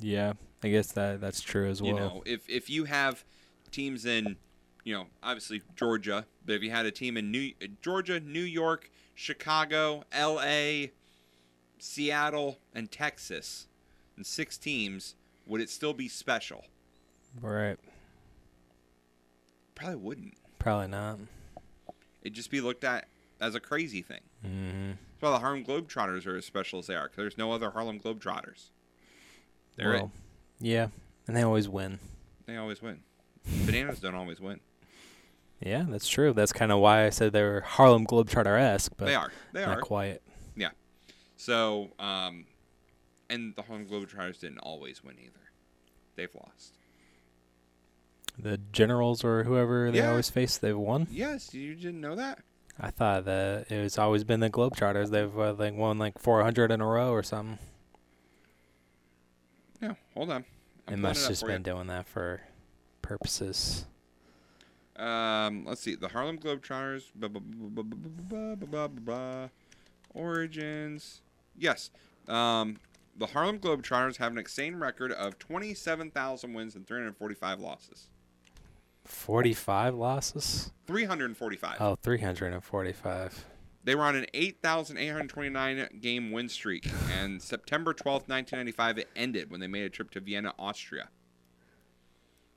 Yeah, 0.01 0.35
I 0.63 0.69
guess 0.69 0.93
that 0.93 1.19
that's 1.21 1.41
true 1.41 1.67
as 1.69 1.81
well. 1.81 1.91
You 1.93 1.97
know, 1.99 2.23
if 2.27 2.47
if 2.49 2.69
you 2.69 2.85
have 2.85 3.25
teams 3.71 4.05
in, 4.05 4.37
you 4.85 4.93
know, 4.95 5.07
obviously 5.23 5.63
Georgia, 5.77 6.27
but 6.45 6.55
if 6.57 6.63
you 6.63 6.71
had 6.71 6.85
a 6.85 6.91
team 6.91 7.17
in 7.17 7.31
New 7.31 7.53
Georgia, 7.81 8.21
New 8.21 8.43
York, 8.43 8.91
Chicago, 9.15 10.05
L.A., 10.13 10.93
Seattle, 11.79 12.59
and 12.75 12.91
Texas, 12.91 13.67
and 14.19 14.27
six 14.27 14.59
teams, 14.59 15.15
would 15.47 15.63
it 15.63 15.71
still 15.71 15.95
be 15.95 16.09
special? 16.09 16.65
Right. 17.41 17.79
Probably 19.75 19.97
wouldn't. 19.97 20.35
Probably 20.59 20.89
not. 20.89 21.19
It'd 22.23 22.35
just 22.35 22.51
be 22.51 22.61
looked 22.61 22.85
at 22.85 23.07
as 23.41 23.55
a 23.55 23.61
crazy 23.61 24.03
thing. 24.03 24.21
Mm-hmm. 24.45 24.89
That's 24.89 25.21
why 25.21 25.31
the 25.31 25.39
Harlem 25.39 25.65
Globetrotters 25.65 26.27
are 26.27 26.37
as 26.37 26.45
special 26.45 26.81
as 26.81 26.89
they 26.89 26.95
are, 26.95 27.05
because 27.05 27.17
there's 27.17 27.39
no 27.39 27.53
other 27.53 27.71
Harlem 27.71 27.99
Globetrotters. 27.99 28.71
They're 29.77 29.93
well, 29.93 30.13
yeah, 30.61 30.89
and 31.27 31.37
they 31.37 31.43
always 31.43 31.69
win. 31.69 32.01
They 32.47 32.57
always 32.57 32.83
win. 32.83 33.01
Bananas 33.65 34.01
don't 34.01 34.17
always 34.17 34.41
win. 34.41 34.61
Yeah, 35.61 35.87
that's 35.89 36.09
true. 36.09 36.33
That's 36.33 36.53
kind 36.53 36.73
of 36.73 36.81
why 36.81 37.07
I 37.07 37.11
said 37.11 37.33
they 37.33 37.43
were 37.43 37.61
Harlem 37.61 38.07
Globetrotter 38.07 38.59
esque, 38.61 38.93
but 38.97 39.07
they 39.07 39.15
are. 39.15 39.33
They 39.53 39.65
not 39.65 39.79
are. 39.79 39.81
quiet. 39.81 40.23
Yeah. 40.57 40.71
So, 41.37 41.91
um, 42.01 42.47
and 43.31 43.55
the 43.57 43.63
Harlem 43.63 43.87
Globetrotters 43.87 44.41
didn't 44.41 44.59
always 44.59 45.03
win 45.05 45.17
either. 45.19 45.51
They've 46.17 46.35
lost. 46.35 46.75
The 48.39 48.59
Generals 48.73 49.25
or 49.25 49.45
whoever 49.45 49.91
they 49.91 49.99
Yeah. 49.99 50.11
always 50.11 50.31
face, 50.31 50.57
they've 50.59 50.77
won. 50.77 51.07
Yes, 51.11 51.53
you 51.55 51.75
didn't 51.75 52.01
know 52.01 52.15
that? 52.15 52.41
I 52.79 52.91
thought 52.93 53.25
that 53.25 53.71
it 53.73 53.83
was 53.83 53.99
always 53.99 54.23
been 54.23 54.39
the 54.41 54.51
Globetrotters. 54.51 55.11
They've 55.11 55.37
uh, 55.37 55.55
like 55.55 55.75
won 55.75 55.99
like 55.99 56.19
400 56.19 56.71
in 56.71 56.81
a 56.81 56.87
row 56.87 57.11
or 57.11 57.23
something. 57.25 57.59
No, 59.81 59.97
hold 60.15 60.31
on. 60.31 60.45
I'm 60.87 60.95
It 60.95 60.97
must 60.99 61.29
just 61.29 61.45
been 61.47 61.61
you. 61.61 61.73
doing 61.73 61.87
that 61.89 62.07
for 62.07 62.41
purposes. 63.03 63.87
Um, 64.97 65.65
let's 65.67 65.81
see. 65.81 65.95
The 65.95 66.09
Harlem 66.09 66.39
Globetrotters. 66.39 67.13
Blah, 67.15 67.29
blah, 67.29 67.41
blah, 67.45 67.83
blah, 67.83 67.97
blah, 67.97 68.55
blah, 68.55 68.67
blah, 68.67 68.89
blah, 68.89 69.01
blah. 69.01 69.49
Origins. 70.15 71.21
Yes. 71.57 71.91
Um, 72.27 72.79
the 73.19 73.27
Harlem 73.27 73.59
Globetrotters 73.59 74.17
have 74.19 74.33
an 74.33 74.39
insane 74.39 74.77
record 74.77 75.13
of 75.13 75.39
27,000 75.39 76.55
wins 76.55 76.77
and 76.77 76.87
345 76.87 77.61
losses. 77.61 78.09
45 79.05 79.95
losses? 79.95 80.73
345. 80.87 81.77
Oh, 81.81 81.97
345. 82.01 83.45
They 83.85 83.95
were 83.95 84.03
on 84.03 84.17
an 84.17 84.27
8,829 84.35 85.89
game 86.01 86.31
win 86.31 86.49
streak, 86.49 86.89
and 87.19 87.41
September 87.41 87.95
12th, 87.95 88.29
1995, 88.29 88.99
it 88.99 89.09
ended 89.17 89.51
when 89.51 89.61
they 89.61 89.67
made 89.67 89.85
a 89.85 89.89
trip 89.89 90.11
to 90.11 90.21
Vienna, 90.21 90.53
Austria. 90.59 91.09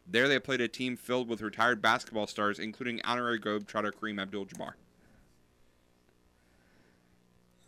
There, 0.05 0.27
they 0.27 0.39
played 0.39 0.61
a 0.61 0.67
team 0.67 0.97
filled 0.97 1.29
with 1.29 1.41
retired 1.41 1.81
basketball 1.81 2.27
stars, 2.27 2.59
including 2.59 3.01
honorary 3.03 3.39
Globetrotter 3.39 3.93
Kareem 3.93 4.21
Abdul-Jabbar. 4.21 4.73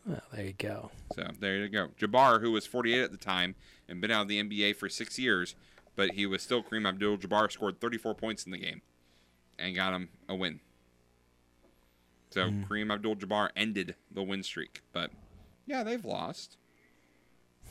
Well, 0.06 0.22
there 0.34 0.46
you 0.46 0.54
go. 0.54 0.92
So 1.16 1.28
there 1.40 1.58
you 1.58 1.70
go. 1.70 1.90
Jabbar, 2.00 2.42
who 2.42 2.52
was 2.52 2.66
48 2.66 3.02
at 3.02 3.12
the 3.12 3.18
time 3.18 3.56
and 3.88 4.02
been 4.02 4.12
out 4.12 4.24
of 4.24 4.28
the 4.28 4.42
NBA 4.44 4.76
for 4.76 4.90
six 4.90 5.18
years, 5.18 5.56
but 5.96 6.12
he 6.12 6.26
was 6.26 6.42
still 6.42 6.62
Kareem 6.64 6.88
Abdul-Jabbar, 6.88 7.52
scored 7.52 7.80
34 7.80 8.16
points 8.16 8.46
in 8.46 8.52
the 8.52 8.58
game, 8.58 8.82
and 9.58 9.76
got 9.76 9.94
him 9.94 10.10
a 10.28 10.36
win. 10.36 10.60
So 12.32 12.50
Hmm. 12.50 12.64
Kareem 12.64 12.92
Abdul-Jabbar 12.94 13.50
ended 13.56 13.96
the 14.12 14.24
win 14.24 14.44
streak, 14.44 14.82
but 14.92 15.12
yeah, 15.66 15.84
they've 15.84 16.04
lost. 16.04 16.58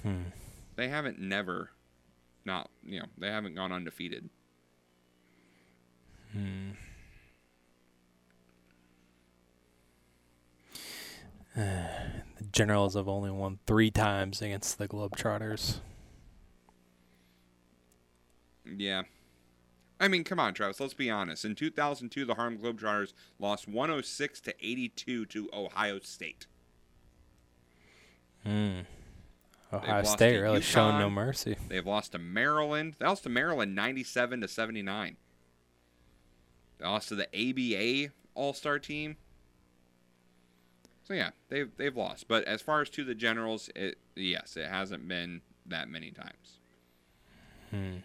Hmm. 0.03 0.23
They 0.77 0.89
haven't 0.89 1.19
never, 1.19 1.71
not 2.45 2.71
you 2.83 3.01
know, 3.01 3.07
they 3.19 3.29
haven't 3.29 3.55
gone 3.55 3.73
undefeated. 3.73 4.31
Hmm. 6.33 6.71
the 11.55 12.01
Generals 12.53 12.95
have 12.95 13.09
only 13.09 13.31
won 13.31 13.59
three 13.67 13.91
times 13.91 14.43
against 14.43 14.79
the 14.79 14.87
Globetrotters. 14.87 15.79
Yeah. 18.65 19.03
I 19.99 20.09
mean, 20.09 20.25
come 20.25 20.39
on, 20.41 20.53
Travis. 20.53 20.81
Let's 20.81 20.95
be 20.95 21.11
honest. 21.11 21.45
In 21.45 21.55
2002, 21.55 22.25
the 22.25 22.35
Harlem 22.35 22.59
Globetrotters 22.59 23.13
lost 23.39 23.69
106 23.69 24.41
to 24.43 24.55
82 24.61 25.27
to 25.27 25.51
Ohio 25.53 26.01
State. 26.01 26.47
Hmm. 28.45 28.81
Ohio 29.73 30.03
State 30.03 30.39
really 30.39 30.61
showing 30.61 30.99
no 30.99 31.09
mercy. 31.09 31.57
They've 31.69 31.87
lost 31.87 32.13
to 32.13 32.19
Maryland. 32.19 32.97
They 32.99 33.07
lost 33.07 33.23
to 33.23 33.29
Maryland 33.29 33.75
97 33.75 34.43
to 34.43 34.49
79. 34.49 35.17
They 36.79 36.85
lost 36.85 37.09
to 37.09 37.15
the 37.15 37.29
ABA 37.33 38.13
All 38.35 38.53
Star 38.53 38.79
team. 38.79 39.17
So 41.13 41.17
yeah, 41.17 41.33
they've 41.51 41.71
they've 41.77 41.95
lost. 41.95 42.27
But 42.27 42.45
as 42.45 42.63
far 42.63 42.81
as 42.81 42.89
to 42.91 43.05
the 43.05 43.15
Generals, 43.15 43.69
it 43.77 43.99
yes, 44.17 44.57
it 44.57 44.67
hasn't 44.71 45.07
been 45.07 45.43
that 45.67 45.91
many 45.91 46.11
times. 46.11 46.59
Hmm. 47.71 47.97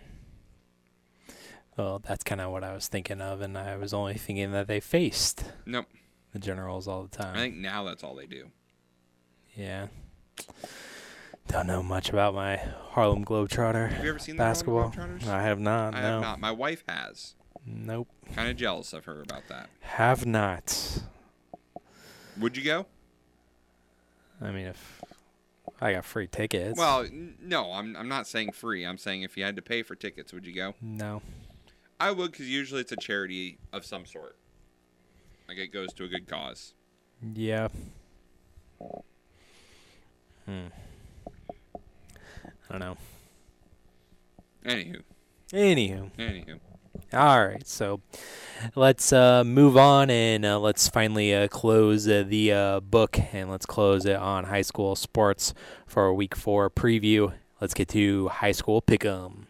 Well, 1.77 1.99
that's 2.05 2.25
kind 2.25 2.41
of 2.41 2.51
what 2.51 2.65
I 2.65 2.73
was 2.73 2.89
thinking 2.89 3.21
of, 3.21 3.39
and 3.39 3.57
I 3.57 3.77
was 3.77 3.93
only 3.93 4.15
thinking 4.15 4.51
that 4.51 4.67
they 4.67 4.81
faced 4.81 5.45
Nope. 5.65 5.85
the 6.33 6.39
Generals 6.39 6.85
all 6.85 7.03
the 7.03 7.17
time. 7.17 7.33
I 7.33 7.39
think 7.39 7.55
now 7.55 7.85
that's 7.85 8.03
all 8.03 8.13
they 8.13 8.25
do. 8.25 8.51
Yeah. 9.55 9.87
Don't 11.47 11.67
know 11.67 11.81
much 11.81 12.09
about 12.09 12.35
my 12.35 12.57
Harlem 12.57 13.23
Globetrotter 13.23 13.89
Have 13.89 14.03
you 14.03 14.09
ever 14.09 14.19
seen 14.19 14.35
basketball. 14.35 14.91
Globetrotters? 14.91 15.27
I 15.27 15.43
have 15.43 15.59
not. 15.59 15.95
I 15.95 16.01
no. 16.01 16.07
have 16.07 16.21
not. 16.21 16.39
My 16.41 16.51
wife 16.51 16.83
has. 16.89 17.35
Nope. 17.65 18.09
Kind 18.35 18.49
of 18.49 18.57
jealous 18.57 18.91
of 18.91 19.05
her 19.05 19.21
about 19.21 19.47
that. 19.47 19.69
Have 19.79 20.25
not. 20.25 21.03
Would 22.39 22.57
you 22.57 22.63
go? 22.63 22.85
I 24.41 24.51
mean, 24.51 24.67
if 24.67 25.01
I 25.81 25.93
got 25.93 26.05
free 26.05 26.27
tickets. 26.27 26.77
Well, 26.77 27.01
n- 27.01 27.35
no, 27.41 27.71
I'm 27.73 27.95
I'm 27.95 28.07
not 28.07 28.27
saying 28.27 28.51
free. 28.53 28.85
I'm 28.85 28.97
saying 28.97 29.23
if 29.23 29.35
you 29.37 29.43
had 29.43 29.55
to 29.55 29.61
pay 29.61 29.83
for 29.83 29.95
tickets, 29.95 30.31
would 30.33 30.45
you 30.45 30.53
go? 30.53 30.73
no. 30.81 31.21
I 31.99 32.11
would 32.11 32.31
because 32.31 32.47
usually 32.47 32.81
it's 32.81 32.91
a 32.91 32.95
charity 32.95 33.57
of 33.73 33.83
some 33.83 34.05
sort. 34.05 34.35
Like 35.47 35.57
it 35.57 35.73
goes 35.73 35.91
to 35.93 36.03
a 36.03 36.07
good 36.07 36.27
cause. 36.27 36.75
Yeah. 37.33 37.69
Hmm. 40.45 40.67
I 42.69 42.71
don't 42.77 42.79
know. 42.79 42.97
Anywho, 44.65 45.01
Anywho. 45.51 46.11
anywho. 46.19 46.59
All 47.13 47.47
right, 47.47 47.65
so 47.65 48.01
let's 48.75 49.13
uh, 49.13 49.43
move 49.43 49.77
on 49.77 50.09
and 50.09 50.45
uh, 50.45 50.59
let's 50.59 50.87
finally 50.87 51.33
uh, 51.33 51.47
close 51.47 52.07
uh, 52.07 52.23
the 52.27 52.51
uh, 52.51 52.79
book 52.81 53.17
and 53.33 53.49
let's 53.49 53.65
close 53.65 54.05
it 54.05 54.15
on 54.17 54.45
high 54.45 54.61
school 54.61 54.95
sports 54.95 55.53
for 55.85 56.13
week 56.13 56.35
four 56.35 56.69
preview. 56.69 57.33
Let's 57.61 57.73
get 57.73 57.87
to 57.89 58.27
high 58.27 58.51
school 58.51 58.81
pick'em. 58.81 59.45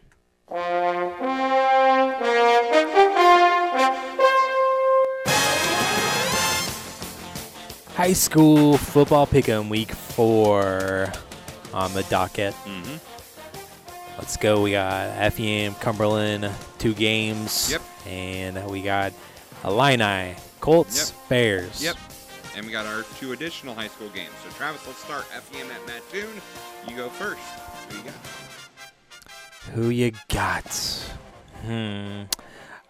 High 7.94 8.12
school 8.12 8.78
football 8.78 9.26
pick'em 9.26 9.68
week 9.68 9.92
four 9.92 11.12
on 11.74 11.92
the 11.94 12.04
docket. 12.04 12.54
Mm-hmm. 12.64 13.07
Let's 14.18 14.36
go. 14.36 14.60
We 14.62 14.72
got 14.72 15.32
FEM 15.32 15.74
Cumberland, 15.76 16.50
two 16.78 16.92
games. 16.92 17.70
Yep. 17.70 17.82
And 18.06 18.68
we 18.68 18.82
got 18.82 19.12
Illini, 19.64 20.34
Colts, 20.60 21.12
Bears. 21.28 21.82
Yep. 21.82 21.96
And 22.56 22.66
we 22.66 22.72
got 22.72 22.84
our 22.86 23.04
two 23.18 23.30
additional 23.32 23.74
high 23.74 23.86
school 23.86 24.08
games. 24.08 24.32
So 24.42 24.50
Travis, 24.50 24.84
let's 24.86 24.98
start 24.98 25.22
FEM 25.24 25.70
at 25.70 25.86
Mattoon. 25.86 26.28
You 26.88 26.96
go 26.96 27.08
first. 27.08 27.40
Who 27.88 27.96
you 27.96 28.04
got? 28.04 28.14
Who 29.74 29.90
you 29.90 30.12
got? 30.28 31.08
Hmm. 31.64 32.22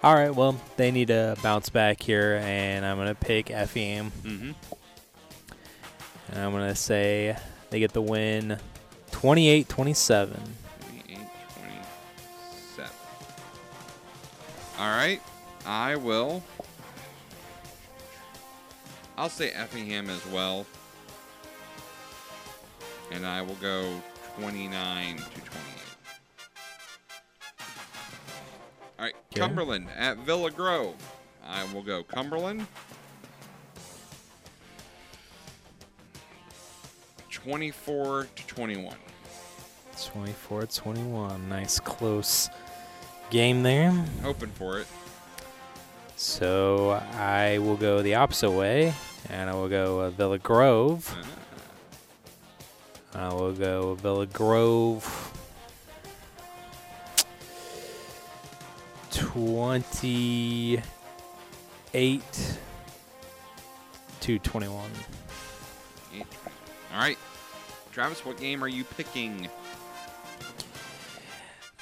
All 0.03 0.15
right. 0.15 0.35
Well, 0.35 0.57
they 0.79 0.91
need 0.91 1.09
to 1.09 1.37
bounce 1.43 1.69
back 1.69 2.03
here, 2.03 2.41
and 2.43 2.87
I'm 2.87 2.97
gonna 2.97 3.15
pick 3.15 3.49
FEM. 3.49 4.11
Mm-hmm. 4.23 4.53
And 6.31 6.41
I'm 6.41 6.53
gonna 6.53 6.75
say 6.75 7.37
they 7.69 7.81
get 7.81 7.93
the 7.93 8.03
win, 8.03 8.59
28-27. 9.11 9.19
28, 9.19 9.69
27. 9.69 10.41
All 14.79 14.91
right. 14.91 15.21
I 15.67 15.97
will. 15.97 16.43
I'll 19.17 19.29
say 19.29 19.51
Effingham 19.51 20.09
as 20.09 20.25
well. 20.27 20.65
And 23.11 23.27
I 23.27 23.43
will 23.43 23.57
go 23.57 24.01
29 24.39 25.17
to 25.17 25.23
28. 25.23 25.33
All 28.99 29.05
right. 29.05 29.15
Okay. 29.33 29.41
Cumberland 29.41 29.89
at 29.97 30.19
Villa 30.19 30.53
Grove. 30.53 30.95
I 31.45 31.65
will 31.75 31.83
go 31.83 32.05
Cumberland. 32.05 32.65
24 37.31 38.29
to 38.37 38.47
21. 38.47 38.95
24 40.05 40.67
21. 40.67 41.49
Nice 41.49 41.81
close 41.81 42.49
game 43.31 43.63
there. 43.63 43.91
Hoping 44.23 44.51
for 44.51 44.81
it. 44.81 44.87
So 46.17 47.01
I 47.15 47.59
will 47.59 47.77
go 47.77 48.03
the 48.03 48.17
opposite 48.17 48.51
way, 48.51 48.93
and 49.29 49.49
I 49.49 49.55
will 49.55 49.69
go 49.69 50.01
uh, 50.01 50.11
Villa 50.11 50.39
Grove. 50.39 51.17
I 53.15 53.33
will 53.33 53.53
go 53.53 53.95
Villa 53.95 54.27
Grove. 54.27 55.33
28 59.11 60.83
to 64.21 64.39
21. 64.39 64.91
Eight. 66.15 66.27
All 66.93 67.01
right. 67.01 67.19
Travis, 67.93 68.25
what 68.25 68.39
game 68.39 68.63
are 68.63 68.69
you 68.69 68.85
picking? 68.85 69.49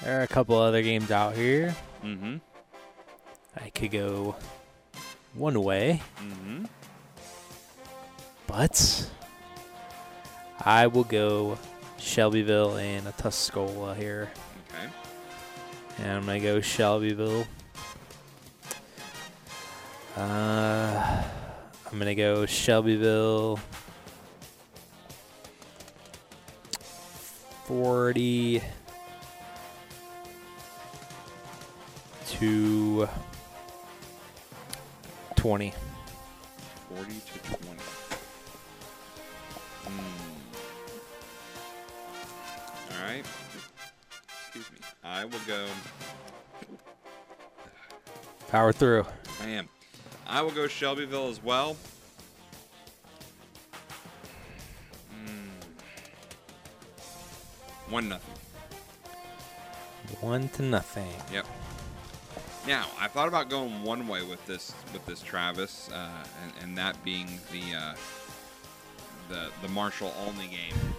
There 0.03 0.21
are 0.21 0.23
a 0.23 0.29
couple 0.29 0.57
other 0.59 0.83
games 0.83 1.11
out 1.11 1.35
here. 1.35 1.75
Mm-hmm. 2.05 2.37
I 3.57 3.71
could 3.71 3.91
go 3.91 4.37
one 5.35 5.63
way, 5.63 6.03
Mm-hmm. 6.21 6.65
but 8.47 9.11
I 10.65 10.87
will 10.87 11.05
go 11.05 11.59
Shelbyville 11.99 12.77
and 12.77 13.07
Tuscola 13.17 13.97
here. 13.97 14.31
Okay. 14.71 14.93
And 15.99 16.13
I'm 16.19 16.27
going 16.27 16.41
to 16.43 16.47
go 16.47 16.61
Shelbyville. 16.61 17.47
Uh, 20.17 21.23
I'm 21.87 21.93
going 21.99 22.07
to 22.07 22.15
go 22.15 22.47
Shelbyville 22.47 23.59
40 27.67 28.63
to 32.39 33.09
20. 35.37 35.73
40 36.89 37.05
to 37.05 37.39
20. 37.39 37.81
Hmm. 39.85 40.01
All 42.93 43.07
right. 43.09 43.25
Excuse 44.39 44.71
me. 44.71 44.79
I 45.03 45.25
will 45.25 45.41
go. 45.47 45.67
Power 48.49 48.73
through. 48.73 49.07
I 49.43 49.49
am. 49.49 49.69
I 50.27 50.43
will 50.43 50.51
go 50.51 50.67
Shelbyville 50.67 51.29
as 51.29 51.43
well. 51.43 51.77
Hmm. 55.11 55.49
One 57.89 58.11
nothing. 58.11 58.35
One 60.21 60.49
to 60.51 60.63
nothing. 60.63 61.09
Yep. 61.33 61.47
Now 62.67 62.87
I 62.99 63.07
thought 63.09 63.29
about 63.29 63.49
going 63.49 63.83
one 63.83 64.09
way 64.09 64.23
with 64.25 64.45
this 64.47 64.75
with 64.93 65.05
this 65.07 65.23
Travis, 65.23 65.89
uh, 65.93 66.09
and, 66.43 66.53
and 66.65 66.79
that 66.79 67.03
being 67.05 67.29
the 67.53 67.77
uh, 67.77 67.95
the 69.29 69.51
the 69.63 69.69
Marshall 69.69 70.13
Olney 70.27 70.49
game 70.49 70.95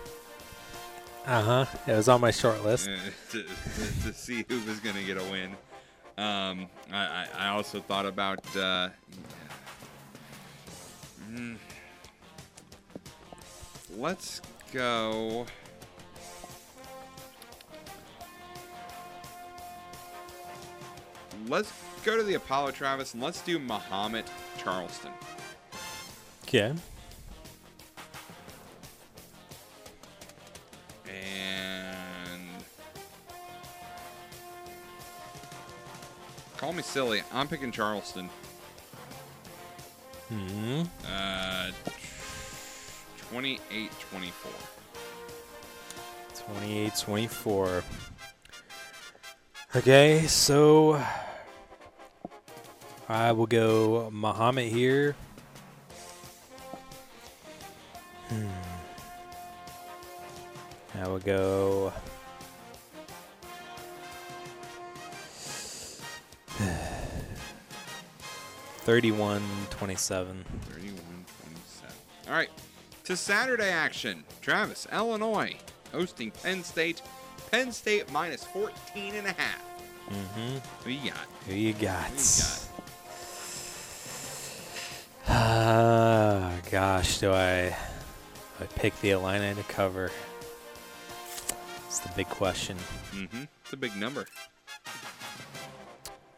Uh 1.26 1.42
huh. 1.42 1.66
It 1.86 1.96
was 1.96 2.08
on 2.08 2.22
my 2.22 2.32
short 2.32 2.64
list. 2.64 2.86
to, 3.32 3.44
to, 3.44 4.04
to 4.04 4.14
see 4.14 4.46
who 4.48 4.60
was 4.62 4.80
going 4.80 4.96
to 4.96 5.04
get 5.04 5.18
a 5.18 5.24
win. 5.24 5.52
Um, 6.18 6.68
I, 6.92 6.98
I, 6.98 7.28
I 7.38 7.48
also 7.50 7.80
thought 7.80 8.06
about 8.06 8.40
uh, 8.56 8.90
mm, 11.30 11.58
let's 13.98 14.42
go. 14.72 15.46
Let's 21.48 21.72
go 22.04 22.18
to 22.18 22.24
the 22.24 22.34
Apollo 22.36 22.72
Travis 22.72 23.14
and 23.14 23.22
let's 23.24 23.42
do 23.42 23.60
Mahomet 23.60 24.26
Charleston. 24.58 25.12
Okay. 26.44 26.74
And 31.08 32.42
call 36.58 36.74
me 36.74 36.82
silly. 36.82 37.24
I'm 37.34 37.48
picking 37.48 37.72
Charleston. 37.72 38.30
Hmm. 40.30 40.84
Uh, 41.10 41.72
28 43.30 43.92
24. 44.12 44.52
28 46.56 46.94
24. 46.98 47.84
Okay, 49.76 50.26
so 50.28 51.00
I 53.10 53.32
will 53.32 53.46
go 53.46 54.10
Mahomet 54.12 54.70
here. 54.70 55.16
Hmm. 58.28 58.48
I 61.02 61.08
will 61.08 61.20
go. 61.20 61.94
Thirty-one 68.80 69.44
twenty-seven. 69.70 70.44
31 70.70 70.96
27. 71.44 71.96
All 72.28 72.34
right. 72.34 72.50
To 73.06 73.16
Saturday 73.16 73.70
action. 73.70 74.26
Travis, 74.42 74.86
Illinois, 74.92 75.56
hosting 75.94 76.32
Penn 76.32 76.64
State. 76.64 77.02
Penn 77.52 77.72
State 77.72 78.12
minus 78.12 78.44
14 78.44 79.16
and 79.16 79.28
a 79.28 79.32
half. 79.32 79.62
Mm-hmm. 80.10 80.58
Who 80.84 80.90
you 80.90 81.10
got? 81.12 81.20
Who 81.48 81.54
you 81.54 81.74
got? 81.74 82.10
Who 82.10 82.16
you 82.16 82.24
got? 82.44 82.68
Ah, 85.40 86.52
gosh, 86.72 87.20
do 87.20 87.32
I, 87.32 87.70
do 88.58 88.64
I 88.64 88.66
pick 88.76 89.00
the 89.02 89.12
Illini 89.12 89.54
to 89.54 89.62
cover? 89.72 90.10
It's 91.86 92.00
the 92.00 92.10
big 92.16 92.28
question. 92.28 92.76
Mm-hmm. 93.14 93.44
It's 93.64 93.74
a 93.74 93.78
big 93.78 93.96
number. 93.96 94.26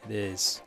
It 0.09 0.11
is. 0.15 0.61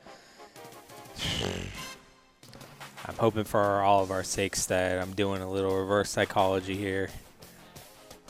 I'm 3.06 3.16
hoping 3.18 3.44
for 3.44 3.82
all 3.82 4.02
of 4.02 4.10
our 4.10 4.24
sakes 4.24 4.64
that 4.66 4.98
I'm 5.02 5.12
doing 5.12 5.42
a 5.42 5.50
little 5.50 5.76
reverse 5.76 6.08
psychology 6.08 6.74
here. 6.76 7.10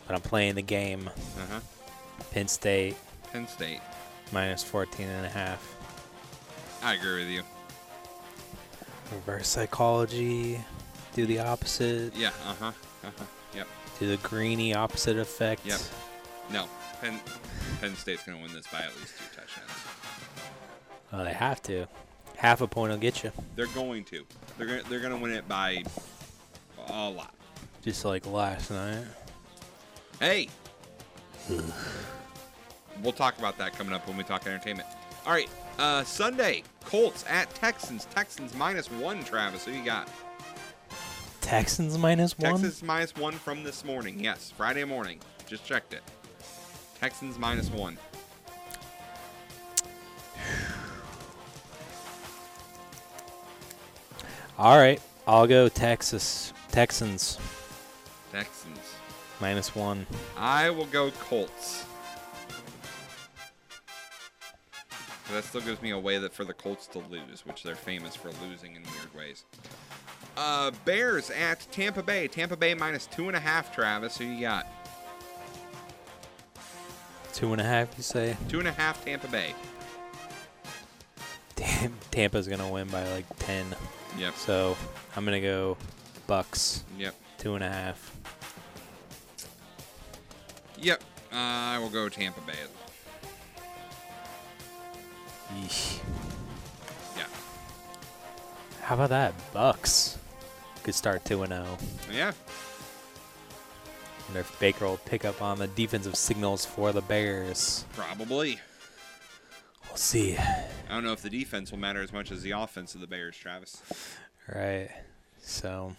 But 0.09 0.17
I'm 0.17 0.23
playing 0.23 0.57
the 0.57 0.63
game. 0.63 1.09
Uh-huh. 1.09 1.61
Penn 2.33 2.49
State 2.49 2.97
Penn 3.33 3.47
State. 3.47 3.81
minus 4.33 4.65
14 4.65 5.07
and 5.07 5.27
a 5.27 5.29
half. 5.29 5.77
I 6.83 6.95
agree 6.95 7.21
with 7.21 7.29
you. 7.31 7.43
Reverse 9.15 9.49
psychology. 9.49 10.61
Do 11.15 11.27
the 11.27 11.41
opposite. 11.41 12.15
Yeah, 12.15 12.29
uh-huh. 12.47 12.73
Uh-huh. 13.05 13.25
Yep. 13.55 13.67
Do 14.01 14.09
the 14.09 14.17
greeny 14.19 14.75
opposite 14.75 15.19
effect. 15.19 15.67
Yep. 15.67 15.81
No. 16.51 16.67
Penn 17.01 17.21
Penn 17.81 17.95
State's 17.97 18.23
going 18.23 18.39
to 18.39 18.45
win 18.45 18.55
this 18.55 18.67
by 18.67 18.79
at 18.79 18.95
least 18.97 19.15
two 19.19 19.37
touchdowns. 19.37 19.71
Oh, 21.13 21.25
they 21.25 21.33
have 21.33 21.63
to. 21.65 21.87
Half 22.37 22.61
a 22.61 22.67
point 22.67 22.91
will 22.91 22.99
get 22.99 23.23
you. 23.23 23.33
They're 23.55 23.67
going 23.69 24.05
to. 24.05 24.25
They're 24.57 24.67
going 24.67 24.83
to, 24.83 24.89
they're 24.89 25.01
going 25.01 25.13
to 25.13 25.19
win 25.19 25.33
it 25.33 25.47
by 25.47 25.85
a 26.89 27.09
lot. 27.11 27.35
Just 27.83 28.05
like 28.05 28.27
last 28.27 28.71
night. 28.71 29.05
Hey. 30.19 30.49
we'll 33.03 33.13
talk 33.13 33.39
about 33.39 33.59
that 33.59 33.77
coming 33.77 33.93
up 33.93 34.07
when 34.09 34.17
we 34.17 34.25
talk 34.25 34.47
entertainment. 34.47 34.89
All 35.27 35.33
right. 35.33 35.49
Uh, 35.79 36.05
Sunday, 36.05 36.63
Colts 36.85 37.25
at 37.29 37.53
Texans. 37.55 38.07
Texans 38.07 38.55
minus 38.55 38.91
one, 38.91 39.25
Travis. 39.25 39.65
Who 39.65 39.73
you 39.73 39.85
got? 39.85 40.09
Texans 41.41 41.99
minus 41.99 42.39
one? 42.39 42.53
Texans 42.53 42.83
minus 42.83 43.15
one 43.17 43.35
from 43.35 43.65
this 43.65 43.85
morning. 43.85 44.21
Yes, 44.21 44.53
Friday 44.57 44.85
morning. 44.85 45.19
Just 45.47 45.65
checked 45.65 45.93
it. 45.93 46.03
Texans 47.01 47.39
minus 47.39 47.71
one. 47.71 47.99
All 54.59 54.79
right. 54.79 55.01
I'll 55.27 55.47
go 55.47 55.69
Texas. 55.69 56.53
Texans 56.71 57.39
Texans. 58.33 58.79
minus 59.41 59.75
one. 59.75 60.07
I 60.37 60.71
will 60.71 60.87
go 60.87 61.11
Colts. 61.13 61.85
But 65.33 65.41
that 65.41 65.49
still 65.49 65.63
gives 65.63 65.81
me 65.81 65.93
a 65.93 65.99
way 65.99 66.19
that 66.19 66.35
for 66.35 66.45
the 66.45 66.53
Colts 66.53 66.87
to 66.89 66.99
lose, 66.99 67.47
which 67.47 67.63
they're 67.63 67.75
famous 67.75 68.15
for 68.15 68.31
losing 68.47 68.77
in 68.77 68.83
weird 68.83 69.15
ways. 69.17 69.47
Uh, 70.37 70.71
Bears 70.85 71.31
at 71.31 71.67
Tampa 71.73 72.03
Bay. 72.03 72.29
Tampa 72.29 72.55
Bay 72.55 72.75
minus 72.75 73.07
two 73.07 73.29
and 73.29 73.37
a 73.37 73.41
half. 73.41 73.75
Travis, 73.75 74.19
who 74.19 74.27
you 74.27 74.43
got? 74.43 74.67
Two 77.33 77.53
and 77.53 77.63
a 77.63 77.65
half, 77.65 77.97
you 77.97 78.03
say? 78.03 78.37
Two 78.51 78.59
and 78.59 78.69
a 78.69 78.73
half. 78.73 79.03
Tampa 79.07 79.27
Bay. 79.29 79.55
Damn, 81.57 81.95
Tampa's 82.11 82.47
gonna 82.47 82.71
win 82.71 82.89
by 82.89 83.09
like 83.13 83.25
ten. 83.39 83.65
Yep. 84.19 84.35
So 84.35 84.77
I'm 85.17 85.25
gonna 85.25 85.41
go 85.41 85.79
Bucks. 86.27 86.85
Yep. 86.99 87.15
Two 87.39 87.55
and 87.55 87.65
a 87.65 87.71
half. 87.71 88.15
Yep. 90.79 91.03
Uh, 91.33 91.37
I 91.37 91.79
will 91.79 91.89
go 91.89 92.11
Tampa 92.11 92.43
Bay 92.43 92.53
as 92.63 92.69
well. 92.69 92.82
Yeesh. 95.61 95.99
Yeah. 97.17 97.25
How 98.81 98.95
about 98.95 99.11
that? 99.11 99.35
Bucks 99.53 100.19
could 100.83 100.95
start 100.95 101.25
2 101.25 101.47
0. 101.47 101.79
Yeah. 102.13 102.33
Wonder 104.27 104.41
if 104.41 104.59
Baker 104.59 104.87
will 104.87 104.97
pick 104.99 105.25
up 105.25 105.43
on 105.43 105.59
the 105.59 105.67
defensive 105.69 106.17
signals 106.17 106.65
for 106.65 106.93
the 106.93 107.03
Bears. 107.03 107.85
Probably. 107.95 108.59
We'll 109.89 109.97
see. 109.97 110.39
I 110.39 110.69
don't 110.89 111.05
know 111.05 111.13
if 111.13 111.23
the 111.23 111.31
defense 111.31 111.71
will 111.71 111.79
matter 111.79 112.01
as 112.01 112.13
much 112.13 112.33
as 112.33 112.43
the 112.43 112.53
offense 112.53 112.95
of 112.95 113.01
the 113.01 113.07
Bears, 113.07 113.37
Travis. 113.37 113.83
Right. 114.49 114.91
So, 115.41 115.95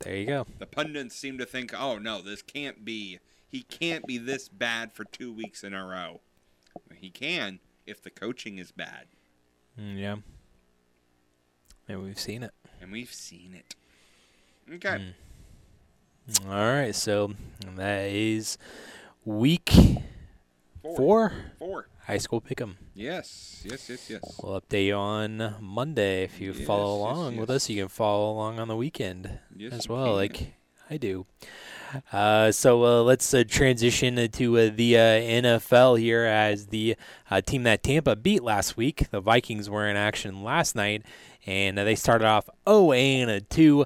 there 0.00 0.16
you 0.16 0.26
go. 0.26 0.46
The 0.58 0.66
pundits 0.66 1.14
seem 1.14 1.38
to 1.38 1.46
think, 1.46 1.72
oh 1.78 1.98
no, 1.98 2.22
this 2.22 2.42
can't 2.42 2.84
be. 2.84 3.20
He 3.50 3.62
can't 3.62 4.06
be 4.06 4.18
this 4.18 4.48
bad 4.48 4.92
for 4.92 5.04
two 5.04 5.32
weeks 5.32 5.64
in 5.64 5.74
a 5.74 5.86
row. 5.86 6.20
He 6.94 7.10
can 7.10 7.60
if 7.88 8.02
the 8.02 8.10
coaching 8.10 8.58
is 8.58 8.70
bad, 8.72 9.06
Mm, 9.80 9.98
yeah. 9.98 10.16
Maybe 11.88 12.00
we've 12.02 12.18
seen 12.18 12.42
it. 12.42 12.52
and 12.80 12.92
we've 12.92 13.12
seen 13.12 13.54
it. 13.54 13.74
Okay. 14.74 15.14
All 16.44 16.50
right. 16.50 16.94
So, 16.94 17.32
that 17.76 18.06
is 18.10 18.58
week 19.24 19.72
four. 20.82 21.32
Four. 21.58 21.88
High 22.06 22.18
school 22.18 22.40
pick'em. 22.40 22.76
Yes. 22.94 23.62
Yes. 23.64 23.88
Yes. 23.88 24.10
Yes. 24.10 24.40
We'll 24.42 24.60
update 24.60 24.86
you 24.86 24.94
on 24.94 25.54
Monday. 25.60 26.24
If 26.24 26.40
you 26.40 26.52
follow 26.54 26.98
Yes, 26.98 27.08
yes, 27.08 27.16
along 27.18 27.36
with 27.36 27.50
us, 27.50 27.68
you 27.70 27.82
can 27.82 27.88
follow 27.88 28.32
along 28.32 28.58
on 28.58 28.68
the 28.68 28.76
weekend 28.76 29.38
Yes, 29.56 29.72
as 29.74 29.88
well, 29.88 30.06
can. 30.06 30.14
like 30.14 30.54
I 30.90 30.96
do. 30.96 31.26
Uh, 32.12 32.52
so 32.52 32.84
uh, 32.84 33.02
let's 33.02 33.32
uh, 33.32 33.44
transition 33.48 34.16
to 34.30 34.58
uh, 34.58 34.70
the 34.74 34.96
uh, 34.96 35.00
NFL 35.00 35.98
here 35.98 36.24
as 36.24 36.66
the 36.66 36.96
uh, 37.30 37.40
team 37.40 37.62
that 37.62 37.82
Tampa 37.82 38.14
beat 38.16 38.42
last 38.42 38.76
week. 38.76 39.08
The 39.10 39.20
Vikings 39.20 39.70
were 39.70 39.88
in 39.88 39.96
action 39.96 40.42
last 40.42 40.74
night, 40.76 41.02
and 41.46 41.78
uh, 41.78 41.84
they 41.84 41.94
started 41.94 42.26
off 42.26 42.48
0 42.68 42.92
and 42.92 43.48
2. 43.48 43.84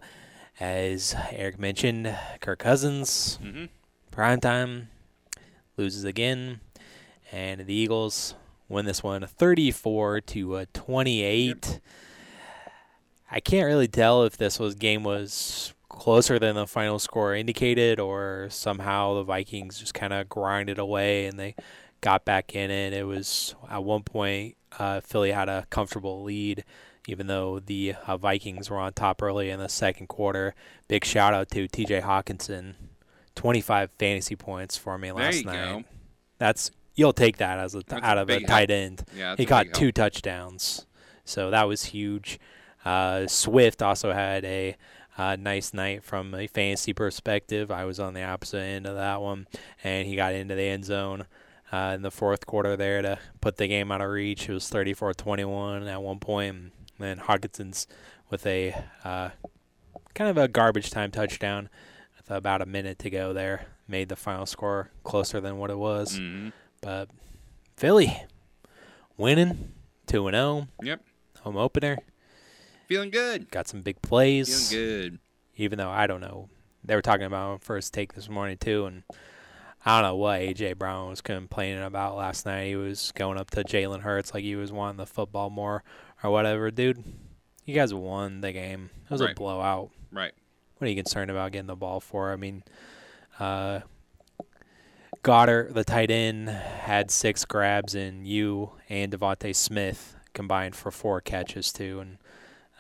As 0.60 1.14
Eric 1.30 1.58
mentioned, 1.58 2.16
Kirk 2.40 2.58
Cousins, 2.60 3.38
Mhm. 3.42 3.68
prime 4.10 4.40
time, 4.40 4.88
loses 5.76 6.04
again, 6.04 6.60
and 7.32 7.66
the 7.66 7.74
Eagles 7.74 8.34
win 8.68 8.84
this 8.84 9.02
one 9.02 9.26
34 9.26 10.20
to 10.20 10.54
uh, 10.56 10.64
28. 10.72 11.80
I 13.30 13.40
can't 13.40 13.66
really 13.66 13.88
tell 13.88 14.24
if 14.24 14.36
this 14.36 14.58
was 14.58 14.74
game 14.74 15.02
was 15.04 15.72
closer 16.02 16.36
than 16.36 16.56
the 16.56 16.66
final 16.66 16.98
score 16.98 17.32
indicated, 17.32 18.00
or 18.00 18.48
somehow 18.50 19.14
the 19.14 19.22
Vikings 19.22 19.78
just 19.78 19.94
kind 19.94 20.12
of 20.12 20.28
grinded 20.28 20.80
away 20.80 21.26
and 21.26 21.38
they 21.38 21.54
got 22.00 22.24
back 22.24 22.56
in 22.56 22.72
it. 22.72 22.92
It 22.92 23.04
was 23.04 23.54
at 23.70 23.84
one 23.84 24.02
point 24.02 24.56
uh, 24.80 25.00
Philly 25.00 25.30
had 25.30 25.48
a 25.48 25.64
comfortable 25.70 26.24
lead, 26.24 26.64
even 27.06 27.28
though 27.28 27.60
the 27.60 27.94
uh, 28.04 28.16
Vikings 28.16 28.68
were 28.68 28.78
on 28.80 28.94
top 28.94 29.22
early 29.22 29.48
in 29.48 29.60
the 29.60 29.68
second 29.68 30.08
quarter. 30.08 30.56
Big 30.88 31.04
shout 31.04 31.34
out 31.34 31.52
to 31.52 31.68
T.J. 31.68 32.00
Hockenson, 32.00 32.74
25 33.36 33.92
fantasy 33.96 34.34
points 34.34 34.76
for 34.76 34.98
me 34.98 35.12
last 35.12 35.44
night. 35.44 35.54
go. 35.54 35.84
That's 36.38 36.72
you'll 36.96 37.12
take 37.12 37.36
that 37.36 37.60
as 37.60 37.76
a 37.76 37.82
out 37.92 38.18
a 38.18 38.22
of 38.22 38.28
a 38.28 38.40
tight 38.40 38.70
help. 38.70 38.82
end. 38.82 39.04
Yeah, 39.16 39.36
he 39.36 39.46
caught 39.46 39.66
two 39.72 39.84
help. 39.84 39.94
touchdowns, 39.94 40.84
so 41.24 41.52
that 41.52 41.68
was 41.68 41.84
huge. 41.84 42.40
Uh, 42.84 43.28
Swift 43.28 43.80
also 43.82 44.12
had 44.12 44.44
a 44.44 44.76
uh, 45.18 45.36
nice 45.39 45.72
night 45.74 46.02
from 46.05 46.34
a 46.34 46.47
fantasy 46.47 46.93
perspective. 46.93 47.70
I 47.70 47.84
was 47.84 48.01
on 48.01 48.14
the 48.14 48.22
opposite 48.22 48.59
end 48.62 48.86
of 48.86 48.94
that 48.97 49.20
one, 49.20 49.47
and 49.84 50.06
he 50.06 50.16
got 50.16 50.34
into 50.34 50.55
the 50.55 50.62
end 50.62 50.84
zone 50.84 51.26
uh, 51.72 51.93
in 51.94 52.02
the 52.02 52.10
fourth 52.10 52.47
quarter 52.47 52.76
there 52.76 53.02
to 53.02 53.18
put 53.40 53.56
the 53.56 53.66
game 53.68 53.90
out 53.93 54.01
of 54.01 54.10
reach. 54.10 54.48
It 54.48 54.52
was 54.55 54.70
34-21 54.70 55.90
at 55.90 56.02
one 56.02 56.18
point, 56.18 56.56
and 56.56 56.70
then 56.98 57.18
Hockenson's 57.18 57.86
with 58.30 58.47
a 58.47 58.74
uh, 59.05 59.30
kind 60.14 60.30
of 60.30 60.39
a 60.39 60.48
garbage 60.48 60.90
time 60.90 61.10
touchdown 61.10 61.68
with 62.16 62.30
about 62.30 62.62
a 62.62 62.66
minute 62.66 62.98
to 63.01 63.10
go 63.10 63.32
there 63.32 63.66
made 63.89 64.09
the 64.09 64.16
final 64.16 64.47
score 64.47 64.90
closer 65.05 65.40
than 65.40 65.59
what 65.59 65.70
it 65.70 65.76
was. 65.76 66.18
Mhm. 66.18 66.52
But 66.80 67.09
Philly 67.76 68.22
winning 69.16 69.72
2 70.06 70.26
and 70.28 70.34
0. 70.34 70.68
Yep. 70.82 71.01
Home 71.43 71.56
opener. 71.56 71.98
Feeling 72.86 73.10
good. 73.10 73.50
Got 73.50 73.68
some 73.68 73.82
big 73.82 74.00
plays. 74.02 74.70
Feeling 74.70 74.84
good. 74.84 75.18
Even 75.56 75.78
though 75.78 75.90
I 75.90 76.06
don't 76.06 76.20
know. 76.20 76.48
They 76.84 76.94
were 76.94 77.02
talking 77.02 77.26
about 77.26 77.62
first 77.62 77.94
take 77.94 78.14
this 78.14 78.28
morning 78.28 78.59
too 78.59 78.86
and 78.86 79.04
I 79.84 80.00
don't 80.00 80.10
know 80.10 80.16
what 80.16 80.40
AJ 80.40 80.78
Brown 80.78 81.10
was 81.10 81.20
complaining 81.20 81.82
about 81.82 82.16
last 82.16 82.46
night. 82.46 82.68
He 82.68 82.76
was 82.76 83.10
going 83.12 83.36
up 83.36 83.50
to 83.50 83.64
Jalen 83.64 84.00
Hurts 84.00 84.32
like 84.32 84.44
he 84.44 84.54
was 84.54 84.70
wanting 84.70 84.96
the 84.96 85.06
football 85.06 85.50
more 85.50 85.82
or 86.22 86.30
whatever. 86.30 86.70
Dude, 86.70 87.02
you 87.64 87.74
guys 87.74 87.92
won 87.92 88.42
the 88.42 88.52
game. 88.52 88.90
It 89.04 89.10
was 89.10 89.20
a 89.20 89.34
blowout. 89.34 89.90
Right. 90.12 90.32
What 90.78 90.86
are 90.86 90.90
you 90.90 90.96
concerned 90.96 91.30
about 91.32 91.50
getting 91.50 91.66
the 91.66 91.74
ball 91.74 91.98
for? 91.98 92.32
I 92.32 92.36
mean, 92.36 92.62
uh, 93.40 93.80
Goedert, 95.24 95.74
the 95.74 95.84
tight 95.84 96.10
end, 96.10 96.48
had 96.48 97.10
six 97.10 97.44
grabs, 97.44 97.94
and 97.94 98.26
you 98.26 98.72
and 98.88 99.12
DeVonta 99.12 99.54
Smith 99.54 100.16
combined 100.32 100.76
for 100.76 100.90
four 100.90 101.20
catches 101.20 101.72
too. 101.72 102.00
And 102.00 102.18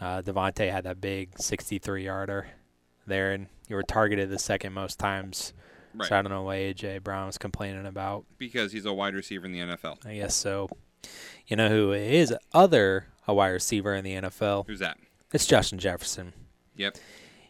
uh, 0.02 0.22
DeVonta 0.22 0.70
had 0.70 0.84
that 0.84 1.00
big 1.00 1.32
63-yarder 1.36 2.48
there, 3.06 3.32
and 3.32 3.46
you 3.68 3.76
were 3.76 3.82
targeted 3.82 4.30
the 4.30 4.38
second 4.38 4.72
most 4.72 4.98
times. 4.98 5.52
Right. 5.94 6.08
So 6.08 6.16
I 6.16 6.22
don't 6.22 6.32
know 6.32 6.42
what 6.42 6.56
AJ 6.56 7.02
Brown 7.04 7.26
was 7.26 7.38
complaining 7.38 7.86
about. 7.86 8.24
Because 8.38 8.72
he's 8.72 8.86
a 8.86 8.92
wide 8.92 9.14
receiver 9.14 9.46
in 9.46 9.52
the 9.52 9.60
NFL. 9.60 10.04
I 10.04 10.16
guess 10.16 10.34
so. 10.34 10.68
You 11.46 11.56
know 11.56 11.68
who 11.68 11.92
is 11.92 12.34
other 12.52 13.06
a 13.28 13.34
wide 13.34 13.50
receiver 13.50 13.94
in 13.94 14.04
the 14.04 14.14
NFL? 14.14 14.66
Who's 14.66 14.80
that? 14.80 14.98
It's 15.32 15.46
Justin 15.46 15.78
Jefferson. 15.78 16.32
Yep. 16.76 16.96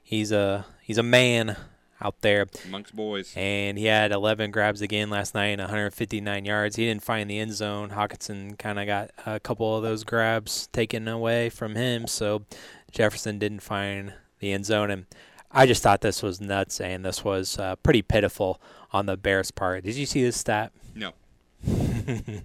He's 0.02 0.32
a 0.32 0.66
he's 0.82 0.98
a 0.98 1.02
man 1.02 1.56
out 2.02 2.20
there. 2.20 2.46
Amongst 2.66 2.94
boys. 2.96 3.32
And 3.36 3.78
he 3.78 3.86
had 3.86 4.12
11 4.12 4.50
grabs 4.50 4.82
again 4.82 5.08
last 5.10 5.34
night 5.34 5.46
and 5.48 5.60
159 5.60 6.44
yards. 6.44 6.76
He 6.76 6.86
didn't 6.86 7.02
find 7.04 7.30
the 7.30 7.38
end 7.38 7.52
zone. 7.52 7.90
Hockenson 7.90 8.58
kind 8.58 8.78
of 8.78 8.86
got 8.86 9.10
a 9.26 9.38
couple 9.40 9.76
of 9.76 9.82
those 9.82 10.04
grabs 10.04 10.66
taken 10.68 11.06
away 11.08 11.48
from 11.48 11.74
him, 11.76 12.06
so 12.06 12.42
Jefferson 12.90 13.38
didn't 13.38 13.60
find 13.60 14.14
the 14.40 14.52
end 14.52 14.66
zone. 14.66 14.90
And 14.90 15.06
I 15.50 15.66
just 15.66 15.82
thought 15.82 16.00
this 16.00 16.22
was 16.22 16.40
nuts, 16.40 16.80
and 16.80 17.04
this 17.04 17.24
was 17.24 17.58
uh, 17.58 17.76
pretty 17.76 18.02
pitiful 18.02 18.60
on 18.92 19.06
the 19.06 19.16
Bears' 19.16 19.50
part. 19.50 19.84
Did 19.84 19.94
you 19.96 20.06
see 20.06 20.22
this 20.22 20.36
stat? 20.36 20.72
No. 20.94 21.12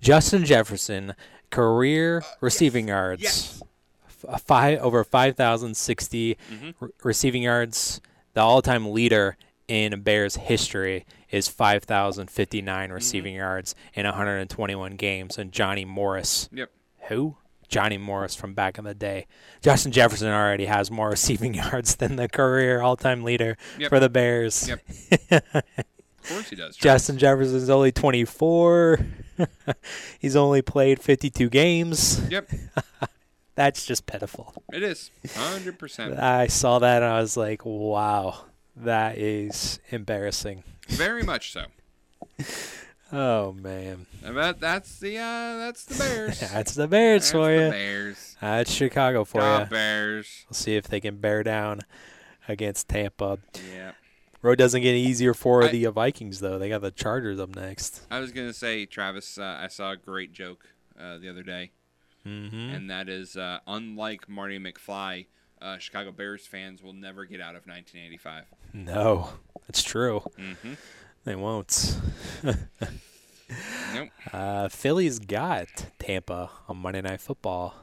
Justin 0.00 0.44
Jefferson, 0.44 1.14
career 1.50 2.22
receiving 2.40 2.88
yards, 2.88 3.22
Yes. 3.22 3.62
F- 4.06 4.24
uh, 4.28 4.36
five 4.38 4.78
over 4.80 5.02
5,060 5.04 6.36
Mhm. 6.52 6.74
re- 6.80 6.88
receiving 7.02 7.42
yards. 7.42 8.00
The 8.34 8.40
all-time 8.40 8.92
leader 8.92 9.36
in 9.68 10.00
Bears 10.02 10.36
history 10.36 11.06
is 11.30 11.48
5,059 11.48 12.64
Mm-hmm. 12.88 12.92
receiving 12.92 13.34
yards 13.34 13.74
in 13.94 14.04
121 14.06 14.96
games, 14.96 15.38
and 15.38 15.52
Johnny 15.52 15.84
Morris. 15.84 16.48
Yep. 16.52 16.70
Who? 17.08 17.36
Johnny 17.68 17.98
Morris 17.98 18.34
from 18.34 18.52
back 18.54 18.78
in 18.78 18.84
the 18.84 18.94
day. 18.94 19.26
Justin 19.62 19.92
Jefferson 19.92 20.28
already 20.28 20.64
has 20.66 20.90
more 20.90 21.08
receiving 21.10 21.54
yards 21.54 21.94
than 21.96 22.16
the 22.16 22.28
career 22.28 22.80
all-time 22.82 23.22
leader 23.22 23.56
Yep. 23.78 23.88
for 23.90 24.00
the 24.00 24.08
Bears. 24.08 24.68
Yep. 25.30 25.42
Of 26.22 26.28
course 26.28 26.50
he 26.50 26.56
does. 26.56 26.76
Justin 26.76 27.16
Jefferson's 27.16 27.70
only 27.70 27.92
24. 27.92 29.00
He's 30.18 30.36
only 30.36 30.60
played 30.60 31.00
52 31.00 31.48
games. 31.48 32.20
Yep. 32.30 32.50
That's 33.54 33.84
just 33.86 34.06
pitiful. 34.06 34.54
It 34.72 34.82
is. 34.82 35.10
100%. 35.26 36.18
I 36.22 36.46
saw 36.46 36.78
that 36.78 37.02
and 37.02 37.12
I 37.12 37.20
was 37.20 37.36
like, 37.36 37.64
wow, 37.64 38.44
that 38.76 39.18
is 39.18 39.80
embarrassing. 39.90 40.64
Very 40.88 41.22
much 41.22 41.52
so. 41.52 41.64
Oh, 43.12 43.52
man. 43.52 44.06
That, 44.22 44.60
that's 44.60 45.00
the 45.00 45.18
uh, 45.18 45.56
that's 45.58 45.84
the 45.84 45.96
Bears. 45.98 46.38
That's 46.52 46.74
the 46.76 46.86
Bears 46.86 47.22
That's 47.22 47.32
for 47.32 47.48
the 47.48 47.64
you. 47.64 47.70
Bears. 47.70 48.36
That's 48.40 48.70
Chicago 48.72 49.24
for 49.24 49.40
Go 49.40 49.58
you. 49.58 49.64
Bears. 49.64 50.44
We'll 50.48 50.54
see 50.54 50.76
if 50.76 50.86
they 50.86 51.00
can 51.00 51.16
bear 51.16 51.42
down 51.42 51.80
against 52.46 52.88
Tampa. 52.88 53.38
Yeah. 53.74 53.92
Road 54.42 54.58
doesn't 54.58 54.82
get 54.82 54.94
easier 54.94 55.34
for 55.34 55.64
I- 55.64 55.68
the 55.72 55.86
uh, 55.86 55.90
Vikings, 55.90 56.38
though. 56.38 56.56
They 56.58 56.68
got 56.68 56.82
the 56.82 56.92
Chargers 56.92 57.40
up 57.40 57.56
next. 57.56 58.02
I 58.12 58.20
was 58.20 58.30
gonna 58.30 58.52
say, 58.52 58.86
Travis. 58.86 59.38
Uh, 59.38 59.58
I 59.60 59.66
saw 59.66 59.90
a 59.90 59.96
great 59.96 60.32
joke 60.32 60.68
uh, 60.96 61.18
the 61.18 61.28
other 61.28 61.42
day, 61.42 61.72
Mhm. 62.26 62.74
and 62.76 62.90
that 62.90 63.08
is, 63.08 63.36
uh, 63.36 63.60
unlike 63.66 64.28
Marty 64.28 64.58
McFly, 64.58 65.26
uh, 65.62 65.78
Chicago 65.78 66.12
Bears 66.12 66.46
fans 66.46 66.82
will 66.82 66.92
never 66.92 67.24
get 67.24 67.40
out 67.40 67.54
of 67.56 67.66
1985. 67.66 68.44
No, 68.72 69.30
that's 69.66 69.82
true. 69.82 70.22
Mhm. 70.38 70.76
They 71.24 71.34
won't. 71.36 71.96
Nope. 73.94 74.08
Uh, 74.32 74.68
Philly's 74.68 75.18
got 75.18 75.68
Tampa 75.98 76.50
on 76.68 76.76
Monday 76.76 77.00
Night 77.00 77.20
Football 77.20 77.74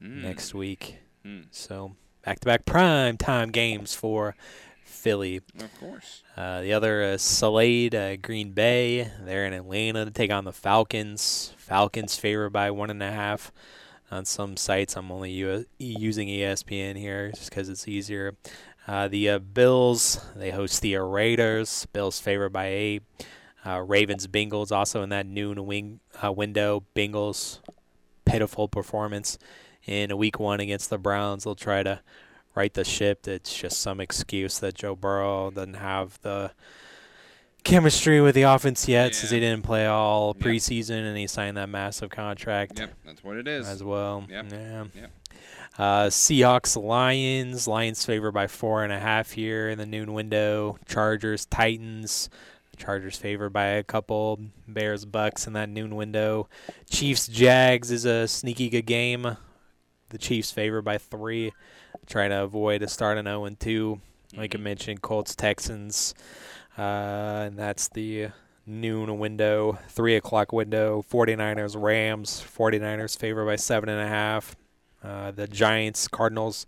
Mm. 0.00 0.22
next 0.22 0.54
week. 0.54 0.98
Mm. 1.24 1.46
So 1.50 1.96
back 2.24 2.38
to 2.40 2.46
back 2.46 2.64
prime 2.64 3.16
time 3.16 3.50
games 3.50 3.94
for 3.96 4.36
Philly. 4.84 5.40
Of 5.58 5.74
course. 5.80 6.22
Uh, 6.36 6.60
the 6.62 6.72
other 6.72 7.02
is 7.02 7.20
Salade, 7.22 7.94
uh, 7.94 8.14
Green 8.16 8.52
Bay. 8.52 9.10
They're 9.20 9.44
in 9.44 9.52
Atlanta 9.52 10.04
to 10.04 10.12
take 10.12 10.30
on 10.30 10.44
the 10.44 10.52
Falcons. 10.52 11.52
Falcons 11.56 12.16
favored 12.16 12.50
by 12.50 12.70
one 12.70 12.88
and 12.90 13.02
a 13.02 13.10
half. 13.10 13.50
On 14.10 14.24
some 14.24 14.56
sites, 14.56 14.96
I'm 14.96 15.12
only 15.12 15.30
using 15.78 16.28
ESPN 16.28 16.96
here 16.96 17.30
just 17.32 17.50
because 17.50 17.68
it's 17.68 17.86
easier. 17.86 18.36
Uh, 18.86 19.06
the 19.06 19.28
uh, 19.28 19.38
Bills, 19.38 20.24
they 20.34 20.50
host 20.50 20.80
the 20.80 20.96
Raiders. 20.96 21.86
Bills 21.92 22.18
favored 22.18 22.50
by 22.50 22.68
eight. 22.68 23.02
Uh, 23.66 23.80
Ravens, 23.80 24.26
Bengals 24.26 24.72
also 24.72 25.02
in 25.02 25.10
that 25.10 25.26
noon 25.26 25.66
wing 25.66 26.00
uh, 26.24 26.32
window. 26.32 26.84
Bengals, 26.96 27.58
pitiful 28.24 28.66
performance 28.66 29.36
in 29.84 30.16
week 30.16 30.40
one 30.40 30.60
against 30.60 30.88
the 30.88 30.96
Browns. 30.96 31.44
They'll 31.44 31.54
try 31.54 31.82
to 31.82 32.00
right 32.54 32.72
the 32.72 32.84
ship. 32.84 33.28
It's 33.28 33.54
just 33.54 33.80
some 33.80 34.00
excuse 34.00 34.58
that 34.60 34.74
Joe 34.74 34.96
Burrow 34.96 35.50
doesn't 35.50 35.74
have 35.74 36.18
the 36.22 36.52
chemistry 37.64 38.20
with 38.20 38.34
the 38.34 38.42
offense 38.42 38.88
yet 38.88 39.14
since 39.14 39.30
he 39.30 39.40
didn't 39.40 39.62
play 39.62 39.86
all 39.86 40.34
preseason 40.34 41.06
and 41.06 41.16
he 41.16 41.26
signed 41.26 41.56
that 41.56 41.68
massive 41.68 42.10
contract. 42.10 42.78
Yep, 42.78 42.94
that's 43.04 43.24
what 43.24 43.36
it 43.36 43.46
is. 43.46 43.68
As 43.68 43.82
well. 43.82 44.24
Yep. 44.28 44.46
Yeah. 44.50 44.84
Yep. 44.94 45.10
Uh, 45.78 46.06
Seahawks, 46.06 46.80
Lions. 46.82 47.68
Lions 47.68 48.04
favored 48.04 48.32
by 48.32 48.46
four 48.48 48.82
and 48.82 48.92
a 48.92 48.98
half 48.98 49.30
here 49.32 49.68
in 49.68 49.78
the 49.78 49.86
noon 49.86 50.12
window. 50.12 50.76
Chargers, 50.86 51.46
Titans. 51.46 52.28
Chargers 52.76 53.16
favored 53.16 53.50
by 53.52 53.66
a 53.66 53.84
couple. 53.84 54.40
Bears, 54.66 55.04
Bucks 55.04 55.46
in 55.46 55.52
that 55.52 55.68
noon 55.68 55.94
window. 55.94 56.48
Chiefs, 56.90 57.28
Jags 57.28 57.90
is 57.90 58.04
a 58.04 58.26
sneaky 58.26 58.68
good 58.68 58.86
game. 58.86 59.36
The 60.10 60.18
Chiefs 60.18 60.50
favored 60.50 60.82
by 60.82 60.98
three. 60.98 61.52
Trying 62.06 62.30
to 62.30 62.42
avoid 62.42 62.82
a 62.82 62.88
start 62.88 63.18
an 63.18 63.26
0 63.26 63.44
and 63.44 63.60
2. 63.60 64.00
Like 64.36 64.54
I 64.54 64.58
mentioned, 64.58 65.02
Colts, 65.02 65.34
Texans. 65.34 66.14
Uh, 66.78 67.44
and 67.46 67.58
that's 67.58 67.88
the 67.88 68.28
noon 68.66 69.18
window, 69.18 69.78
3 69.88 70.16
o'clock 70.16 70.52
window. 70.52 71.04
49ers, 71.10 71.80
Rams. 71.80 72.42
49ers 72.56 73.18
favored 73.18 73.46
by 73.46 73.56
7.5. 73.56 74.52
Uh, 75.02 75.30
the 75.30 75.46
Giants, 75.48 76.06
Cardinals. 76.08 76.66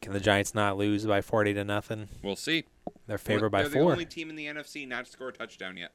Can 0.00 0.12
the 0.12 0.20
Giants 0.20 0.54
not 0.54 0.76
lose 0.76 1.06
by 1.06 1.20
40 1.20 1.54
to 1.54 1.64
nothing? 1.64 2.08
We'll 2.22 2.36
see. 2.36 2.64
They're 3.06 3.18
favored 3.18 3.50
by 3.50 3.62
They're 3.62 3.70
four. 3.70 3.84
the 3.86 3.90
only 3.92 4.04
team 4.06 4.30
in 4.30 4.36
the 4.36 4.46
NFC 4.46 4.86
not 4.86 5.06
to 5.06 5.10
score 5.10 5.28
a 5.28 5.32
touchdown 5.32 5.76
yet. 5.76 5.92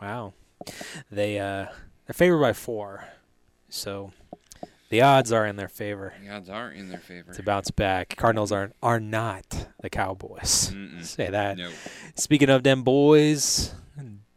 Wow. 0.00 0.32
They 1.10 1.38
uh 1.38 1.66
they're 2.06 2.14
favored 2.14 2.40
by 2.40 2.52
four. 2.52 3.04
So 3.68 4.12
the 4.88 5.02
odds 5.02 5.32
are 5.32 5.46
in 5.46 5.56
their 5.56 5.68
favor. 5.68 6.14
The 6.22 6.28
odds 6.30 6.48
are 6.48 6.70
in 6.70 6.88
their 6.88 6.98
favor. 6.98 7.32
To 7.32 7.42
bounce 7.42 7.70
back. 7.70 8.14
Cardinals 8.16 8.52
are 8.52 8.72
are 8.82 9.00
not 9.00 9.68
the 9.80 9.90
Cowboys. 9.90 10.70
Mm-mm. 10.70 11.04
Say 11.04 11.28
that. 11.30 11.56
No. 11.58 11.70
Speaking 12.14 12.50
of 12.50 12.62
them 12.62 12.82
boys, 12.82 13.74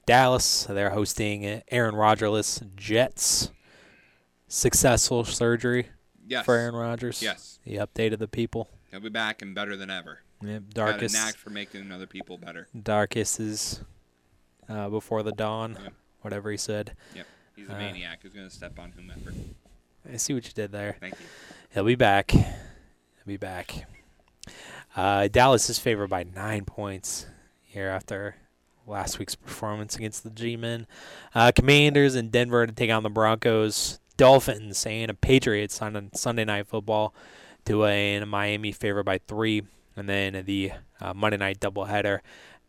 Dallas, 0.05 0.63
they're 0.63 0.89
hosting 0.89 1.61
Aaron 1.69 1.93
Rodgerless 1.95 2.75
Jets. 2.75 3.51
Successful 4.47 5.23
surgery 5.25 5.89
Yes. 6.27 6.45
for 6.45 6.55
Aaron 6.55 6.75
Rodgers. 6.75 7.21
Yes. 7.21 7.59
He 7.63 7.75
updated 7.75 8.17
the 8.17 8.27
people. 8.27 8.69
He'll 8.89 8.99
be 8.99 9.09
back 9.09 9.41
and 9.43 9.53
better 9.53 9.77
than 9.77 9.91
ever. 9.91 10.19
Yep, 10.41 10.63
Got 10.73 10.87
a 10.89 10.91
darkest 10.93 11.15
knack 11.15 11.35
for 11.35 11.49
making 11.51 11.91
other 11.91 12.07
people 12.07 12.37
better. 12.37 12.67
darkest 12.81 13.39
is 13.39 13.81
uh, 14.67 14.89
before 14.89 15.21
the 15.21 15.31
dawn. 15.31 15.77
Yep. 15.83 15.93
Whatever 16.21 16.49
he 16.51 16.57
said. 16.57 16.95
Yep. 17.15 17.27
He's 17.55 17.69
a 17.69 17.75
Uh, 17.75 17.77
maniac 17.77 18.19
who's 18.23 18.33
going 18.33 18.47
to 18.47 18.53
step 18.53 18.79
on 18.79 18.91
whomever. 18.91 19.33
I 20.11 20.17
see 20.17 20.33
what 20.33 20.45
you 20.45 20.53
did 20.53 20.71
there. 20.71 20.97
Thank 20.99 21.13
you. 21.19 21.25
He'll 21.71 21.83
be 21.83 21.95
back. 21.95 22.31
He'll 22.31 22.45
be 23.25 23.37
back. 23.37 23.85
Uh, 24.95 25.27
Dallas 25.27 25.69
is 25.69 25.79
favored 25.79 26.09
by 26.09 26.23
nine 26.23 26.65
points 26.65 27.25
here 27.63 27.87
after 27.87 28.35
last 28.87 29.19
week's 29.19 29.35
performance 29.35 29.95
against 29.95 30.23
the 30.23 30.29
G-Men. 30.29 30.87
Uh, 31.35 31.51
Commanders 31.55 32.15
in 32.15 32.29
Denver 32.29 32.65
to 32.65 32.73
take 32.73 32.89
on 32.89 33.03
the 33.03 33.09
Broncos. 33.09 33.99
Dolphins 34.17 34.85
and 34.85 35.09
the 35.09 35.13
Patriots 35.13 35.81
on 35.81 36.09
Sunday 36.13 36.43
Night 36.43 36.67
Football 36.67 37.13
to 37.65 37.85
a 37.85 38.19
Miami 38.25 38.73
favored 38.73 39.05
by 39.05 39.19
three. 39.19 39.61
And 39.95 40.09
then 40.09 40.43
the 40.45 40.73
uh, 40.99 41.13
Monday 41.13 41.37
Night 41.37 41.59
doubleheader 41.59 42.19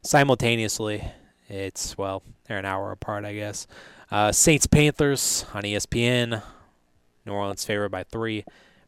simultaneously. 0.02 1.04
It's, 1.48 1.98
well, 1.98 2.22
they're 2.44 2.58
an 2.58 2.64
hour 2.64 2.92
apart, 2.92 3.24
I 3.24 3.34
guess. 3.34 3.66
Uh, 4.10 4.30
Saints 4.30 4.66
Panthers 4.66 5.44
on 5.52 5.64
ESPN. 5.64 6.42
New 7.26 7.32
Orleans 7.32 7.64
favored 7.64 7.90
by 7.90 8.04
three. 8.04 8.44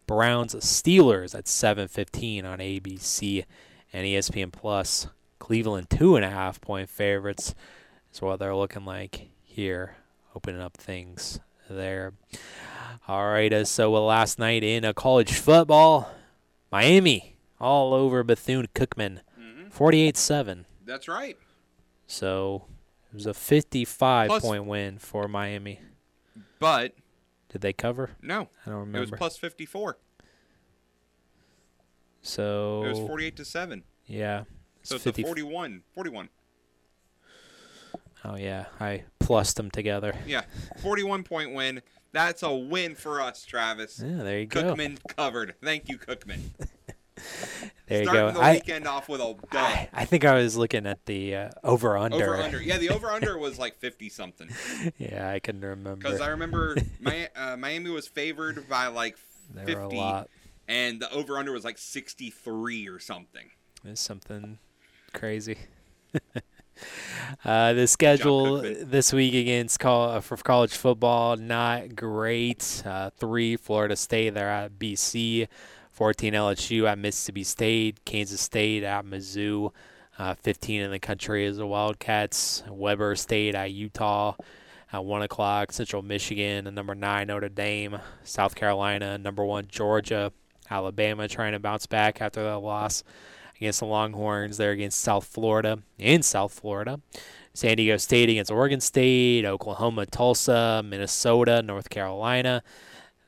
Browns 0.07 0.55
Steelers 0.57 1.35
at 1.35 1.45
7:15 1.47 2.45
on 2.45 2.59
ABC 2.59 3.45
and 3.93 4.05
ESPN 4.07 4.53
Plus. 4.53 5.07
Cleveland 5.39 5.91
two 5.91 6.17
and 6.17 6.25
a 6.25 6.31
half 6.31 6.61
point 6.61 6.89
favorites 6.89 7.55
is 8.13 8.23
what 8.23 8.39
they're 8.39 8.55
looking 8.55 8.85
like 8.85 9.29
here, 9.43 9.97
opening 10.35 10.61
up 10.61 10.77
things 10.77 11.41
there. 11.69 12.13
All 13.09 13.27
right, 13.27 13.53
uh, 13.53 13.65
so 13.65 13.95
uh, 13.97 14.01
last 14.01 14.39
night 14.39 14.63
in 14.63 14.85
a 14.85 14.95
college 14.95 15.33
football, 15.33 16.11
Miami 16.71 17.37
all 17.61 17.95
over 17.95 18.23
Bethune 18.23 18.69
Cookman, 18.75 19.21
48-7. 19.71 20.65
That's 20.85 21.09
right. 21.09 21.37
So 22.07 22.65
it 23.13 23.15
was 23.17 23.27
a 23.27 23.35
55 23.35 24.29
Plus- 24.29 24.43
point 24.43 24.67
win 24.67 24.99
for 24.99 25.27
Miami. 25.29 25.81
But 26.59 26.93
Did 27.53 27.61
they 27.61 27.73
cover? 27.73 28.11
no, 28.23 28.49
I 28.67 28.71
don't 28.71 28.81
remember. 28.81 28.99
it 28.99 29.01
was 29.03 29.11
plus 29.11 29.37
54. 29.37 29.99
so 32.23 32.85
It 32.85 32.89
was 32.89 32.99
48 32.99 33.37
to 33.37 33.45
7. 33.45 33.83
Yeah. 34.07 34.45
So 34.83 34.97
it's 34.97 35.05
50 35.05 35.23
a 35.23 35.25
41. 35.27 35.83
41. 35.95 36.29
Oh 38.25 38.37
yeah, 38.37 38.67
I 38.81 39.05
plussed 39.19 39.57
them 39.57 39.71
together. 39.71 40.15
Yeah. 40.27 40.43
41 40.81 41.25
point 41.25 41.53
win. 41.55 41.83
That's 42.13 42.43
a 42.43 42.55
win 42.55 42.95
for 42.95 43.21
us, 43.21 43.45
Travis. 43.45 44.03
Yeah, 44.05 44.23
there 44.23 44.41
you 44.41 44.47
go. 44.47 44.63
Cookman 44.75 44.99
covered. 45.17 45.55
Thank 45.63 45.89
you, 45.89 45.99
Cookman. 45.99 46.41
There 47.89 47.99
you 47.99 48.05
Starting 48.07 48.35
go. 48.35 48.41
the 48.41 48.47
I, 48.47 48.53
weekend 48.55 48.87
off 48.87 49.09
with 49.09 49.21
a 49.21 49.35
dub. 49.35 49.39
I, 49.53 49.89
I 49.93 50.05
think 50.07 50.25
I 50.25 50.35
was 50.37 50.57
looking 50.57 50.87
at 50.87 51.05
the 51.05 51.35
uh, 51.37 51.51
over 51.63 51.99
under. 51.99 52.17
Over 52.17 52.37
under. 52.37 52.63
Yeah, 52.63 52.79
the 52.79 52.89
over 52.95 53.09
under 53.11 53.37
was 53.37 53.59
like 53.59 53.77
50 53.81 54.09
something. 54.09 54.49
yeah, 54.97 55.29
I 55.29 55.39
couldn't 55.41 55.61
remember. 55.61 55.97
Because 55.97 56.21
I 56.23 56.29
remember 56.29 56.77
Mi- 57.01 57.27
uh, 57.37 57.57
Miami 57.59 57.91
was 57.91 58.07
favored 58.07 58.67
by 58.67 58.87
like 58.87 59.19
There 59.53 59.67
50, 59.67 59.75
were 59.75 59.83
a 59.83 59.89
lot. 59.95 60.31
and 60.69 61.01
the 61.01 61.13
over 61.13 61.37
under 61.37 61.53
was 61.53 61.65
like 61.65 61.77
63 61.77 62.89
or 62.89 62.99
something. 62.99 63.51
It's 63.85 64.01
something 64.01 64.59
crazy. 65.13 65.59
uh, 67.45 67.73
the 67.75 67.87
schedule 67.87 68.63
this 68.63 69.13
week 69.13 69.35
against 69.35 69.79
call 69.81 70.09
uh, 70.11 70.21
for 70.21 70.37
college 70.39 70.73
football 70.75 71.37
not 71.37 71.95
great. 71.95 72.83
Uh, 72.87 73.11
three 73.19 73.57
Florida 73.57 73.97
State, 73.97 74.31
they're 74.35 74.49
at 74.49 74.79
BC. 74.79 75.49
14 75.93 76.33
LSU 76.33 76.89
at 76.89 76.99
Mississippi 76.99 77.45
State. 77.45 78.05
Kansas 78.05 78.41
State 78.41 78.83
at 78.83 79.05
Mizzou. 79.05 79.73
Uh, 80.19 80.35
15 80.35 80.83
in 80.83 80.91
the 80.91 80.99
country 80.99 81.45
is 81.45 81.59
the 81.59 81.67
Wildcats. 81.67 82.63
Weber 82.69 83.15
State 83.15 83.55
at 83.55 83.73
Utah. 83.73 84.35
At 84.93 85.05
1 85.05 85.23
o'clock, 85.23 85.73
Central 85.73 86.03
Michigan, 86.03 86.73
number 86.75 86.95
9, 86.95 87.27
Notre 87.27 87.49
Dame. 87.49 87.99
South 88.25 88.55
Carolina, 88.55 89.17
number 89.17 89.45
1, 89.45 89.69
Georgia. 89.69 90.33
Alabama 90.71 91.29
trying 91.29 91.53
to 91.53 91.59
bounce 91.59 91.87
back 91.87 92.21
after 92.21 92.43
that 92.43 92.59
loss 92.59 93.03
against 93.57 93.81
the 93.81 93.87
Longhorns. 93.87 94.57
They're 94.57 94.73
against 94.73 95.01
South 95.01 95.25
Florida 95.25 95.79
in 95.99 96.23
South 96.23 96.53
Florida. 96.53 97.01
San 97.55 97.77
Diego 97.77 97.97
State 97.99 98.31
against 98.31 98.51
Oregon 98.51 98.81
State, 98.81 99.45
Oklahoma, 99.45 100.07
Tulsa, 100.07 100.83
Minnesota, 100.85 101.63
North 101.63 101.91
Carolina. 101.91 102.63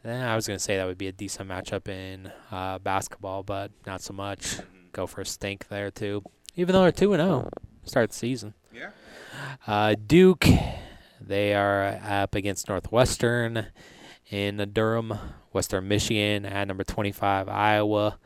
Eh, 0.05 0.23
I 0.23 0.37
was 0.37 0.47
going 0.47 0.59
to 0.59 0.63
say 0.63 0.77
that 0.77 0.87
would 0.87 0.99
be 0.99 1.09
a 1.09 1.13
decent 1.13 1.49
matchup 1.49 1.89
in 1.89 2.31
uh, 2.51 2.79
basketball, 2.79 3.43
but 3.43 3.71
not 3.87 4.03
so 4.03 4.13
much. 4.13 4.59
Go 4.93 5.07
for 5.07 5.23
a 5.23 5.27
stink 5.27 5.69
there, 5.69 5.91
too. 5.91 6.23
Even 6.57 6.75
though 6.75 6.83
they're 6.83 6.93
2 6.93 7.17
0, 7.17 7.49
start 7.85 8.11
the 8.11 8.17
season. 8.17 8.53
Yeah. 8.73 8.91
Uh, 9.67 9.95
Duke, 10.07 10.47
they 11.21 11.55
are 11.55 11.99
up 12.07 12.35
against 12.35 12.69
Northwestern 12.69 13.69
in 14.31 14.71
Durham, 14.73 15.15
Western 15.53 15.89
Michigan 15.89 16.45
at 16.45 16.69
number 16.69 16.85
25, 16.85 17.49
Iowa. 17.49 18.19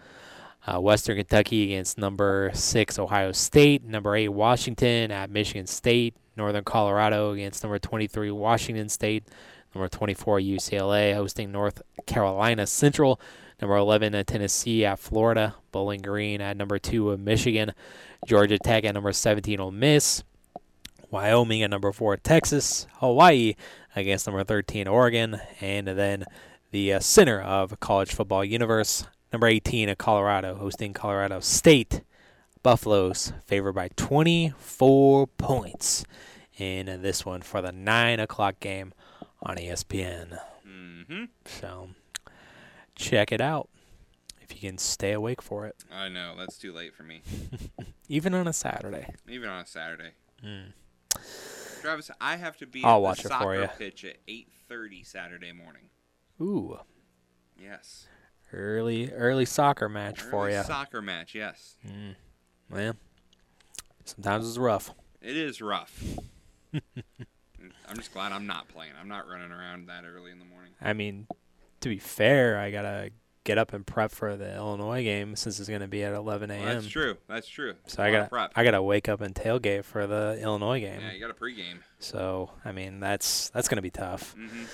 Uh, 0.67 0.81
Western 0.81 1.17
Kentucky 1.17 1.65
against 1.65 1.97
number 1.97 2.51
6, 2.53 2.99
Ohio 2.99 3.33
State. 3.33 3.85
Number 3.85 4.15
8, 4.17 4.29
Washington 4.29 5.11
at 5.13 5.31
Michigan 5.31 5.67
State. 5.67 6.17
Northern 6.37 6.65
Colorado 6.65 7.33
against 7.33 7.63
number 7.63 7.79
23, 7.79 8.31
Washington 8.33 8.89
State. 8.89 9.25
Number 9.75 9.89
24, 9.89 10.41
UCLA 10.41 11.15
hosting 11.15 11.53
North 11.53 11.83
Carolina 12.07 12.67
Central. 12.67 13.21
Number 13.61 13.77
11, 13.77 14.15
uh, 14.15 14.23
Tennessee 14.25 14.85
at 14.85 14.99
Florida. 14.99 15.57
Bowling 15.73 16.01
Green 16.01 16.41
at 16.41 16.57
number 16.57 16.79
2, 16.79 17.11
of 17.11 17.21
Michigan. 17.21 17.73
Georgia 18.27 18.59
Tech 18.59 18.85
at 18.85 18.95
number 18.95 19.13
17, 19.13 19.61
Ole 19.61 19.71
Miss. 19.71 20.23
Wyoming 21.11 21.63
at 21.63 21.71
number 21.71 21.93
4, 21.93 22.17
Texas. 22.19 22.87
Hawaii 22.97 23.55
against 23.97 24.27
number 24.27 24.45
13, 24.45 24.87
Oregon. 24.87 25.41
And 25.61 25.89
then 25.89 26.25
the 26.71 26.95
uh, 26.95 27.01
center 27.01 27.41
of 27.41 27.79
college 27.81 28.15
football 28.15 28.45
universe, 28.45 29.07
number 29.33 29.47
18, 29.47 29.89
of 29.89 29.99
Colorado, 29.99 30.55
hosting 30.55 30.93
Colorado 30.93 31.41
State. 31.41 32.03
Buffalo's 32.63 33.33
favored 33.47 33.73
by 33.73 33.89
24 33.97 35.27
points 35.27 36.05
in 36.59 37.03
this 37.03 37.25
one 37.25 37.41
for 37.41 37.63
the 37.63 37.73
9 37.73 38.21
o'clock 38.21 38.61
game 38.61 38.93
on 39.43 39.57
ESPN. 39.57 40.39
Mm-hmm. 40.67 41.25
So 41.47 41.91
check 42.95 43.33
it 43.33 43.41
out 43.41 43.69
if 44.41 44.55
you 44.63 44.69
can 44.69 44.79
stay 44.79 45.13
awake 45.13 45.43
for 45.43 45.67
it, 45.67 45.85
I 45.93 46.09
know 46.09 46.35
that's 46.37 46.57
too 46.59 46.73
late 46.73 46.95
for 46.95 47.03
me, 47.03 47.21
even 48.09 48.33
on 48.35 48.49
a 48.49 48.53
Saturday. 48.53 49.07
even 49.29 49.49
on 49.49 49.61
a 49.61 49.67
Saturday. 49.67 50.13
Mm. 50.45 50.73
Travis, 51.83 52.11
I 52.21 52.37
have 52.37 52.57
to 52.59 52.67
be 52.67 52.83
I'll 52.83 52.97
at 52.97 53.03
watch 53.03 53.23
the 53.23 53.29
it 53.29 53.33
for 53.33 53.39
soccer 53.39 53.61
ya. 53.61 53.67
pitch 53.79 54.05
at 54.05 54.17
8:30 54.27 55.05
Saturday 55.07 55.53
morning. 55.53 55.91
Ooh, 56.41 56.79
Yes. 57.61 58.07
early 58.53 59.13
early 59.13 59.45
soccer 59.45 59.89
match 59.89 60.21
for 60.23 60.47
Early 60.47 60.55
you. 60.57 60.63
Soccer 60.63 61.03
match, 61.03 61.35
yes. 61.35 61.77
Mm. 61.87 62.15
Well, 62.71 62.95
sometimes 64.05 64.49
it's 64.49 64.59
rough. 64.59 64.93
It 65.21 65.37
is 65.37 65.61
rough. 65.61 66.03
I'm 67.89 67.97
just 67.97 68.13
glad 68.13 68.33
I'm 68.33 68.47
not 68.47 68.69
playing. 68.69 68.93
I'm 69.01 69.09
not 69.09 69.29
running 69.29 69.51
around 69.51 69.87
that 69.89 70.05
early 70.05 70.31
in 70.31 70.39
the 70.39 70.45
morning. 70.45 70.73
I 70.81 70.93
mean, 70.93 71.27
to 71.81 71.89
be 71.89 71.99
fair, 71.99 72.59
I 72.59 72.71
gotta 72.71 73.11
get 73.45 73.57
up 73.57 73.73
and 73.73 73.87
prep 73.87 74.11
for 74.11 74.37
the 74.37 74.55
Illinois 74.55 75.03
game 75.03 75.35
since 75.35 75.59
it's 75.59 75.69
gonna 75.71 75.89
be 75.89 76.05
at 76.05 76.13
11 76.13 76.51
a.m. 76.51 76.65
Well, 76.65 76.75
that's 76.75 76.87
true. 76.89 77.17
That's 77.29 77.49
true. 77.49 77.75
So 77.87 78.03
I 78.03 78.11
gotta 78.13 78.29
prep. 78.29 78.53
I 78.55 78.65
gotta 78.65 78.83
wake 78.83 79.09
up 79.09 79.21
and 79.23 79.35
tailgate 79.35 79.85
for 79.85 80.07
the 80.07 80.39
Illinois 80.43 80.81
game. 80.81 81.01
Yeah, 81.01 81.13
you 81.13 81.21
got 81.21 81.31
a 81.31 81.35
pregame. 81.35 81.79
So 81.99 82.51
I 82.65 82.73
mean 82.73 83.01
that's 83.01 83.49
that's 83.51 83.69
gonna 83.69 83.83
be 83.83 83.91
tough. 83.91 84.35
Mhm. 84.39 84.67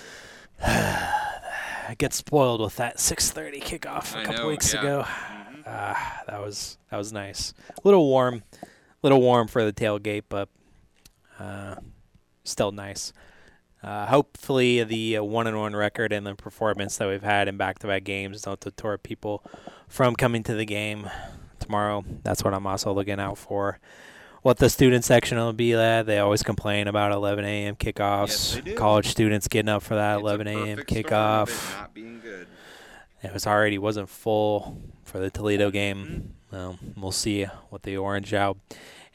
I 0.61 1.95
get 1.99 2.13
spoiled 2.13 2.61
with 2.61 2.77
that 2.77 2.97
6:30 2.99 3.63
kickoff 3.63 4.15
a 4.15 4.19
I 4.19 4.25
couple 4.25 4.43
know, 4.45 4.49
weeks 4.49 4.73
yeah. 4.75 4.81
ago. 4.81 5.05
Ah, 5.67 6.23
that 6.27 6.41
was 6.41 6.79
that 6.91 6.97
was 6.97 7.13
nice. 7.13 7.55
A 7.71 7.81
little 7.85 8.07
warm, 8.09 8.43
a 8.63 8.67
little 9.03 9.21
warm 9.21 9.49
for 9.49 9.65
the 9.65 9.73
tailgate, 9.73 10.25
but 10.29 10.49
uh, 11.39 11.77
still 12.45 12.73
nice. 12.73 13.13
Uh, 13.83 14.07
hopefully, 14.07 14.83
the 14.83 15.19
uh, 15.19 15.23
one 15.23 15.47
and 15.47 15.59
one 15.59 15.77
record 15.77 16.13
and 16.13 16.27
the 16.27 16.35
performance 16.35 16.97
that 16.97 17.09
we've 17.09 17.23
had 17.23 17.49
in 17.49 17.57
back-to-back 17.59 18.05
games 18.05 18.43
don't 18.43 18.61
deter 18.61 18.97
people 18.97 19.45
from 19.89 20.17
coming 20.17 20.43
to 20.43 20.55
the 20.55 20.65
game 20.65 21.11
tomorrow. 21.59 22.03
That's 22.23 22.43
what 22.43 22.55
I'm 22.55 22.67
also 22.67 22.95
looking 22.95 23.21
out 23.21 23.37
for. 23.37 23.79
What 24.41 24.59
the 24.59 24.71
student 24.71 25.05
section 25.05 25.39
will 25.39 25.53
be 25.53 25.75
at. 25.75 26.07
They 26.07 26.19
always 26.19 26.43
complain 26.43 26.87
about 26.87 27.13
11 27.13 27.45
a.m. 27.45 27.77
kickoffs. 27.77 28.63
do. 28.63 28.75
College 28.75 29.09
students 29.09 29.49
getting 29.49 29.71
up 29.71 29.83
for 29.83 29.95
that 29.95 30.17
It's 30.17 30.23
11 30.23 30.47
a.m. 30.47 30.77
perfect 30.77 30.91
storm 30.91 30.99
of 30.99 31.49
kickoff. 31.49 31.73
it 31.73 31.77
not 31.79 31.95
being 31.95 32.21
good. 32.21 32.47
It 33.23 33.33
was 33.33 33.47
already 33.47 33.79
wasn't 33.79 34.11
full 34.11 34.83
for 35.05 35.19
the 35.19 35.31
Toledo 35.31 35.71
game. 35.71 36.35
Mm-hmm. 36.53 36.57
Um, 36.57 36.79
we'll 36.97 37.13
see 37.13 37.45
what 37.71 37.83
the 37.83 37.97
orange 37.97 38.33
out, 38.35 38.59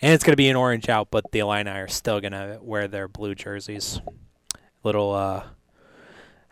and 0.01 0.13
it's 0.13 0.23
gonna 0.23 0.35
be 0.35 0.49
an 0.49 0.55
orange 0.55 0.89
out, 0.89 1.09
but 1.11 1.31
the 1.31 1.39
Illini 1.39 1.69
are 1.69 1.87
still 1.87 2.21
gonna 2.21 2.59
wear 2.61 2.87
their 2.87 3.07
blue 3.07 3.35
jerseys. 3.35 4.01
Little, 4.83 5.13
uh, 5.13 5.43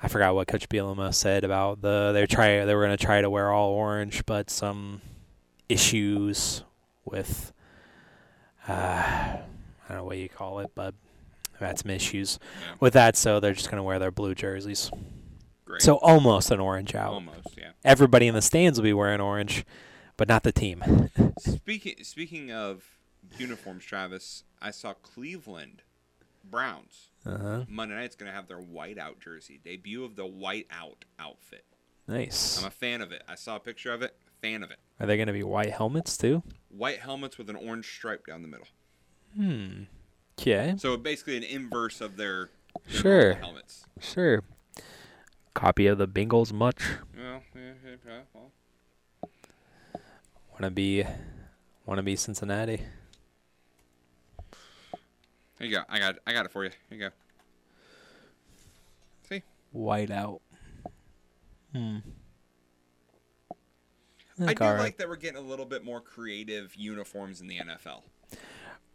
I 0.01 0.07
forgot 0.07 0.35
what 0.35 0.47
Coach 0.47 0.67
Bielema 0.69 1.13
said 1.13 1.43
about 1.43 1.81
the 1.81 2.11
they 2.13 2.25
try 2.25 2.65
they 2.65 2.75
were 2.75 2.83
gonna 2.83 2.97
try 2.97 3.21
to 3.21 3.29
wear 3.29 3.51
all 3.51 3.71
orange, 3.71 4.25
but 4.25 4.49
some 4.49 5.01
issues 5.69 6.63
with 7.05 7.53
uh, 8.67 8.73
I 8.73 9.41
don't 9.87 9.97
know 9.97 10.03
what 10.03 10.17
you 10.17 10.29
call 10.29 10.59
it, 10.59 10.71
but 10.75 10.93
had 11.59 11.79
some 11.79 11.89
issues 11.89 12.37
with 12.79 12.93
that, 12.93 13.15
so 13.15 13.39
they're 13.39 13.53
just 13.53 13.69
gonna 13.69 13.83
wear 13.83 13.99
their 13.99 14.11
blue 14.11 14.35
jerseys. 14.35 14.91
Great. 15.65 15.81
So 15.81 15.95
almost 15.95 16.51
an 16.51 16.59
orange 16.59 16.95
out. 16.95 17.13
Almost, 17.13 17.57
yeah. 17.57 17.71
Everybody 17.83 18.27
in 18.27 18.35
the 18.35 18.41
stands 18.41 18.77
will 18.77 18.83
be 18.83 18.93
wearing 18.93 19.19
orange, 19.19 19.65
but 20.15 20.27
not 20.27 20.43
the 20.43 20.51
team. 20.51 21.09
Speaking 21.39 21.95
speaking 22.03 22.51
of 22.51 22.96
uniforms, 23.37 23.83
Travis, 23.85 24.43
I 24.61 24.71
saw 24.71 24.93
Cleveland 24.93 25.81
Browns. 26.49 27.09
Uh-huh. 27.25 27.65
Monday 27.67 27.95
night's 27.95 28.15
going 28.15 28.29
to 28.31 28.35
have 28.35 28.47
their 28.47 28.59
white 28.59 28.97
out 28.97 29.19
jersey. 29.19 29.59
Debut 29.63 30.03
of 30.03 30.15
the 30.15 30.25
white 30.25 30.67
out 30.71 31.05
outfit. 31.19 31.65
Nice. 32.07 32.59
I'm 32.61 32.67
a 32.67 32.71
fan 32.71 33.01
of 33.01 33.11
it. 33.11 33.23
I 33.27 33.35
saw 33.35 33.57
a 33.57 33.59
picture 33.59 33.91
of 33.93 34.01
it. 34.01 34.15
Fan 34.41 34.63
of 34.63 34.71
it. 34.71 34.77
Are 34.99 35.05
they 35.07 35.17
going 35.17 35.27
to 35.27 35.33
be 35.33 35.43
white 35.43 35.71
helmets 35.71 36.15
too? 36.17 36.43
White 36.69 36.99
helmets 36.99 37.37
with 37.37 37.49
an 37.49 37.55
orange 37.55 37.91
stripe 37.91 38.25
down 38.27 38.43
the 38.43 38.47
middle. 38.47 38.67
Hmm. 39.35 39.83
Okay. 40.39 40.75
So 40.77 40.95
basically 40.95 41.35
an 41.37 41.43
inverse 41.43 41.99
of 42.01 42.15
their, 42.17 42.49
Sure. 42.87 43.33
helmets. 43.33 43.85
Sure. 43.99 44.43
Copy 45.55 45.87
of 45.87 45.97
the 45.97 46.07
Bengals 46.07 46.53
much? 46.53 46.81
Well, 47.17 47.41
yeah, 47.55 47.71
yeah, 48.05 48.19
well, 48.33 48.51
Want 50.51 50.61
to 50.61 50.69
be, 50.71 51.03
want 51.85 51.97
to 51.97 52.03
be 52.03 52.15
Cincinnati? 52.15 52.81
Here 55.59 55.67
you 55.67 55.75
go. 55.75 55.83
I 55.89 55.99
got 55.99 56.15
it. 56.15 56.21
I 56.27 56.33
got 56.33 56.45
it 56.45 56.51
for 56.51 56.63
you. 56.63 56.71
Here 56.89 56.97
you 56.97 57.05
go. 57.05 57.09
See? 59.29 59.43
White 59.71 60.11
out. 60.11 60.41
Hmm. 61.73 61.97
I 64.39 64.45
Look, 64.45 64.59
do 64.59 64.65
right. 64.65 64.79
like 64.79 64.97
that 64.97 65.09
we're 65.09 65.15
getting 65.15 65.37
a 65.37 65.41
little 65.41 65.65
bit 65.65 65.83
more 65.83 65.99
creative 65.99 66.75
uniforms 66.75 67.41
in 67.41 67.47
the 67.47 67.57
NFL. 67.57 68.03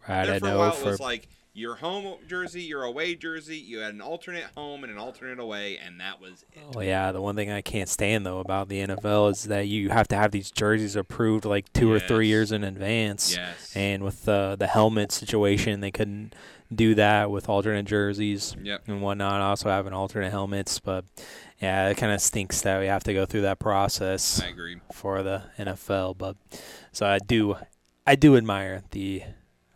Right, 0.08 0.26
There 0.26 0.34
I 0.34 0.38
for 0.38 0.46
a 0.46 0.50
know 0.50 0.58
while 0.58 0.76
it 0.76 0.84
was 0.84 1.00
like 1.00 1.28
your 1.54 1.74
home 1.74 2.16
jersey, 2.26 2.62
your 2.62 2.82
away 2.84 3.14
jersey, 3.14 3.56
you 3.58 3.80
had 3.80 3.92
an 3.92 4.00
alternate 4.00 4.44
home 4.56 4.84
and 4.84 4.92
an 4.92 4.98
alternate 4.98 5.38
away, 5.38 5.76
and 5.78 6.00
that 6.00 6.18
was 6.20 6.44
it. 6.54 6.62
Oh 6.74 6.80
yeah, 6.80 7.12
the 7.12 7.20
one 7.20 7.36
thing 7.36 7.50
I 7.50 7.60
can't 7.60 7.88
stand 7.90 8.24
though 8.24 8.38
about 8.40 8.68
the 8.68 8.80
NFL 8.86 9.30
is 9.32 9.44
that 9.44 9.68
you 9.68 9.90
have 9.90 10.08
to 10.08 10.16
have 10.16 10.30
these 10.30 10.50
jerseys 10.50 10.96
approved 10.96 11.44
like 11.44 11.70
two 11.74 11.92
or 11.92 12.00
three 12.00 12.26
years 12.26 12.52
in 12.52 12.64
advance. 12.64 13.36
Yes. 13.36 13.72
And 13.76 14.02
with 14.02 14.24
the 14.24 14.56
the 14.58 14.66
helmet 14.66 15.12
situation, 15.12 15.80
they 15.80 15.90
couldn't 15.90 16.34
do 16.74 16.94
that 16.94 17.30
with 17.30 17.50
alternate 17.50 17.84
jerseys 17.84 18.56
Yep. 18.62 18.84
and 18.88 19.02
whatnot. 19.02 19.42
Also 19.42 19.68
having 19.68 19.92
alternate 19.92 20.30
helmets, 20.30 20.80
but 20.80 21.04
yeah, 21.60 21.90
it 21.90 21.98
kind 21.98 22.12
of 22.12 22.20
stinks 22.22 22.62
that 22.62 22.80
we 22.80 22.86
have 22.86 23.04
to 23.04 23.12
go 23.12 23.26
through 23.26 23.42
that 23.42 23.58
process. 23.58 24.40
I 24.42 24.46
agree. 24.48 24.80
For 24.90 25.22
the 25.22 25.42
NFL, 25.58 26.16
but 26.16 26.36
so 26.92 27.04
I 27.06 27.18
do, 27.18 27.56
I 28.06 28.14
do 28.14 28.38
admire 28.38 28.82
the 28.92 29.22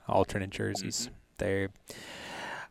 alternate 0.08 0.50
jerseys. 0.50 1.10
They're 1.38 1.68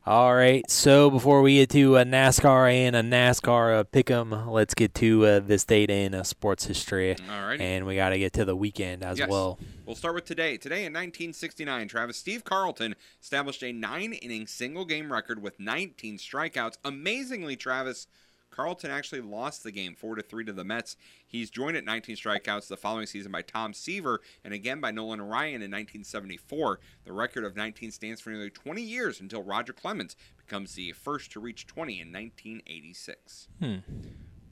all 0.07 0.35
right. 0.35 0.69
So 0.69 1.09
before 1.09 1.41
we 1.41 1.55
get 1.55 1.69
to 1.71 1.97
a 1.97 2.05
NASCAR 2.05 2.71
and 2.71 2.95
a 2.95 3.01
NASCAR 3.01 3.79
uh, 3.79 3.83
pick'em, 3.85 4.47
let's 4.47 4.75
get 4.75 4.93
to 4.95 5.25
uh, 5.25 5.39
this 5.39 5.65
date 5.65 5.89
in 5.89 6.13
uh, 6.13 6.21
sports 6.23 6.65
history. 6.65 7.15
Alrighty. 7.15 7.59
And 7.59 7.85
we 7.87 7.95
got 7.95 8.09
to 8.09 8.19
get 8.19 8.33
to 8.33 8.45
the 8.45 8.55
weekend 8.55 9.03
as 9.03 9.17
Yes. 9.17 9.27
well. 9.29 9.57
We'll 9.85 9.95
start 9.95 10.13
with 10.15 10.25
today. 10.25 10.57
Today 10.57 10.85
in 10.85 10.93
1969, 10.93 11.87
Travis 11.87 12.17
Steve 12.17 12.43
Carlton 12.43 12.95
established 13.21 13.63
a 13.63 13.71
nine-inning 13.71 14.45
single-game 14.47 15.11
record 15.11 15.41
with 15.41 15.59
19 15.59 16.17
strikeouts. 16.17 16.77
Amazingly, 16.83 17.55
Travis 17.55 18.07
Carlton 18.55 18.91
actually 18.91 19.21
lost 19.21 19.63
the 19.63 19.71
game 19.71 19.95
four 19.95 20.15
to 20.15 20.21
three 20.21 20.45
to 20.45 20.53
the 20.53 20.63
Mets. 20.63 20.95
He's 21.27 21.49
joined 21.49 21.75
at 21.75 21.83
19 21.83 22.15
strikeouts 22.15 22.67
the 22.67 22.77
following 22.77 23.05
season 23.05 23.31
by 23.31 23.41
Tom 23.41 23.73
Seaver 23.73 24.21
and 24.43 24.53
again 24.53 24.79
by 24.79 24.91
Nolan 24.91 25.21
Ryan 25.21 25.61
in 25.61 25.71
1974. 25.71 26.79
The 27.03 27.11
record 27.11 27.43
of 27.43 27.55
19 27.55 27.91
stands 27.91 28.21
for 28.21 28.29
nearly 28.29 28.49
20 28.49 28.81
years 28.81 29.19
until 29.19 29.43
Roger 29.43 29.73
Clemens 29.73 30.15
becomes 30.37 30.75
the 30.75 30.93
first 30.93 31.31
to 31.33 31.39
reach 31.39 31.67
20 31.67 31.99
in 31.99 32.07
1986. 32.13 33.49
Hmm. 33.59 33.75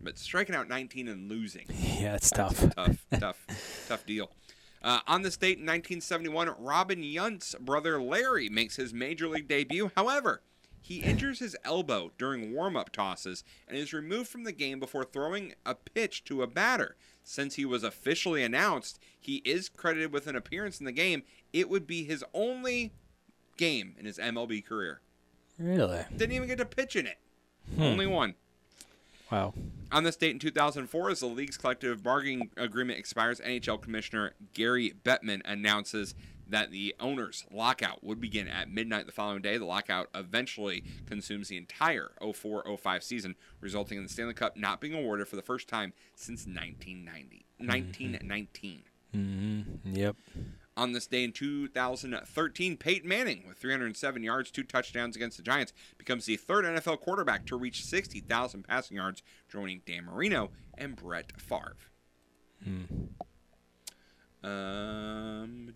But 0.01 0.17
striking 0.17 0.53
out 0.53 0.67
19 0.67 1.07
and 1.07 1.29
losing. 1.29 1.65
Yeah, 1.69 2.15
it's 2.15 2.29
tough. 2.29 2.59
tough, 2.75 3.05
tough, 3.19 3.85
tough 3.87 4.05
deal. 4.05 4.31
Uh, 4.81 4.99
on 5.07 5.21
this 5.21 5.37
date 5.37 5.59
in 5.59 5.63
1971, 5.63 6.55
Robin 6.59 7.01
Yount's 7.01 7.55
brother 7.61 8.01
Larry 8.01 8.49
makes 8.49 8.75
his 8.75 8.93
major 8.93 9.29
league 9.29 9.47
debut. 9.47 9.91
However, 9.95 10.41
he 10.83 10.99
injures 10.99 11.39
his 11.39 11.55
elbow 11.63 12.11
during 12.17 12.53
warm-up 12.53 12.91
tosses 12.91 13.43
and 13.67 13.77
is 13.77 13.93
removed 13.93 14.27
from 14.27 14.43
the 14.43 14.51
game 14.51 14.79
before 14.79 15.05
throwing 15.05 15.53
a 15.65 15.73
pitch 15.73 16.25
to 16.25 16.43
a 16.43 16.47
batter. 16.47 16.97
Since 17.23 17.55
he 17.55 17.63
was 17.63 17.83
officially 17.85 18.43
announced, 18.43 18.99
he 19.17 19.37
is 19.45 19.69
credited 19.69 20.11
with 20.11 20.27
an 20.27 20.35
appearance 20.35 20.79
in 20.79 20.85
the 20.85 20.91
game. 20.91 21.23
It 21.53 21.69
would 21.69 21.87
be 21.87 22.03
his 22.03 22.23
only 22.33 22.91
game 23.55 23.95
in 23.97 24.05
his 24.05 24.17
MLB 24.17 24.65
career. 24.65 24.99
Really? 25.57 26.01
Didn't 26.15 26.35
even 26.35 26.49
get 26.49 26.57
to 26.57 26.65
pitch 26.65 26.97
in 26.97 27.07
it. 27.07 27.17
Hmm. 27.75 27.83
Only 27.83 28.07
one. 28.07 28.35
Wow. 29.31 29.53
On 29.91 30.03
this 30.03 30.17
date 30.17 30.31
in 30.31 30.39
2004, 30.39 31.09
as 31.11 31.21
the 31.21 31.27
league's 31.27 31.57
collective 31.57 32.03
bargaining 32.03 32.49
agreement 32.57 32.99
expires, 32.99 33.39
NHL 33.39 33.81
Commissioner 33.81 34.33
Gary 34.53 34.93
Bettman 35.03 35.41
announces 35.45 36.13
that 36.53 36.69
the 36.69 36.93
owners' 36.99 37.45
lockout 37.51 38.03
would 38.03 38.21
begin 38.21 38.47
at 38.47 38.69
midnight 38.69 39.07
the 39.07 39.11
following 39.11 39.41
day. 39.41 39.57
The 39.57 39.65
lockout 39.65 40.07
eventually 40.13 40.83
consumes 41.07 41.47
the 41.47 41.57
entire 41.57 42.11
04-05 42.21 43.01
season, 43.01 43.35
resulting 43.59 43.97
in 43.97 44.03
the 44.03 44.09
Stanley 44.09 44.35
Cup 44.35 44.55
not 44.55 44.79
being 44.79 44.93
awarded 44.93 45.27
for 45.27 45.35
the 45.35 45.41
first 45.41 45.67
time 45.67 45.93
since 46.15 46.45
1990, 46.45 47.45
1919. 47.57 48.83
Mm-hmm. 49.15 49.95
Yep. 49.95 50.15
On 50.77 50.91
this 50.91 51.07
day 51.07 51.23
in 51.23 51.31
2013, 51.31 52.77
Peyton 52.77 53.09
Manning, 53.09 53.45
with 53.47 53.57
307 53.57 54.21
yards, 54.21 54.51
two 54.51 54.63
touchdowns 54.63 55.15
against 55.15 55.37
the 55.37 55.43
Giants, 55.43 55.73
becomes 55.97 56.25
the 56.25 56.35
third 56.35 56.65
NFL 56.65 56.99
quarterback 56.99 57.47
to 57.47 57.55
reach 57.55 57.83
60,000 57.83 58.61
passing 58.61 58.97
yards, 58.97 59.23
joining 59.49 59.81
Dan 59.87 60.05
Marino 60.05 60.51
and 60.77 60.95
Brett 60.95 61.31
Favre. 61.41 61.77
Hmm. 62.63 62.83
Um, 64.43 65.73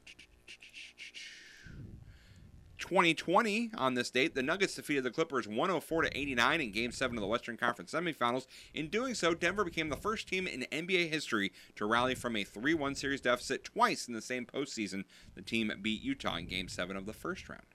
2020 2.88 3.72
on 3.78 3.96
this 3.96 4.10
date, 4.10 4.34
the 4.34 4.42
Nuggets 4.42 4.76
defeated 4.76 5.04
the 5.04 5.12
Clippers 5.12 5.46
104 5.46 6.04
to 6.04 6.18
89 6.18 6.62
in 6.62 6.72
Game 6.72 6.92
7 6.92 7.18
of 7.18 7.22
the 7.22 7.28
Western 7.28 7.58
Conference 7.58 7.92
semifinals. 7.92 8.48
In 8.74 8.88
doing 8.88 9.14
so, 9.14 9.34
Denver 9.34 9.66
became 9.66 9.90
the 9.90 9.98
first 9.98 10.30
team 10.30 10.48
in 10.48 10.62
NBA 10.72 11.10
history 11.10 11.52
to 11.76 11.86
rally 11.86 12.16
from 12.16 12.38
a 12.38 12.46
3-1 12.46 12.96
series 12.96 13.20
deficit 13.20 13.66
twice 13.66 14.08
in 14.08 14.14
the 14.14 14.22
same 14.22 14.46
postseason. 14.46 15.04
The 15.36 15.42
team 15.42 15.70
beat 15.82 16.02
Utah 16.02 16.38
in 16.38 16.48
Game 16.48 16.70
7 16.70 16.96
of 16.96 17.06
the 17.06 17.12
first 17.12 17.50
round. 17.50 17.66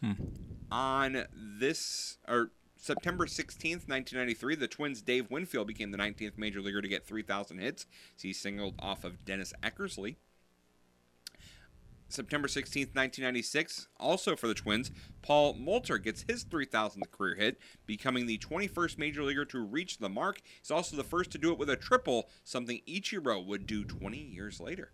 Hmm. 0.00 0.12
On 0.70 1.24
this 1.34 2.18
or 2.28 2.52
September 2.76 3.26
16th, 3.26 3.88
1993, 3.88 4.54
the 4.54 4.68
Twins' 4.68 5.02
Dave 5.02 5.28
Winfield 5.28 5.66
became 5.66 5.90
the 5.90 5.98
19th 5.98 6.38
major 6.38 6.60
leaguer 6.60 6.80
to 6.80 6.88
get 6.88 7.04
3,000 7.04 7.58
hits. 7.58 7.86
He 8.16 8.32
singled 8.32 8.76
off 8.78 9.02
of 9.02 9.24
Dennis 9.24 9.52
Eckersley. 9.60 10.16
September 12.10 12.48
16th, 12.48 12.94
1996, 12.94 13.88
also 13.98 14.34
for 14.34 14.48
the 14.48 14.54
Twins, 14.54 14.90
Paul 15.22 15.54
Molitor 15.54 16.02
gets 16.02 16.24
his 16.28 16.44
3,000th 16.44 17.10
career 17.10 17.36
hit, 17.36 17.60
becoming 17.86 18.26
the 18.26 18.38
21st 18.38 18.98
major 18.98 19.22
leaguer 19.22 19.44
to 19.46 19.60
reach 19.60 19.98
the 19.98 20.08
mark. 20.08 20.40
He's 20.60 20.70
also 20.70 20.96
the 20.96 21.04
first 21.04 21.30
to 21.32 21.38
do 21.38 21.52
it 21.52 21.58
with 21.58 21.70
a 21.70 21.76
triple, 21.76 22.28
something 22.42 22.80
Ichiro 22.88 23.44
would 23.46 23.66
do 23.66 23.84
20 23.84 24.18
years 24.18 24.60
later. 24.60 24.92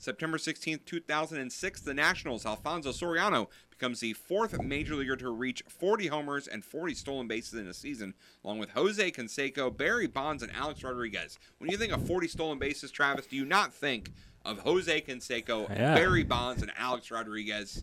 September 0.00 0.38
16, 0.38 0.80
2006, 0.86 1.80
the 1.80 1.92
Nationals' 1.92 2.46
Alfonso 2.46 2.90
Soriano 2.90 3.48
becomes 3.68 3.98
the 3.98 4.12
fourth 4.12 4.60
major 4.62 4.94
leaguer 4.94 5.16
to 5.16 5.30
reach 5.30 5.64
40 5.68 6.06
homers 6.06 6.46
and 6.46 6.64
40 6.64 6.94
stolen 6.94 7.26
bases 7.26 7.58
in 7.58 7.66
a 7.66 7.74
season, 7.74 8.14
along 8.44 8.60
with 8.60 8.70
Jose 8.70 9.10
Canseco, 9.10 9.76
Barry 9.76 10.06
Bonds, 10.06 10.42
and 10.42 10.52
Alex 10.52 10.84
Rodriguez. 10.84 11.38
When 11.58 11.68
you 11.68 11.76
think 11.76 11.92
of 11.92 12.06
40 12.06 12.28
stolen 12.28 12.58
bases, 12.58 12.92
Travis, 12.92 13.26
do 13.26 13.34
you 13.34 13.44
not 13.44 13.74
think 13.74 14.12
of 14.50 14.58
Jose 14.60 15.00
Canseco, 15.02 15.68
Yeah. 15.68 15.94
Barry 15.94 16.24
Bonds, 16.24 16.62
and 16.62 16.72
Alex 16.76 17.10
Rodriguez? 17.10 17.80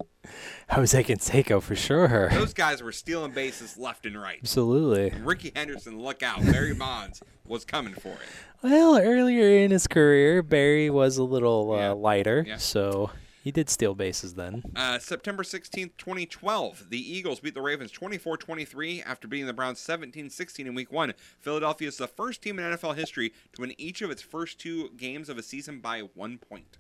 Jose 0.72 1.04
Canseco 1.04 1.62
for 1.62 1.76
sure. 1.76 2.30
Those 2.32 2.54
guys 2.54 2.82
were 2.82 2.92
stealing 2.92 3.32
bases 3.32 3.78
left 3.78 4.06
and 4.06 4.20
right. 4.20 4.40
Absolutely. 4.42 5.18
Rickey 5.22 5.52
Henderson, 5.56 6.00
look 6.00 6.24
out. 6.24 6.44
Barry 6.46 6.74
Bonds 6.74 7.22
was 7.46 7.64
coming 7.66 7.94
for 7.94 8.10
it. 8.10 8.20
Well, 8.64 8.98
earlier 8.98 9.48
in 9.64 9.70
his 9.72 9.86
career, 9.88 10.42
Barry 10.42 10.90
was 10.90 11.18
a 11.18 11.24
little 11.24 11.72
uh, 11.74 11.94
lighter, 11.94 12.44
Yeah. 12.48 12.58
so 12.58 13.12
he 13.46 13.52
did 13.52 13.70
steal 13.70 13.94
bases 13.94 14.34
then. 14.34 14.64
Uh, 14.76 14.98
September 14.98 15.44
16th, 15.44 15.92
2012, 16.00 16.90
the 16.90 16.98
Eagles 16.98 17.40
beat 17.40 17.54
the 17.54 17.62
Ravens 17.62 17.92
24 17.92 18.38
23 18.38 19.04
after 19.04 19.28
beating 19.28 19.46
the 19.46 19.54
Browns 19.54 19.78
17 19.80 20.32
16 20.32 20.66
in 20.66 20.74
week 20.74 20.92
one. 20.92 21.14
Philadelphia 21.42 21.88
is 21.88 21.98
the 21.98 22.08
first 22.08 22.42
team 22.42 22.58
in 22.58 22.66
NFL 22.66 22.96
history 22.96 23.34
to 23.54 23.62
win 23.62 23.80
each 23.80 24.02
of 24.02 24.10
its 24.10 24.24
first 24.24 24.60
two 24.60 24.90
games 24.98 25.30
of 25.30 25.38
a 25.38 25.44
season 25.44 25.80
by 25.80 26.00
one 26.16 26.40
point. 26.40 26.80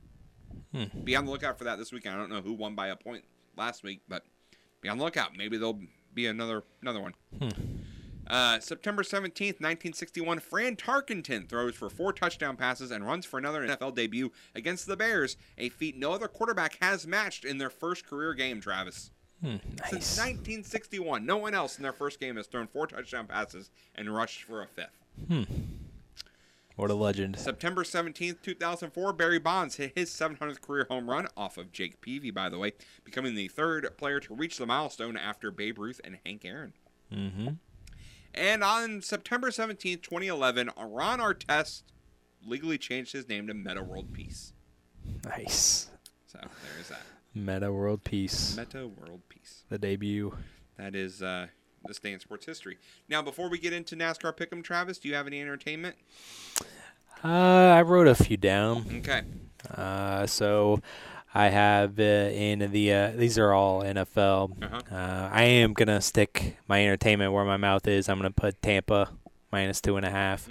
Hmm. 0.73 1.03
Be 1.03 1.15
on 1.15 1.25
the 1.25 1.31
lookout 1.31 1.59
for 1.59 1.65
that 1.65 1.77
this 1.77 1.91
weekend. 1.91 2.15
I 2.15 2.17
don't 2.17 2.31
know 2.31 2.41
who 2.41 2.53
won 2.53 2.73
by 2.73 2.87
a 2.87 2.95
point 2.95 3.25
last 3.55 3.83
week, 3.83 4.01
but 4.07 4.23
be 4.81 4.89
on 4.89 4.97
the 4.97 5.03
lookout. 5.03 5.37
Maybe 5.37 5.57
there'll 5.57 5.81
be 6.15 6.25
another 6.25 6.63
another 6.81 6.99
one. 6.99 7.13
Hmm. 7.37 7.49
Uh, 8.27 8.59
September 8.59 9.03
17th, 9.03 9.61
1961, 9.61 10.39
Fran 10.39 10.75
Tarkenton 10.75 11.47
throws 11.47 11.75
for 11.75 11.89
four 11.89 12.11
touchdown 12.11 12.55
passes 12.57 12.89
and 12.91 13.05
runs 13.05 13.25
for 13.25 13.37
another 13.37 13.67
NFL 13.67 13.95
debut 13.95 14.31
against 14.55 14.87
the 14.87 14.97
Bears, 14.97 15.37
a 15.57 15.69
feat 15.69 15.95
no 15.97 16.11
other 16.11 16.27
quarterback 16.27 16.77
has 16.81 17.05
matched 17.05 17.45
in 17.45 17.57
their 17.59 17.69
first 17.69 18.05
career 18.05 18.33
game, 18.33 18.59
Travis. 18.59 19.11
Hmm, 19.41 19.57
Since 19.89 20.17
1961, 20.17 21.25
no 21.25 21.37
one 21.37 21.53
else 21.53 21.77
in 21.77 21.83
their 21.83 21.93
first 21.93 22.19
game 22.19 22.37
has 22.37 22.47
thrown 22.47 22.67
four 22.67 22.87
touchdown 22.87 23.27
passes 23.27 23.69
and 23.93 24.13
rushed 24.13 24.43
for 24.43 24.61
a 24.63 24.67
fifth. 24.67 25.03
Hmm. 25.27 25.43
What 26.77 26.89
a 26.89 26.93
legend. 26.95 27.37
September 27.39 27.83
17th, 27.83 28.41
2004, 28.41 29.13
Barry 29.13 29.39
Bonds 29.39 29.75
hit 29.75 29.93
his 29.95 30.09
700th 30.09 30.59
career 30.61 30.87
home 30.89 31.09
run 31.09 31.27
off 31.37 31.57
of 31.57 31.71
Jake 31.71 32.01
Peavy, 32.01 32.31
by 32.31 32.49
the 32.49 32.57
way, 32.57 32.73
becoming 33.05 33.35
the 33.35 33.47
third 33.47 33.87
player 33.97 34.19
to 34.19 34.33
reach 34.33 34.57
the 34.57 34.65
milestone 34.65 35.15
after 35.15 35.51
Babe 35.51 35.77
Ruth 35.79 36.01
and 36.03 36.17
Hank 36.25 36.43
Aaron. 36.43 36.73
Mm-hmm. 37.13 37.47
And 38.35 38.63
on 38.63 39.01
September 39.01 39.49
17th, 39.49 40.01
2011, 40.01 40.69
Ron 40.77 41.19
Artest 41.19 41.83
legally 42.45 42.77
changed 42.77 43.13
his 43.13 43.27
name 43.27 43.47
to 43.47 43.53
Metta 43.53 43.81
World 43.81 44.13
Peace. 44.13 44.53
Nice. 45.23 45.89
So 46.27 46.39
there's 46.75 46.89
that. 46.89 47.01
Metta 47.33 47.71
World 47.71 48.03
Peace. 48.03 48.55
Metta 48.55 48.87
World 48.87 49.21
Peace. 49.29 49.63
The 49.69 49.77
debut. 49.77 50.35
That 50.77 50.95
is 50.95 51.21
uh, 51.23 51.47
this 51.85 51.99
day 51.99 52.11
in 52.11 52.19
sports 52.19 52.45
history. 52.45 52.77
Now, 53.07 53.21
before 53.21 53.49
we 53.49 53.57
get 53.57 53.73
into 53.73 53.95
NASCAR 53.95 54.35
Pick'em, 54.35 54.63
Travis, 54.63 54.97
do 54.97 55.07
you 55.07 55.15
have 55.15 55.27
any 55.27 55.41
entertainment? 55.41 55.95
Uh, 57.23 57.27
I 57.29 57.81
wrote 57.81 58.07
a 58.07 58.15
few 58.15 58.37
down. 58.37 58.85
Okay. 58.97 59.21
Uh, 59.73 60.27
so 60.27 60.81
I 61.35 61.49
have 61.49 61.99
uh, 61.99 62.01
in 62.01 62.71
the 62.71 62.93
uh, 62.93 63.11
these 63.11 63.37
are 63.37 63.51
all 63.51 63.81
NFL. 63.81 64.63
Uh-huh. 64.63 64.81
Uh, 64.89 65.29
I 65.33 65.43
am 65.43 65.73
gonna 65.73 65.99
stick 65.99 66.55
my 66.69 66.81
entertainment 66.81 67.33
where 67.33 67.43
my 67.43 67.57
mouth 67.57 67.85
is. 67.89 68.07
I'm 68.07 68.17
gonna 68.17 68.31
put 68.31 68.61
Tampa 68.61 69.09
minus 69.51 69.81
two 69.81 69.97
and 69.97 70.05
a 70.05 70.09
half. 70.09 70.47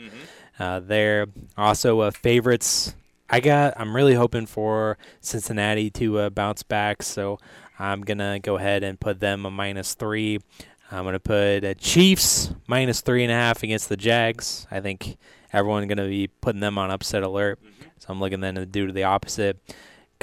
Uh, 0.59 0.81
there. 0.81 1.27
Also, 1.57 2.01
uh, 2.01 2.11
favorites. 2.11 2.95
I 3.31 3.41
got. 3.41 3.73
I'm 3.81 3.97
really 3.97 4.13
hoping 4.13 4.45
for 4.45 4.99
Cincinnati 5.23 5.89
to 5.93 6.19
uh, 6.19 6.31
bounce 6.31 6.63
back. 6.63 7.03
So 7.03 7.39
I'm 7.79 8.03
gonna 8.03 8.39
go 8.39 8.57
ahead 8.59 8.85
and 8.85 9.01
put 9.01 9.21
them 9.21 9.47
a 9.47 9.51
minus 9.51 9.95
three. 9.95 10.39
I'm 10.93 11.05
gonna 11.05 11.19
put 11.19 11.65
uh, 11.65 11.73
Chiefs 11.75 12.53
minus 12.67 13.01
three 13.01 13.23
and 13.23 13.33
a 13.33 13.35
half 13.35 13.63
against 13.63 13.89
the 13.89 13.97
Jags. 13.97 14.67
I 14.71 14.81
think 14.81 15.17
everyone's 15.51 15.89
gonna 15.89 16.09
be 16.09 16.27
putting 16.27 16.61
them 16.61 16.77
on 16.77 16.91
upset 16.91 17.23
alert. 17.23 17.59
So 18.01 18.09
I'm 18.11 18.21
looking 18.21 18.41
then 18.41 18.57
to 18.57 18.67
do 18.67 18.93
the 18.93 19.05
opposite. 19.05 19.59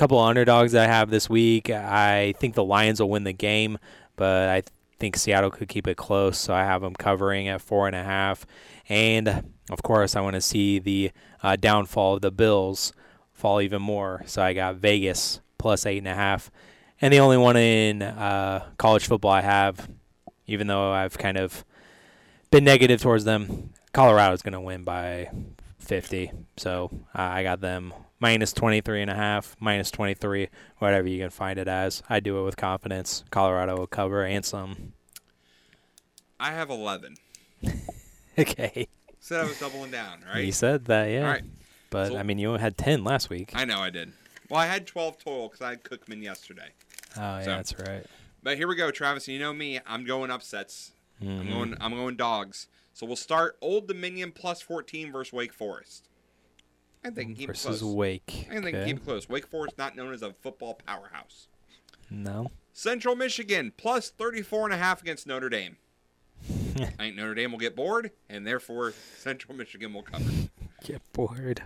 Couple 0.01 0.17
underdogs 0.17 0.71
that 0.71 0.89
I 0.89 0.91
have 0.91 1.11
this 1.11 1.29
week. 1.29 1.69
I 1.69 2.33
think 2.39 2.55
the 2.55 2.63
Lions 2.63 2.99
will 2.99 3.11
win 3.11 3.23
the 3.23 3.33
game, 3.33 3.77
but 4.15 4.49
I 4.49 4.63
think 4.97 5.15
Seattle 5.15 5.51
could 5.51 5.67
keep 5.67 5.87
it 5.87 5.95
close. 5.95 6.39
So 6.39 6.55
I 6.55 6.63
have 6.63 6.81
them 6.81 6.95
covering 6.95 7.47
at 7.47 7.61
four 7.61 7.85
and 7.85 7.95
a 7.95 8.03
half. 8.03 8.47
And 8.89 9.53
of 9.69 9.83
course, 9.83 10.15
I 10.15 10.21
want 10.21 10.33
to 10.33 10.41
see 10.41 10.79
the 10.79 11.11
uh, 11.43 11.55
downfall 11.55 12.15
of 12.15 12.21
the 12.21 12.31
Bills 12.31 12.93
fall 13.31 13.61
even 13.61 13.79
more. 13.83 14.23
So 14.25 14.41
I 14.41 14.53
got 14.53 14.77
Vegas 14.77 15.39
plus 15.59 15.85
eight 15.85 15.99
and 15.99 16.07
a 16.07 16.15
half. 16.15 16.49
And 16.99 17.13
the 17.13 17.19
only 17.19 17.37
one 17.37 17.55
in 17.55 18.01
uh, 18.01 18.71
college 18.79 19.05
football 19.05 19.33
I 19.33 19.41
have, 19.41 19.87
even 20.47 20.65
though 20.65 20.91
I've 20.91 21.19
kind 21.19 21.37
of 21.37 21.63
been 22.49 22.63
negative 22.63 23.03
towards 23.03 23.23
them, 23.23 23.69
Colorado's 23.93 24.41
going 24.41 24.53
to 24.53 24.61
win 24.61 24.83
by 24.83 25.29
50. 25.77 26.31
So 26.57 26.89
uh, 27.13 27.21
I 27.21 27.43
got 27.43 27.61
them 27.61 27.93
minus 28.21 28.53
23 28.53 29.01
and 29.01 29.11
a 29.11 29.15
half, 29.15 29.57
minus 29.59 29.91
23, 29.91 30.47
whatever 30.77 31.07
you 31.09 31.19
can 31.19 31.29
find 31.31 31.59
it 31.59 31.67
as. 31.67 32.01
I 32.09 32.21
do 32.21 32.39
it 32.39 32.43
with 32.45 32.55
confidence. 32.55 33.25
Colorado 33.31 33.75
will 33.75 33.87
cover 33.87 34.23
and 34.23 34.45
some. 34.45 34.93
I 36.39 36.51
have 36.51 36.69
11. 36.69 37.15
Okay. 38.39 38.87
Said 39.19 39.41
I 39.41 39.43
was 39.43 39.59
doubling 39.59 39.91
down, 39.91 40.23
right? 40.33 40.45
You 40.45 40.53
said 40.53 40.85
that, 40.85 41.07
yeah. 41.11 41.19
All 41.19 41.27
right. 41.33 41.43
But 41.89 42.07
So- 42.07 42.17
I 42.17 42.23
mean, 42.23 42.39
you 42.39 42.47
only 42.47 42.61
had 42.61 42.77
10 42.77 43.03
last 43.03 43.29
week. 43.29 43.51
I 43.53 43.65
know 43.65 43.79
I 43.81 43.89
did. 43.89 44.13
Well, 44.49 44.59
I 44.61 44.67
had 44.67 44.87
12 44.87 45.17
total 45.21 45.49
because 45.49 45.61
I 45.61 45.71
had 45.71 45.83
Cookman 45.83 46.23
yesterday. 46.23 46.69
Oh, 47.17 47.19
yeah, 47.19 47.43
So- 47.43 47.49
that's 47.49 47.77
right. 47.79 48.05
But 48.41 48.55
here 48.57 48.69
we 48.69 48.75
go, 48.77 48.89
Travis. 48.89 49.27
You 49.27 49.37
know 49.37 49.51
me. 49.51 49.81
I'm 49.85 50.05
going 50.05 50.31
upsets. 50.31 50.93
I'm 51.21 51.27
Mhm. 51.45 51.49
going. 51.51 51.77
I'm 51.81 51.91
going 51.93 52.15
dogs. 52.15 52.67
So 52.93 53.05
we'll 53.05 53.17
start 53.17 53.57
Old 53.61 53.87
Dominion 53.89 54.31
plus 54.31 54.61
14 54.61 55.11
versus 55.11 55.33
Wake 55.33 55.53
Forest. 55.53 56.07
I 57.03 57.07
think 57.07 57.15
they 57.15 57.23
can 57.25 57.35
keep 57.35 57.47
Versus 57.47 57.77
it 57.77 57.79
close. 57.79 57.95
Wake. 57.95 58.47
I 58.49 58.53
think 58.53 58.63
they 58.65 58.71
can 58.71 58.81
Okay. 58.81 58.91
keep 58.91 58.97
it 58.97 59.05
close. 59.05 59.27
Wake 59.27 59.47
Forest 59.47 59.77
not 59.77 59.95
known 59.95 60.13
as 60.13 60.21
a 60.21 60.33
football 60.33 60.75
powerhouse. 60.85 61.47
No. 62.09 62.51
Central 62.73 63.15
Michigan 63.15 63.73
plus 63.75 64.09
34 64.09 64.65
and 64.65 64.73
a 64.73 64.77
half 64.77 65.01
against 65.01 65.25
Notre 65.25 65.49
Dame. 65.49 65.77
I 66.75 66.85
think 66.97 67.15
Notre 67.15 67.35
Dame 67.35 67.51
will 67.51 67.59
get 67.59 67.75
bored, 67.75 68.11
and 68.29 68.45
therefore 68.45 68.93
Central 69.17 69.55
Michigan 69.55 69.93
will 69.93 70.03
cover. 70.03 70.29
Get 70.83 71.01
bored. 71.13 71.61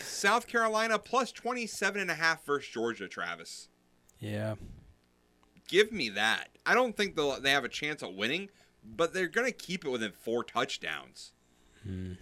South 0.00 0.48
Carolina 0.48 0.98
plus 0.98 1.30
27 1.30 2.00
and 2.00 2.10
a 2.10 2.14
half 2.14 2.44
versus 2.44 2.68
Georgia, 2.68 3.06
Travis. 3.06 3.68
Yeah. 4.18 4.56
Give 5.68 5.92
me 5.92 6.08
that. 6.10 6.48
I 6.66 6.74
don't 6.74 6.96
think 6.96 7.14
they'll, 7.14 7.40
they 7.40 7.50
have 7.52 7.64
a 7.64 7.68
chance 7.68 8.02
at 8.02 8.14
winning, 8.14 8.48
but 8.84 9.14
they're 9.14 9.28
going 9.28 9.46
to 9.46 9.52
keep 9.56 9.84
it 9.84 9.90
within 9.90 10.10
four 10.10 10.42
touchdowns. 10.42 11.32
Hmm. 11.84 12.14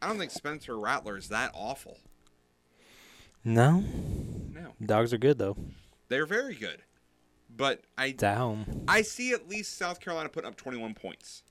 I 0.00 0.08
don't 0.08 0.18
think 0.18 0.30
Spencer 0.30 0.78
Rattler 0.78 1.16
is 1.16 1.28
that 1.28 1.50
awful. 1.54 1.98
No. 3.44 3.80
No. 3.80 4.74
Dogs 4.84 5.12
are 5.12 5.18
good, 5.18 5.38
though. 5.38 5.56
They're 6.08 6.26
very 6.26 6.54
good. 6.54 6.82
But 7.54 7.82
I 7.96 8.12
Down. 8.12 8.84
I 8.86 9.02
see 9.02 9.32
at 9.32 9.48
least 9.48 9.76
South 9.76 10.00
Carolina 10.00 10.28
putting 10.28 10.48
up 10.48 10.56
21 10.56 10.94
points. 10.94 11.42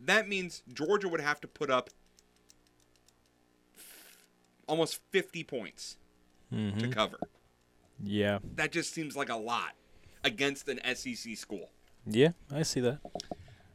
That 0.00 0.28
means 0.28 0.62
Georgia 0.72 1.08
would 1.08 1.20
have 1.20 1.40
to 1.42 1.48
put 1.48 1.70
up 1.70 1.90
almost 4.66 5.00
50 5.10 5.44
points 5.44 5.96
to 6.50 6.56
Mhm. 6.56 6.92
cover. 6.92 7.18
Yeah. 8.02 8.38
That 8.54 8.72
just 8.72 8.92
seems 8.92 9.16
like 9.16 9.28
a 9.28 9.36
lot 9.36 9.74
against 10.24 10.68
an 10.68 10.80
SEC 10.84 11.34
school. 11.34 11.70
Yeah, 12.06 12.32
I 12.50 12.62
see 12.62 12.80
that. 12.80 13.00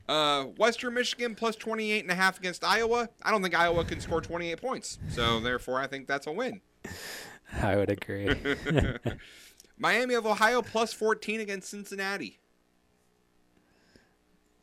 Uh, 0.08 0.44
Western 0.58 0.94
Michigan 0.94 1.34
plus 1.36 1.56
28 1.56 2.04
and 2.04 2.12
a 2.12 2.16
half 2.16 2.38
against 2.38 2.64
Iowa. 2.64 3.10
I 3.22 3.32
don't 3.32 3.42
think 3.42 3.56
Iowa 3.56 3.86
can 3.86 4.00
score 4.00 4.22
28 4.22 4.62
points. 4.62 5.00
So 5.10 5.40
therefore 5.40 5.80
I 5.80 5.88
think 5.88 6.08
that's 6.08 6.28
a 6.28 6.32
win. 6.32 6.62
I 7.62 7.76
would 7.76 7.90
agree. 7.90 8.36
Miami 9.78 10.14
of 10.16 10.26
Ohio 10.26 10.62
plus 10.62 10.94
14 10.94 11.40
against 11.40 11.70
Cincinnati. 11.70 12.40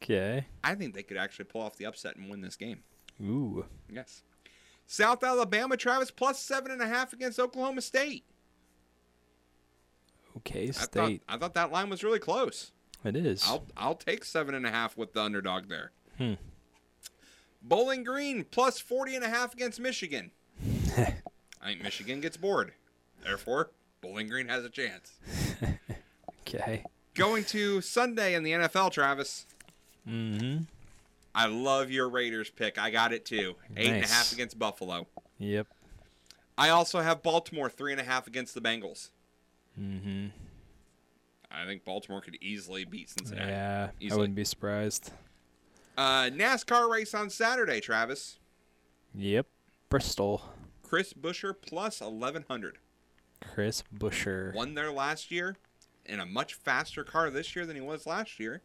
Okay. 0.03 0.47
I 0.65 0.75
think 0.75 0.95
they 0.95 1.03
could 1.03 1.17
actually 1.17 1.45
pull 1.47 1.61
off 1.62 1.77
the 1.77 1.87
upset 1.87 2.17
and 2.17 2.31
win 2.31 2.41
this 2.41 2.57
game. 2.57 2.83
Ooh. 3.23 3.67
Yes. 3.91 4.23
South 4.87 5.23
Alabama, 5.23 5.77
Travis 5.77 6.11
plus 6.11 6.39
seven 6.41 6.73
and 6.73 6.83
a 6.83 6.87
half 6.87 7.12
against 7.12 7.39
Oklahoma 7.39 7.81
State. 7.81 8.25
Okay, 10.39 10.69
I 10.69 10.73
thought, 10.73 11.07
State. 11.07 11.23
I 11.29 11.37
thought 11.37 11.55
that 11.55 11.71
line 11.71 11.91
was 11.91 12.03
really 12.03 12.19
close. 12.19 12.73
It 13.05 13.16
is. 13.16 13.43
I'll 13.47 13.64
I'll 13.77 13.94
take 13.94 14.24
seven 14.24 14.55
and 14.55 14.66
a 14.66 14.70
half 14.70 14.97
with 14.97 15.12
the 15.14 15.22
underdog 15.22 15.68
there. 15.68 15.93
Hmm. 16.18 16.35
Bowling 17.62 18.05
Green 18.05 18.44
plus 18.44 18.78
40 18.81 19.16
and 19.16 19.24
a 19.24 19.28
half 19.28 19.52
against 19.55 19.81
Michigan. 19.81 20.31
I 20.97 21.14
think 21.64 21.82
Michigan 21.82 22.20
gets 22.20 22.36
bored. 22.36 22.72
Therefore, 23.22 23.70
Bowling 24.01 24.28
Green 24.28 24.48
has 24.48 24.64
a 24.64 24.70
chance. 24.70 25.12
Okay. 26.47 26.82
Going 27.14 27.44
to 27.44 27.81
Sunday 27.81 28.35
in 28.35 28.43
the 28.43 28.51
NFL, 28.51 28.90
Travis. 28.90 29.47
Mm-hmm. 30.09 30.62
I 31.32 31.47
love 31.47 31.93
your 31.93 32.09
Raiders 32.09 32.51
pick. 32.51 32.77
I 32.77 32.90
got 32.90 33.12
it 33.12 33.24
too. 33.24 33.55
Eight 33.77 33.86
and 33.86 33.97
a 34.05 34.09
half 34.09 34.10
Nice. 34.10 34.32
against 34.32 34.59
Buffalo. 34.59 35.06
Yep. 35.39 35.68
I 36.59 36.70
also 36.70 37.01
have 37.02 37.22
Baltimore 37.22 37.70
three 37.70 37.93
and 37.93 38.01
a 38.01 38.05
half 38.05 38.27
against 38.27 38.55
the 38.55 38.60
Bengals. 38.60 39.10
Mm-hmm. 39.81 40.27
I 41.51 41.64
think 41.66 41.85
Baltimore 41.85 42.20
could 42.20 42.39
easily 42.40 42.85
beat 42.85 43.10
Cincinnati. 43.10 43.51
Yeah, 43.51 43.90
I 44.10 44.16
wouldn't 44.16 44.36
be 44.36 44.44
surprised. 44.44 45.10
Uh, 45.98 46.31
NASCAR 46.31 46.89
race 46.90 47.12
on 47.12 47.28
Saturday, 47.28 47.81
Travis. 47.81 48.39
Yep. 49.14 49.47
Bristol. 49.89 50.43
Chris 50.82 51.12
Buescher 51.12 51.55
plus 51.60 52.01
1100. 52.01 52.78
Chris 53.40 53.82
Buescher. 53.94 54.55
Won 54.55 54.74
there 54.74 54.93
last 54.93 55.31
year 55.31 55.56
in 56.06 56.20
a 56.20 56.27
much 56.27 56.55
faster 56.55 57.05
car 57.05 57.31
this 57.31 57.55
year 57.55 57.66
than 57.66 57.77
he 57.77 57.82
was 57.82 58.06
last 58.06 58.39
year. 58.39 58.62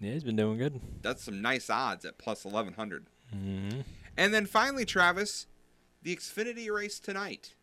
Yeah, 0.00 0.12
he's 0.12 0.24
been 0.24 0.36
doing 0.36 0.58
good. 0.58 0.80
That's 1.02 1.22
some 1.22 1.42
nice 1.42 1.68
odds 1.68 2.04
at 2.04 2.18
plus 2.18 2.44
1100. 2.44 3.06
Mm-hmm. 3.34 3.80
And 4.16 4.34
then 4.34 4.46
finally, 4.46 4.84
Travis, 4.84 5.46
the 6.02 6.14
Xfinity 6.16 6.70
race 6.70 6.98
tonight. 6.98 7.54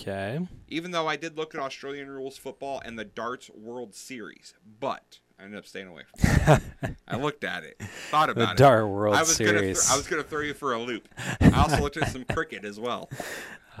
Okay. 0.00 0.38
Even 0.68 0.90
though 0.90 1.06
I 1.06 1.16
did 1.16 1.36
look 1.36 1.54
at 1.54 1.60
Australian 1.60 2.08
rules 2.08 2.36
football 2.38 2.80
and 2.84 2.98
the 2.98 3.04
Darts 3.04 3.50
World 3.50 3.94
Series, 3.94 4.54
but 4.80 5.18
I 5.38 5.44
ended 5.44 5.58
up 5.58 5.66
staying 5.66 5.88
away 5.88 6.02
from 6.04 6.60
it. 6.82 6.96
I 7.08 7.16
looked 7.20 7.44
at 7.44 7.64
it, 7.64 7.80
thought 8.10 8.26
The 8.26 8.32
about 8.42 8.52
it. 8.52 8.58
Dart 8.58 8.88
World 8.88 9.14
I 9.16 9.20
was 9.20 9.36
Gonna 9.38 9.50
Series. 9.58 9.80
th- 9.82 9.92
I 9.92 9.96
was 9.96 10.06
going 10.08 10.22
to 10.22 10.28
throw 10.28 10.40
you 10.40 10.54
for 10.54 10.72
a 10.74 10.78
loop. 10.78 11.08
I 11.40 11.50
also 11.60 11.80
looked 11.80 11.96
at 11.96 12.08
some 12.08 12.24
cricket 12.24 12.64
as 12.64 12.78
well. 12.80 13.08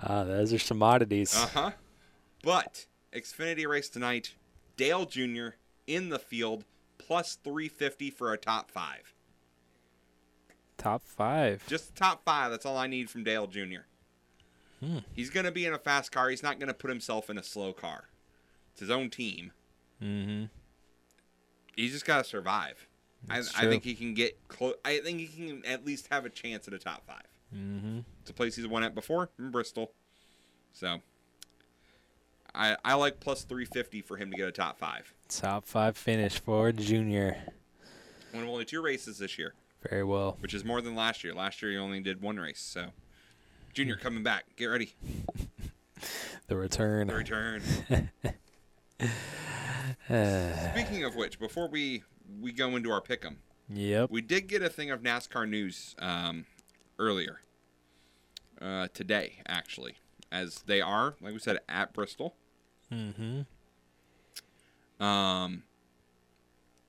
Ah, 0.02 0.24
those 0.24 0.50
are 0.54 0.58
some 0.58 0.82
oddities. 0.82 1.36
Uh 1.36 1.46
huh. 1.48 1.70
But 2.42 2.86
Xfinity 3.12 3.66
race 3.66 3.90
tonight, 3.90 4.32
Dale 4.78 5.04
Jr. 5.04 5.48
in 5.86 6.08
the 6.08 6.18
field, 6.18 6.64
plus 6.96 7.34
350 7.44 8.08
for 8.08 8.32
a 8.32 8.38
top 8.38 8.70
five. 8.70 9.12
Top 10.78 11.02
five. 11.04 11.62
Just 11.66 11.94
top 11.96 12.24
five. 12.24 12.50
That's 12.50 12.64
all 12.64 12.78
I 12.78 12.86
need 12.86 13.10
from 13.10 13.24
Dale 13.24 13.46
Jr. 13.46 13.80
Hmm. 14.80 14.98
He's 15.14 15.30
going 15.30 15.46
to 15.46 15.52
be 15.52 15.66
in 15.66 15.72
a 15.74 15.78
fast 15.78 16.10
car. 16.10 16.30
He's 16.30 16.42
not 16.42 16.58
going 16.58 16.68
to 16.68 16.74
put 16.74 16.90
himself 16.90 17.28
in 17.30 17.36
a 17.38 17.42
slow 17.42 17.72
car. 17.72 18.04
It's 18.72 18.80
his 18.80 18.90
own 18.90 19.10
team. 19.10 19.52
Mm-hmm. 20.02 20.44
He's 21.76 21.92
just 21.92 22.06
got 22.06 22.18
to 22.18 22.24
survive. 22.24 22.86
I, 23.28 23.40
I 23.40 23.66
think 23.66 23.84
he 23.84 23.94
can 23.94 24.14
get 24.14 24.48
close. 24.48 24.74
I 24.84 24.98
think 25.00 25.20
he 25.20 25.26
can 25.26 25.64
at 25.66 25.84
least 25.84 26.08
have 26.10 26.24
a 26.24 26.30
chance 26.30 26.66
at 26.66 26.74
a 26.74 26.78
top 26.78 27.06
five. 27.06 27.26
Mm-hmm. 27.54 28.00
It's 28.22 28.30
a 28.30 28.32
place 28.32 28.56
he's 28.56 28.66
won 28.66 28.82
at 28.82 28.94
before 28.94 29.30
in 29.38 29.50
Bristol. 29.50 29.92
So 30.72 31.00
I 32.54 32.76
I 32.84 32.94
like 32.94 33.20
plus 33.20 33.42
350 33.44 34.02
for 34.02 34.16
him 34.16 34.30
to 34.30 34.36
get 34.36 34.48
a 34.48 34.52
top 34.52 34.78
five. 34.78 35.12
Top 35.28 35.66
five 35.66 35.96
finish 35.96 36.38
for 36.38 36.72
Junior. 36.72 37.36
One 38.32 38.44
of 38.44 38.48
only 38.48 38.64
two 38.64 38.80
races 38.80 39.18
this 39.18 39.38
year, 39.38 39.54
Very 39.88 40.04
well. 40.04 40.36
which 40.40 40.54
is 40.54 40.64
more 40.64 40.80
than 40.80 40.94
last 40.94 41.24
year. 41.24 41.34
Last 41.34 41.60
year 41.62 41.72
he 41.72 41.76
only 41.76 42.00
did 42.00 42.22
one 42.22 42.38
race. 42.38 42.60
So 42.60 42.86
Junior 43.72 43.96
coming 43.96 44.22
back. 44.22 44.44
Get 44.56 44.66
ready. 44.66 44.94
The 46.48 46.56
return. 46.56 47.06
The 47.06 47.14
return. 47.14 47.62
Speaking 50.72 51.04
of 51.04 51.14
which, 51.14 51.38
before 51.38 51.68
we 51.68 52.02
we 52.40 52.50
go 52.52 52.74
into 52.74 52.90
our 52.90 53.00
pick'em, 53.00 53.36
Yep. 53.72 54.10
we 54.10 54.20
did 54.20 54.48
get 54.48 54.60
a 54.62 54.68
thing 54.68 54.90
of 54.90 55.00
NASCAR 55.02 55.48
news 55.48 55.94
um, 56.00 56.46
earlier 56.98 57.40
uh, 58.60 58.88
today, 58.92 59.34
actually, 59.46 59.94
as 60.32 60.62
they 60.66 60.80
are, 60.80 61.14
like 61.20 61.32
we 61.32 61.38
said, 61.38 61.58
at 61.68 61.92
Bristol. 61.92 62.34
mm-hmm. 62.92 63.42
Um, 65.04 65.62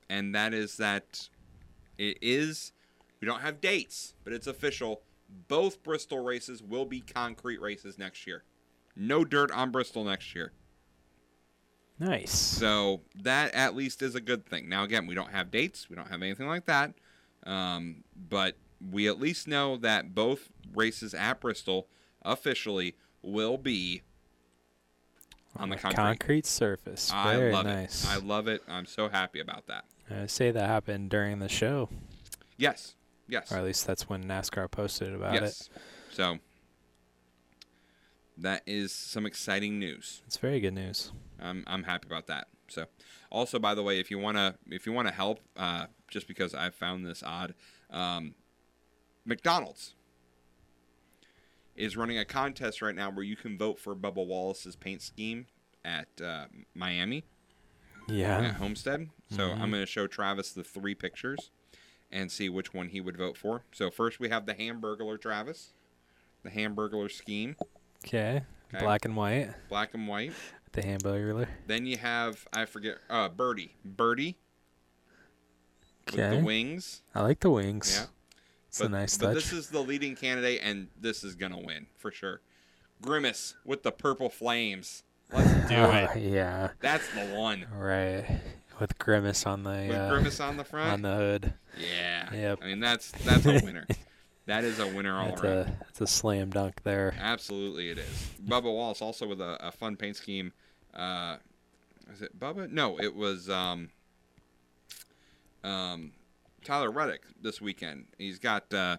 and 0.10 0.34
that 0.34 0.54
is 0.56 0.78
that 0.78 1.30
it 2.00 2.18
is. 2.22 2.72
We 3.20 3.28
don't 3.28 3.42
have 3.42 3.62
dates, 3.62 4.16
but 4.24 4.34
it's 4.34 4.48
official. 4.48 5.02
Both 5.48 5.84
Bristol 5.84 6.20
races 6.24 6.62
will 6.62 6.86
be 6.86 7.00
concrete 7.02 7.62
races 7.62 7.98
next 7.98 8.28
year. 8.28 8.44
No 8.96 9.24
dirt 9.24 9.52
on 9.52 9.72
Bristol 9.72 10.04
next 10.04 10.36
year. 10.36 10.52
Nice. 12.00 12.32
So 12.32 13.02
that 13.22 13.54
at 13.54 13.76
least 13.76 14.02
is 14.02 14.16
a 14.16 14.22
good 14.22 14.46
thing. 14.46 14.68
Now, 14.68 14.84
again, 14.84 15.06
we 15.08 15.14
don't 15.16 15.32
have 15.32 15.52
dates, 15.52 15.90
we 15.90 15.96
don't 15.96 16.10
have 16.10 16.22
anything 16.22 16.48
like 16.48 16.66
that, 16.66 16.94
um, 17.46 18.04
but 18.30 18.56
we 18.92 19.08
at 19.08 19.20
least 19.20 19.48
know 19.48 19.78
that 19.78 20.16
both 20.16 20.50
races 20.74 21.14
at 21.14 21.40
Bristol 21.40 21.88
officially 22.24 22.96
will 23.22 23.58
be 23.58 24.02
on 25.56 25.70
the 25.70 25.76
concrete. 25.76 25.96
concrete 25.96 26.46
surface. 26.48 27.12
I 27.14 27.36
Very 27.38 27.54
love 27.54 27.66
nice. 27.66 28.04
it. 28.04 28.10
I 28.10 28.18
love 28.18 28.48
it. 28.48 28.64
I'm 28.68 28.86
so 28.88 29.08
happy 29.10 29.40
about 29.40 29.68
that. 29.68 29.86
I 30.10 30.26
say 30.26 30.50
that 30.52 30.68
happened 30.68 31.10
during 31.10 31.40
the 31.40 31.50
show, 31.50 31.90
Yes. 32.58 32.96
Yes. 33.32 33.52
or 33.52 33.58
at 33.58 33.64
least 33.64 33.88
that's 33.88 34.08
when 34.10 34.24
NASCAR 34.26 34.70
posted 34.70 35.14
about 35.16 35.36
it. 35.36 35.42
yes. 35.42 35.70
So 36.12 36.38
that 38.38 38.62
is 38.66 38.92
some 38.94 39.26
exciting 39.26 39.80
news. 39.80 40.22
It's 40.28 40.38
very 40.38 40.60
good 40.60 40.74
news. 40.74 41.12
I'm 41.40 41.64
I'm 41.68 41.84
happy 41.84 42.08
about 42.08 42.28
that. 42.28 42.48
So, 42.68 42.86
also 43.30 43.60
by 43.60 43.74
the 43.76 43.84
way, 43.84 44.00
if 44.00 44.12
you 44.12 44.20
wanna 44.20 44.56
if 44.70 44.86
you 44.86 44.92
wanna 44.94 45.12
help, 45.12 45.40
uh, 45.58 45.88
just 46.10 46.28
because 46.28 46.54
I 46.54 46.70
found 46.70 47.06
this 47.06 47.24
odd, 47.24 47.54
um, 47.90 48.36
McDonald's 49.26 49.96
is 51.76 51.96
running 51.98 52.18
a 52.18 52.26
contest 52.26 52.82
right 52.82 52.96
now 52.96 53.10
where 53.10 53.24
you 53.24 53.36
can 53.36 53.58
vote 53.58 53.80
for 53.80 53.96
Bubba 53.96 54.26
Wallace's 54.26 54.76
paint 54.76 55.02
scheme 55.02 55.48
at 55.86 56.08
uh, 56.24 56.46
Miami. 56.76 57.24
Yeah. 58.08 58.40
At 58.42 58.56
Homestead. 58.56 59.10
So 59.30 59.38
Mhm. 59.50 59.54
I'm 59.62 59.70
going 59.72 59.82
to 59.82 59.86
show 59.86 60.06
Travis 60.06 60.52
the 60.52 60.64
three 60.66 60.96
pictures 60.96 61.50
and 62.12 62.32
see 62.32 62.50
which 62.50 62.74
one 62.74 62.90
he 62.90 63.02
would 63.02 63.18
vote 63.18 63.38
for. 63.38 63.64
So 63.72 63.90
first 63.92 64.20
we 64.20 64.30
have 64.30 64.46
the 64.46 64.54
Hamburglar 64.54 65.20
Travis, 65.20 65.74
the 66.44 66.50
Hamburglar 66.50 67.12
scheme, 67.12 67.56
Okay. 68.06 68.44
Okay. 68.74 68.84
Black 68.86 69.06
and 69.06 69.16
white. 69.16 69.50
black 69.70 69.94
and 69.94 70.08
white. 70.08 70.32
The 70.74 70.82
hamburger. 70.82 71.50
Then 71.68 71.86
you 71.86 71.98
have 71.98 72.48
I 72.54 72.64
forget 72.66 72.96
uh 73.10 73.28
Birdie. 73.30 73.76
Birdie 73.84 74.38
with 76.06 76.20
Okay. 76.20 76.38
the 76.38 76.44
wings. 76.44 77.02
I 77.14 77.22
like 77.22 77.42
the 77.42 77.50
wings. 77.52 77.98
Yeah. 78.00 78.06
It's 78.70 78.80
but, 78.80 78.88
a 78.88 78.90
nice 78.92 79.18
but 79.18 79.26
touch. 79.28 79.36
this 79.36 79.52
is 79.54 79.68
the 79.70 79.82
leading 79.82 80.16
candidate 80.16 80.62
and 80.64 80.88
this 81.00 81.24
is 81.26 81.36
gonna 81.36 81.60
win 81.60 81.88
for 81.98 82.10
sure. 82.12 82.40
Grimace 83.02 83.56
with 83.66 83.84
the 83.84 83.92
purple 83.92 84.30
flames. 84.30 85.04
Let's 85.34 85.50
do 85.70 85.76
Ah, 85.76 86.12
it. 86.14 86.22
yeah. 86.32 86.70
That's 86.80 87.08
the 87.14 87.36
one. 87.38 87.66
Right. 87.76 88.26
With 88.82 88.98
Grimace 88.98 89.46
on 89.46 89.62
the 89.62 89.86
With 89.88 89.96
uh, 89.96 90.10
Grimace 90.10 90.40
on 90.40 90.58
the 90.58 90.64
front? 90.64 90.92
On 90.92 91.02
the 91.04 91.16
hood. 91.16 91.54
Yeah. 91.80 92.34
Yep. 92.34 92.60
I 92.64 92.66
mean 92.66 92.80
that's 92.80 93.12
that's 93.12 93.46
a 93.46 93.60
winner. 93.64 93.86
that 94.48 94.64
is 94.64 94.80
a 94.80 94.88
winner 94.88 95.16
all 95.20 95.30
That's 95.30 95.44
around. 95.44 95.58
a 95.58 95.78
that's 95.82 96.02
a 96.02 96.08
slam 96.08 96.50
dunk 96.50 96.82
there. 96.82 97.14
Absolutely, 97.20 97.92
it 97.92 98.00
is. 98.00 98.32
Bubba 98.44 98.64
Wallace 98.64 99.00
also 99.00 99.28
with 99.28 99.40
a, 99.40 99.68
a 99.68 99.72
fun 99.72 99.98
paint 99.98 100.16
scheme. 100.16 100.52
Uh, 100.96 101.38
is 102.12 102.24
it 102.24 102.40
Bubba? 102.40 102.72
No, 102.72 103.00
it 103.00 103.16
was 103.16 103.52
um, 103.52 103.90
um, 105.64 106.14
Tyler 106.66 106.90
Reddick 106.90 107.22
this 107.40 107.62
weekend. 107.62 108.06
He's 108.18 108.40
got 108.40 108.74
uh, 108.74 108.98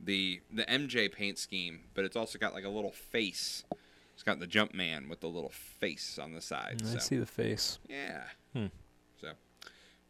the 0.00 0.40
the 0.50 0.62
MJ 0.64 1.12
paint 1.12 1.36
scheme, 1.36 1.80
but 1.92 2.06
it's 2.06 2.16
also 2.16 2.38
got 2.38 2.54
like 2.54 2.64
a 2.64 2.70
little 2.70 2.92
face. 2.92 3.64
It's 4.14 4.22
got 4.22 4.40
the 4.40 4.46
jump 4.46 4.72
man 4.72 5.10
with 5.10 5.20
the 5.20 5.28
little 5.28 5.52
face 5.52 6.18
on 6.18 6.32
the 6.32 6.40
side. 6.40 6.80
I 6.82 6.92
so. 6.92 6.98
see 6.98 7.16
the 7.16 7.26
face. 7.26 7.78
Yeah. 7.90 8.22
Hmm. 8.54 8.66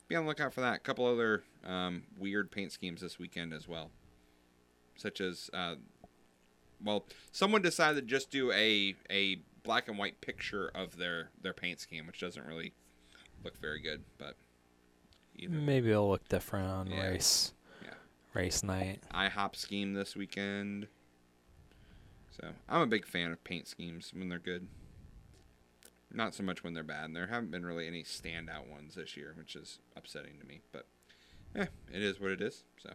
Be 0.09 0.17
on 0.17 0.25
the 0.25 0.29
lookout 0.29 0.55
for 0.55 0.63
that. 0.63 0.77
A 0.77 0.79
couple 0.79 1.05
other 1.07 1.43
um, 1.67 2.05
weird 2.19 2.51
paint 2.51 2.73
schemes 2.73 3.01
this 3.03 3.19
weekend 3.19 3.53
as 3.53 3.69
well, 3.69 3.91
such 4.97 5.21
as 5.21 5.51
uh, 5.53 5.75
well, 6.83 7.05
someone 7.31 7.61
decided 7.63 8.01
to 8.01 8.07
just 8.07 8.31
do 8.31 8.51
a 8.53 8.95
a 9.11 9.37
black 9.65 9.89
and 9.89 9.99
white 9.99 10.21
picture 10.23 10.71
of 10.75 10.97
their 10.97 11.29
their 11.43 11.53
paint 11.53 11.79
scheme, 11.81 12.07
which 12.07 12.21
doesn't 12.21 12.47
really 12.47 12.73
look 13.45 13.59
very 13.61 13.81
good, 13.81 14.03
but 14.17 14.35
either 15.37 15.55
Maybe 15.55 15.91
it'll 15.91 16.09
look 16.09 16.27
different 16.29 16.69
on 16.71 16.87
Yeah. 16.91 17.09
race. 17.11 17.53
Yeah. 17.85 17.91
Race 18.33 18.63
night. 18.63 19.03
IHOP 19.13 19.57
scheme 19.57 19.93
this 19.93 20.17
weekend. 20.17 20.89
So 22.31 22.49
I'm 22.69 22.81
a 22.81 22.87
big 22.87 23.07
fan 23.07 23.31
of 23.33 23.45
paint 23.45 23.69
schemes 23.69 24.13
when 24.15 24.29
they're 24.31 24.39
good. 24.39 24.69
Not 26.13 26.35
so 26.35 26.43
much 26.43 26.65
when 26.65 26.75
they're 26.75 26.83
bad. 26.83 27.05
And 27.05 27.17
there 27.17 27.27
haven't 27.27 27.51
been 27.51 27.67
really 27.67 27.87
any 27.87 28.03
standout 28.03 28.69
ones 28.71 28.95
this 28.95 29.17
year, 29.17 29.35
which 29.37 29.55
is 29.55 29.79
upsetting 29.97 30.39
to 30.41 30.47
me. 30.47 30.63
But 30.73 30.87
eh, 31.55 31.67
it 31.93 32.03
is 32.03 32.19
what 32.21 32.31
it 32.31 32.41
is. 32.41 32.65
So 32.83 32.91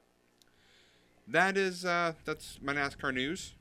that 1.27 1.55
is 1.57 1.85
uh, 1.85 2.13
that's 2.25 2.59
my 2.61 2.73
NASCAR 2.73 3.13
news. 3.13 3.53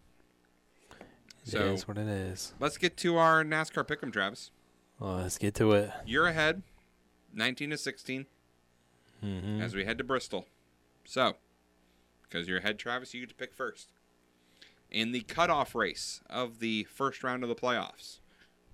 so 1.45 1.59
It 1.59 1.67
is 1.75 1.87
what 1.89 1.99
it 1.99 2.09
is. 2.09 2.55
Let's 2.59 2.79
get 2.79 2.97
to 2.99 3.17
our 3.19 3.45
NASCAR 3.45 3.87
pick'em, 3.87 4.13
Travis. 4.13 4.51
Well, 4.99 5.17
let's 5.17 5.39
get 5.39 5.55
to 5.57 5.73
it. 5.73 5.91
You're 6.07 6.27
ahead, 6.29 6.63
19 7.35 7.71
to 7.71 7.77
16, 7.79 8.27
Mhm. 9.23 9.61
as 9.61 9.75
we 9.75 9.85
head 9.85 9.99
to 9.99 10.05
Bristol. 10.05 10.47
So, 11.05 11.37
because 12.23 12.47
you're 12.49 12.59
ahead, 12.59 12.79
Travis, 12.79 13.13
you 13.13 13.21
get 13.21 13.29
to 13.31 13.35
pick 13.35 13.53
first. 13.53 13.91
In 14.91 15.11
the 15.13 15.23
cutoff 15.23 15.75
race 15.75 16.21
of 16.31 16.61
the 16.61 16.85
first 16.85 17.25
round 17.25 17.43
of 17.43 17.49
the 17.49 17.55
playoffs, 17.57 18.21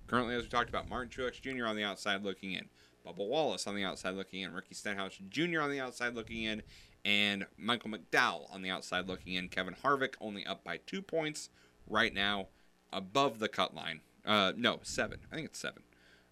currently, 0.09 0.35
as 0.35 0.43
we 0.43 0.49
talked 0.49 0.69
about, 0.69 0.89
Martin 0.89 1.09
Truex 1.09 1.39
Jr. 1.41 1.65
on 1.65 1.75
the 1.75 1.83
outside 1.83 2.23
looking 2.23 2.53
in, 2.53 2.67
Bubba 3.05 3.27
Wallace 3.27 3.67
on 3.67 3.75
the 3.75 3.83
outside 3.83 4.15
looking 4.15 4.41
in, 4.41 4.53
Ricky 4.53 4.73
Stenhouse 4.73 5.19
Jr. 5.29 5.61
on 5.61 5.69
the 5.69 5.79
outside 5.79 6.15
looking 6.15 6.43
in, 6.43 6.63
and 7.05 7.45
Michael 7.57 7.91
McDowell 7.91 8.53
on 8.53 8.61
the 8.61 8.69
outside 8.69 9.07
looking 9.07 9.33
in. 9.33 9.47
Kevin 9.49 9.75
Harvick 9.83 10.15
only 10.19 10.45
up 10.45 10.63
by 10.63 10.77
two 10.85 11.01
points 11.01 11.49
right 11.87 12.13
now, 12.13 12.47
above 12.91 13.39
the 13.39 13.47
cut 13.47 13.75
line. 13.75 14.01
Uh, 14.25 14.51
no, 14.57 14.79
seven. 14.83 15.19
I 15.31 15.35
think 15.35 15.47
it's 15.47 15.59
seven. 15.59 15.83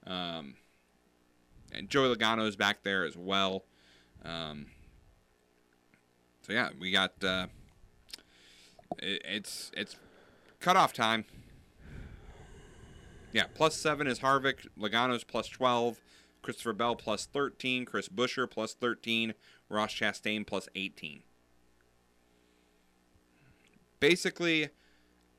Um, 0.05 0.55
and 1.71 1.89
Joey 1.89 2.15
Logano's 2.15 2.55
back 2.55 2.83
there 2.83 3.05
as 3.05 3.15
well. 3.15 3.63
Um, 4.23 4.67
so 6.41 6.53
yeah, 6.53 6.69
we 6.79 6.91
got 6.91 7.11
uh, 7.23 7.47
it, 8.99 9.21
it's 9.25 9.71
it's 9.75 9.95
cutoff 10.59 10.93
time. 10.93 11.25
Yeah, 13.33 13.45
plus 13.53 13.75
seven 13.75 14.07
is 14.07 14.19
Harvick. 14.19 14.67
Logano's 14.77 15.23
plus 15.23 15.47
twelve. 15.47 16.01
Christopher 16.41 16.73
Bell 16.73 16.95
plus 16.95 17.25
thirteen. 17.25 17.85
Chris 17.85 18.09
Buescher 18.09 18.49
plus 18.49 18.73
thirteen. 18.73 19.33
Ross 19.69 19.93
Chastain 19.93 20.45
plus 20.45 20.69
eighteen. 20.75 21.23
Basically, 23.99 24.69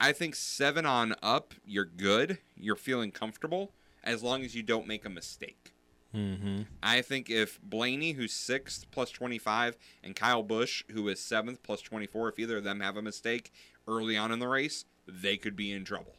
I 0.00 0.12
think 0.12 0.34
seven 0.34 0.86
on 0.86 1.14
up, 1.22 1.54
you're 1.64 1.84
good. 1.84 2.38
You're 2.56 2.76
feeling 2.76 3.10
comfortable 3.10 3.72
as 4.04 4.22
long 4.22 4.44
as 4.44 4.54
you 4.54 4.62
don't 4.62 4.86
make 4.86 5.04
a 5.04 5.10
mistake. 5.10 5.72
Mm-hmm. 6.14 6.62
I 6.82 7.02
think 7.02 7.28
if 7.28 7.60
Blaney, 7.62 8.12
who's 8.12 8.32
sixth 8.32 8.90
plus 8.90 9.10
25, 9.10 9.76
and 10.02 10.16
Kyle 10.16 10.42
Busch, 10.42 10.84
who 10.90 11.08
is 11.08 11.20
seventh 11.20 11.62
plus 11.62 11.82
24, 11.82 12.30
if 12.30 12.38
either 12.38 12.58
of 12.58 12.64
them 12.64 12.80
have 12.80 12.96
a 12.96 13.02
mistake 13.02 13.52
early 13.86 14.16
on 14.16 14.32
in 14.32 14.38
the 14.38 14.48
race, 14.48 14.84
they 15.06 15.36
could 15.36 15.56
be 15.56 15.72
in 15.72 15.84
trouble. 15.84 16.14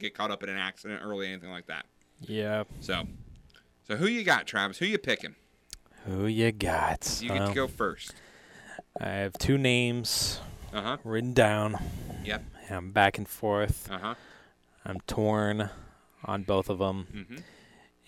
Get 0.00 0.14
caught 0.14 0.30
up 0.30 0.42
in 0.42 0.48
an 0.48 0.56
accident 0.56 1.02
early, 1.04 1.28
anything 1.28 1.50
like 1.50 1.66
that. 1.66 1.84
Yeah. 2.22 2.64
So, 2.80 3.04
so 3.86 3.96
who 3.96 4.06
you 4.06 4.24
got, 4.24 4.46
Travis? 4.46 4.78
Who 4.78 4.86
you 4.86 4.96
picking? 4.98 5.34
Who 6.06 6.26
you 6.26 6.50
got? 6.52 7.20
You 7.22 7.28
get 7.28 7.48
to 7.48 7.54
go 7.54 7.68
first. 7.68 8.14
I 8.98 9.08
have 9.10 9.34
two 9.34 9.58
names 9.58 10.40
Uh-huh. 10.72 10.96
written 11.04 11.34
down. 11.34 11.76
Yep. 12.24 12.42
I'm 12.70 12.90
back 12.92 13.18
and 13.18 13.28
forth. 13.28 13.90
Uh-huh. 13.90 14.14
I'm 14.86 15.00
torn 15.06 15.68
on 16.24 16.44
both 16.44 16.70
of 16.70 16.78
them. 16.78 17.06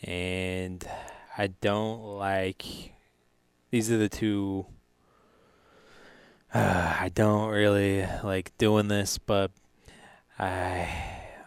Mhm. 0.02 0.09
And 0.09 0.89
I 1.36 1.48
don't 1.48 2.02
like. 2.16 2.64
These 3.70 3.90
are 3.90 3.98
the 3.98 4.09
two. 4.09 4.64
Uh, 6.55 6.97
I 7.01 7.10
don't 7.14 7.48
really 7.51 8.06
like 8.24 8.56
doing 8.56 8.89
this, 8.89 9.19
but 9.19 9.51
I 10.39 10.89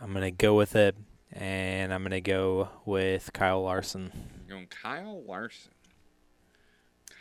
I'm 0.06 0.14
gonna 0.14 0.30
go 0.30 0.54
with 0.54 0.76
it, 0.76 0.96
and 1.32 1.92
I'm 1.92 2.04
gonna 2.04 2.22
go 2.22 2.70
with 2.86 3.34
Kyle 3.34 3.64
Larson. 3.64 4.12
You're 4.48 4.56
going 4.56 4.68
Kyle 4.68 5.24
Larson. 5.24 5.72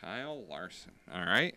Kyle 0.02 0.44
Larson. 0.46 0.92
All 1.10 1.24
right. 1.24 1.54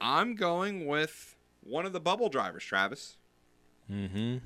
I'm 0.00 0.34
going 0.34 0.86
with 0.86 1.36
one 1.62 1.84
of 1.84 1.92
the 1.92 2.00
bubble 2.00 2.30
drivers, 2.30 2.64
Travis. 2.64 3.18
Mm-hmm. 3.92 4.38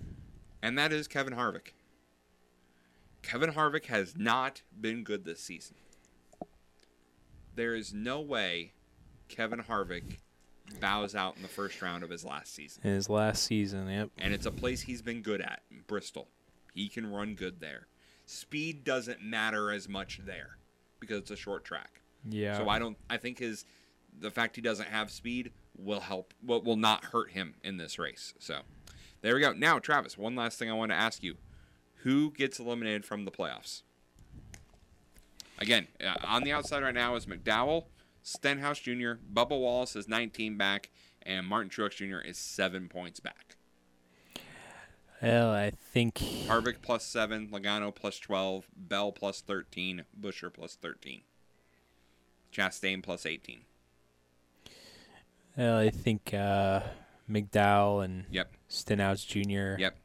and 0.62 0.78
that 0.78 0.92
is 0.92 1.06
Kevin 1.06 1.34
Harvick. 1.34 1.74
Kevin 3.22 3.52
Harvick 3.52 3.86
has 3.86 4.16
not 4.16 4.62
been 4.80 5.04
good 5.04 5.24
this 5.24 5.38
season. 5.38 5.76
There 7.54 7.76
is 7.76 7.94
no 7.94 8.20
way 8.20 8.72
Kevin 9.28 9.62
Harvick 9.62 10.16
bows 10.80 11.14
out 11.14 11.36
in 11.36 11.42
the 11.42 11.48
first 11.48 11.80
round 11.82 12.02
of 12.02 12.10
his 12.10 12.24
last 12.24 12.54
season. 12.54 12.82
His 12.82 13.08
last 13.08 13.44
season, 13.44 13.88
yep. 13.88 14.10
And 14.18 14.32
it's 14.32 14.46
a 14.46 14.50
place 14.50 14.82
he's 14.82 15.02
been 15.02 15.22
good 15.22 15.40
at, 15.40 15.62
Bristol. 15.86 16.28
He 16.74 16.88
can 16.88 17.10
run 17.10 17.34
good 17.34 17.60
there. 17.60 17.86
Speed 18.26 18.84
doesn't 18.84 19.22
matter 19.22 19.70
as 19.70 19.88
much 19.88 20.20
there 20.24 20.56
because 20.98 21.18
it's 21.18 21.30
a 21.30 21.36
short 21.36 21.64
track. 21.64 22.00
Yeah. 22.28 22.56
So 22.56 22.68
I 22.68 22.78
don't 22.78 22.96
I 23.10 23.18
think 23.18 23.38
his 23.38 23.64
the 24.18 24.30
fact 24.30 24.56
he 24.56 24.62
doesn't 24.62 24.88
have 24.88 25.10
speed 25.10 25.52
will 25.76 26.00
help 26.00 26.32
will, 26.42 26.62
will 26.62 26.76
not 26.76 27.04
hurt 27.06 27.32
him 27.32 27.54
in 27.62 27.76
this 27.76 27.98
race. 27.98 28.34
So 28.38 28.60
there 29.20 29.34
we 29.34 29.40
go. 29.40 29.52
Now, 29.52 29.78
Travis, 29.78 30.16
one 30.18 30.34
last 30.34 30.58
thing 30.58 30.70
I 30.70 30.74
want 30.74 30.90
to 30.90 30.96
ask 30.96 31.22
you. 31.22 31.36
Who 32.02 32.30
gets 32.32 32.58
eliminated 32.58 33.06
from 33.06 33.24
the 33.24 33.30
playoffs? 33.30 33.82
Again, 35.58 35.88
uh, 36.04 36.16
on 36.26 36.42
the 36.42 36.52
outside 36.52 36.82
right 36.82 36.94
now 36.94 37.14
is 37.14 37.24
McDowell, 37.24 37.84
Stenhouse 38.34 38.78
Jr., 38.80 39.12
Bubba 39.32 39.50
Wallace 39.60 39.94
is 39.94 40.08
19 40.08 40.56
back, 40.56 40.90
and 41.22 41.46
Martin 41.46 41.68
Truex 41.70 41.96
Jr. 41.96 42.26
is 42.26 42.38
seven 42.38 42.88
points 42.88 43.20
back. 43.20 43.56
Well, 45.22 45.52
I 45.52 45.70
think 45.70 46.14
Harvick 46.16 46.76
plus 46.82 47.04
seven, 47.04 47.48
Logano 47.48 47.94
plus 47.94 48.18
12, 48.18 48.66
Bell 48.76 49.12
plus 49.12 49.40
13, 49.42 50.04
Buescher 50.18 50.52
plus 50.52 50.74
13, 50.74 51.20
Chastain 52.52 53.02
plus 53.02 53.24
18. 53.26 53.60
well, 55.56 55.76
I 55.78 55.90
think 55.90 56.32
uh, 56.34 56.80
McDowell 57.30 58.04
and 58.04 58.24
Yep. 58.30 58.52
Stenhouse 58.68 59.24
Jr. 59.24 59.76
Yep. 59.78 59.96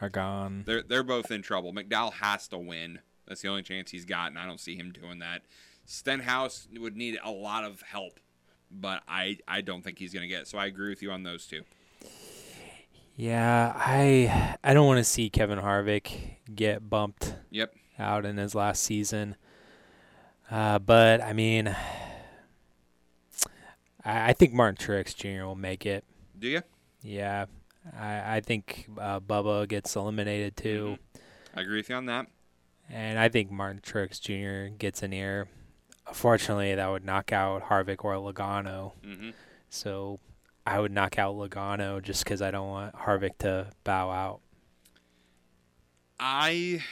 are 0.00 0.08
gone. 0.10 0.64
They're 0.66 0.82
they're 0.82 1.02
both 1.02 1.30
in 1.30 1.42
trouble. 1.42 1.72
McDowell 1.72 2.14
has 2.14 2.48
to 2.48 2.58
win. 2.58 3.00
That's 3.26 3.42
the 3.42 3.48
only 3.48 3.62
chance 3.62 3.90
he's 3.90 4.04
got, 4.06 4.30
and 4.30 4.38
I 4.38 4.46
don't 4.46 4.60
see 4.60 4.74
him 4.74 4.90
doing 4.90 5.18
that. 5.20 5.42
Stenhouse 5.90 6.68
would 6.78 6.96
need 6.98 7.18
a 7.24 7.30
lot 7.30 7.64
of 7.64 7.80
help, 7.80 8.20
but 8.70 9.02
I 9.08 9.38
I 9.48 9.62
don't 9.62 9.82
think 9.82 9.98
he's 9.98 10.12
going 10.12 10.20
to 10.22 10.28
get 10.28 10.42
it. 10.42 10.46
So 10.48 10.58
I 10.58 10.66
agree 10.66 10.90
with 10.90 11.02
you 11.02 11.10
on 11.10 11.22
those 11.22 11.46
two. 11.46 11.62
Yeah, 13.16 13.72
I 13.74 14.58
I 14.62 14.74
don't 14.74 14.86
want 14.86 14.98
to 14.98 15.04
see 15.04 15.30
Kevin 15.30 15.58
Harvick 15.58 16.10
get 16.54 16.88
bumped. 16.90 17.34
Yep. 17.50 17.74
Out 17.98 18.26
in 18.26 18.36
his 18.36 18.54
last 18.54 18.82
season. 18.82 19.36
Uh, 20.50 20.78
but 20.78 21.22
I 21.22 21.32
mean, 21.32 21.74
I, 24.04 24.30
I 24.30 24.32
think 24.34 24.52
Martin 24.52 24.76
Truex 24.76 25.14
Jr. 25.16 25.44
will 25.46 25.56
make 25.56 25.86
it. 25.86 26.04
Do 26.38 26.48
you? 26.48 26.62
Yeah, 27.02 27.46
I 27.98 28.36
I 28.36 28.40
think 28.40 28.88
uh, 28.98 29.20
Bubba 29.20 29.66
gets 29.66 29.96
eliminated 29.96 30.54
too, 30.56 30.98
I 31.56 31.62
agree 31.62 31.78
with 31.78 31.88
you 31.88 31.96
on 31.96 32.06
that. 32.06 32.26
and 32.90 33.18
I 33.18 33.28
think 33.30 33.50
Martin 33.50 33.80
Truex 33.80 34.20
Jr. 34.20 34.74
gets 34.76 35.02
an 35.02 35.12
here. 35.12 35.48
Unfortunately, 36.08 36.74
that 36.74 36.86
would 36.88 37.04
knock 37.04 37.32
out 37.32 37.64
Harvick 37.64 38.04
or 38.04 38.14
Logano. 38.14 38.92
Mhm. 39.04 39.34
So 39.68 40.18
I 40.66 40.80
would 40.80 40.90
knock 40.92 41.18
out 41.18 41.34
Logano 41.36 42.02
just 42.02 42.24
because 42.24 42.42
I 42.42 42.50
don't 42.50 42.68
want 42.68 42.94
Harvick 42.94 43.38
to 43.38 43.70
bow 43.84 44.10
out. 44.10 44.40
I 46.20 46.82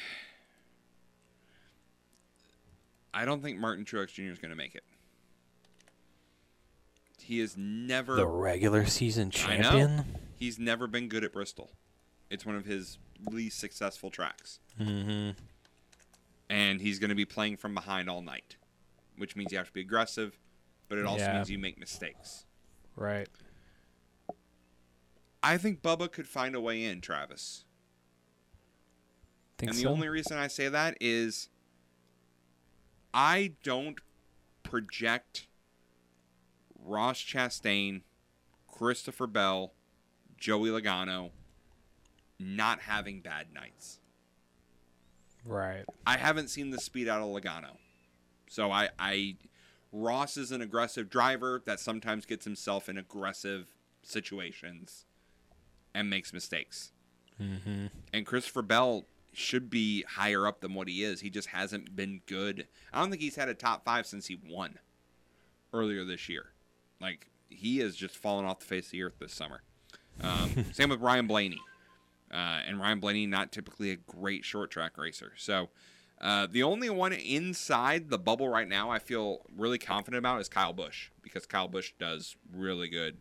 I 3.12 3.24
don't 3.24 3.42
think 3.42 3.58
Martin 3.58 3.84
Truex 3.84 4.12
Jr. 4.12 4.24
is 4.24 4.38
going 4.38 4.50
to 4.50 4.56
make 4.56 4.74
it. 4.74 4.84
He 7.18 7.40
is 7.40 7.56
never 7.56 8.14
The 8.14 8.26
regular 8.26 8.86
season 8.86 9.30
champion? 9.30 10.04
He's 10.36 10.58
never 10.58 10.86
been 10.86 11.08
good 11.08 11.24
at 11.24 11.32
Bristol. 11.32 11.70
It's 12.30 12.44
one 12.44 12.56
of 12.56 12.66
his 12.66 12.98
least 13.30 13.58
successful 13.58 14.10
tracks. 14.10 14.60
Mm-hmm. 14.78 15.30
and 16.50 16.80
he's 16.82 16.98
going 17.00 17.08
to 17.08 17.14
be 17.16 17.24
playing 17.24 17.56
from 17.56 17.74
behind 17.74 18.08
all 18.10 18.20
night, 18.22 18.56
which 19.16 19.36
means 19.36 19.52
you 19.52 19.58
have 19.58 19.66
to 19.68 19.72
be 19.72 19.80
aggressive, 19.80 20.38
but 20.88 20.98
it 20.98 21.04
also 21.04 21.24
Yeah. 21.24 21.34
means 21.34 21.50
you 21.50 21.58
make 21.58 21.78
mistakes. 21.78 22.46
Right. 22.94 23.28
I 25.42 25.58
think 25.58 25.82
Bubba 25.82 26.10
could 26.10 26.26
find 26.26 26.54
a 26.54 26.60
way 26.60 26.84
in, 26.84 27.00
Travis. 27.00 27.64
Think 29.58 29.70
and 29.70 29.78
the 29.78 29.84
so? 29.84 29.88
only 29.90 30.08
reason 30.08 30.36
I 30.36 30.48
say 30.48 30.68
that 30.68 30.96
is 31.00 31.48
I 33.14 33.54
don't 33.62 33.98
project 34.62 35.46
Ross 36.78 37.18
Chastain, 37.18 38.02
Christopher 38.66 39.26
Bell, 39.26 39.72
Joey 40.36 40.68
Logano 40.68 41.30
not 42.38 42.80
having 42.80 43.20
bad 43.22 43.52
nights. 43.54 44.00
Right. 45.44 45.84
I 46.06 46.16
haven't 46.18 46.48
seen 46.48 46.70
the 46.70 46.78
speed 46.80 47.08
out 47.08 47.22
of 47.22 47.28
Logano. 47.28 47.78
So 48.56 48.72
I, 48.72 48.88
I 48.98 49.36
Ross 49.92 50.38
is 50.38 50.50
an 50.50 50.62
aggressive 50.62 51.10
driver 51.10 51.62
that 51.66 51.78
sometimes 51.78 52.24
gets 52.24 52.46
himself 52.46 52.88
in 52.88 52.96
aggressive 52.96 53.74
situations 54.02 55.04
and 55.94 56.08
makes 56.08 56.32
mistakes. 56.32 56.90
Mm-hmm. 57.38 57.88
And 58.14 58.24
Christopher 58.24 58.62
Bell 58.62 59.04
should 59.34 59.68
be 59.68 60.04
higher 60.08 60.46
up 60.46 60.62
than 60.62 60.72
what 60.72 60.88
he 60.88 61.04
is. 61.04 61.20
He 61.20 61.28
just 61.28 61.48
hasn't 61.48 61.94
been 61.94 62.22
good. 62.24 62.66
I 62.94 63.00
don't 63.00 63.10
think 63.10 63.20
he's 63.20 63.36
had 63.36 63.50
a 63.50 63.54
top 63.54 63.84
five 63.84 64.06
since 64.06 64.26
he 64.26 64.38
won 64.48 64.78
earlier 65.74 66.06
this 66.06 66.26
year. 66.26 66.54
Like 66.98 67.28
he 67.50 67.80
has 67.80 67.94
just 67.94 68.16
fallen 68.16 68.46
off 68.46 68.60
the 68.60 68.64
face 68.64 68.86
of 68.86 68.92
the 68.92 69.02
earth 69.02 69.18
this 69.20 69.34
summer. 69.34 69.64
Um, 70.22 70.64
same 70.72 70.88
with 70.88 71.02
Ryan 71.02 71.26
Blaney, 71.26 71.60
uh, 72.32 72.62
and 72.66 72.80
Ryan 72.80 73.00
Blaney 73.00 73.26
not 73.26 73.52
typically 73.52 73.90
a 73.90 73.96
great 73.96 74.46
short 74.46 74.70
track 74.70 74.96
racer. 74.96 75.32
So 75.36 75.68
uh, 76.20 76.46
the 76.50 76.62
only 76.62 76.88
one 76.90 77.12
inside 77.12 78.08
the 78.10 78.18
bubble 78.18 78.48
right 78.48 78.68
now 78.68 78.90
I 78.90 78.98
feel 78.98 79.40
really 79.56 79.78
confident 79.78 80.18
about 80.18 80.40
is 80.40 80.48
Kyle 80.48 80.72
Busch 80.72 81.10
because 81.22 81.46
Kyle 81.46 81.68
Busch 81.68 81.92
does 81.98 82.36
really 82.54 82.88
good 82.88 83.18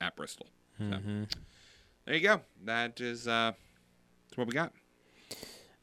at 0.00 0.16
Bristol. 0.16 0.46
So 0.78 0.84
Mhm. 0.84 1.30
there 2.06 2.14
you 2.14 2.20
go. 2.22 2.40
That 2.64 3.00
is 3.00 3.28
uh, 3.28 3.52
that's 4.28 4.38
what 4.38 4.46
we 4.46 4.54
got. 4.54 4.72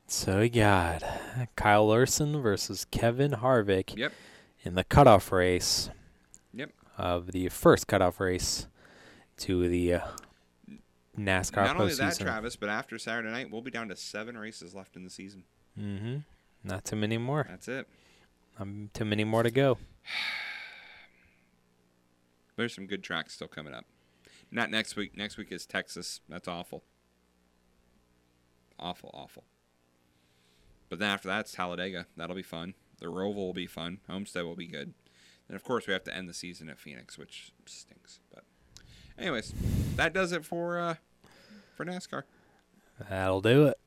So 0.08 0.40
we 0.40 0.50
got 0.50 1.04
Kyle 1.56 1.86
Larson 1.88 2.42
versus 2.42 2.86
Kevin 2.90 3.32
Harvick 3.34 3.96
Yep. 3.98 4.14
in 4.64 4.76
the 4.76 4.84
cutoff 4.86 5.32
race. 5.32 5.90
Yep. 6.54 6.72
Of 6.98 7.32
the 7.34 7.50
first 7.50 7.88
cutoff 7.88 8.20
race 8.20 8.68
to 9.38 9.68
the 9.68 9.96
uh, 9.96 10.08
NASCAR 11.18 11.58
Not 11.66 11.80
only 11.80 11.94
that, 11.94 12.18
Travis, 12.18 12.56
but 12.56 12.70
after 12.70 12.98
Saturday 12.98 13.30
night, 13.30 13.52
we'll 13.52 13.62
be 13.62 13.70
down 13.72 13.90
to 13.90 13.96
seven 13.96 14.38
races 14.38 14.74
left 14.74 14.96
in 14.96 15.04
the 15.04 15.10
season. 15.10 15.44
Mm-hmm. 15.80 16.18
Not 16.64 16.86
too 16.86 16.96
many 16.96 17.18
more. 17.18 17.46
That's 17.50 17.68
it. 17.68 17.88
Um, 18.60 18.90
too 18.94 19.06
many 19.06 19.24
more 19.24 19.44
to 19.44 19.52
go. 19.52 19.78
There's 22.56 22.74
some 22.74 22.88
good 22.88 23.04
tracks 23.04 23.34
still 23.34 23.48
coming 23.48 23.74
up. 23.74 23.86
Not 24.52 24.72
next 24.72 24.96
week. 24.96 25.16
Next 25.16 25.38
week 25.38 25.52
is 25.52 25.66
Texas. 25.66 26.22
That's 26.28 26.48
awful. 26.48 26.84
Awful, 28.80 29.12
awful. 29.14 29.44
But 30.90 31.00
then 31.00 31.10
after 31.10 31.28
that, 31.28 31.42
it's 31.42 31.52
Talladega. 31.52 32.08
That'll 32.16 32.36
be 32.36 32.44
fun. 32.44 32.74
The 33.00 33.08
Roval 33.08 33.36
will 33.36 33.54
be 33.54 33.68
fun. 33.68 34.00
Homestead 34.08 34.44
will 34.44 34.56
be 34.56 34.68
good. 34.68 34.94
And 35.48 35.56
of 35.56 35.64
course, 35.64 35.88
we 35.88 35.94
have 35.94 36.04
to 36.06 36.16
end 36.16 36.28
the 36.28 36.34
season 36.34 36.70
at 36.70 36.80
Phoenix, 36.80 37.18
which 37.18 37.52
stinks. 37.66 38.20
But, 38.34 38.44
anyways, 39.18 39.54
that 39.96 40.14
does 40.14 40.32
it 40.32 40.46
for 40.46 40.80
uh, 40.80 40.96
for 41.76 41.86
NASCAR. 41.86 42.24
That'll 43.10 43.42
do 43.42 43.68
it. 43.68 43.80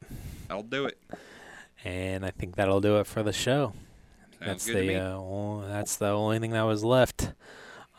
That'll 0.49 0.63
do 0.63 0.87
it. 0.87 0.99
And 1.85 2.25
I 2.25 2.31
think 2.31 2.57
that'll 2.57 2.81
do 2.81 2.99
it 2.99 3.07
for 3.07 3.23
the 3.23 3.33
show. 3.33 3.73
That's 4.41 4.65
the 4.65 4.95
uh, 4.97 5.69
that's 5.69 5.97
the 5.97 6.09
only 6.09 6.39
thing 6.39 6.53
that 6.53 6.63
was 6.63 6.83
left 6.83 7.33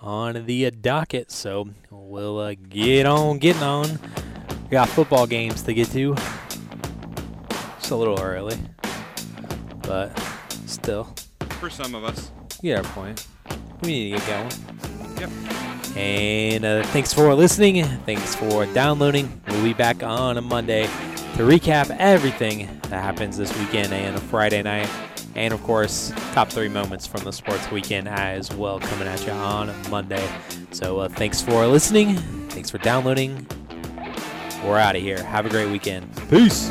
on 0.01 0.45
the 0.45 0.71
docket. 0.71 1.31
So 1.31 1.69
we'll 1.89 2.39
uh, 2.39 2.55
get 2.69 3.05
on 3.05 3.37
getting 3.37 3.61
on. 3.63 3.99
We 4.63 4.71
got 4.71 4.89
football 4.89 5.27
games 5.27 5.61
to 5.63 5.73
get 5.73 5.89
to. 5.91 6.15
It's 7.77 7.89
a 7.91 7.95
little 7.95 8.19
early, 8.19 8.57
but 9.83 10.17
still, 10.65 11.13
For 11.59 11.69
some 11.69 11.93
of 11.93 12.03
us. 12.03 12.31
you 12.61 12.73
get 12.73 12.85
our 12.85 12.91
point. 12.93 13.27
We 13.81 13.89
need 13.89 14.11
to 14.11 14.17
get 14.17 14.27
going. 14.27 15.19
Yep. 15.19 15.97
And 15.97 16.65
uh, 16.65 16.83
thanks 16.87 17.13
for 17.13 17.33
listening. 17.33 17.83
Thanks 18.05 18.33
for 18.35 18.65
downloading. 18.67 19.41
We'll 19.47 19.63
be 19.63 19.73
back 19.73 20.03
on 20.03 20.37
a 20.37 20.41
Monday 20.41 20.87
to 21.41 21.47
recap 21.47 21.95
everything 21.97 22.67
that 22.83 23.01
happens 23.01 23.35
this 23.35 23.57
weekend 23.57 23.91
and 23.91 24.19
Friday 24.23 24.61
night. 24.61 24.87
And 25.33 25.53
of 25.53 25.63
course, 25.63 26.13
top 26.33 26.49
three 26.49 26.67
moments 26.67 27.07
from 27.07 27.23
the 27.23 27.33
sports 27.33 27.71
weekend 27.71 28.07
as 28.07 28.53
well 28.53 28.79
coming 28.79 29.07
at 29.07 29.25
you 29.25 29.31
on 29.31 29.73
Monday. 29.89 30.27
So 30.71 30.99
uh, 30.99 31.09
thanks 31.09 31.41
for 31.41 31.65
listening. 31.65 32.17
Thanks 32.49 32.69
for 32.69 32.77
downloading. 32.77 33.47
We're 34.63 34.77
out 34.77 34.95
of 34.95 35.01
here. 35.01 35.23
Have 35.23 35.47
a 35.47 35.49
great 35.49 35.71
weekend. 35.71 36.15
Peace. 36.29 36.69